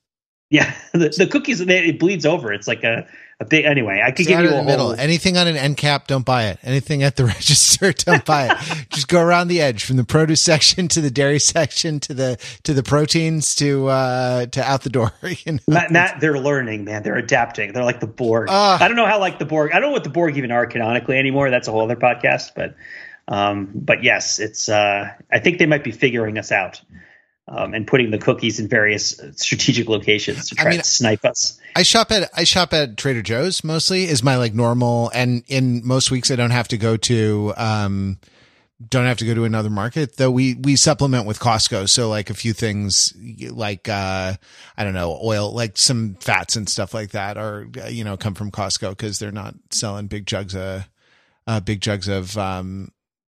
Yeah, 0.49 0.73
the, 0.93 1.09
the 1.09 1.27
cookies 1.27 1.61
it 1.61 1.99
bleeds 1.99 2.25
over. 2.25 2.53
It's 2.53 2.67
like 2.67 2.83
a 2.83 3.07
a 3.39 3.45
big 3.45 3.65
anyway. 3.65 4.01
I 4.05 4.11
could 4.11 4.27
give 4.27 4.39
you 4.39 4.49
a 4.49 4.63
middle. 4.63 4.93
Anything 4.93 5.35
on 5.35 5.47
an 5.47 5.57
end 5.57 5.75
cap, 5.75 6.07
don't 6.07 6.25
buy 6.25 6.45
it. 6.45 6.59
Anything 6.63 7.03
at 7.03 7.17
the 7.17 7.25
register, 7.25 7.91
don't 7.91 8.23
buy 8.23 8.47
it. 8.47 8.89
Just 8.89 9.09
go 9.09 9.21
around 9.21 9.49
the 9.49 9.59
edge 9.59 9.83
from 9.83 9.97
the 9.97 10.05
produce 10.05 10.41
section 10.41 10.87
to 10.89 11.01
the 11.01 11.11
dairy 11.11 11.39
section 11.39 11.99
to 12.01 12.13
the 12.13 12.37
to 12.63 12.73
the 12.73 12.83
proteins 12.83 13.55
to 13.55 13.87
uh 13.87 14.45
to 14.47 14.63
out 14.63 14.83
the 14.83 14.89
door. 14.89 15.11
You 15.23 15.53
know? 15.53 15.59
Matt, 15.67 15.91
Matt, 15.91 16.21
they're 16.21 16.39
learning, 16.39 16.85
man. 16.85 17.03
They're 17.03 17.17
adapting. 17.17 17.73
They're 17.73 17.83
like 17.83 17.99
the 17.99 18.07
Borg. 18.07 18.49
Uh, 18.49 18.77
I 18.79 18.87
don't 18.87 18.97
know 18.97 19.07
how 19.07 19.19
like 19.19 19.39
the 19.39 19.45
Borg. 19.45 19.71
I 19.71 19.79
don't 19.79 19.89
know 19.89 19.93
what 19.93 20.05
the 20.05 20.09
Borg 20.09 20.37
even 20.37 20.51
are 20.51 20.65
canonically 20.65 21.17
anymore. 21.17 21.49
That's 21.49 21.67
a 21.67 21.71
whole 21.71 21.81
other 21.81 21.97
podcast. 21.97 22.51
But 22.55 22.75
um, 23.27 23.71
but 23.73 24.03
yes, 24.03 24.39
it's. 24.39 24.69
uh 24.69 25.11
I 25.31 25.39
think 25.39 25.57
they 25.57 25.65
might 25.65 25.83
be 25.83 25.91
figuring 25.91 26.37
us 26.37 26.51
out 26.51 26.81
um, 27.47 27.73
and 27.73 27.85
putting 27.85 28.11
the 28.11 28.17
cookies 28.17 28.59
in 28.59 28.67
various 28.67 29.21
strategic 29.35 29.87
locations 29.87 30.49
to 30.49 30.55
try 30.55 30.65
I 30.65 30.69
mean, 30.71 30.79
to 30.79 30.85
snipe 30.85 31.25
us. 31.25 31.59
I 31.75 31.83
shop 31.83 32.11
at 32.11 32.29
I 32.33 32.43
shop 32.43 32.73
at 32.73 32.97
Trader 32.97 33.21
Joe's 33.21 33.63
mostly 33.63 34.05
is 34.05 34.23
my 34.23 34.37
like 34.37 34.53
normal, 34.53 35.11
and 35.13 35.43
in 35.47 35.85
most 35.85 36.11
weeks 36.11 36.31
I 36.31 36.35
don't 36.35 36.51
have 36.51 36.67
to 36.69 36.77
go 36.77 36.97
to 36.97 37.53
um 37.57 38.17
don't 38.89 39.05
have 39.05 39.17
to 39.17 39.25
go 39.25 39.33
to 39.33 39.45
another 39.45 39.69
market 39.69 40.17
though 40.17 40.29
we 40.29 40.55
we 40.55 40.75
supplement 40.75 41.25
with 41.25 41.39
Costco 41.39 41.87
so 41.87 42.09
like 42.09 42.29
a 42.29 42.33
few 42.33 42.51
things 42.51 43.13
like 43.49 43.87
uh 43.87 44.33
I 44.75 44.83
don't 44.83 44.93
know 44.93 45.17
oil 45.23 45.53
like 45.53 45.77
some 45.77 46.15
fats 46.19 46.57
and 46.57 46.67
stuff 46.67 46.93
like 46.93 47.11
that 47.11 47.37
are 47.37 47.67
you 47.89 48.03
know 48.03 48.17
come 48.17 48.35
from 48.35 48.51
Costco 48.51 48.89
because 48.89 49.17
they're 49.17 49.31
not 49.31 49.55
selling 49.69 50.07
big 50.07 50.25
jugs 50.25 50.55
of 50.57 50.89
uh 51.47 51.61
big 51.61 51.79
jugs 51.79 52.09
of 52.09 52.37
um 52.37 52.91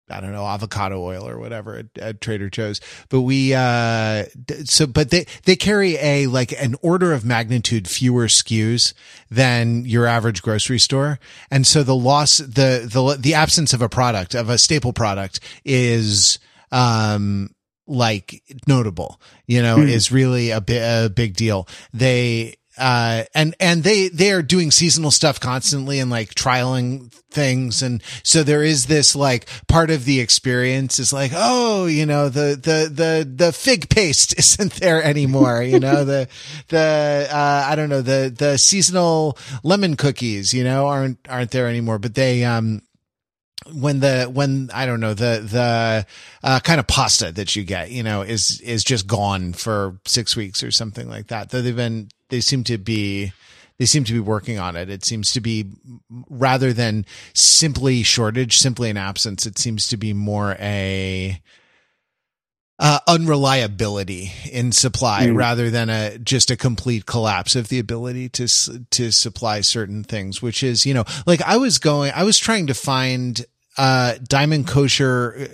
I 0.09 0.21
don't 0.21 0.31
know, 0.31 0.45
avocado 0.45 1.01
oil 1.03 1.27
or 1.27 1.37
whatever 1.37 1.77
at, 1.77 1.97
at, 1.97 2.21
Trader 2.21 2.49
Joe's. 2.49 2.79
But 3.09 3.21
we, 3.21 3.53
uh, 3.53 4.25
so, 4.63 4.87
but 4.87 5.11
they, 5.11 5.25
they 5.43 5.55
carry 5.55 5.97
a, 5.97 6.27
like 6.27 6.53
an 6.53 6.75
order 6.81 7.11
of 7.11 7.25
magnitude 7.25 7.87
fewer 7.87 8.27
SKUs 8.27 8.93
than 9.29 9.85
your 9.85 10.05
average 10.05 10.41
grocery 10.41 10.79
store. 10.79 11.19
And 11.51 11.67
so 11.67 11.83
the 11.83 11.95
loss, 11.95 12.37
the, 12.37 12.87
the, 12.89 13.17
the 13.19 13.33
absence 13.33 13.73
of 13.73 13.81
a 13.81 13.89
product, 13.89 14.33
of 14.33 14.49
a 14.49 14.57
staple 14.57 14.93
product 14.93 15.41
is, 15.65 16.39
um, 16.71 17.49
like 17.85 18.43
notable, 18.67 19.19
you 19.45 19.61
know, 19.61 19.77
mm. 19.77 19.89
is 19.89 20.11
really 20.11 20.51
a, 20.51 20.61
bi- 20.61 20.73
a 20.73 21.09
big 21.09 21.35
deal. 21.35 21.67
They, 21.93 22.55
uh, 22.77 23.23
and, 23.33 23.55
and 23.59 23.83
they, 23.83 24.09
they 24.09 24.31
are 24.31 24.41
doing 24.41 24.71
seasonal 24.71 25.11
stuff 25.11 25.39
constantly 25.39 25.99
and 25.99 26.09
like 26.09 26.33
trialing 26.33 27.11
things. 27.29 27.81
And 27.81 28.01
so 28.23 28.43
there 28.43 28.63
is 28.63 28.85
this 28.85 29.15
like 29.15 29.47
part 29.67 29.89
of 29.89 30.05
the 30.05 30.19
experience 30.19 30.99
is 30.99 31.11
like, 31.13 31.31
oh, 31.35 31.85
you 31.85 32.05
know, 32.05 32.29
the, 32.29 32.59
the, 32.61 32.89
the, 32.91 33.29
the 33.45 33.51
fig 33.51 33.89
paste 33.89 34.35
isn't 34.39 34.73
there 34.73 35.03
anymore. 35.03 35.61
You 35.61 35.79
know, 35.79 36.03
the, 36.03 36.29
the, 36.69 37.27
uh, 37.31 37.65
I 37.67 37.75
don't 37.75 37.89
know, 37.89 38.01
the, 38.01 38.33
the 38.35 38.57
seasonal 38.57 39.37
lemon 39.63 39.95
cookies, 39.95 40.53
you 40.53 40.63
know, 40.63 40.87
aren't, 40.87 41.19
aren't 41.29 41.51
there 41.51 41.67
anymore, 41.67 41.99
but 41.99 42.15
they, 42.15 42.43
um, 42.43 42.81
when 43.73 43.99
the 43.99 44.25
when 44.25 44.69
I 44.73 44.85
don't 44.85 44.99
know 44.99 45.13
the 45.13 45.41
the 45.43 46.05
uh, 46.43 46.59
kind 46.61 46.79
of 46.79 46.87
pasta 46.87 47.31
that 47.33 47.55
you 47.55 47.63
get, 47.63 47.91
you 47.91 48.03
know, 48.03 48.21
is 48.21 48.61
is 48.61 48.83
just 48.83 49.07
gone 49.07 49.53
for 49.53 49.99
six 50.05 50.35
weeks 50.35 50.63
or 50.63 50.71
something 50.71 51.09
like 51.09 51.27
that. 51.27 51.49
Though 51.49 51.61
they've 51.61 51.75
been 51.75 52.09
they 52.29 52.41
seem 52.41 52.63
to 52.65 52.77
be 52.77 53.31
they 53.79 53.85
seem 53.85 54.03
to 54.05 54.13
be 54.13 54.19
working 54.19 54.59
on 54.59 54.75
it. 54.75 54.89
It 54.89 55.05
seems 55.05 55.31
to 55.33 55.41
be 55.41 55.65
rather 56.29 56.73
than 56.73 57.05
simply 57.33 58.03
shortage, 58.03 58.57
simply 58.57 58.89
an 58.89 58.97
absence. 58.97 59.45
It 59.45 59.57
seems 59.57 59.87
to 59.89 59.97
be 59.97 60.13
more 60.13 60.55
a 60.59 61.41
uh, 62.79 62.99
unreliability 63.07 64.31
in 64.51 64.71
supply 64.71 65.27
mm. 65.27 65.35
rather 65.35 65.69
than 65.71 65.89
a 65.89 66.17
just 66.19 66.51
a 66.51 66.57
complete 66.57 67.05
collapse 67.05 67.55
of 67.55 67.69
the 67.69 67.79
ability 67.79 68.29
to 68.29 68.47
to 68.91 69.11
supply 69.11 69.61
certain 69.61 70.03
things. 70.03 70.41
Which 70.41 70.63
is, 70.63 70.85
you 70.85 70.93
know, 70.93 71.05
like 71.25 71.41
I 71.41 71.57
was 71.57 71.77
going, 71.77 72.11
I 72.15 72.23
was 72.23 72.37
trying 72.37 72.67
to 72.67 72.73
find 72.73 73.45
uh, 73.77 74.15
diamond 74.27 74.67
kosher 74.67 75.35
uh, 75.39 75.45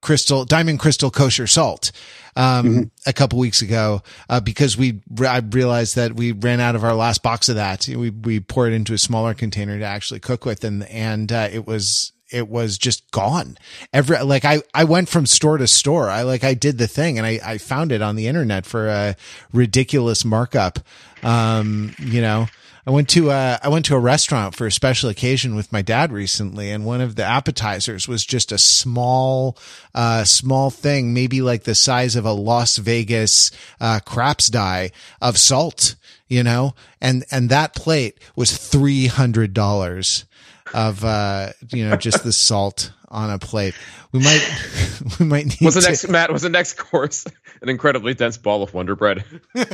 crystal 0.00 0.44
diamond 0.44 0.78
crystal 0.78 1.10
kosher 1.10 1.46
salt 1.46 1.92
um, 2.36 2.66
mm-hmm. 2.66 2.82
a 3.06 3.12
couple 3.12 3.38
weeks 3.38 3.62
ago 3.62 4.02
uh, 4.28 4.40
because 4.40 4.76
we 4.76 5.00
I 5.20 5.38
realized 5.38 5.96
that 5.96 6.14
we 6.14 6.32
ran 6.32 6.60
out 6.60 6.74
of 6.74 6.84
our 6.84 6.94
last 6.94 7.22
box 7.22 7.48
of 7.48 7.56
that. 7.56 7.86
We 7.88 8.10
we 8.10 8.40
poured 8.40 8.72
it 8.72 8.76
into 8.76 8.94
a 8.94 8.98
smaller 8.98 9.34
container 9.34 9.78
to 9.78 9.84
actually 9.84 10.20
cook 10.20 10.44
with, 10.44 10.64
and 10.64 10.84
and 10.84 11.30
uh, 11.30 11.48
it 11.52 11.66
was 11.66 12.12
it 12.30 12.48
was 12.48 12.78
just 12.78 13.10
gone. 13.10 13.58
Every 13.92 14.22
like 14.22 14.44
I 14.44 14.62
I 14.72 14.84
went 14.84 15.08
from 15.08 15.26
store 15.26 15.58
to 15.58 15.66
store. 15.66 16.08
I 16.08 16.22
like 16.22 16.44
I 16.44 16.54
did 16.54 16.78
the 16.78 16.88
thing, 16.88 17.18
and 17.18 17.26
I 17.26 17.40
I 17.44 17.58
found 17.58 17.92
it 17.92 18.02
on 18.02 18.16
the 18.16 18.28
internet 18.28 18.66
for 18.66 18.88
a 18.88 19.16
ridiculous 19.52 20.24
markup. 20.24 20.78
Um, 21.22 21.94
you 21.98 22.20
know. 22.20 22.46
I 22.86 22.90
went 22.90 23.08
to 23.10 23.30
a, 23.30 23.58
I 23.62 23.68
went 23.68 23.84
to 23.86 23.94
a 23.94 24.00
restaurant 24.00 24.54
for 24.54 24.66
a 24.66 24.72
special 24.72 25.10
occasion 25.10 25.54
with 25.54 25.72
my 25.72 25.82
dad 25.82 26.12
recently, 26.12 26.70
and 26.70 26.84
one 26.84 27.00
of 27.00 27.16
the 27.16 27.24
appetizers 27.24 28.08
was 28.08 28.24
just 28.24 28.52
a 28.52 28.58
small, 28.58 29.58
uh, 29.94 30.24
small 30.24 30.70
thing, 30.70 31.12
maybe 31.12 31.42
like 31.42 31.64
the 31.64 31.74
size 31.74 32.16
of 32.16 32.24
a 32.24 32.32
Las 32.32 32.78
Vegas 32.78 33.50
uh, 33.80 34.00
craps 34.00 34.48
die 34.48 34.92
of 35.20 35.36
salt, 35.36 35.94
you 36.28 36.42
know, 36.42 36.74
and 37.00 37.24
and 37.30 37.50
that 37.50 37.74
plate 37.74 38.18
was 38.34 38.56
three 38.56 39.06
hundred 39.06 39.52
dollars 39.52 40.24
of 40.72 41.04
uh, 41.04 41.50
you 41.70 41.88
know 41.88 41.96
just 41.96 42.24
the 42.24 42.32
salt 42.32 42.92
on 43.10 43.30
a 43.30 43.38
plate. 43.38 43.74
We 44.12 44.20
might 44.20 44.42
we 45.20 45.26
might 45.26 45.46
need. 45.46 45.60
What's 45.60 45.76
the 45.76 45.82
next 45.82 46.08
Matt? 46.08 46.30
What's 46.30 46.42
the 46.42 46.48
next 46.48 46.74
course? 46.74 47.26
An 47.62 47.68
incredibly 47.68 48.14
dense 48.14 48.38
ball 48.38 48.62
of 48.62 48.72
Wonder 48.72 48.96
Bread. 48.96 49.24
and 49.54 49.66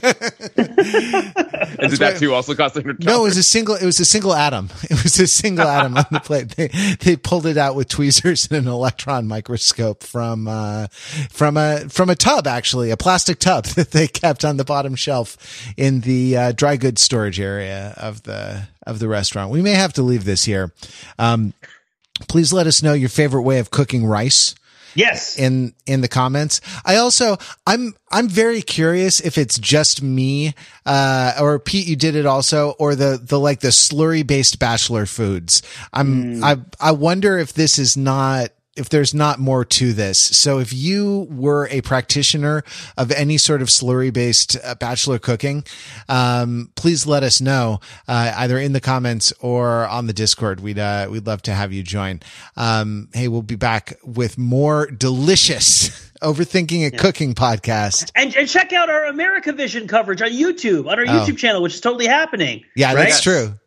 did 1.90 2.00
that 2.00 2.16
too 2.18 2.34
also 2.34 2.54
cost 2.54 2.74
$100? 2.74 3.04
No, 3.04 3.20
it 3.20 3.24
was 3.24 3.36
a 3.36 3.42
single. 3.42 3.76
It 3.76 3.84
was 3.84 4.00
a 4.00 4.04
single 4.04 4.34
atom. 4.34 4.70
It 4.96 5.02
was 5.02 5.18
a 5.18 5.26
single 5.26 5.66
atom 5.66 5.96
on 5.96 6.06
the 6.10 6.20
plate. 6.20 6.50
They 6.50 6.68
they 7.00 7.16
pulled 7.16 7.46
it 7.46 7.56
out 7.56 7.74
with 7.74 7.88
tweezers 7.88 8.48
and 8.50 8.66
an 8.66 8.72
electron 8.72 9.26
microscope 9.26 10.02
from 10.02 10.48
uh, 10.48 10.86
from 11.30 11.56
a 11.56 11.88
from 11.88 12.08
a 12.08 12.14
tub 12.14 12.46
actually, 12.46 12.90
a 12.90 12.96
plastic 12.96 13.38
tub 13.38 13.64
that 13.66 13.90
they 13.90 14.06
kept 14.06 14.44
on 14.44 14.56
the 14.56 14.64
bottom 14.64 14.94
shelf 14.94 15.36
in 15.76 16.00
the 16.00 16.36
uh, 16.36 16.52
dry 16.52 16.76
goods 16.76 17.02
storage 17.02 17.40
area 17.40 17.94
of 17.96 18.22
the 18.22 18.68
of 18.86 19.00
the 19.00 19.08
restaurant. 19.08 19.50
We 19.50 19.60
may 19.62 19.72
have 19.72 19.92
to 19.94 20.02
leave 20.02 20.24
this 20.24 20.44
here. 20.44 20.72
Um, 21.18 21.52
please 22.28 22.52
let 22.52 22.66
us 22.66 22.82
know 22.82 22.92
your 22.92 23.08
favorite 23.08 23.42
way 23.42 23.58
of 23.58 23.70
cooking 23.70 24.06
rice. 24.06 24.54
Yes. 24.94 25.38
In 25.38 25.74
in 25.84 26.00
the 26.00 26.08
comments. 26.08 26.62
I 26.84 26.96
also 26.96 27.36
I'm 27.66 27.94
I'm 28.10 28.28
very 28.28 28.62
curious 28.62 29.20
if 29.20 29.36
it's 29.36 29.58
just 29.58 30.02
me 30.02 30.54
uh 30.86 31.34
or 31.38 31.58
Pete 31.58 31.86
you 31.86 31.96
did 31.96 32.16
it 32.16 32.24
also 32.24 32.70
or 32.78 32.94
the 32.94 33.20
the 33.22 33.38
like 33.38 33.60
the 33.60 33.68
slurry 33.68 34.26
based 34.26 34.58
bachelor 34.58 35.04
foods. 35.04 35.60
I'm 35.92 36.36
mm. 36.36 36.42
I 36.42 36.88
I 36.88 36.92
wonder 36.92 37.36
if 37.36 37.52
this 37.52 37.78
is 37.78 37.94
not 37.94 38.52
if 38.76 38.88
there's 38.88 39.14
not 39.14 39.38
more 39.38 39.64
to 39.64 39.92
this. 39.92 40.18
So 40.18 40.58
if 40.58 40.72
you 40.72 41.26
were 41.30 41.68
a 41.68 41.80
practitioner 41.80 42.62
of 42.96 43.10
any 43.10 43.38
sort 43.38 43.62
of 43.62 43.68
slurry 43.68 44.12
based 44.12 44.56
uh, 44.62 44.74
bachelor 44.74 45.18
cooking, 45.18 45.64
um, 46.08 46.70
please 46.76 47.06
let 47.06 47.22
us 47.22 47.40
know, 47.40 47.80
uh, 48.06 48.32
either 48.36 48.58
in 48.58 48.72
the 48.72 48.80
comments 48.80 49.32
or 49.40 49.86
on 49.86 50.06
the 50.06 50.12
discord. 50.12 50.60
We'd, 50.60 50.78
uh, 50.78 51.08
we'd 51.10 51.26
love 51.26 51.42
to 51.42 51.54
have 51.54 51.72
you 51.72 51.82
join. 51.82 52.20
Um, 52.56 53.08
hey, 53.12 53.28
we'll 53.28 53.42
be 53.42 53.56
back 53.56 53.98
with 54.04 54.38
more 54.38 54.86
delicious 54.86 56.10
overthinking 56.22 56.80
a 56.86 56.92
yeah. 56.92 56.98
cooking 56.98 57.34
podcast. 57.34 58.10
And, 58.14 58.34
and, 58.36 58.48
check 58.48 58.72
out 58.72 58.88
our 58.88 59.06
America 59.06 59.52
Vision 59.52 59.88
coverage 59.88 60.22
on 60.22 60.30
YouTube, 60.30 60.90
on 60.90 60.98
our 60.98 61.04
oh. 61.04 61.08
YouTube 61.08 61.36
channel, 61.36 61.62
which 61.62 61.74
is 61.74 61.80
totally 61.80 62.06
happening. 62.06 62.64
Yeah, 62.74 62.94
right? 62.94 63.08
that's 63.08 63.20
true. 63.20 63.58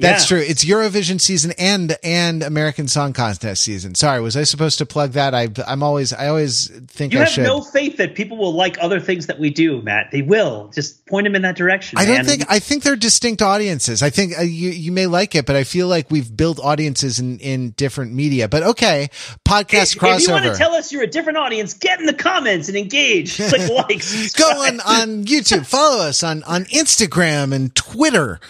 That's 0.00 0.30
Yeah. 0.30 0.38
true. 0.38 0.46
It's 0.46 0.64
Eurovision 0.64 1.20
season 1.20 1.52
and 1.58 1.96
and 2.02 2.42
American 2.42 2.88
Song 2.88 3.12
Contest 3.12 3.62
season. 3.62 3.94
Sorry, 3.94 4.20
was 4.20 4.36
I 4.36 4.42
supposed 4.44 4.78
to 4.78 4.86
plug 4.86 5.12
that? 5.12 5.34
I 5.34 5.48
I'm 5.66 5.82
always 5.82 6.12
I 6.12 6.28
always 6.28 6.68
think 6.88 7.12
You 7.12 7.20
I 7.20 7.24
have 7.24 7.32
should. 7.32 7.44
no 7.44 7.60
faith 7.62 7.96
that 7.98 8.14
people 8.14 8.36
will 8.36 8.52
like 8.54 8.76
other 8.80 9.00
things 9.00 9.26
that 9.26 9.38
we 9.38 9.50
do, 9.50 9.80
Matt. 9.82 10.10
They 10.10 10.22
will. 10.22 10.70
Just 10.74 11.06
point 11.06 11.24
them 11.24 11.34
in 11.36 11.42
that 11.42 11.56
direction. 11.56 11.98
I 11.98 12.04
don't 12.06 12.24
think 12.26 12.44
I 12.48 12.58
think 12.58 12.82
they're 12.82 12.96
distinct 12.96 13.40
audiences. 13.42 14.02
I 14.02 14.10
think 14.10 14.38
uh, 14.38 14.42
you 14.42 14.70
you 14.70 14.92
may 14.92 15.06
like 15.06 15.34
it, 15.34 15.46
but 15.46 15.56
I 15.56 15.64
feel 15.64 15.86
like 15.88 16.10
we've 16.10 16.34
built 16.36 16.58
audiences 16.60 17.18
in 17.18 17.38
in 17.38 17.70
different 17.70 18.12
media. 18.12 18.48
But 18.48 18.62
okay, 18.64 19.10
podcast 19.44 19.94
If, 19.96 20.00
crossover. 20.02 20.16
if 20.16 20.26
you 20.26 20.32
want 20.32 20.44
to 20.46 20.54
tell 20.54 20.72
us 20.74 20.92
you're 20.92 21.02
a 21.02 21.06
different 21.06 21.38
audience, 21.38 21.74
get 21.74 22.00
in 22.00 22.06
the 22.06 22.14
comments 22.14 22.68
and 22.68 22.76
engage. 22.76 23.36
Click 23.36 23.68
likes. 23.88 24.32
Go 24.34 24.44
on 24.48 24.80
on 24.80 25.24
YouTube. 25.24 25.66
Follow 25.66 26.02
us 26.04 26.22
on 26.22 26.42
on 26.44 26.64
Instagram 26.66 27.52
and 27.54 27.74
Twitter. 27.74 28.40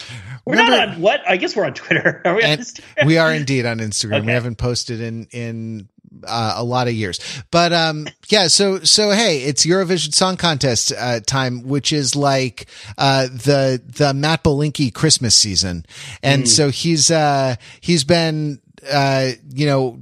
We're 0.49 0.55
Remember- 0.57 0.77
not 0.77 0.87
on 0.95 1.01
what? 1.01 1.21
I 1.27 1.37
guess 1.37 1.55
we're 1.55 1.65
on 1.65 1.75
Twitter. 1.75 2.21
Are 2.25 2.33
we 2.35 2.43
on 2.43 2.57
Instagram? 2.57 3.05
we 3.05 3.17
are 3.19 3.31
indeed 3.31 3.65
on 3.67 3.77
Instagram. 3.77 4.25
We 4.25 4.31
haven't 4.31 4.55
posted 4.55 4.99
in 4.99 5.27
in 5.31 5.89
uh, 6.25 6.53
a 6.57 6.63
lot 6.63 6.87
of 6.87 6.93
years, 6.95 7.19
but 7.51 7.71
um, 7.71 8.07
yeah. 8.29 8.47
So 8.47 8.79
so 8.79 9.11
hey, 9.11 9.43
it's 9.43 9.63
Eurovision 9.63 10.11
Song 10.11 10.37
Contest 10.37 10.91
uh, 10.97 11.19
time, 11.19 11.67
which 11.67 11.93
is 11.93 12.15
like 12.15 12.65
uh, 12.97 13.27
the 13.27 13.79
the 13.85 14.11
Matt 14.15 14.43
Belinkie 14.43 14.91
Christmas 14.91 15.35
season, 15.35 15.85
and 16.23 16.49
so 16.49 16.69
he's 16.69 17.11
uh 17.11 17.55
he's 17.79 18.03
been 18.03 18.59
uh 18.91 19.29
you 19.53 19.67
know. 19.67 19.99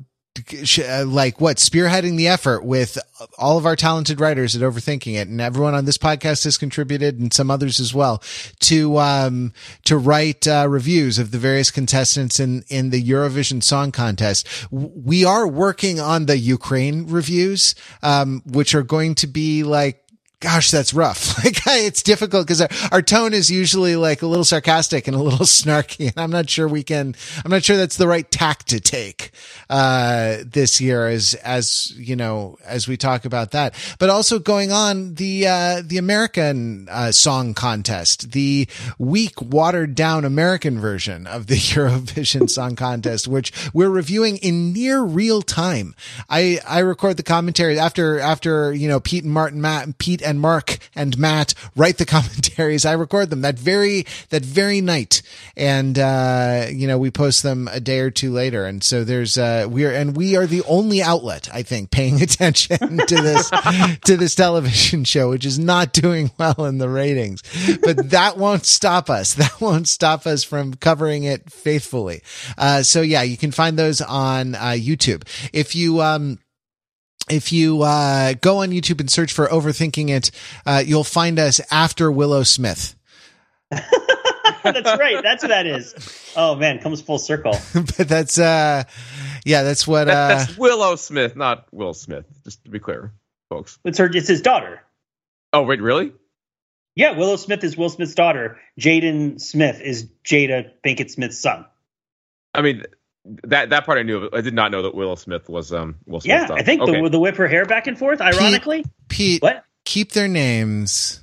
Uh, 0.80 1.06
Like 1.06 1.42
what 1.42 1.58
spearheading 1.58 2.18
the 2.18 2.28
effort 2.28 2.64
with 2.64 2.98
all 3.38 3.58
of 3.58 3.66
our 3.66 3.76
talented 3.76 4.20
writers 4.20 4.56
at 4.56 4.62
Overthinking 4.62 5.16
It, 5.16 5.28
and 5.28 5.42
everyone 5.42 5.74
on 5.74 5.86
this 5.86 5.98
podcast 5.98 6.44
has 6.44 6.58
contributed, 6.58 7.20
and 7.20 7.34
some 7.34 7.52
others 7.52 7.80
as 7.80 7.94
well, 7.94 8.22
to 8.62 8.98
um 8.98 9.54
to 9.86 9.98
write 9.98 10.48
uh, 10.48 10.68
reviews 10.70 11.20
of 11.20 11.32
the 11.32 11.38
various 11.38 11.72
contestants 11.72 12.40
in 12.40 12.64
in 12.70 12.90
the 12.90 13.04
Eurovision 13.04 13.64
Song 13.64 13.92
Contest. 13.92 14.48
We 14.72 15.26
are 15.26 15.48
working 15.48 16.00
on 16.00 16.26
the 16.26 16.38
Ukraine 16.38 17.08
reviews, 17.08 17.76
um, 18.02 18.42
which 18.46 18.76
are 18.76 18.84
going 18.84 19.16
to 19.16 19.28
be 19.28 19.64
like. 19.64 20.04
Gosh, 20.40 20.70
that's 20.70 20.94
rough. 20.94 21.36
Like 21.48 21.62
it's 21.66 22.04
difficult 22.04 22.46
because 22.46 22.62
our, 22.62 22.70
our 22.92 23.02
tone 23.02 23.34
is 23.34 23.50
usually 23.50 23.96
like 23.96 24.22
a 24.22 24.28
little 24.28 24.44
sarcastic 24.44 25.08
and 25.08 25.16
a 25.16 25.22
little 25.22 25.40
snarky, 25.46 26.08
and 26.08 26.18
I'm 26.18 26.32
not 26.32 26.50
sure 26.50 26.68
we 26.68 26.84
can. 26.84 27.16
I'm 27.44 27.52
not 27.52 27.64
sure 27.64 27.78
that's 27.78 27.98
the 27.98 28.08
right 28.08 28.30
tack 28.30 28.64
to 28.66 28.80
take 28.80 29.32
uh, 29.70 30.38
this 30.46 30.82
year, 30.82 31.08
as 31.08 31.36
as 31.36 31.94
you 31.96 32.16
know, 32.16 32.58
as 32.66 32.88
we 32.88 32.98
talk 32.98 33.26
about 33.26 33.52
that. 33.52 33.76
But 34.00 34.10
also 34.10 34.40
going 34.40 34.72
on 34.72 35.16
the 35.16 35.48
uh, 35.48 35.82
the 35.86 35.98
American 35.98 36.88
uh, 36.90 37.12
Song 37.12 37.54
Contest, 37.54 38.32
the 38.32 38.68
weak, 38.98 39.42
watered 39.42 39.96
down 39.96 40.26
American 40.26 40.80
version 40.80 41.28
of 41.28 41.48
the 41.48 41.56
Eurovision 41.56 42.50
Song 42.50 42.76
Contest, 42.76 43.28
which 43.28 43.54
we're 43.74 43.90
reviewing 43.90 44.38
in 44.38 44.74
near 44.74 45.02
real 45.02 45.42
time. 45.42 45.96
I 46.30 46.60
I 46.68 46.80
record 46.80 47.18
the 47.18 47.24
commentary 47.24 47.80
after 47.80 48.20
after 48.20 48.74
you 48.74 48.88
know 48.88 49.00
Pete 49.00 49.24
and 49.24 49.34
Martin, 49.34 49.62
Matt, 49.62 49.86
and 49.86 49.98
Pete 49.98 50.22
and 50.28 50.42
Mark 50.42 50.78
and 50.94 51.18
Matt 51.18 51.54
write 51.76 51.98
the 51.98 52.06
commentaries. 52.18 52.86
I 52.86 52.94
record 52.94 53.30
them 53.30 53.42
that 53.42 53.58
very 53.58 54.06
that 54.30 54.44
very 54.44 54.82
night, 54.82 55.22
and 55.56 55.98
uh, 55.98 56.68
you 56.70 56.88
know 56.88 56.98
we 56.98 57.10
post 57.10 57.44
them 57.44 57.70
a 57.72 57.80
day 57.80 58.00
or 58.00 58.12
two 58.12 58.32
later. 58.32 58.66
And 58.66 58.84
so 58.84 59.04
there's 59.04 59.38
uh, 59.38 59.68
we 59.70 59.86
are 59.86 59.92
and 59.92 60.16
we 60.16 60.36
are 60.36 60.46
the 60.46 60.64
only 60.68 61.02
outlet 61.02 61.50
I 61.54 61.64
think 61.64 61.92
paying 61.98 62.22
attention 62.22 62.78
to 62.78 63.16
this 63.16 63.50
to 64.06 64.18
this 64.18 64.36
television 64.36 65.04
show, 65.06 65.30
which 65.30 65.46
is 65.46 65.58
not 65.58 65.94
doing 65.94 66.32
well 66.38 66.66
in 66.66 66.78
the 66.78 66.90
ratings. 66.90 67.42
But 67.82 68.12
that 68.12 68.38
won't 68.38 68.66
stop 68.66 69.10
us. 69.10 69.36
That 69.36 69.62
won't 69.62 69.88
stop 69.88 70.28
us 70.28 70.44
from 70.44 70.74
covering 70.74 71.24
it 71.24 71.52
faithfully. 71.52 72.22
Uh, 72.58 72.84
so 72.84 73.02
yeah, 73.02 73.22
you 73.22 73.38
can 73.38 73.52
find 73.52 73.78
those 73.80 74.02
on 74.02 74.56
uh, 74.56 74.76
YouTube. 74.76 75.24
If 75.54 75.76
you 75.76 76.02
um 76.02 76.40
if 77.30 77.52
you 77.52 77.82
uh, 77.82 78.34
go 78.42 78.60
on 78.60 78.70
YouTube 78.70 79.00
and 79.00 79.10
search 79.10 79.34
for 79.34 79.48
Overthinking 79.48 80.10
It, 80.10 80.32
uh, 80.66 80.84
you'll 80.86 81.04
find 81.04 81.40
us 81.40 81.62
after 81.72 82.12
Willow 82.12 82.44
Smith. 82.44 82.96
that's 83.70 85.00
right. 85.00 85.22
That's 85.22 85.44
what 85.44 85.50
that 85.50 85.66
is. 85.66 85.94
Oh 86.36 86.56
man, 86.56 86.80
comes 86.80 87.02
full 87.02 87.20
circle. 87.20 87.54
but 87.74 88.08
that's 88.08 88.40
uh, 88.40 88.84
yeah, 89.46 89.64
that's 89.64 89.88
what 89.88 90.06
That, 90.06 90.32
uh, 90.32 90.38
that's 90.38 90.58
Willow 90.58 90.96
Smith, 90.96 91.36
not 91.36 91.68
Will 91.72 91.94
Smith. 91.94 92.26
Just 92.44 92.64
to 92.64 92.70
be 92.70 92.80
clear, 92.80 93.14
folks. 93.50 93.80
It's 93.84 93.98
her. 93.98 94.06
It's 94.06 94.28
his 94.28 94.42
daughter. 94.42 94.82
Oh 95.54 95.64
wait, 95.64 95.82
really? 95.82 96.14
Yeah, 96.96 97.12
Willow 97.12 97.36
Smith 97.36 97.64
is 97.64 97.78
Will 97.78 97.90
Smith's 97.90 98.16
daughter. 98.16 98.60
Jaden 98.80 99.40
Smith 99.40 99.82
is 99.82 100.10
Jada 100.26 100.72
Pinkett 100.84 101.12
Smith's 101.12 101.40
son. 101.40 101.66
I 102.54 102.62
mean, 102.62 102.84
that 103.44 103.70
that 103.72 103.86
part 103.86 103.98
I 103.98 104.04
knew. 104.04 104.30
I 104.34 104.42
did 104.42 104.54
not 104.54 104.72
know 104.72 104.82
that 104.84 104.96
Will 104.96 105.16
Smith 105.16 105.50
was 105.50 105.72
um 105.74 105.96
Will 106.06 106.22
Smith. 106.22 106.48
Yeah, 106.50 106.54
I 106.56 106.64
think 106.64 106.86
the 106.86 107.10
the 107.10 107.20
whip 107.20 107.36
her 107.36 107.48
hair 107.48 107.66
back 107.66 107.88
and 107.88 107.98
forth. 107.98 108.22
Ironically, 108.22 108.86
Pete. 109.10 109.42
what? 109.42 109.64
Keep 109.86 110.12
their 110.14 110.28
names. 110.28 111.22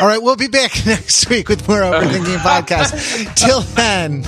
All 0.00 0.06
right, 0.08 0.22
we'll 0.22 0.36
be 0.36 0.48
back 0.48 0.72
next 0.86 1.28
week 1.28 1.48
with 1.50 1.68
more 1.68 1.80
Overthinking 1.80 2.36
podcast. 2.38 3.34
Till 3.36 3.60
then, 3.60 4.22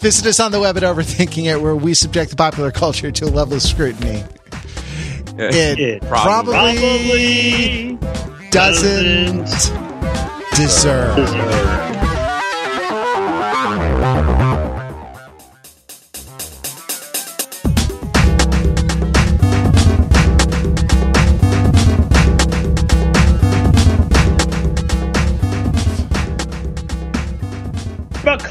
visit 0.00 0.26
us 0.26 0.38
on 0.38 0.52
the 0.52 0.60
web 0.60 0.76
at 0.76 0.84
Overthinking 0.84 1.44
It, 1.52 1.60
where 1.60 1.74
we 1.74 1.92
subject 1.94 2.30
the 2.30 2.36
popular 2.36 2.70
culture 2.70 3.10
to 3.10 3.24
a 3.24 3.26
level 3.26 3.54
of 3.54 3.62
scrutiny. 3.62 4.22
It, 5.38 5.78
It 5.80 6.02
probably, 6.02 6.52
Probably 6.52 7.98
doesn't 8.50 9.46
deserve. 10.54 11.16
deserve. 11.16 11.91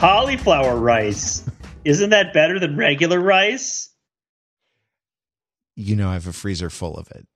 Cauliflower 0.02 0.76
rice? 0.76 1.48
Isn't 1.86 2.10
that 2.10 2.34
better 2.34 2.60
than 2.60 2.76
regular 2.76 3.20
rice? 3.20 3.90
You 5.76 5.96
know, 5.96 6.10
I 6.10 6.14
have 6.14 6.28
a 6.28 6.34
freezer 6.34 6.70
full 6.70 6.98
of 6.98 7.10
it. 7.12 7.28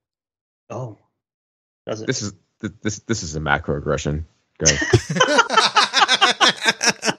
Oh, 0.70 0.98
does 1.86 2.02
it? 2.02 2.08
This 2.08 2.22
is 2.24 2.34
this 2.82 3.00
this 3.00 3.24
is 3.24 3.36
a 3.36 3.40
macro 3.40 3.80
macroaggression, 3.80 4.26
guys. 4.58 4.82